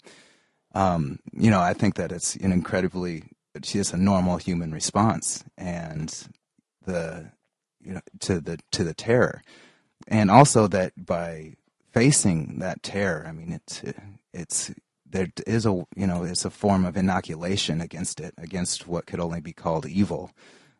Um, 0.74 1.20
you 1.32 1.50
know, 1.50 1.60
I 1.60 1.72
think 1.72 1.94
that 1.94 2.12
it's 2.12 2.36
an 2.36 2.52
incredibly, 2.52 3.24
it's 3.54 3.72
just 3.72 3.94
a 3.94 3.96
normal 3.96 4.36
human 4.36 4.70
response 4.70 5.42
and 5.56 6.14
the, 6.84 7.32
you 7.80 7.94
know, 7.94 8.02
to 8.20 8.38
the, 8.38 8.58
to 8.72 8.84
the 8.84 8.92
terror. 8.92 9.42
And 10.06 10.30
also 10.30 10.66
that 10.66 10.92
by 11.06 11.54
facing 11.92 12.58
that 12.58 12.82
terror, 12.82 13.24
I 13.26 13.32
mean, 13.32 13.52
it's, 13.52 13.82
it's, 14.34 14.70
there 15.10 15.28
is 15.46 15.64
a 15.64 15.70
you 15.96 16.06
know 16.06 16.24
it's 16.24 16.44
a 16.44 16.50
form 16.50 16.84
of 16.84 16.94
inoculation 16.94 17.80
against 17.80 18.20
it 18.20 18.34
against 18.36 18.86
what 18.86 19.06
could 19.06 19.20
only 19.20 19.40
be 19.40 19.54
called 19.54 19.86
evil 19.86 20.30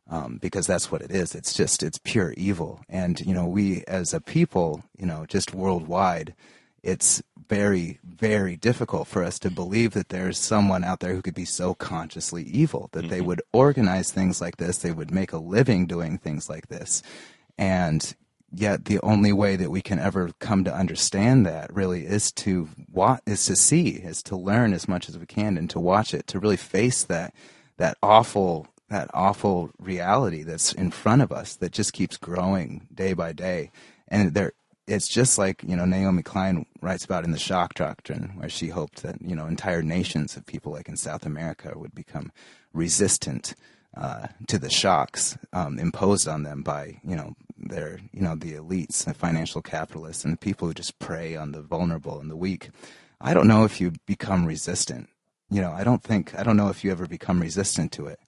um, 0.08 0.38
because 0.40 0.66
that's 0.66 0.90
what 0.90 1.02
it 1.02 1.10
is. 1.10 1.34
It's 1.34 1.54
just 1.54 1.82
it's 1.82 1.98
pure 1.98 2.32
evil. 2.36 2.80
And 2.88 3.20
you 3.20 3.34
know 3.34 3.46
we 3.46 3.84
as 3.86 4.14
a 4.14 4.20
people 4.20 4.82
you 4.96 5.06
know 5.06 5.26
just 5.26 5.54
worldwide 5.54 6.34
it's 6.82 7.22
very 7.48 7.98
very 8.04 8.56
difficult 8.56 9.08
for 9.08 9.24
us 9.24 9.38
to 9.38 9.50
believe 9.50 9.92
that 9.92 10.10
there's 10.10 10.38
someone 10.38 10.84
out 10.84 11.00
there 11.00 11.14
who 11.14 11.22
could 11.22 11.34
be 11.34 11.44
so 11.44 11.74
consciously 11.74 12.44
evil 12.44 12.88
that 12.92 13.00
mm-hmm. 13.00 13.10
they 13.10 13.20
would 13.20 13.42
organize 13.52 14.10
things 14.12 14.40
like 14.40 14.58
this. 14.58 14.78
They 14.78 14.92
would 14.92 15.10
make 15.10 15.32
a 15.32 15.38
living 15.38 15.86
doing 15.86 16.18
things 16.18 16.48
like 16.48 16.68
this. 16.68 17.02
And 17.56 18.14
yet 18.52 18.84
the 18.84 19.00
only 19.00 19.32
way 19.32 19.56
that 19.56 19.70
we 19.70 19.82
can 19.82 19.98
ever 19.98 20.30
come 20.38 20.64
to 20.64 20.74
understand 20.74 21.46
that 21.46 21.72
really 21.72 22.06
is 22.06 22.30
to 22.32 22.68
watch, 22.90 23.20
is 23.26 23.44
to 23.46 23.56
see, 23.56 23.90
is 23.90 24.22
to 24.24 24.36
learn 24.36 24.72
as 24.72 24.88
much 24.88 25.08
as 25.08 25.18
we 25.18 25.26
can 25.26 25.56
and 25.56 25.68
to 25.70 25.80
watch 25.80 26.14
it, 26.14 26.26
to 26.28 26.38
really 26.38 26.56
face 26.56 27.02
that 27.04 27.34
that 27.78 27.96
awful 28.02 28.66
that 28.90 29.10
awful 29.12 29.70
reality 29.78 30.42
that's 30.42 30.72
in 30.72 30.90
front 30.90 31.22
of 31.22 31.30
us 31.32 31.56
that 31.56 31.72
just 31.72 31.92
keeps 31.92 32.16
growing 32.16 32.86
day 32.92 33.12
by 33.12 33.32
day. 33.32 33.70
And 34.08 34.34
there 34.34 34.52
it's 34.86 35.08
just 35.08 35.36
like, 35.36 35.62
you 35.62 35.76
know, 35.76 35.84
Naomi 35.84 36.22
Klein 36.22 36.64
writes 36.80 37.04
about 37.04 37.24
in 37.24 37.30
the 37.30 37.38
shock 37.38 37.74
doctrine, 37.74 38.32
where 38.36 38.48
she 38.48 38.68
hoped 38.68 39.02
that, 39.02 39.20
you 39.20 39.36
know, 39.36 39.46
entire 39.46 39.82
nations 39.82 40.34
of 40.34 40.46
people 40.46 40.72
like 40.72 40.88
in 40.88 40.96
South 40.96 41.26
America 41.26 41.74
would 41.76 41.94
become 41.94 42.32
resistant 42.72 43.54
uh, 43.94 44.28
to 44.46 44.58
the 44.58 44.70
shocks 44.70 45.36
um, 45.52 45.78
imposed 45.78 46.26
on 46.26 46.42
them 46.42 46.62
by, 46.62 46.98
you 47.04 47.14
know, 47.14 47.34
they're 47.58 47.98
you 48.12 48.22
know 48.22 48.34
the 48.34 48.52
elites, 48.52 49.04
the 49.04 49.14
financial 49.14 49.62
capitalists, 49.62 50.24
and 50.24 50.32
the 50.32 50.38
people 50.38 50.68
who 50.68 50.74
just 50.74 50.98
prey 50.98 51.36
on 51.36 51.52
the 51.52 51.62
vulnerable 51.62 52.20
and 52.20 52.30
the 52.30 52.36
weak. 52.36 52.70
I 53.20 53.34
don't 53.34 53.48
know 53.48 53.64
if 53.64 53.80
you 53.80 53.92
become 54.06 54.46
resistant. 54.46 55.08
You 55.50 55.60
know, 55.60 55.72
I 55.72 55.84
don't 55.84 56.02
think 56.02 56.38
I 56.38 56.42
don't 56.42 56.56
know 56.56 56.68
if 56.68 56.84
you 56.84 56.90
ever 56.90 57.06
become 57.06 57.40
resistant 57.40 57.92
to 57.92 58.06
it. 58.06 58.20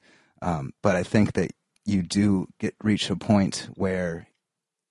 Um, 0.43 0.73
but 0.83 0.97
I 0.97 1.03
think 1.03 1.35
that 1.35 1.53
you 1.85 2.03
do 2.03 2.49
get 2.59 2.75
reach 2.83 3.11
a 3.11 3.17
point 3.17 3.69
where 3.75 4.29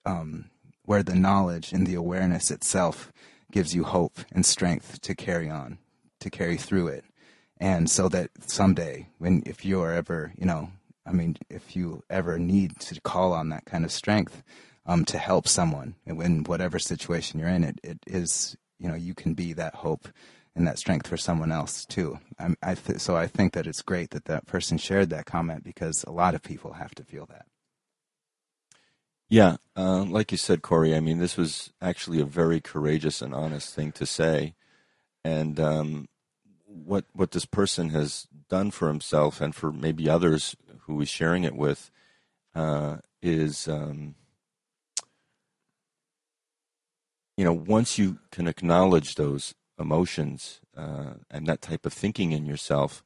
um, 0.05 0.49
where 0.83 1.03
the 1.03 1.15
knowledge 1.15 1.71
and 1.71 1.85
the 1.85 1.95
awareness 1.95 2.51
itself 2.51 3.11
gives 3.51 3.73
you 3.73 3.83
hope 3.83 4.19
and 4.31 4.45
strength 4.45 5.01
to 5.01 5.15
carry 5.15 5.49
on, 5.49 5.77
to 6.19 6.29
carry 6.29 6.57
through 6.57 6.87
it, 6.87 7.05
and 7.57 7.89
so 7.89 8.09
that 8.09 8.29
someday, 8.47 9.07
when 9.17 9.43
if 9.45 9.65
you 9.65 9.81
are 9.81 9.93
ever 9.93 10.33
you 10.37 10.45
know 10.45 10.71
I 11.09 11.11
mean, 11.11 11.37
if 11.49 11.75
you 11.75 12.03
ever 12.09 12.37
need 12.37 12.79
to 12.81 13.01
call 13.01 13.33
on 13.33 13.49
that 13.49 13.65
kind 13.65 13.83
of 13.83 13.91
strength 13.91 14.43
um, 14.85 15.05
to 15.05 15.17
help 15.17 15.47
someone 15.47 15.95
in 16.05 16.43
whatever 16.43 16.77
situation 16.77 17.39
you're 17.39 17.49
in, 17.49 17.63
it, 17.63 17.79
it 17.83 17.97
is, 18.05 18.55
you 18.77 18.87
know, 18.87 18.95
you 18.95 19.15
can 19.15 19.33
be 19.33 19.53
that 19.53 19.75
hope 19.75 20.07
and 20.55 20.67
that 20.67 20.79
strength 20.79 21.07
for 21.07 21.17
someone 21.17 21.51
else 21.51 21.85
too. 21.85 22.19
I, 22.39 22.55
I 22.63 22.75
th- 22.75 22.99
so 22.99 23.15
I 23.15 23.27
think 23.27 23.53
that 23.53 23.67
it's 23.67 23.81
great 23.81 24.11
that 24.11 24.25
that 24.25 24.47
person 24.47 24.77
shared 24.77 25.09
that 25.11 25.25
comment 25.25 25.63
because 25.63 26.03
a 26.05 26.11
lot 26.11 26.35
of 26.35 26.43
people 26.43 26.73
have 26.73 26.95
to 26.95 27.03
feel 27.03 27.25
that. 27.27 27.45
Yeah, 29.29 29.57
uh, 29.77 30.03
like 30.03 30.31
you 30.31 30.37
said, 30.37 30.61
Corey. 30.63 30.95
I 30.95 30.99
mean, 31.01 31.19
this 31.19 31.37
was 31.37 31.71
actually 31.81 32.19
a 32.19 32.25
very 32.25 32.59
courageous 32.61 33.21
and 33.21 33.33
honest 33.33 33.75
thing 33.75 33.91
to 33.93 34.05
say, 34.05 34.55
and 35.23 35.59
um, 35.59 36.09
what 36.65 37.05
what 37.13 37.31
this 37.31 37.45
person 37.45 37.89
has 37.89 38.27
done 38.49 38.71
for 38.71 38.87
himself 38.87 39.41
and 39.41 39.55
for 39.55 39.71
maybe 39.71 40.09
others 40.09 40.55
who 40.81 40.99
he's 40.99 41.09
sharing 41.09 41.43
it 41.43 41.55
with 41.55 41.91
uh, 42.55 42.97
is 43.21 43.67
um, 43.67 44.15
you 47.37 47.45
know 47.45 47.53
once 47.53 47.97
you 47.97 48.19
can 48.31 48.47
acknowledge 48.47 49.15
those 49.15 49.53
emotions 49.79 50.59
uh, 50.75 51.13
and 51.31 51.47
that 51.47 51.61
type 51.61 51.85
of 51.85 51.93
thinking 51.93 52.31
in 52.31 52.45
yourself, 52.45 53.03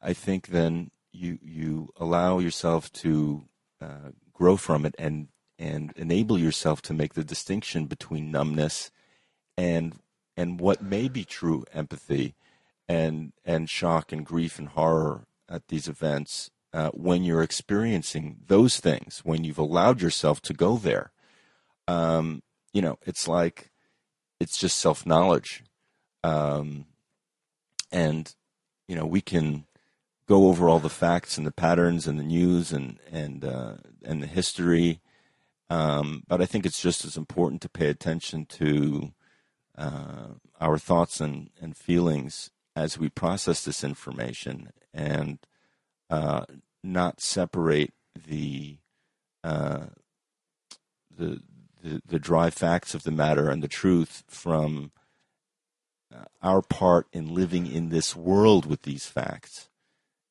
I 0.00 0.12
think 0.12 0.48
then 0.48 0.90
you 1.12 1.38
you 1.42 1.92
allow 1.96 2.38
yourself 2.38 2.92
to 2.92 3.44
uh, 3.80 4.10
grow 4.32 4.56
from 4.56 4.84
it 4.84 4.94
and 4.98 5.28
and 5.58 5.92
enable 5.96 6.38
yourself 6.38 6.82
to 6.82 6.94
make 6.94 7.14
the 7.14 7.24
distinction 7.24 7.86
between 7.86 8.30
numbness 8.30 8.90
and 9.56 9.98
and 10.36 10.60
what 10.60 10.82
may 10.82 11.08
be 11.08 11.24
true 11.24 11.64
empathy 11.72 12.34
and 12.88 13.32
and 13.44 13.70
shock 13.70 14.12
and 14.12 14.24
grief 14.24 14.58
and 14.58 14.68
horror 14.68 15.26
at 15.48 15.68
these 15.68 15.88
events 15.88 16.50
uh, 16.72 16.90
when 16.90 17.24
you're 17.24 17.42
experiencing 17.42 18.36
those 18.48 18.80
things, 18.80 19.20
when 19.24 19.44
you've 19.44 19.58
allowed 19.58 20.02
yourself 20.02 20.42
to 20.42 20.52
go 20.52 20.76
there. 20.76 21.10
Um, 21.88 22.42
you 22.72 22.82
know, 22.82 22.98
it's 23.06 23.26
like 23.26 23.70
it's 24.38 24.58
just 24.58 24.78
self 24.78 25.06
knowledge, 25.06 25.64
um, 26.26 26.86
and 27.90 28.34
you 28.88 28.96
know 28.96 29.06
we 29.06 29.20
can 29.20 29.66
go 30.26 30.48
over 30.48 30.68
all 30.68 30.80
the 30.80 30.98
facts 31.04 31.38
and 31.38 31.46
the 31.46 31.52
patterns 31.52 32.06
and 32.06 32.18
the 32.18 32.24
news 32.24 32.72
and 32.72 32.98
and 33.12 33.44
uh, 33.44 33.74
and 34.04 34.22
the 34.22 34.26
history, 34.26 35.00
Um, 35.68 36.22
but 36.28 36.40
I 36.40 36.46
think 36.46 36.64
it's 36.64 36.80
just 36.80 37.04
as 37.04 37.16
important 37.16 37.60
to 37.62 37.68
pay 37.68 37.88
attention 37.88 38.46
to 38.46 39.12
uh, 39.76 40.28
our 40.60 40.78
thoughts 40.78 41.20
and, 41.20 41.50
and 41.60 41.76
feelings 41.76 42.50
as 42.74 42.98
we 42.98 43.08
process 43.08 43.64
this 43.64 43.82
information 43.82 44.70
and 44.94 45.38
uh, 46.08 46.44
not 46.82 47.20
separate 47.20 47.92
the, 48.28 48.78
uh, 49.42 49.86
the, 51.18 51.40
the 51.82 52.02
the 52.06 52.18
dry 52.18 52.50
facts 52.50 52.94
of 52.94 53.02
the 53.02 53.10
matter 53.10 53.50
and 53.50 53.62
the 53.62 53.68
truth 53.68 54.24
from 54.28 54.92
our 56.42 56.62
part 56.62 57.06
in 57.12 57.34
living 57.34 57.66
in 57.66 57.88
this 57.88 58.14
world 58.14 58.66
with 58.66 58.82
these 58.82 59.06
facts 59.06 59.68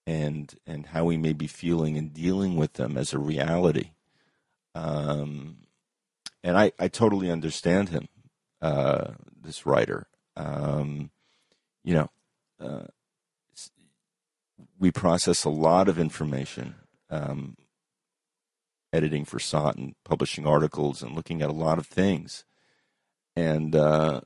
and 0.07 0.55
and 0.65 0.87
how 0.87 1.05
we 1.05 1.17
may 1.17 1.33
be 1.33 1.47
feeling 1.47 1.97
and 1.97 2.13
dealing 2.13 2.55
with 2.55 2.73
them 2.73 2.97
as 2.97 3.13
a 3.13 3.19
reality. 3.19 3.91
Um, 4.73 5.57
and 6.43 6.57
I, 6.57 6.73
I 6.77 6.89
totally 6.89 7.31
understand 7.31 7.89
him, 7.89 8.07
uh, 8.61 9.13
this 9.41 9.65
writer. 9.65 10.07
Um, 10.35 11.09
you 11.83 11.95
know, 11.95 12.09
uh, 12.59 12.85
we 14.77 14.91
process 14.91 15.43
a 15.43 15.49
lot 15.49 15.87
of 15.87 15.97
information, 15.97 16.75
um, 17.09 17.55
editing 18.93 19.25
for 19.25 19.39
SOTT 19.39 19.77
and 19.77 19.95
publishing 20.03 20.45
articles 20.45 21.01
and 21.01 21.15
looking 21.15 21.41
at 21.41 21.49
a 21.49 21.53
lot 21.53 21.79
of 21.79 21.87
things. 21.87 22.45
And 23.35 23.75
uh, 23.75 24.21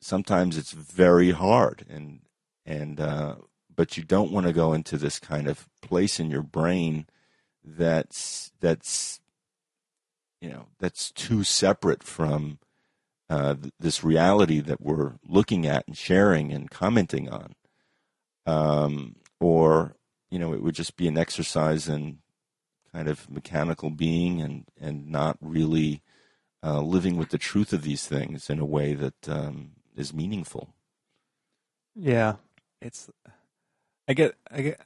sometimes 0.00 0.56
it's 0.56 0.72
very 0.72 1.30
hard 1.30 1.84
and 1.88 2.20
and 2.64 3.00
uh, 3.00 3.36
but 3.74 3.96
you 3.96 4.04
don't 4.04 4.32
want 4.32 4.46
to 4.46 4.52
go 4.52 4.72
into 4.72 4.98
this 4.98 5.18
kind 5.18 5.48
of 5.48 5.68
place 5.80 6.20
in 6.20 6.30
your 6.30 6.42
brain 6.42 7.06
that's 7.64 8.52
that's 8.60 9.20
you 10.40 10.48
know 10.50 10.66
that's 10.78 11.10
too 11.12 11.44
separate 11.44 12.02
from 12.02 12.58
uh, 13.30 13.54
th- 13.54 13.72
this 13.78 14.02
reality 14.02 14.60
that 14.60 14.80
we're 14.80 15.14
looking 15.26 15.66
at 15.66 15.86
and 15.86 15.96
sharing 15.96 16.52
and 16.52 16.70
commenting 16.70 17.28
on. 17.28 17.54
Um, 18.46 19.16
or 19.40 19.96
you 20.30 20.38
know 20.38 20.52
it 20.52 20.62
would 20.62 20.74
just 20.74 20.96
be 20.96 21.08
an 21.08 21.18
exercise 21.18 21.88
in 21.88 22.18
kind 22.92 23.08
of 23.08 23.30
mechanical 23.30 23.90
being 23.90 24.40
and 24.40 24.64
and 24.80 25.08
not 25.08 25.36
really 25.40 26.02
uh, 26.62 26.80
living 26.80 27.16
with 27.16 27.28
the 27.30 27.38
truth 27.38 27.72
of 27.72 27.82
these 27.82 28.06
things 28.06 28.50
in 28.50 28.58
a 28.58 28.64
way 28.64 28.94
that 28.94 29.28
um, 29.28 29.72
is 29.98 30.14
meaningful. 30.14 30.68
Yeah, 31.94 32.36
it's. 32.80 33.10
I 34.06 34.14
get. 34.14 34.34
I 34.50 34.62
get. 34.62 34.80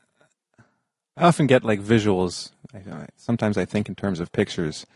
I 1.16 1.24
often 1.24 1.46
get 1.46 1.62
like 1.62 1.80
visuals. 1.80 2.50
I, 2.74 3.06
sometimes 3.16 3.58
I 3.58 3.66
think 3.66 3.88
in 3.88 3.94
terms 3.94 4.18
of 4.18 4.32
pictures, 4.32 4.86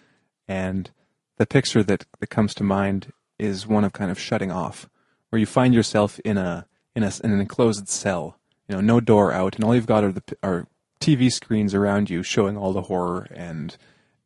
and 0.48 0.90
the 1.36 1.46
picture 1.46 1.82
that, 1.82 2.06
that 2.18 2.30
comes 2.30 2.54
to 2.54 2.64
mind 2.64 3.12
is 3.38 3.66
one 3.66 3.84
of 3.84 3.92
kind 3.92 4.10
of 4.10 4.18
shutting 4.18 4.50
off, 4.50 4.88
where 5.28 5.38
you 5.38 5.46
find 5.46 5.74
yourself 5.74 6.18
in 6.20 6.38
a 6.38 6.66
in 6.94 7.02
a 7.02 7.12
in 7.22 7.32
an 7.32 7.40
enclosed 7.40 7.88
cell. 7.88 8.38
You 8.68 8.76
know, 8.76 8.80
no 8.80 9.00
door 9.00 9.32
out, 9.32 9.54
and 9.54 9.64
all 9.64 9.74
you've 9.74 9.86
got 9.86 10.02
are 10.02 10.12
the 10.12 10.22
are 10.42 10.66
TV 11.00 11.30
screens 11.30 11.74
around 11.74 12.08
you 12.08 12.22
showing 12.22 12.56
all 12.56 12.72
the 12.72 12.82
horror 12.82 13.28
and 13.30 13.76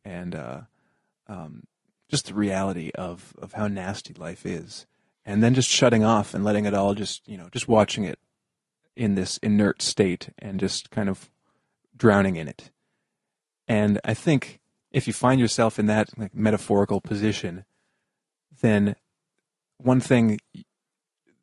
and 0.05 0.33
uh, 0.33 0.61
um, 1.27 1.63
just 2.09 2.27
the 2.27 2.33
reality 2.33 2.91
of 2.95 3.33
of 3.37 3.53
how 3.53 3.67
nasty 3.67 4.13
life 4.13 4.45
is 4.45 4.85
and 5.25 5.43
then 5.43 5.53
just 5.53 5.69
shutting 5.69 6.03
off 6.03 6.33
and 6.33 6.43
letting 6.43 6.65
it 6.65 6.73
all 6.73 6.93
just 6.93 7.27
you 7.27 7.37
know 7.37 7.49
just 7.51 7.67
watching 7.67 8.03
it 8.03 8.19
in 8.95 9.15
this 9.15 9.37
inert 9.37 9.81
state 9.81 10.29
and 10.39 10.59
just 10.59 10.91
kind 10.91 11.09
of 11.09 11.29
drowning 11.95 12.35
in 12.35 12.47
it. 12.47 12.71
And 13.67 13.99
i 14.03 14.13
think 14.13 14.59
if 14.91 15.07
you 15.07 15.13
find 15.13 15.39
yourself 15.39 15.79
in 15.79 15.85
that 15.85 16.09
like, 16.17 16.35
metaphorical 16.35 16.99
position 17.01 17.65
then 18.61 18.95
one 19.77 19.99
thing 19.99 20.39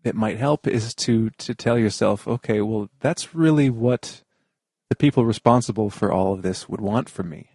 that 0.02 0.14
might 0.14 0.38
help 0.38 0.66
is 0.66 0.94
to 0.94 1.30
to 1.30 1.55
tell 1.55 1.78
yourself 1.78 2.28
okay 2.28 2.60
well 2.60 2.88
that's 3.00 3.34
really 3.34 3.70
what 3.70 4.22
the 4.88 4.96
people 4.96 5.24
responsible 5.24 5.90
for 5.90 6.10
all 6.10 6.32
of 6.32 6.42
this 6.42 6.68
would 6.68 6.80
want 6.80 7.09
from 7.09 7.28
me. 7.28 7.50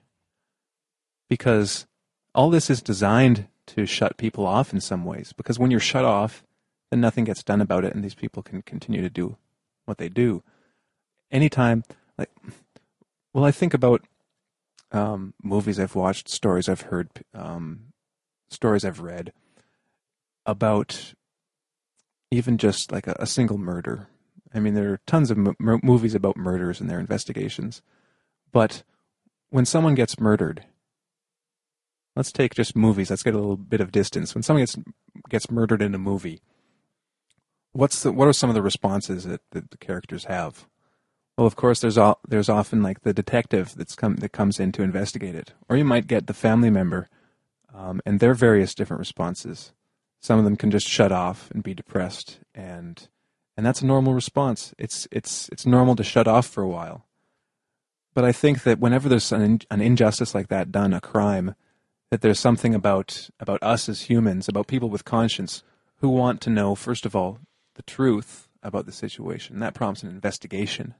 Because 1.29 1.87
all 2.35 2.49
this 2.49 2.69
is 2.69 2.81
designed 2.81 3.47
to 3.67 3.85
shut 3.85 4.17
people 4.17 4.45
off 4.45 4.73
in 4.73 4.81
some 4.81 5.05
ways 5.05 5.33
because 5.33 5.59
when 5.59 5.71
you're 5.71 5.79
shut 5.79 6.05
off, 6.05 6.43
then 6.91 7.01
nothing 7.01 7.23
gets 7.23 7.43
done 7.43 7.61
about 7.61 7.83
it, 7.83 7.93
and 7.95 8.03
these 8.03 8.15
people 8.15 8.43
can 8.43 8.61
continue 8.61 9.01
to 9.01 9.09
do 9.09 9.37
what 9.85 9.97
they 9.97 10.09
do. 10.09 10.43
Anytime, 11.31 11.83
like, 12.17 12.29
well, 13.33 13.45
I 13.45 13.51
think 13.51 13.73
about 13.73 14.05
um, 14.91 15.33
movies 15.41 15.79
I've 15.79 15.95
watched, 15.95 16.29
stories 16.29 16.69
I've 16.69 16.81
heard, 16.81 17.09
um, 17.33 17.93
stories 18.49 18.85
I've 18.85 18.99
read 18.99 19.33
about 20.45 21.13
even 22.29 22.57
just 22.57 22.91
like 22.91 23.07
a, 23.07 23.15
a 23.19 23.25
single 23.25 23.57
murder. 23.57 24.07
I 24.53 24.59
mean, 24.59 24.75
there 24.75 24.93
are 24.93 25.01
tons 25.07 25.31
of 25.31 25.37
m- 25.37 25.79
movies 25.81 26.13
about 26.13 26.37
murders 26.37 26.79
and 26.79 26.89
their 26.89 26.99
investigations, 26.99 27.81
but 28.51 28.83
when 29.49 29.65
someone 29.65 29.95
gets 29.95 30.19
murdered, 30.19 30.65
let's 32.15 32.31
take 32.31 32.55
just 32.55 32.75
movies. 32.75 33.09
Let's 33.09 33.23
get 33.23 33.33
a 33.33 33.39
little 33.39 33.57
bit 33.57 33.81
of 33.81 33.91
distance. 33.91 34.33
When 34.33 34.43
someone 34.43 34.63
gets 34.63 34.77
gets 35.29 35.51
murdered 35.51 35.81
in 35.81 35.95
a 35.95 35.99
movie, 35.99 36.41
what's 37.71 38.03
the 38.03 38.11
what 38.11 38.27
are 38.27 38.33
some 38.33 38.49
of 38.49 38.55
the 38.55 38.61
responses 38.61 39.23
that, 39.25 39.41
that 39.51 39.71
the 39.71 39.77
characters 39.77 40.25
have? 40.25 40.67
Well, 41.37 41.47
of 41.47 41.55
course, 41.55 41.79
there's 41.79 41.97
all, 41.97 42.19
there's 42.27 42.49
often 42.49 42.83
like 42.83 43.01
the 43.01 43.13
detective 43.13 43.73
that's 43.75 43.95
come 43.95 44.17
that 44.17 44.31
comes 44.31 44.59
in 44.59 44.71
to 44.73 44.83
investigate 44.83 45.35
it, 45.35 45.53
or 45.67 45.75
you 45.75 45.85
might 45.85 46.07
get 46.07 46.27
the 46.27 46.33
family 46.33 46.69
member, 46.69 47.09
um, 47.73 48.01
and 48.05 48.19
their 48.19 48.35
various 48.35 48.75
different 48.75 48.99
responses. 48.99 49.73
Some 50.19 50.37
of 50.37 50.45
them 50.45 50.55
can 50.55 50.71
just 50.71 50.87
shut 50.87 51.11
off 51.11 51.49
and 51.51 51.63
be 51.63 51.73
depressed, 51.73 52.39
and 52.53 53.07
and 53.57 53.65
that's 53.65 53.81
a 53.81 53.85
normal 53.85 54.13
response. 54.13 54.73
It's 54.77 55.07
it's 55.11 55.49
it's 55.49 55.65
normal 55.65 55.95
to 55.95 56.03
shut 56.03 56.27
off 56.27 56.45
for 56.45 56.61
a 56.61 56.69
while. 56.69 57.05
But 58.13 58.25
I 58.25 58.31
think 58.31 58.61
that 58.61 58.79
whenever 58.79 59.09
there's 59.09 59.31
an, 59.31 59.59
an 59.71 59.81
injustice 59.81 60.35
like 60.35 60.49
that 60.49 60.71
done, 60.71 60.93
a 60.93 61.01
crime, 61.01 61.55
that 62.13 62.21
there's 62.21 62.39
something 62.39 62.75
about 62.75 63.31
about 63.39 63.57
us 63.63 63.89
as 63.89 64.03
humans, 64.03 64.47
about 64.47 64.67
people 64.67 64.87
with 64.87 65.03
conscience, 65.03 65.63
who 65.97 66.09
want 66.09 66.41
to 66.41 66.51
know 66.51 66.75
first 66.75 67.07
of 67.07 67.15
all 67.15 67.39
the 67.73 67.81
truth 67.81 68.47
about 68.61 68.85
the 68.85 68.91
situation. 68.91 69.57
That 69.57 69.73
prompts 69.73 70.03
an 70.03 70.09
investigation, 70.09 70.93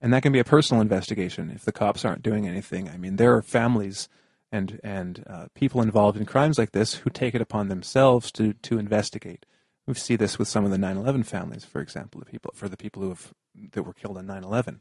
and 0.00 0.12
that 0.12 0.22
can 0.22 0.30
be 0.30 0.38
a 0.38 0.44
personal 0.44 0.80
investigation 0.80 1.50
if 1.50 1.64
the 1.64 1.72
cops 1.72 2.04
aren't 2.04 2.22
doing 2.22 2.46
anything. 2.46 2.88
I 2.88 2.96
mean, 2.96 3.16
there 3.16 3.34
are 3.34 3.42
families 3.42 4.08
and 4.52 4.78
and 4.84 5.24
uh, 5.28 5.46
people 5.52 5.82
involved 5.82 6.16
in 6.16 6.26
crimes 6.26 6.58
like 6.58 6.70
this 6.70 6.94
who 6.94 7.10
take 7.10 7.34
it 7.34 7.42
upon 7.42 7.66
themselves 7.66 8.30
to 8.34 8.52
to 8.52 8.78
investigate. 8.78 9.46
We 9.84 9.94
see 9.94 10.14
this 10.14 10.38
with 10.38 10.46
some 10.46 10.64
of 10.64 10.70
the 10.70 10.78
9/11 10.78 11.26
families, 11.26 11.64
for 11.64 11.80
example, 11.80 12.20
the 12.20 12.30
people 12.30 12.52
for 12.54 12.68
the 12.68 12.76
people 12.76 13.02
who 13.02 13.08
have 13.08 13.34
that 13.72 13.82
were 13.82 13.92
killed 13.92 14.16
on 14.16 14.28
9/11. 14.28 14.78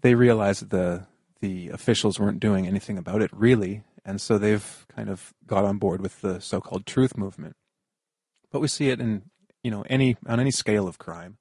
They 0.00 0.14
realize 0.14 0.60
that 0.60 0.70
the 0.70 1.08
the 1.40 1.68
officials 1.68 2.18
weren't 2.18 2.40
doing 2.40 2.66
anything 2.66 2.96
about 2.96 3.20
it 3.20 3.30
really, 3.34 3.82
and 4.08 4.22
so 4.22 4.38
they've 4.38 4.86
kind 4.88 5.10
of 5.10 5.34
got 5.46 5.66
on 5.66 5.76
board 5.76 6.00
with 6.00 6.22
the 6.22 6.40
so-called 6.40 6.86
truth 6.86 7.18
movement. 7.18 7.56
But 8.50 8.60
we 8.60 8.68
see 8.68 8.88
it 8.88 9.00
in 9.00 9.24
you 9.62 9.70
know 9.70 9.84
any 9.90 10.16
on 10.26 10.40
any 10.40 10.50
scale 10.50 10.88
of 10.88 10.98
crime. 10.98 11.36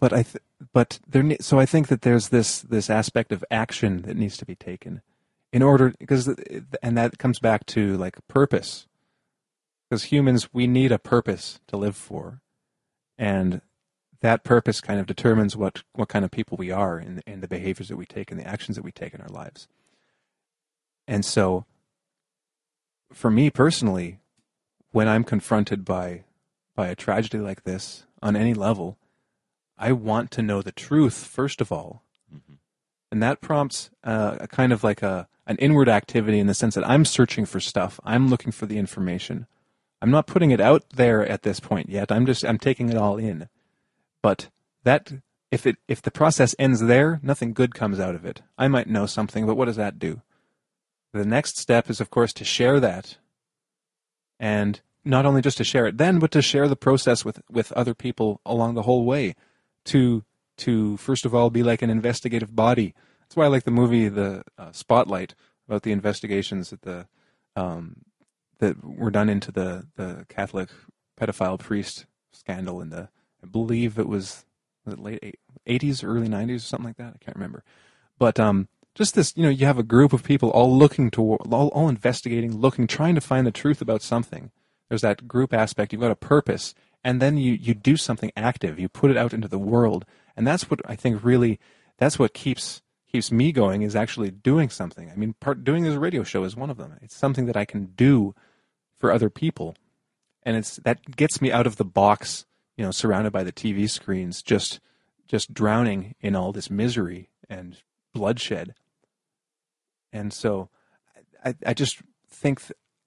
But 0.00 0.12
I 0.12 0.22
th- 0.24 0.42
but 0.72 0.98
there 1.06 1.36
so 1.40 1.60
I 1.60 1.66
think 1.66 1.86
that 1.86 2.02
there's 2.02 2.30
this 2.30 2.62
this 2.62 2.90
aspect 2.90 3.30
of 3.30 3.44
action 3.48 4.02
that 4.02 4.16
needs 4.16 4.36
to 4.38 4.44
be 4.44 4.56
taken 4.56 5.02
in 5.52 5.62
order 5.62 5.94
because 6.00 6.28
and 6.82 6.98
that 6.98 7.18
comes 7.18 7.38
back 7.38 7.64
to 7.66 7.96
like 7.96 8.16
purpose 8.26 8.88
because 9.88 10.04
humans 10.04 10.48
we 10.52 10.66
need 10.66 10.90
a 10.90 10.98
purpose 10.98 11.60
to 11.68 11.76
live 11.76 11.96
for 11.96 12.40
and 13.16 13.60
that 14.20 14.42
purpose 14.42 14.80
kind 14.80 14.98
of 14.98 15.06
determines 15.06 15.56
what 15.56 15.84
what 15.92 16.08
kind 16.08 16.24
of 16.24 16.32
people 16.32 16.56
we 16.56 16.72
are 16.72 16.98
in 16.98 17.22
in 17.26 17.40
the 17.40 17.48
behaviors 17.48 17.88
that 17.88 17.96
we 17.96 18.04
take 18.04 18.32
and 18.32 18.40
the 18.40 18.46
actions 18.46 18.74
that 18.76 18.84
we 18.84 18.92
take 18.92 19.14
in 19.14 19.20
our 19.20 19.28
lives 19.28 19.68
and 21.08 21.24
so, 21.24 21.64
for 23.12 23.30
me 23.30 23.48
personally, 23.48 24.20
when 24.92 25.08
I'm 25.08 25.24
confronted 25.24 25.84
by 25.84 26.24
by 26.76 26.88
a 26.88 26.94
tragedy 26.94 27.38
like 27.38 27.64
this 27.64 28.04
on 28.22 28.36
any 28.36 28.54
level, 28.54 28.98
I 29.76 29.92
want 29.92 30.30
to 30.32 30.42
know 30.42 30.62
the 30.62 30.70
truth 30.70 31.24
first 31.24 31.60
of 31.60 31.72
all, 31.72 32.02
mm-hmm. 32.32 32.54
and 33.10 33.22
that 33.22 33.40
prompts 33.40 33.90
uh, 34.04 34.36
a 34.38 34.46
kind 34.46 34.72
of 34.72 34.84
like 34.84 35.02
a 35.02 35.26
an 35.46 35.56
inward 35.56 35.88
activity 35.88 36.38
in 36.38 36.46
the 36.46 36.54
sense 36.54 36.74
that 36.74 36.88
I'm 36.88 37.06
searching 37.06 37.46
for 37.46 37.58
stuff. 37.58 37.98
I'm 38.04 38.28
looking 38.28 38.52
for 38.52 38.66
the 38.66 38.76
information. 38.76 39.46
I'm 40.02 40.10
not 40.10 40.26
putting 40.26 40.50
it 40.50 40.60
out 40.60 40.84
there 40.90 41.26
at 41.26 41.42
this 41.42 41.58
point 41.58 41.88
yet. 41.88 42.12
I'm 42.12 42.26
just 42.26 42.44
I'm 42.44 42.58
taking 42.58 42.90
it 42.90 42.96
all 42.98 43.16
in. 43.16 43.48
But 44.20 44.50
that 44.84 45.10
if 45.50 45.66
it 45.66 45.76
if 45.88 46.02
the 46.02 46.10
process 46.10 46.54
ends 46.58 46.80
there, 46.80 47.18
nothing 47.22 47.54
good 47.54 47.74
comes 47.74 47.98
out 47.98 48.14
of 48.14 48.26
it. 48.26 48.42
I 48.58 48.68
might 48.68 48.88
know 48.88 49.06
something, 49.06 49.46
but 49.46 49.56
what 49.56 49.64
does 49.64 49.76
that 49.76 49.98
do? 49.98 50.20
The 51.12 51.24
next 51.24 51.58
step 51.58 51.90
is, 51.90 52.00
of 52.00 52.10
course, 52.10 52.32
to 52.34 52.44
share 52.44 52.80
that. 52.80 53.18
And 54.38 54.80
not 55.04 55.26
only 55.26 55.40
just 55.40 55.58
to 55.58 55.64
share 55.64 55.86
it 55.86 55.98
then, 55.98 56.18
but 56.18 56.30
to 56.32 56.42
share 56.42 56.68
the 56.68 56.76
process 56.76 57.24
with, 57.24 57.40
with 57.50 57.72
other 57.72 57.94
people 57.94 58.40
along 58.44 58.74
the 58.74 58.82
whole 58.82 59.04
way. 59.04 59.34
To, 59.86 60.24
to, 60.58 60.96
first 60.98 61.24
of 61.24 61.34
all, 61.34 61.50
be 61.50 61.62
like 61.62 61.82
an 61.82 61.90
investigative 61.90 62.54
body. 62.54 62.94
That's 63.22 63.36
why 63.36 63.44
I 63.44 63.48
like 63.48 63.64
the 63.64 63.70
movie 63.70 64.08
The 64.08 64.42
uh, 64.56 64.72
Spotlight, 64.72 65.34
about 65.68 65.82
the 65.82 65.92
investigations 65.92 66.70
that 66.70 66.82
the 66.82 67.06
um, 67.56 67.96
that 68.58 68.82
were 68.82 69.10
done 69.10 69.28
into 69.28 69.52
the 69.52 69.86
the 69.96 70.24
Catholic 70.28 70.70
pedophile 71.20 71.58
priest 71.58 72.06
scandal 72.32 72.80
in 72.80 72.88
the 72.88 73.10
I 73.42 73.46
believe 73.46 73.98
it 73.98 74.08
was, 74.08 74.46
it 74.86 74.98
late 74.98 75.38
eighties, 75.66 76.02
early 76.02 76.28
nineties, 76.28 76.64
or 76.64 76.66
something 76.66 76.86
like 76.86 76.96
that. 76.96 77.14
I 77.14 77.24
can't 77.24 77.36
remember, 77.36 77.64
but 78.18 78.40
um, 78.40 78.68
just 78.98 79.14
this, 79.14 79.32
you 79.36 79.44
know, 79.44 79.48
you 79.48 79.64
have 79.64 79.78
a 79.78 79.84
group 79.84 80.12
of 80.12 80.24
people 80.24 80.50
all 80.50 80.76
looking 80.76 81.08
to, 81.12 81.22
all, 81.22 81.68
all 81.68 81.88
investigating, 81.88 82.56
looking, 82.56 82.88
trying 82.88 83.14
to 83.14 83.20
find 83.20 83.46
the 83.46 83.52
truth 83.52 83.80
about 83.80 84.02
something. 84.02 84.50
There's 84.88 85.02
that 85.02 85.28
group 85.28 85.54
aspect. 85.54 85.92
You've 85.92 86.02
got 86.02 86.10
a 86.10 86.16
purpose, 86.16 86.74
and 87.04 87.22
then 87.22 87.36
you 87.36 87.52
you 87.52 87.74
do 87.74 87.96
something 87.96 88.32
active. 88.36 88.80
You 88.80 88.88
put 88.88 89.12
it 89.12 89.16
out 89.16 89.32
into 89.32 89.46
the 89.46 89.58
world, 89.58 90.04
and 90.36 90.46
that's 90.46 90.68
what 90.68 90.80
I 90.84 90.96
think 90.96 91.22
really 91.22 91.60
that's 91.98 92.18
what 92.18 92.34
keeps 92.34 92.82
keeps 93.06 93.30
me 93.30 93.52
going 93.52 93.82
is 93.82 93.94
actually 93.94 94.32
doing 94.32 94.68
something. 94.68 95.10
I 95.10 95.14
mean, 95.14 95.34
part 95.34 95.62
doing 95.62 95.84
this 95.84 95.94
radio 95.94 96.24
show 96.24 96.42
is 96.42 96.56
one 96.56 96.70
of 96.70 96.76
them. 96.76 96.96
It's 97.00 97.16
something 97.16 97.46
that 97.46 97.56
I 97.56 97.64
can 97.64 97.92
do 97.94 98.34
for 98.96 99.12
other 99.12 99.30
people, 99.30 99.76
and 100.42 100.56
it's 100.56 100.76
that 100.78 101.16
gets 101.16 101.40
me 101.40 101.52
out 101.52 101.68
of 101.68 101.76
the 101.76 101.84
box. 101.84 102.46
You 102.76 102.84
know, 102.84 102.90
surrounded 102.90 103.32
by 103.32 103.44
the 103.44 103.52
TV 103.52 103.88
screens, 103.88 104.42
just 104.42 104.80
just 105.28 105.54
drowning 105.54 106.16
in 106.20 106.34
all 106.34 106.50
this 106.50 106.68
misery 106.68 107.28
and 107.48 107.76
bloodshed. 108.12 108.74
And 110.12 110.32
so, 110.32 110.68
I 111.44 111.54
I 111.66 111.74
just 111.74 112.02
think 112.28 112.62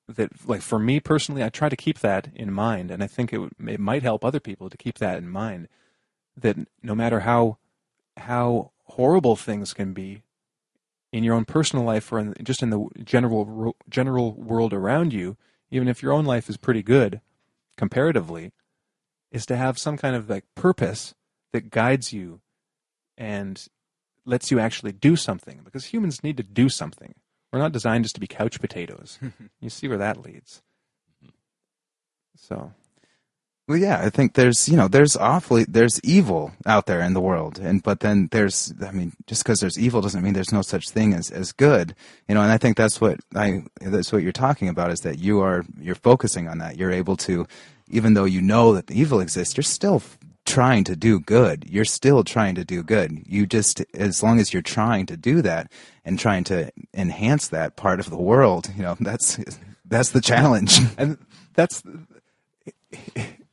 that 0.08 0.48
like 0.48 0.62
for 0.62 0.80
me 0.80 1.00
personally, 1.00 1.44
I 1.44 1.50
try 1.50 1.70
to 1.70 1.76
keep 1.76 2.00
that 2.00 2.30
in 2.36 2.52
mind, 2.52 2.92
and 2.92 3.04
I 3.04 3.08
think 3.08 3.34
it 3.34 3.42
it 3.68 3.80
might 3.80 4.04
help 4.04 4.24
other 4.24 4.40
people 4.40 4.70
to 4.70 4.78
keep 4.78 4.98
that 5.00 5.18
in 5.18 5.30
mind. 5.30 5.68
That 6.38 6.58
no 6.82 6.96
matter 6.96 7.22
how 7.22 7.58
how 8.18 8.72
horrible 8.86 9.36
things 9.36 9.74
can 9.74 9.94
be 9.94 10.24
in 11.12 11.24
your 11.24 11.36
own 11.36 11.46
personal 11.46 11.86
life 11.86 12.12
or 12.12 12.20
in, 12.20 12.34
just 12.44 12.64
in 12.64 12.70
the 12.70 12.88
general 13.04 13.76
general 13.90 14.34
world 14.34 14.74
around 14.74 15.14
you, 15.14 15.38
even 15.70 15.88
if 15.88 16.02
your 16.02 16.14
own 16.14 16.26
life 16.26 16.50
is 16.50 16.58
pretty 16.58 16.84
good 16.84 17.22
comparatively, 17.78 18.52
is 19.32 19.46
to 19.46 19.58
have 19.58 19.78
some 19.78 19.98
kind 19.98 20.16
of 20.16 20.30
like 20.30 20.46
purpose 20.56 21.14
that 21.54 21.70
guides 21.70 22.14
you 22.14 22.42
and 23.18 23.68
lets 24.26 24.52
you 24.52 24.60
actually 24.60 24.92
do 24.92 25.16
something 25.16 25.62
because 25.64 25.86
humans 25.86 26.24
need 26.24 26.38
to 26.38 26.44
do 26.44 26.70
something. 26.70 27.16
We're 27.52 27.60
not 27.60 27.72
designed 27.72 28.06
just 28.06 28.16
to 28.16 28.22
be 28.22 28.28
couch 28.28 28.60
potatoes. 28.62 29.20
you 29.60 29.70
see 29.70 29.88
where 29.88 29.98
that 29.98 30.22
leads. 30.22 30.62
So 32.36 32.74
well, 33.72 33.80
yeah, 33.80 34.02
I 34.04 34.10
think 34.10 34.34
there's 34.34 34.68
you 34.68 34.76
know 34.76 34.90
there's 34.90 35.16
awfully 35.16 35.64
there's 35.64 36.02
evil 36.04 36.52
out 36.66 36.88
there 36.88 37.00
in 37.00 37.14
the 37.14 37.22
world, 37.22 37.58
and 37.58 37.82
but 37.82 38.02
then 38.02 38.28
there's 38.32 38.74
I 38.86 38.92
mean 38.92 39.14
just 39.28 39.44
because 39.44 39.62
there's 39.62 39.80
evil 39.80 40.02
doesn't 40.02 40.22
mean 40.22 40.34
there's 40.34 40.52
no 40.52 40.62
such 40.62 40.90
thing 40.90 41.14
as 41.14 41.32
as 41.32 41.54
good, 41.54 41.96
you 42.28 42.36
know. 42.36 42.42
And 42.42 42.52
I 42.52 42.58
think 42.58 42.76
that's 42.76 43.00
what 43.00 43.20
I 43.34 43.64
that's 43.80 44.12
what 44.12 44.24
you're 44.24 44.34
talking 44.34 44.68
about 44.68 44.92
is 44.92 45.00
that 45.02 45.20
you 45.20 45.40
are 45.40 45.64
you're 45.80 45.96
focusing 45.96 46.50
on 46.50 46.58
that. 46.58 46.78
You're 46.78 46.92
able 46.92 47.16
to, 47.18 47.48
even 47.88 48.14
though 48.14 48.26
you 48.26 48.42
know 48.42 48.74
that 48.74 48.88
the 48.88 49.00
evil 49.00 49.22
exists, 49.22 49.56
you're 49.56 49.64
still 49.64 50.02
trying 50.46 50.84
to 50.86 50.96
do 50.96 51.20
good. 51.20 51.66
You're 51.70 51.86
still 51.86 52.24
trying 52.24 52.56
to 52.56 52.66
do 52.66 52.84
good. 52.84 53.24
You 53.28 53.46
just 53.46 53.84
as 53.94 54.24
long 54.24 54.40
as 54.40 54.54
you're 54.54 54.62
trying 54.62 55.06
to 55.08 55.18
do 55.18 55.42
that 55.42 55.72
and 56.04 56.18
trying 56.20 56.44
to 56.46 56.72
enhance 56.94 57.48
that 57.50 57.76
part 57.76 58.00
of 58.00 58.10
the 58.10 58.18
world, 58.18 58.72
you 58.76 58.84
know 58.84 58.98
that's 59.00 59.40
that's 59.86 60.12
the 60.12 60.22
challenge. 60.22 60.80
and 60.98 61.18
that's 61.54 61.84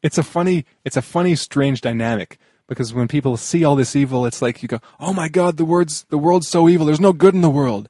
it's 0.03 0.19
a 0.19 0.23
funny 0.23 0.65
it's 0.85 0.97
a 0.97 1.03
funny 1.03 1.35
strange 1.35 1.81
dynamic 1.81 2.39
because 2.67 2.93
when 2.93 3.09
people 3.09 3.37
see 3.37 3.65
all 3.65 3.77
this 3.77 3.97
evil 3.97 4.27
it's 4.27 4.43
like 4.43 4.63
you 4.63 4.69
go 4.69 4.81
oh 5.01 5.13
my 5.13 5.29
god 5.29 5.57
the 5.57 5.65
words 5.65 6.05
the 6.11 6.19
world's 6.19 6.49
so 6.49 6.69
evil 6.69 6.87
there's 6.87 7.01
no 7.01 7.13
good 7.13 7.35
in 7.35 7.41
the 7.41 7.51
world 7.51 7.89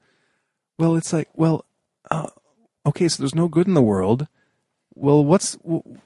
well 0.78 0.96
it's 0.96 1.12
like 1.12 1.28
well 1.34 1.64
uh, 2.10 2.28
okay 2.86 3.08
so 3.08 3.22
there's 3.22 3.34
no 3.34 3.48
good 3.48 3.66
in 3.66 3.74
the 3.74 3.82
world 3.82 4.28
well 4.94 5.24
what's 5.24 5.56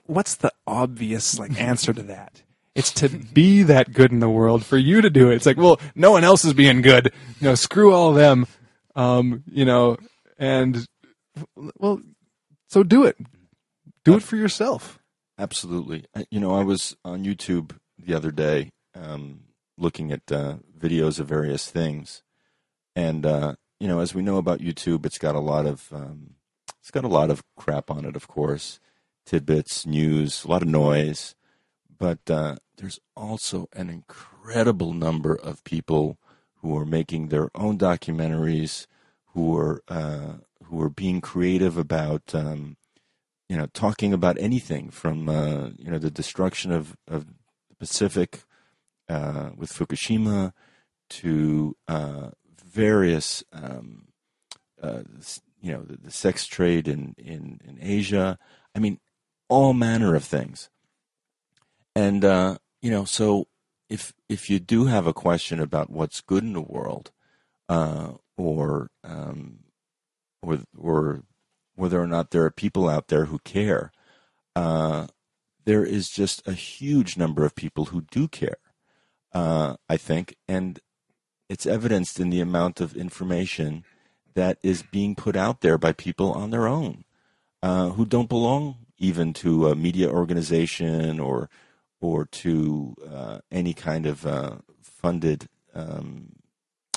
what's 0.06 0.35
the 0.36 0.52
obvious 0.66 1.39
like 1.39 1.59
answer 1.60 1.93
to 1.93 2.02
that 2.02 2.41
it's 2.74 2.92
to 2.92 3.08
be 3.08 3.62
that 3.64 3.92
good 3.92 4.12
in 4.12 4.20
the 4.20 4.30
world 4.30 4.64
for 4.64 4.78
you 4.78 5.00
to 5.02 5.10
do 5.10 5.30
it. 5.30 5.36
It's 5.36 5.46
like 5.46 5.56
well 5.56 5.80
no 5.94 6.10
one 6.10 6.24
else 6.24 6.44
is 6.44 6.54
being 6.54 6.82
good. 6.82 7.12
You 7.40 7.48
know 7.48 7.54
screw 7.54 7.92
all 7.92 8.12
them. 8.12 8.46
Um 8.94 9.42
you 9.46 9.64
know 9.64 9.96
and 10.38 10.86
well 11.78 12.00
so 12.68 12.82
do 12.82 13.04
it. 13.04 13.18
Do 14.04 14.14
it 14.14 14.22
for 14.22 14.36
yourself. 14.36 14.98
Absolutely. 15.38 16.04
You 16.30 16.40
know, 16.40 16.54
I 16.54 16.62
was 16.62 16.96
on 17.04 17.24
YouTube 17.24 17.72
the 17.98 18.14
other 18.14 18.30
day 18.30 18.70
um, 18.94 19.40
looking 19.76 20.12
at 20.12 20.30
uh, 20.30 20.56
videos 20.78 21.20
of 21.20 21.28
various 21.28 21.70
things, 21.70 22.22
and 22.96 23.26
uh, 23.26 23.56
you 23.80 23.88
know, 23.88 24.00
as 24.00 24.14
we 24.14 24.22
know 24.22 24.36
about 24.36 24.60
YouTube, 24.60 25.04
it's 25.04 25.18
got 25.18 25.34
a 25.34 25.40
lot 25.40 25.66
of 25.66 25.88
um, 25.92 26.34
it's 26.80 26.90
got 26.90 27.04
a 27.04 27.08
lot 27.08 27.30
of 27.30 27.42
crap 27.56 27.90
on 27.90 28.04
it, 28.04 28.16
of 28.16 28.28
course, 28.28 28.80
tidbits, 29.26 29.86
news, 29.86 30.44
a 30.44 30.48
lot 30.48 30.62
of 30.62 30.68
noise, 30.68 31.34
but 32.02 32.28
uh, 32.28 32.56
there's 32.78 32.98
also 33.14 33.68
an 33.74 33.88
incredible 33.88 34.92
number 34.92 35.36
of 35.36 35.62
people 35.62 36.18
who 36.56 36.76
are 36.76 36.84
making 36.84 37.28
their 37.28 37.48
own 37.54 37.78
documentaries, 37.78 38.88
who 39.34 39.56
are 39.56 39.84
uh, 39.86 40.38
who 40.64 40.82
are 40.82 40.90
being 40.90 41.20
creative 41.20 41.76
about 41.78 42.34
um, 42.34 42.76
you 43.48 43.56
know, 43.56 43.66
talking 43.66 44.12
about 44.12 44.36
anything 44.40 44.90
from 44.90 45.28
uh, 45.28 45.68
you 45.78 45.92
know 45.92 45.98
the 45.98 46.10
destruction 46.10 46.72
of 46.72 46.96
of 47.06 47.26
the 47.68 47.76
Pacific 47.78 48.42
uh, 49.08 49.50
with 49.56 49.72
Fukushima 49.72 50.54
to 51.08 51.76
uh, 51.86 52.30
various 52.64 53.44
um, 53.52 54.08
uh, 54.82 55.04
you 55.60 55.70
know 55.70 55.82
the, 55.84 55.98
the, 55.98 56.10
sex 56.10 56.48
trade 56.48 56.88
in, 56.88 57.14
in 57.16 57.60
in 57.64 57.78
Asia. 57.80 58.40
I 58.74 58.80
mean, 58.80 58.98
all 59.48 59.72
manner 59.72 60.16
of 60.16 60.24
things. 60.24 60.68
And 61.94 62.24
uh, 62.24 62.59
you 62.81 62.90
know, 62.90 63.05
so 63.05 63.48
if 63.89 64.12
if 64.28 64.48
you 64.48 64.59
do 64.59 64.86
have 64.86 65.06
a 65.06 65.12
question 65.12 65.60
about 65.60 65.90
what's 65.90 66.20
good 66.20 66.43
in 66.43 66.55
the 66.55 66.60
world, 66.60 67.10
uh, 67.69 68.12
or 68.36 68.90
um, 69.05 69.60
or 70.43 70.60
or 70.77 71.23
whether 71.74 72.01
or 72.01 72.06
not 72.06 72.31
there 72.31 72.44
are 72.44 72.51
people 72.51 72.89
out 72.89 73.09
there 73.09 73.27
who 73.27 73.39
care. 73.40 73.93
Uh, 74.55 75.06
there 75.64 75.85
is 75.85 76.10
just 76.10 76.47
a 76.47 76.52
huge 76.52 77.16
number 77.16 77.44
of 77.44 77.55
people 77.55 77.86
who 77.86 78.02
do 78.10 78.27
care, 78.27 78.56
uh, 79.32 79.77
I 79.89 79.97
think, 79.97 80.36
and 80.48 80.81
it's 81.48 81.66
evidenced 81.66 82.19
in 82.19 82.31
the 82.31 82.40
amount 82.40 82.81
of 82.81 82.97
information 82.97 83.85
that 84.35 84.59
is 84.62 84.82
being 84.82 85.14
put 85.14 85.36
out 85.36 85.60
there 85.60 85.78
by 85.78 85.93
people 85.93 86.32
on 86.32 86.51
their 86.51 86.66
own 86.66 87.05
uh, 87.62 87.90
who 87.90 88.06
don't 88.06 88.28
belong 88.28 88.77
even 88.98 89.32
to 89.35 89.69
a 89.69 89.77
media 89.77 90.09
organization 90.09 91.20
or 91.20 91.51
or 92.02 92.26
to 92.26 92.96
uh, 93.08 93.38
any 93.50 93.72
kind 93.72 94.06
of 94.06 94.26
uh, 94.26 94.56
funded 94.82 95.48
um, 95.72 96.32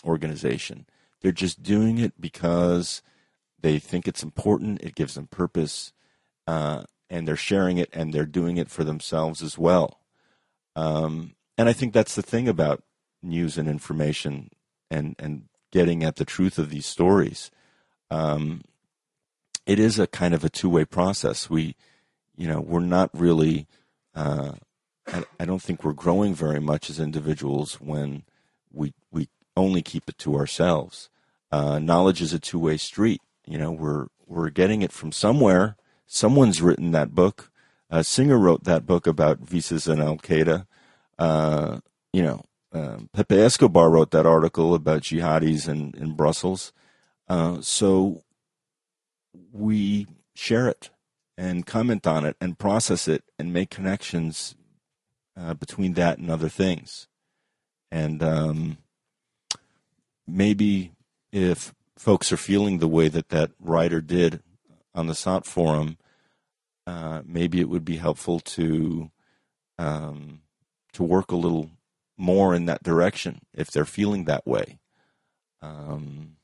organization. 0.03 0.87
They're 1.21 1.31
just 1.31 1.63
doing 1.63 1.99
it 1.99 2.19
because 2.19 3.03
they 3.61 3.77
think 3.77 4.07
it's 4.07 4.23
important. 4.23 4.81
It 4.81 4.95
gives 4.95 5.13
them 5.13 5.27
purpose, 5.27 5.93
uh, 6.47 6.83
and 7.09 7.27
they're 7.27 7.35
sharing 7.35 7.77
it 7.77 7.89
and 7.93 8.13
they're 8.13 8.25
doing 8.25 8.57
it 8.57 8.69
for 8.69 8.83
themselves 8.83 9.43
as 9.43 9.57
well. 9.57 10.01
Um, 10.75 11.35
and 11.57 11.69
I 11.69 11.73
think 11.73 11.93
that's 11.93 12.15
the 12.15 12.23
thing 12.23 12.49
about 12.49 12.83
news 13.21 13.57
and 13.57 13.69
information 13.69 14.49
and 14.91 15.15
and 15.19 15.43
getting 15.71 16.03
at 16.03 16.15
the 16.15 16.25
truth 16.25 16.57
of 16.57 16.71
these 16.71 16.85
stories. 16.85 17.51
Um, 18.09 18.61
it 19.67 19.79
is 19.79 19.99
a 19.99 20.07
kind 20.07 20.33
of 20.33 20.43
a 20.43 20.49
two 20.49 20.69
way 20.69 20.83
process. 20.83 21.49
We, 21.49 21.75
you 22.35 22.47
know, 22.47 22.59
we're 22.59 22.79
not 22.79 23.11
really. 23.13 23.67
Uh, 24.15 24.53
I, 25.39 25.45
don't 25.45 25.61
think 25.61 25.83
we're 25.83 25.93
growing 25.93 26.33
very 26.33 26.59
much 26.59 26.89
as 26.89 26.99
individuals 26.99 27.75
when 27.75 28.23
we 28.71 28.93
we 29.11 29.29
only 29.55 29.81
keep 29.81 30.09
it 30.09 30.17
to 30.19 30.35
ourselves. 30.35 31.09
Uh, 31.51 31.79
knowledge 31.79 32.21
is 32.21 32.33
a 32.33 32.39
two 32.39 32.59
way 32.59 32.77
street 32.77 33.21
you 33.47 33.57
know 33.57 33.71
we're 33.71 34.07
we're 34.27 34.49
getting 34.49 34.81
it 34.81 34.91
from 34.91 35.11
somewhere. 35.11 35.77
Someone's 36.07 36.61
written 36.61 36.91
that 36.91 37.13
book. 37.13 37.51
Singer 38.01 38.37
wrote 38.37 38.65
that 38.65 38.85
book 38.85 39.07
about 39.07 39.39
visas 39.39 39.87
and 39.87 40.01
Al 40.01 40.17
Qaeda. 40.17 40.65
Uh, 41.17 41.79
you 42.11 42.23
know, 42.23 42.43
um, 42.73 43.09
Pepe 43.13 43.39
Escobar 43.39 43.89
wrote 43.89 44.11
that 44.11 44.25
article 44.25 44.73
about 44.73 45.03
jihadis 45.03 45.69
in 45.69 45.93
in 45.95 46.13
Brussels. 46.15 46.73
Uh, 47.29 47.61
so 47.61 48.23
we 49.53 50.07
share 50.33 50.67
it 50.67 50.89
and 51.37 51.65
comment 51.65 52.05
on 52.05 52.25
it 52.25 52.35
and 52.41 52.59
process 52.59 53.07
it 53.07 53.23
and 53.39 53.53
make 53.53 53.69
connections 53.69 54.55
uh, 55.37 55.53
between 55.53 55.93
that 55.93 56.17
and 56.17 56.29
other 56.29 56.49
things. 56.49 57.07
And 57.91 58.21
um, 58.23 58.77
maybe 60.27 60.91
if 61.31 61.73
folks 61.97 62.31
are 62.31 62.37
feeling 62.37 62.79
the 62.79 62.87
way 62.87 63.07
that 63.07 63.29
that 63.29 63.51
writer 63.59 64.01
did 64.01 64.41
on 64.93 65.07
the 65.07 65.15
SOTT 65.15 65.45
forum, 65.45 65.97
uh, 66.87 67.21
maybe 67.25 67.59
it 67.59 67.69
would 67.69 67.85
be 67.85 67.97
helpful 67.97 68.39
to 68.39 69.09
um, 69.77 70.41
to 70.93 71.03
work 71.03 71.31
a 71.31 71.35
little 71.35 71.71
more 72.17 72.55
in 72.55 72.65
that 72.65 72.83
direction 72.83 73.41
if 73.53 73.69
they're 73.71 73.85
feeling 73.85 74.25
that 74.25 74.47
way. 74.47 74.79
Um, 75.61 76.37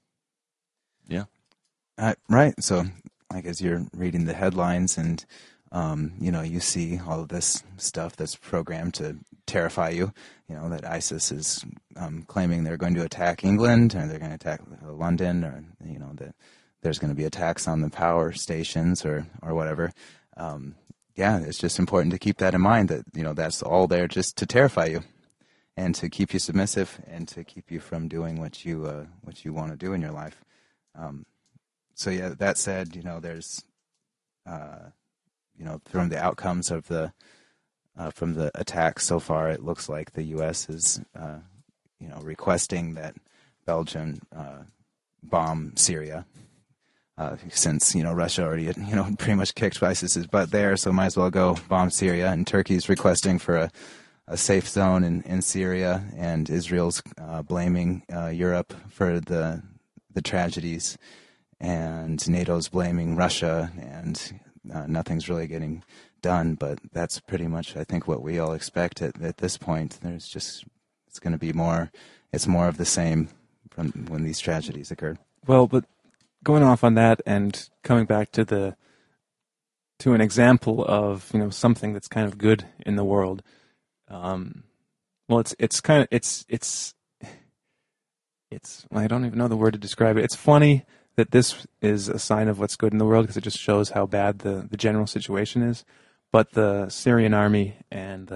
yeah. 1.07 1.25
Uh, 1.97 2.15
right. 2.27 2.53
So, 2.61 2.85
like 3.31 3.45
as 3.45 3.61
you're 3.61 3.85
reading 3.95 4.25
the 4.25 4.33
headlines 4.33 4.97
and 4.97 5.23
um, 5.71 6.13
you 6.19 6.31
know 6.31 6.41
you 6.41 6.59
see 6.59 6.99
all 7.05 7.21
of 7.21 7.29
this 7.29 7.63
stuff 7.77 8.15
that's 8.15 8.35
programmed 8.35 8.93
to 8.95 9.17
terrify 9.45 9.89
you. 9.89 10.13
You 10.49 10.55
know 10.55 10.69
that 10.69 10.85
ISIS 10.85 11.31
is 11.31 11.65
um, 11.95 12.23
claiming 12.23 12.63
they're 12.63 12.77
going 12.77 12.95
to 12.95 13.03
attack 13.03 13.43
England 13.43 13.95
or 13.95 14.07
they're 14.07 14.19
going 14.19 14.31
to 14.31 14.35
attack 14.35 14.61
London 14.83 15.43
or 15.43 15.63
you 15.85 15.99
know 15.99 16.11
that 16.15 16.35
there's 16.81 16.99
going 16.99 17.11
to 17.11 17.15
be 17.15 17.25
attacks 17.25 17.67
on 17.67 17.81
the 17.81 17.89
power 17.89 18.31
stations 18.31 19.05
or 19.05 19.27
or 19.41 19.53
whatever. 19.53 19.91
Um, 20.37 20.75
yeah, 21.15 21.39
it's 21.39 21.57
just 21.57 21.79
important 21.79 22.13
to 22.13 22.19
keep 22.19 22.37
that 22.37 22.53
in 22.53 22.61
mind 22.61 22.89
that 22.89 23.05
you 23.13 23.23
know 23.23 23.33
that's 23.33 23.61
all 23.61 23.87
there 23.87 24.07
just 24.07 24.37
to 24.37 24.45
terrify 24.45 24.85
you 24.85 25.03
and 25.77 25.95
to 25.95 26.09
keep 26.09 26.33
you 26.33 26.39
submissive 26.39 26.99
and 27.07 27.27
to 27.29 27.43
keep 27.43 27.71
you 27.71 27.79
from 27.79 28.07
doing 28.07 28.39
what 28.39 28.65
you 28.65 28.85
uh, 28.85 29.05
what 29.21 29.45
you 29.45 29.53
want 29.53 29.71
to 29.71 29.77
do 29.77 29.93
in 29.93 30.01
your 30.01 30.11
life. 30.11 30.43
Um, 30.95 31.25
so 31.95 32.09
yeah, 32.09 32.29
that 32.39 32.57
said, 32.57 32.95
you 32.95 33.03
know, 33.03 33.19
there's 33.19 33.63
uh, 34.45 34.89
you 35.57 35.65
know 35.65 35.81
from 35.85 36.09
the 36.09 36.21
outcomes 36.21 36.71
of 36.71 36.87
the 36.87 37.13
uh, 37.97 38.09
from 38.09 38.33
the 38.33 38.51
attacks 38.55 39.05
so 39.05 39.19
far, 39.19 39.49
it 39.49 39.63
looks 39.63 39.89
like 39.89 40.11
the 40.11 40.23
U.S. 40.23 40.69
is 40.69 41.01
uh, 41.15 41.39
you 41.99 42.07
know 42.07 42.19
requesting 42.21 42.95
that 42.95 43.15
Belgium 43.65 44.19
uh, 44.35 44.63
bomb 45.23 45.73
Syria. 45.75 46.25
Uh, 47.17 47.35
since 47.49 47.93
you 47.93 48.01
know 48.01 48.13
Russia 48.13 48.43
already 48.43 48.63
you 48.87 48.95
know 48.95 49.07
pretty 49.17 49.35
much 49.35 49.53
kicked 49.53 49.81
ISIS's 49.83 50.27
butt 50.27 50.51
there, 50.51 50.75
so 50.77 50.91
might 50.91 51.07
as 51.07 51.17
well 51.17 51.29
go 51.29 51.57
bomb 51.67 51.89
Syria. 51.89 52.31
And 52.31 52.47
Turkey's 52.47 52.89
requesting 52.89 53.37
for 53.37 53.57
a 53.57 53.71
a 54.27 54.37
safe 54.37 54.67
zone 54.67 55.03
in, 55.03 55.21
in 55.23 55.41
Syria, 55.41 56.05
and 56.15 56.49
Israel's 56.49 57.03
uh, 57.19 57.41
blaming 57.41 58.03
uh, 58.13 58.27
Europe 58.27 58.73
for 58.89 59.19
the 59.19 59.61
the 60.13 60.21
tragedies, 60.21 60.97
and 61.59 62.17
NATO's 62.27 62.69
blaming 62.69 63.15
Russia, 63.15 63.71
and 63.77 64.39
uh, 64.73 64.85
nothing's 64.87 65.29
really 65.29 65.47
getting 65.47 65.83
done. 66.21 66.55
But 66.55 66.79
that's 66.91 67.19
pretty 67.19 67.47
much, 67.47 67.75
I 67.77 67.83
think, 67.83 68.07
what 68.07 68.21
we 68.21 68.39
all 68.39 68.53
expect 68.53 69.01
at, 69.01 69.21
at 69.21 69.37
this 69.37 69.57
point. 69.57 69.99
There's 70.01 70.27
just 70.27 70.65
it's 71.07 71.19
going 71.19 71.33
to 71.33 71.39
be 71.39 71.53
more. 71.53 71.91
It's 72.33 72.47
more 72.47 72.67
of 72.67 72.77
the 72.77 72.85
same 72.85 73.29
from 73.69 73.91
when 74.07 74.23
these 74.23 74.39
tragedies 74.39 74.91
occurred. 74.91 75.19
Well, 75.45 75.67
but 75.67 75.85
going 76.43 76.63
off 76.63 76.83
on 76.83 76.95
that 76.95 77.21
and 77.25 77.69
coming 77.83 78.05
back 78.05 78.31
to 78.33 78.45
the 78.45 78.75
to 79.99 80.13
an 80.13 80.21
example 80.21 80.83
of 80.85 81.29
you 81.33 81.39
know 81.39 81.49
something 81.49 81.93
that's 81.93 82.07
kind 82.07 82.25
of 82.25 82.37
good 82.37 82.65
in 82.85 82.95
the 82.95 83.05
world 83.05 83.43
um, 84.11 84.63
well, 85.29 85.39
it's 85.39 85.55
it's 85.57 85.79
kind 85.79 86.01
of 86.01 86.09
it's 86.11 86.45
it's 86.49 86.93
it's 88.51 88.85
I 88.91 89.07
don't 89.07 89.25
even 89.25 89.39
know 89.39 89.47
the 89.47 89.55
word 89.55 89.73
to 89.73 89.79
describe 89.79 90.17
it. 90.17 90.25
It's 90.25 90.35
funny 90.35 90.85
that 91.15 91.31
this 91.31 91.67
is 91.81 92.07
a 92.07 92.19
sign 92.19 92.47
of 92.47 92.59
what's 92.59 92.75
good 92.75 92.93
in 92.93 92.99
the 92.99 93.05
world 93.05 93.23
because 93.23 93.37
it 93.37 93.43
just 93.43 93.59
shows 93.59 93.89
how 93.91 94.05
bad 94.05 94.39
the 94.39 94.67
the 94.69 94.77
general 94.77 95.07
situation 95.07 95.61
is. 95.61 95.85
But 96.31 96.51
the 96.51 96.89
Syrian 96.89 97.33
army 97.33 97.75
and 97.91 98.31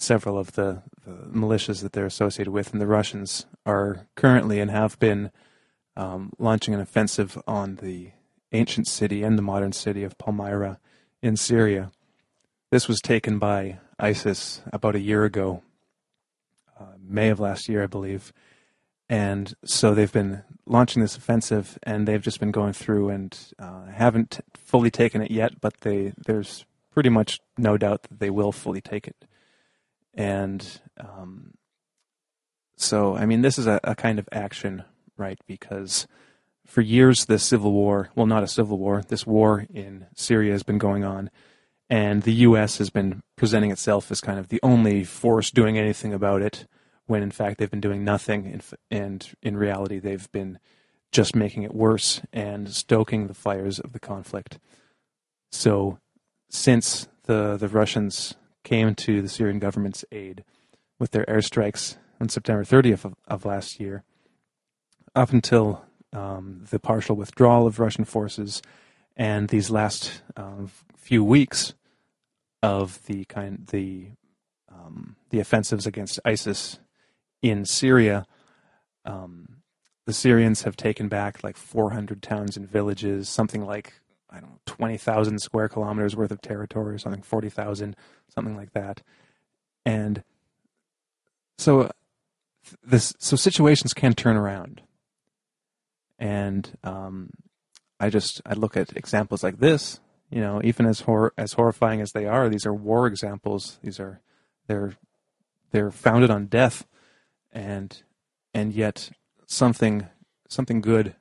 several 0.00 0.38
of 0.38 0.52
the, 0.52 0.82
the 1.04 1.12
militias 1.30 1.82
that 1.82 1.92
they're 1.92 2.06
associated 2.06 2.50
with 2.50 2.72
and 2.72 2.80
the 2.80 2.86
Russians 2.86 3.46
are 3.66 4.06
currently 4.14 4.58
and 4.58 4.70
have 4.70 4.98
been 4.98 5.30
um, 5.96 6.32
launching 6.38 6.72
an 6.72 6.80
offensive 6.80 7.40
on 7.46 7.76
the 7.76 8.10
ancient 8.52 8.88
city 8.88 9.22
and 9.22 9.36
the 9.36 9.42
modern 9.42 9.72
city 9.72 10.02
of 10.02 10.16
Palmyra 10.18 10.78
in 11.22 11.36
Syria. 11.36 11.92
This 12.70 12.88
was 12.88 13.00
taken 13.00 13.38
by 13.38 13.78
ISIS 13.98 14.62
about 14.72 14.96
a 14.96 15.00
year 15.00 15.24
ago, 15.24 15.62
uh, 16.78 16.94
May 16.98 17.28
of 17.28 17.38
last 17.38 17.68
year, 17.68 17.82
I 17.82 17.86
believe. 17.86 18.32
And 19.08 19.52
so 19.64 19.94
they've 19.94 20.12
been 20.12 20.42
launching 20.70 21.02
this 21.02 21.16
offensive, 21.16 21.78
and 21.82 22.06
they've 22.06 22.22
just 22.22 22.40
been 22.40 22.50
going 22.50 22.72
through 22.72 23.10
and 23.10 23.36
uh, 23.58 23.86
haven't 23.86 24.40
fully 24.54 24.90
taken 24.90 25.20
it 25.20 25.30
yet, 25.30 25.60
but 25.60 25.80
they 25.80 26.12
there's 26.26 26.64
pretty 26.92 27.08
much 27.08 27.40
no 27.58 27.76
doubt 27.76 28.02
that 28.04 28.20
they 28.20 28.30
will 28.30 28.52
fully 28.52 28.80
take 28.80 29.06
it. 29.06 29.24
And 30.14 30.80
um, 30.98 31.54
so, 32.76 33.16
I 33.16 33.26
mean, 33.26 33.42
this 33.42 33.58
is 33.58 33.66
a, 33.66 33.78
a 33.84 33.94
kind 33.94 34.18
of 34.18 34.28
action, 34.32 34.84
right? 35.16 35.38
Because 35.46 36.06
for 36.66 36.80
years, 36.80 37.26
this 37.26 37.44
civil 37.44 37.72
war, 37.72 38.10
well, 38.14 38.26
not 38.26 38.42
a 38.42 38.48
civil 38.48 38.78
war, 38.78 39.02
this 39.06 39.26
war 39.26 39.66
in 39.72 40.06
Syria 40.14 40.52
has 40.52 40.62
been 40.62 40.78
going 40.78 41.04
on 41.04 41.30
and 41.90 42.22
the 42.22 42.32
U.S. 42.32 42.78
has 42.78 42.88
been 42.88 43.22
presenting 43.34 43.72
itself 43.72 44.10
as 44.12 44.20
kind 44.20 44.38
of 44.38 44.48
the 44.48 44.60
only 44.62 45.02
force 45.02 45.50
doing 45.50 45.76
anything 45.76 46.14
about 46.14 46.40
it, 46.40 46.66
when 47.10 47.24
in 47.24 47.30
fact 47.32 47.58
they've 47.58 47.70
been 47.70 47.80
doing 47.80 48.04
nothing, 48.04 48.62
and 48.88 49.34
in 49.42 49.56
reality 49.56 49.98
they've 49.98 50.30
been 50.30 50.60
just 51.10 51.34
making 51.34 51.64
it 51.64 51.74
worse 51.74 52.20
and 52.32 52.72
stoking 52.72 53.26
the 53.26 53.34
fires 53.34 53.80
of 53.80 53.92
the 53.92 53.98
conflict. 53.98 54.60
So, 55.50 55.98
since 56.48 57.08
the 57.24 57.56
the 57.56 57.66
Russians 57.66 58.36
came 58.62 58.94
to 58.94 59.20
the 59.20 59.28
Syrian 59.28 59.58
government's 59.58 60.04
aid 60.12 60.44
with 61.00 61.10
their 61.10 61.24
airstrikes 61.24 61.96
on 62.20 62.28
September 62.28 62.62
30th 62.62 63.04
of, 63.04 63.14
of 63.26 63.44
last 63.44 63.80
year, 63.80 64.04
up 65.16 65.32
until 65.32 65.84
um, 66.12 66.64
the 66.70 66.78
partial 66.78 67.16
withdrawal 67.16 67.66
of 67.66 67.80
Russian 67.80 68.04
forces 68.04 68.62
and 69.16 69.48
these 69.48 69.68
last 69.68 70.22
uh, 70.36 70.66
few 70.96 71.24
weeks, 71.24 71.74
of 72.62 73.04
the 73.06 73.24
kind 73.24 73.66
the 73.72 74.10
um, 74.70 75.16
the 75.30 75.40
offensives 75.40 75.86
against 75.86 76.20
ISIS 76.24 76.78
in 77.42 77.64
Syria, 77.64 78.26
um, 79.04 79.62
the 80.06 80.12
Syrians 80.12 80.62
have 80.62 80.76
taken 80.76 81.08
back 81.08 81.42
like 81.42 81.56
400 81.56 82.22
towns 82.22 82.56
and 82.56 82.68
villages, 82.68 83.28
something 83.28 83.64
like 83.64 83.94
I 84.28 84.40
don't 84.40 84.50
know 84.50 84.60
20,000 84.66 85.40
square 85.40 85.68
kilometers 85.68 86.14
worth 86.14 86.30
of 86.30 86.40
territory, 86.40 86.94
or 86.94 86.98
something 86.98 87.22
40,000, 87.22 87.96
something 88.28 88.56
like 88.56 88.72
that, 88.72 89.02
and 89.84 90.22
so 91.58 91.90
this 92.84 93.14
so 93.18 93.36
situations 93.36 93.92
can 93.92 94.14
turn 94.14 94.36
around, 94.36 94.82
and 96.18 96.76
um, 96.84 97.30
I 97.98 98.10
just 98.10 98.40
I 98.46 98.54
look 98.54 98.76
at 98.76 98.96
examples 98.96 99.42
like 99.42 99.58
this 99.58 100.00
you 100.30 100.40
know, 100.40 100.60
even 100.62 100.86
as 100.86 101.00
hor- 101.00 101.32
as 101.36 101.54
horrifying 101.54 102.00
as 102.00 102.12
they 102.12 102.26
are, 102.26 102.48
these 102.48 102.64
are 102.64 102.72
war 102.72 103.06
examples. 103.06 103.78
These 103.82 103.98
are 103.98 104.20
they're 104.68 104.92
they're 105.72 105.90
founded 105.90 106.30
on 106.30 106.46
death, 106.46 106.86
and 107.52 108.02
and 108.54 108.72
yet 108.72 109.10
something 109.46 110.08
something 110.48 110.80
good 110.80 111.14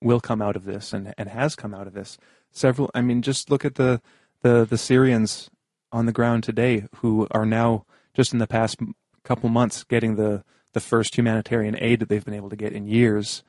will 0.00 0.20
come 0.20 0.42
out 0.42 0.56
of 0.56 0.64
this, 0.64 0.92
and 0.92 1.14
and 1.16 1.28
has 1.28 1.56
come 1.56 1.74
out 1.74 1.86
of 1.86 1.94
this. 1.94 2.18
Several, 2.50 2.90
I 2.94 3.00
mean, 3.00 3.22
just 3.22 3.50
look 3.50 3.64
at 3.64 3.76
the 3.76 4.00
the 4.42 4.64
the 4.64 4.78
Syrians 4.78 5.50
on 5.92 6.06
the 6.06 6.12
ground 6.12 6.44
today 6.44 6.86
who 6.96 7.26
are 7.30 7.46
now 7.46 7.86
just 8.14 8.32
in 8.32 8.38
the 8.38 8.46
past 8.46 8.78
couple 9.24 9.48
months 9.48 9.84
getting 9.84 10.16
the 10.16 10.44
the 10.72 10.80
first 10.80 11.16
humanitarian 11.16 11.76
aid 11.78 12.00
that 12.00 12.08
they've 12.08 12.24
been 12.24 12.34
able 12.34 12.50
to 12.50 12.56
get 12.56 12.72
in 12.72 12.86
years, 12.86 13.42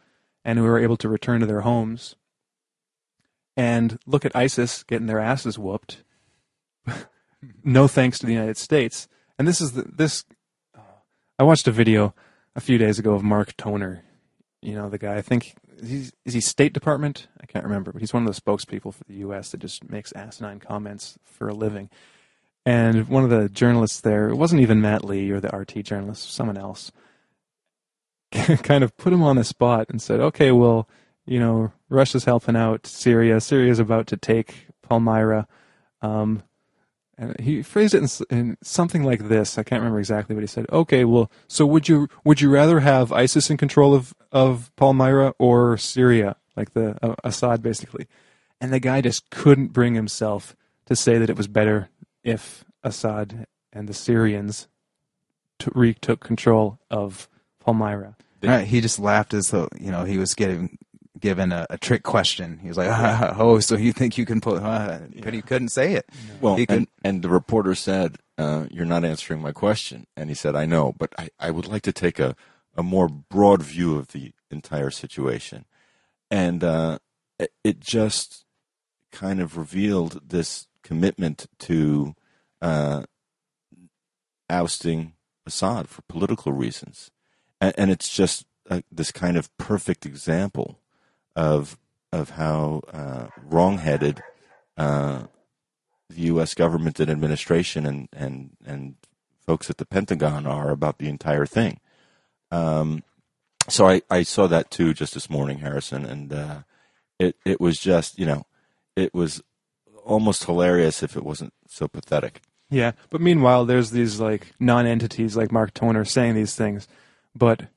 and 0.43 0.59
who 0.59 0.65
are 0.65 0.79
able 0.79 0.97
to 0.97 1.09
return 1.09 1.39
to 1.39 1.45
their 1.45 1.61
homes 1.61 2.15
and 3.57 3.99
look 4.05 4.25
at 4.25 4.35
ISIS 4.35 4.83
getting 4.83 5.07
their 5.07 5.19
asses 5.19 5.57
whooped. 5.57 6.03
no 7.63 7.87
thanks 7.87 8.19
to 8.19 8.25
the 8.25 8.33
United 8.33 8.57
States. 8.57 9.07
And 9.37 9.47
this 9.47 9.61
is 9.61 9.73
the, 9.73 9.83
this. 9.83 10.25
I 11.37 11.43
watched 11.43 11.67
a 11.67 11.71
video 11.71 12.13
a 12.55 12.61
few 12.61 12.77
days 12.77 12.99
ago 12.99 13.13
of 13.13 13.23
Mark 13.23 13.55
Toner. 13.57 14.03
You 14.61 14.73
know 14.73 14.89
the 14.89 14.97
guy. 14.97 15.15
I 15.15 15.21
think 15.21 15.55
he's 15.83 16.11
is 16.25 16.33
he 16.33 16.41
State 16.41 16.73
Department? 16.73 17.27
I 17.41 17.45
can't 17.45 17.65
remember, 17.65 17.91
but 17.91 18.01
he's 18.01 18.13
one 18.13 18.25
of 18.25 18.33
the 18.33 18.41
spokespeople 18.41 18.93
for 18.93 19.03
the 19.05 19.15
U.S. 19.15 19.51
that 19.51 19.59
just 19.59 19.89
makes 19.89 20.13
asinine 20.13 20.59
comments 20.59 21.17
for 21.23 21.47
a 21.47 21.53
living. 21.53 21.89
And 22.65 23.07
one 23.07 23.23
of 23.23 23.29
the 23.29 23.47
journalists 23.49 24.01
there, 24.01 24.29
it 24.29 24.35
wasn't 24.35 24.61
even 24.61 24.81
Matt 24.81 25.05
Lee 25.05 25.29
or 25.29 25.39
the 25.39 25.55
RT 25.55 25.83
journalist, 25.83 26.33
someone 26.33 26.57
else, 26.57 26.91
kind 28.31 28.83
of 28.83 28.97
put 28.97 29.13
him 29.13 29.21
on 29.21 29.35
the 29.35 29.43
spot 29.43 29.87
and 29.89 30.01
said, 30.01 30.19
"Okay, 30.19 30.51
well." 30.51 30.87
you 31.25 31.39
know, 31.39 31.71
Russia's 31.89 32.25
helping 32.25 32.55
out 32.55 32.85
Syria. 32.85 33.41
Syria's 33.41 33.79
about 33.79 34.07
to 34.07 34.17
take 34.17 34.67
Palmyra. 34.81 35.47
Um, 36.01 36.43
and 37.17 37.39
he 37.39 37.61
phrased 37.61 37.93
it 37.93 38.03
in, 38.03 38.37
in, 38.37 38.57
something 38.61 39.03
like 39.03 39.27
this. 39.27 39.57
I 39.57 39.63
can't 39.63 39.79
remember 39.79 39.99
exactly 39.99 40.35
what 40.35 40.43
he 40.43 40.47
said. 40.47 40.65
Okay, 40.71 41.05
well, 41.05 41.31
so 41.47 41.65
would 41.65 41.87
you 41.87 42.09
would 42.23 42.41
you 42.41 42.49
rather 42.49 42.81
have 42.81 43.11
ISIS 43.11 43.49
in 43.49 43.57
control 43.57 43.93
of 43.93 44.13
of 44.31 44.71
Palmyra 44.75 45.33
or 45.39 45.77
Syria, 45.77 46.35
like 46.55 46.73
the 46.73 46.97
uh, 47.01 47.15
Assad, 47.23 47.61
basically? 47.61 48.07
And 48.59 48.73
the 48.73 48.79
guy 48.79 49.01
just 49.01 49.29
couldn't 49.29 49.67
bring 49.67 49.95
himself 49.95 50.55
to 50.85 50.95
say 50.95 51.17
that 51.17 51.29
it 51.29 51.37
was 51.37 51.47
better 51.47 51.89
if 52.23 52.65
Assad 52.83 53.47
and 53.71 53.87
the 53.87 53.93
Syrians 53.93 54.67
t- 55.59 55.71
retook 55.73 56.21
control 56.21 56.79
of 56.89 57.29
Palmyra. 57.59 58.15
Right, 58.43 58.67
he 58.67 58.79
just 58.79 58.99
laughed 58.99 59.33
as 59.33 59.49
though 59.49 59.69
you 59.79 59.91
know 59.91 60.03
he 60.03 60.17
was 60.17 60.33
getting 60.35 60.77
given 61.19 61.51
a, 61.51 61.65
a, 61.69 61.77
trick 61.77 62.03
question. 62.03 62.59
He 62.59 62.67
was 62.67 62.77
like, 62.77 62.89
"Oh, 63.37 63.59
so 63.59 63.75
you 63.75 63.93
think 63.93 64.17
you 64.17 64.25
can 64.25 64.41
put?" 64.41 64.61
Uh, 64.61 64.99
but 65.23 65.33
he 65.33 65.41
couldn't 65.41 65.69
say 65.69 65.93
it. 65.93 66.09
Well, 66.41 66.57
and, 66.69 66.87
and, 67.03 67.21
the 67.21 67.29
reporter 67.29 67.75
said, 67.75 68.17
uh, 68.37 68.65
"You're 68.71 68.85
not 68.85 69.05
answering 69.05 69.41
my 69.41 69.51
question." 69.51 70.07
And 70.15 70.29
he 70.29 70.35
said, 70.35 70.55
"I 70.55 70.65
know, 70.65 70.93
but 70.97 71.13
I, 71.17 71.29
I 71.39 71.51
would 71.51 71.67
like 71.67 71.83
to 71.83 71.93
take 71.93 72.19
a, 72.19 72.35
a 72.75 72.83
more 72.83 73.07
broad 73.07 73.63
view 73.63 73.97
of 73.97 74.09
the 74.09 74.33
entire 74.51 74.91
situation." 74.91 75.65
and 76.31 76.63
uh, 76.63 76.99
it, 77.39 77.51
it 77.63 77.79
just 77.79 78.45
kind 79.11 79.39
of 79.39 79.57
revealed 79.57 80.21
this 80.27 80.67
commitment 80.83 81.47
to 81.59 82.15
uh, 82.61 83.03
ousting 84.49 85.13
Assad 85.45 85.87
for 85.87 86.01
political 86.03 86.51
reasons, 86.51 87.11
and, 87.61 87.73
and 87.77 87.91
it's 87.91 88.13
just 88.13 88.45
uh, 88.69 88.81
this 88.91 89.11
kind 89.11 89.37
of 89.37 89.55
perfect 89.57 90.05
example 90.05 90.79
of 91.35 91.77
of 92.11 92.31
how 92.31 92.81
uh, 92.93 93.27
wrongheaded 93.43 94.23
uh, 94.77 95.23
the 96.09 96.21
U.S. 96.21 96.53
government 96.53 96.99
and 96.99 97.09
administration 97.09 97.85
and 97.85 98.09
and 98.13 98.51
and 98.65 98.95
folks 99.45 99.69
at 99.69 99.77
the 99.77 99.85
Pentagon 99.85 100.45
are 100.47 100.69
about 100.71 100.97
the 100.97 101.07
entire 101.07 101.45
thing. 101.45 101.79
Um, 102.51 103.03
so 103.67 103.87
I, 103.87 104.01
I 104.09 104.23
saw 104.23 104.47
that 104.47 104.71
too 104.71 104.93
just 104.93 105.13
this 105.13 105.29
morning, 105.29 105.59
Harrison, 105.59 106.05
and 106.05 106.33
uh, 106.33 106.59
it 107.19 107.35
it 107.45 107.59
was 107.59 107.77
just 107.77 108.19
you 108.19 108.25
know 108.25 108.45
it 108.95 109.13
was 109.13 109.41
almost 110.03 110.45
hilarious 110.45 111.03
if 111.03 111.15
it 111.15 111.23
wasn't 111.23 111.53
so 111.67 111.87
pathetic. 111.87 112.41
Yeah, 112.69 112.93
but 113.09 113.21
meanwhile, 113.21 113.65
there's 113.65 113.91
these 113.91 114.19
like 114.19 114.53
non-entities 114.59 115.35
like 115.35 115.51
Mark 115.51 115.73
Toner 115.73 116.05
saying 116.05 116.35
these 116.35 116.55
things, 116.55 116.87
but 117.35 117.67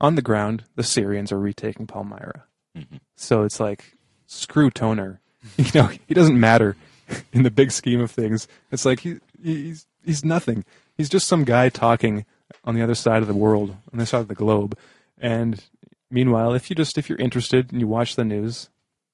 on 0.00 0.14
the 0.14 0.22
ground, 0.22 0.64
the 0.76 0.82
Syrians 0.82 1.32
are 1.32 1.38
retaking 1.38 1.86
Palmyra. 1.86 2.44
Mm-hmm. 2.78 2.96
So 3.16 3.42
it's 3.42 3.60
like 3.60 3.96
screw 4.26 4.70
Toner. 4.70 5.20
You 5.56 5.70
know, 5.74 5.90
he 6.06 6.14
doesn't 6.14 6.38
matter 6.38 6.76
in 7.32 7.42
the 7.42 7.50
big 7.50 7.70
scheme 7.70 8.00
of 8.00 8.10
things. 8.10 8.48
It's 8.70 8.84
like 8.84 9.00
he 9.00 9.18
he's 9.42 9.86
he's 10.04 10.24
nothing. 10.24 10.64
He's 10.96 11.08
just 11.08 11.26
some 11.26 11.44
guy 11.44 11.68
talking 11.68 12.26
on 12.64 12.74
the 12.74 12.82
other 12.82 12.94
side 12.94 13.22
of 13.22 13.28
the 13.28 13.34
world, 13.34 13.76
on 13.92 13.98
the 13.98 14.06
side 14.06 14.20
of 14.20 14.28
the 14.28 14.34
globe. 14.34 14.76
And 15.16 15.64
meanwhile, 16.10 16.54
if 16.54 16.68
you 16.68 16.76
just 16.76 16.98
if 16.98 17.08
you're 17.08 17.18
interested 17.18 17.72
and 17.72 17.80
you 17.80 17.86
watch 17.86 18.16
the 18.16 18.24
news, 18.24 18.68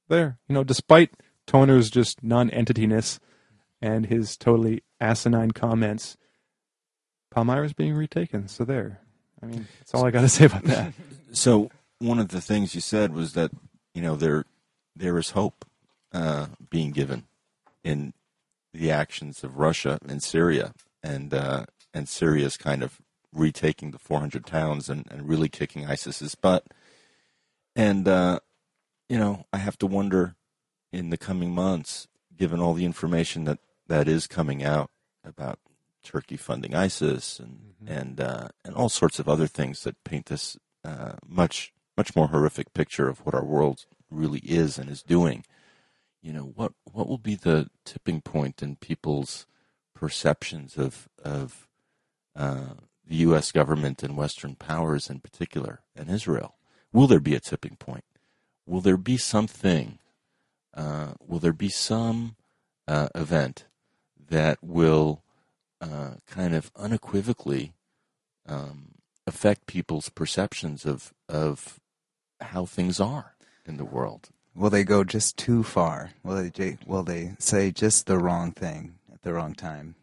there, 0.08 0.38
you 0.48 0.54
know, 0.54 0.64
despite 0.64 1.10
Toner's 1.46 1.90
just 1.90 2.22
non-entityness 2.22 3.18
and 3.80 4.06
his 4.06 4.36
totally 4.36 4.82
asinine 5.00 5.52
comments, 5.52 6.16
Palmyra's 7.30 7.72
being 7.72 7.94
retaken. 7.94 8.48
So 8.48 8.64
there. 8.64 9.00
I 9.42 9.46
mean, 9.46 9.66
that's 9.78 9.94
all 9.94 10.06
I 10.06 10.10
got 10.10 10.22
to 10.22 10.28
say 10.28 10.46
about 10.46 10.64
that. 10.64 10.92
So 11.32 11.68
one 11.98 12.18
of 12.18 12.28
the 12.28 12.40
things 12.40 12.74
you 12.74 12.80
said 12.80 13.14
was 13.14 13.32
that 13.34 13.50
you 13.94 14.02
know 14.02 14.16
there 14.16 14.44
there 14.96 15.18
is 15.18 15.30
hope 15.30 15.64
uh, 16.12 16.46
being 16.70 16.90
given 16.90 17.24
in 17.82 18.14
the 18.72 18.90
actions 18.90 19.44
of 19.44 19.58
Russia 19.58 19.98
and 20.08 20.22
Syria, 20.22 20.72
and 21.02 21.32
uh, 21.34 21.66
and 21.92 22.08
Syria's 22.08 22.56
kind 22.56 22.82
of 22.82 23.00
retaking 23.32 23.90
the 23.90 23.98
400 23.98 24.46
towns 24.46 24.88
and, 24.88 25.06
and 25.10 25.28
really 25.28 25.48
kicking 25.48 25.86
ISIS's 25.86 26.34
butt. 26.34 26.64
And 27.74 28.06
uh, 28.06 28.40
you 29.08 29.18
know, 29.18 29.44
I 29.52 29.58
have 29.58 29.78
to 29.78 29.86
wonder 29.86 30.36
in 30.92 31.10
the 31.10 31.18
coming 31.18 31.52
months, 31.52 32.06
given 32.36 32.60
all 32.60 32.74
the 32.74 32.84
information 32.84 33.44
that 33.44 33.58
that 33.86 34.08
is 34.08 34.26
coming 34.26 34.62
out 34.62 34.90
about 35.24 35.58
Turkey 36.02 36.36
funding 36.36 36.74
ISIS 36.74 37.38
and 37.38 37.74
mm-hmm. 37.82 37.92
and 37.92 38.20
uh, 38.20 38.48
and 38.64 38.74
all 38.74 38.88
sorts 38.88 39.18
of 39.18 39.28
other 39.28 39.46
things 39.46 39.82
that 39.82 40.02
paint 40.04 40.26
this 40.26 40.56
uh, 40.84 41.14
much 41.26 41.72
much 41.96 42.16
more 42.16 42.28
horrific 42.28 42.72
picture 42.74 43.08
of 43.08 43.24
what 43.24 43.34
our 43.34 43.44
world 43.44 43.86
really 44.10 44.40
is 44.40 44.78
and 44.78 44.90
is 44.90 45.02
doing. 45.02 45.44
You 46.22 46.32
know 46.32 46.52
what 46.54 46.72
what 46.84 47.08
will 47.08 47.18
be 47.18 47.34
the 47.34 47.68
tipping 47.84 48.20
point 48.20 48.62
in 48.62 48.76
people's 48.76 49.46
perceptions 49.94 50.78
of 50.78 51.08
of 51.22 51.68
uh, 52.34 52.74
the 53.06 53.16
U.S. 53.16 53.52
government 53.52 54.02
and 54.02 54.16
Western 54.16 54.54
powers 54.54 55.10
in 55.10 55.20
particular, 55.20 55.80
and 55.94 56.10
Israel? 56.10 56.56
Will 56.92 57.06
there 57.06 57.20
be 57.20 57.34
a 57.34 57.40
tipping 57.40 57.76
point? 57.76 58.04
Will 58.66 58.80
there 58.80 58.96
be 58.96 59.16
something? 59.16 59.98
Uh, 60.72 61.12
will 61.20 61.38
there 61.38 61.52
be 61.52 61.68
some 61.68 62.36
uh, 62.88 63.08
event 63.14 63.66
that 64.28 64.58
will 64.62 65.22
uh, 65.80 66.14
kind 66.26 66.54
of 66.54 66.70
unequivocally 66.76 67.74
um, 68.46 68.94
affect 69.26 69.66
people's 69.66 70.08
perceptions 70.08 70.84
of 70.84 71.12
of 71.28 71.80
how 72.44 72.66
things 72.66 73.00
are 73.00 73.34
in 73.66 73.76
the 73.76 73.84
world? 73.84 74.28
Will 74.54 74.70
they 74.70 74.84
go 74.84 75.02
just 75.02 75.36
too 75.36 75.62
far? 75.62 76.12
Will 76.22 76.48
they 76.50 76.78
will 76.86 77.02
they 77.02 77.34
say 77.38 77.70
just 77.70 78.06
the 78.06 78.18
wrong 78.18 78.52
thing 78.52 78.94
at 79.12 79.22
the 79.22 79.32
wrong 79.32 79.54
time? 79.54 79.96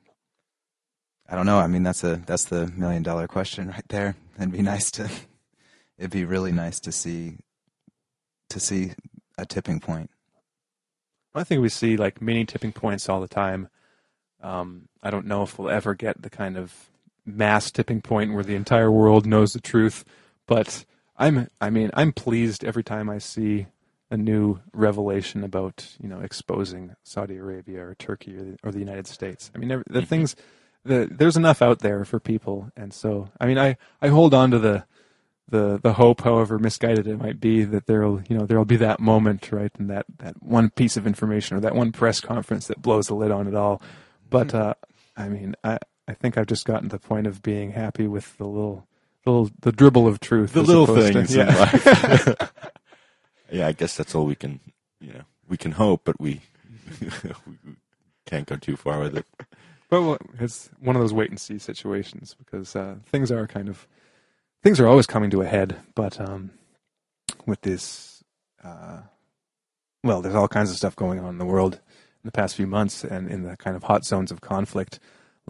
I 1.29 1.35
don't 1.35 1.45
know. 1.45 1.59
I 1.59 1.67
mean, 1.67 1.83
that's 1.83 2.03
a 2.03 2.17
that's 2.17 2.43
the 2.43 2.67
million 2.75 3.03
dollar 3.03 3.27
question 3.27 3.69
right 3.69 3.87
there. 3.87 4.15
It'd 4.37 4.51
be 4.51 4.61
nice 4.61 4.91
to, 4.91 5.09
it'd 5.97 6.11
be 6.11 6.25
really 6.25 6.51
nice 6.51 6.79
to 6.81 6.91
see, 6.91 7.37
to 8.49 8.59
see 8.59 8.91
a 9.37 9.45
tipping 9.45 9.79
point. 9.79 10.09
I 11.33 11.45
think 11.45 11.61
we 11.61 11.69
see 11.69 11.95
like 11.95 12.21
mini 12.21 12.43
tipping 12.43 12.73
points 12.73 13.07
all 13.07 13.21
the 13.21 13.27
time. 13.29 13.69
Um, 14.41 14.89
I 15.01 15.09
don't 15.09 15.27
know 15.27 15.43
if 15.43 15.57
we'll 15.57 15.69
ever 15.69 15.93
get 15.93 16.21
the 16.21 16.29
kind 16.29 16.57
of 16.57 16.73
mass 17.25 17.71
tipping 17.71 18.01
point 18.01 18.33
where 18.33 18.43
the 18.43 18.55
entire 18.55 18.91
world 18.91 19.25
knows 19.25 19.53
the 19.53 19.61
truth, 19.61 20.03
but 20.47 20.83
I'm 21.21 21.47
I 21.61 21.69
mean 21.69 21.91
I'm 21.93 22.11
pleased 22.11 22.65
every 22.65 22.83
time 22.83 23.09
I 23.09 23.19
see 23.19 23.67
a 24.09 24.17
new 24.17 24.59
revelation 24.73 25.43
about 25.43 25.95
you 26.01 26.09
know 26.09 26.19
exposing 26.19 26.95
Saudi 27.03 27.37
Arabia 27.37 27.85
or 27.85 27.95
Turkey 27.95 28.35
or 28.35 28.43
the, 28.43 28.57
or 28.63 28.71
the 28.71 28.79
United 28.79 29.07
States. 29.07 29.51
I 29.55 29.59
mean 29.59 29.69
the 29.69 29.77
mm-hmm. 29.77 30.01
things 30.01 30.35
the, 30.83 31.07
there's 31.11 31.37
enough 31.37 31.61
out 31.61 31.79
there 31.79 32.03
for 32.05 32.19
people, 32.19 32.71
and 32.75 32.93
so 32.93 33.29
I 33.39 33.45
mean, 33.45 33.57
I, 33.59 33.77
I 34.01 34.07
hold 34.07 34.33
on 34.33 34.51
to 34.51 34.59
the 34.59 34.85
the 35.47 35.79
the 35.81 35.93
hope, 35.93 36.21
however 36.21 36.57
misguided 36.57 37.07
it 37.07 37.19
might 37.19 37.39
be, 37.39 37.63
that 37.65 37.85
there'll 37.85 38.21
you 38.27 38.37
know 38.37 38.45
there'll 38.45 38.65
be 38.65 38.77
that 38.77 38.99
moment, 38.99 39.51
right, 39.51 39.71
and 39.77 39.89
that 39.89 40.05
that 40.17 40.41
one 40.41 40.69
piece 40.69 40.97
of 40.97 41.05
information 41.05 41.57
or 41.57 41.59
that 41.59 41.75
one 41.75 41.91
press 41.91 42.19
conference 42.19 42.67
that 42.67 42.81
blows 42.81 43.07
the 43.07 43.15
lid 43.15 43.31
on 43.31 43.47
it 43.47 43.55
all. 43.55 43.81
But 44.29 44.47
mm-hmm. 44.47 44.69
uh, 44.69 44.73
I 45.15 45.29
mean, 45.29 45.55
I 45.63 45.77
I 46.07 46.13
think 46.13 46.37
I've 46.37 46.47
just 46.47 46.65
gotten 46.65 46.89
to 46.89 46.95
the 46.97 47.07
point 47.07 47.27
of 47.27 47.43
being 47.43 47.71
happy 47.71 48.07
with 48.07 48.37
the 48.37 48.47
little 48.47 48.87
little 49.25 49.49
the 49.61 49.71
dribble 49.71 50.07
of 50.07 50.19
truth, 50.19 50.53
the 50.53 50.63
little 50.63 50.87
things 50.87 51.31
to, 51.31 51.37
yeah. 51.37 51.49
in 51.49 51.59
life. 51.59 52.53
yeah, 53.51 53.67
I 53.67 53.71
guess 53.71 53.95
that's 53.95 54.15
all 54.15 54.25
we 54.25 54.35
can 54.35 54.59
you 54.99 55.13
know 55.13 55.23
we 55.47 55.57
can 55.57 55.73
hope, 55.73 56.01
but 56.03 56.19
we 56.19 56.41
we 57.01 57.75
can't 58.25 58.47
go 58.47 58.55
too 58.55 58.75
far 58.75 58.99
with 58.99 59.17
it. 59.17 59.25
But 59.89 60.21
it's 60.39 60.69
one 60.79 60.95
of 60.95 61.01
those 61.01 61.13
wait 61.13 61.29
and 61.29 61.39
see 61.39 61.59
situations 61.59 62.35
because 62.39 62.75
uh, 62.75 62.95
things 63.05 63.31
are 63.31 63.45
kind 63.45 63.67
of 63.67 63.87
things 64.63 64.79
are 64.79 64.87
always 64.87 65.05
coming 65.05 65.29
to 65.31 65.41
a 65.41 65.45
head. 65.45 65.75
But 65.95 66.19
um, 66.19 66.51
with 67.45 67.61
this, 67.61 68.23
uh, 68.63 69.01
well, 70.03 70.21
there's 70.21 70.35
all 70.35 70.47
kinds 70.47 70.71
of 70.71 70.77
stuff 70.77 70.95
going 70.95 71.19
on 71.19 71.29
in 71.29 71.37
the 71.37 71.45
world 71.45 71.75
in 71.75 72.27
the 72.27 72.31
past 72.31 72.55
few 72.55 72.67
months, 72.67 73.03
and 73.03 73.29
in 73.29 73.43
the 73.43 73.57
kind 73.57 73.75
of 73.75 73.83
hot 73.83 74.05
zones 74.05 74.31
of 74.31 74.41
conflict. 74.41 74.99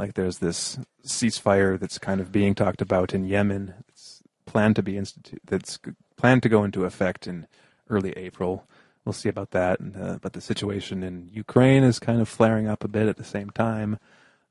Like 0.01 0.15
there's 0.15 0.39
this 0.39 0.79
ceasefire 1.05 1.79
that's 1.79 1.99
kind 1.99 2.19
of 2.19 2.31
being 2.31 2.55
talked 2.55 2.81
about 2.81 3.13
in 3.13 3.23
Yemen. 3.23 3.75
It's 3.87 4.23
planned 4.47 4.75
to 4.77 4.81
be 4.81 4.97
institute. 4.97 5.43
That's 5.45 5.77
planned 6.17 6.41
to 6.41 6.49
go 6.49 6.63
into 6.63 6.85
effect 6.85 7.27
in 7.27 7.45
early 7.87 8.11
April. 8.13 8.65
We'll 9.05 9.13
see 9.13 9.29
about 9.29 9.51
that. 9.51 9.79
And, 9.79 9.95
uh, 9.95 10.17
but 10.19 10.33
the 10.33 10.41
situation 10.41 11.03
in 11.03 11.29
Ukraine 11.31 11.83
is 11.83 11.99
kind 11.99 12.19
of 12.19 12.27
flaring 12.27 12.67
up 12.67 12.83
a 12.83 12.87
bit 12.87 13.07
at 13.07 13.17
the 13.17 13.23
same 13.23 13.51
time. 13.51 13.99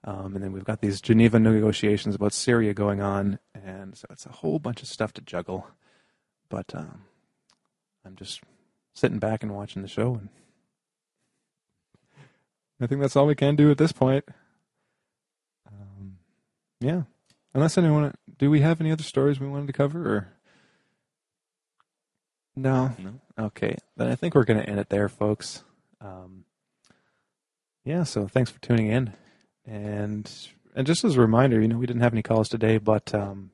Um, 0.05 0.36
and 0.36 0.44
then 0.44 0.52
we've 0.52 0.62
got 0.62 0.82
these 0.82 1.01
Geneva 1.01 1.40
negotiations 1.40 2.14
about 2.14 2.32
Syria 2.32 2.72
going 2.72 3.01
on, 3.01 3.40
and 3.52 3.97
so 3.97 4.06
it's 4.09 4.27
a 4.27 4.32
whole 4.32 4.60
bunch 4.60 4.82
of 4.82 4.89
stuff 4.89 5.12
to 5.14 5.20
juggle. 5.20 5.66
But 6.48 6.72
um, 6.77 7.06
I'm 8.06 8.14
just 8.14 8.40
sitting 8.94 9.18
back 9.18 9.43
and 9.43 9.52
watching 9.52 9.82
the 9.82 9.89
show, 9.89 10.14
and 10.14 10.28
I 12.81 12.86
think 12.86 13.01
that's 13.01 13.16
all 13.16 13.27
we 13.27 13.35
can 13.35 13.56
do 13.56 13.68
at 13.72 13.78
this 13.78 13.90
point. 13.90 14.24
Yeah, 16.81 17.02
unless 17.55 17.77
anyone, 17.77 18.15
do 18.39 18.51
we 18.51 18.61
have 18.61 18.81
any 18.81 18.90
other 18.90 19.02
stories 19.02 19.39
we 19.39 19.48
wanted 19.48 19.66
to 19.66 19.73
cover, 19.73 20.16
or 20.16 20.28
no? 22.57 22.93
No. 22.98 23.20
Okay, 23.47 23.77
then 23.97 24.09
I 24.09 24.15
think 24.15 24.35
we're 24.35 24.44
going 24.44 24.61
to 24.61 24.69
end 24.69 24.81
it 24.81 24.89
there, 24.89 25.09
folks. 25.09 25.62
Um, 26.01 26.44
yeah, 27.85 28.05
so 28.05 28.27
thanks 28.27 28.51
for 28.51 28.61
tuning 28.61 28.89
in. 28.89 29.12
And 29.66 30.31
and 30.74 30.86
just 30.86 31.05
as 31.05 31.16
a 31.16 31.20
reminder, 31.20 31.61
you 31.61 31.69
know, 31.69 31.78
we 31.78 31.86
didn't 31.86 32.02
have 32.02 32.15
any 32.15 32.23
calls 32.23 32.48
today, 32.48 32.78
but 32.78 33.15
um, 33.15 33.51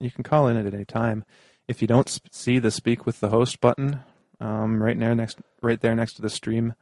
you 0.00 0.10
can 0.10 0.24
call 0.24 0.48
in 0.48 0.56
at 0.56 0.72
any 0.72 0.84
time. 0.84 1.24
If 1.68 1.80
you 1.80 1.88
don't 1.88 2.08
sp- 2.10 2.28
see 2.32 2.58
the 2.58 2.70
speak 2.70 3.06
with 3.06 3.20
the 3.20 3.30
host 3.30 3.60
button 3.60 4.00
um, 4.40 4.82
right 4.82 4.98
there 4.98 5.14
next 5.14 5.38
right 5.62 5.80
there 5.80 5.94
next 5.94 6.14
to 6.14 6.22
the 6.22 6.30
stream, 6.30 6.74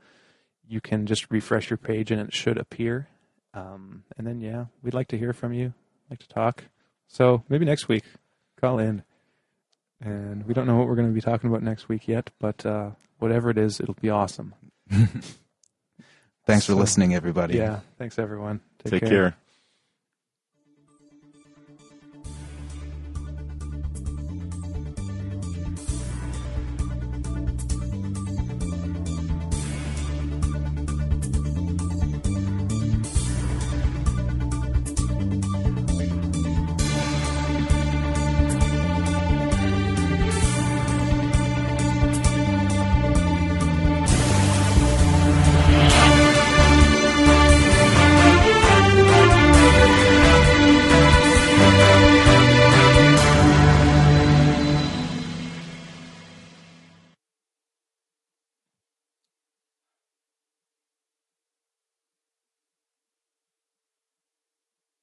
you 0.67 0.81
can 0.81 1.07
just 1.07 1.31
refresh 1.31 1.71
your 1.71 1.77
page 1.77 2.11
and 2.11 2.21
it 2.21 2.33
should 2.35 2.59
appear. 2.59 3.09
Um, 3.55 4.05
and 4.17 4.27
then 4.27 4.41
yeah, 4.41 4.67
we'd 4.83 4.95
like 4.95 5.09
to 5.09 5.19
hear 5.19 5.33
from 5.33 5.53
you, 5.53 5.75
like 6.09 6.21
to 6.21 6.29
talk. 6.29 6.65
So 7.09 7.43
maybe 7.49 7.65
next 7.65 7.89
week, 7.89 8.05
call 8.61 8.79
in. 8.79 9.03
And 10.03 10.47
we 10.47 10.55
don't 10.55 10.67
know 10.67 10.77
what 10.77 10.87
we're 10.87 10.95
going 10.95 11.09
to 11.09 11.15
be 11.15 11.21
talking 11.21 11.51
about 11.51 11.63
next 11.63 11.89
week 11.89 12.09
yet, 12.09 12.31
but 12.39 12.65
uh, 12.65 12.91
whatever 13.19 13.51
it 13.51 13.59
is, 13.59 13.81
it'll 13.81 13.97
be 14.01 14.09
awesome. 14.09 14.55
Thanks 16.47 16.65
for 16.65 16.75
listening, 16.75 17.15
everybody. 17.15 17.59
Yeah. 17.59 17.81
Thanks, 17.99 18.19
everyone. 18.19 18.61
Take, 18.83 18.93
Take 18.93 19.01
care. 19.03 19.11
care. 19.11 19.37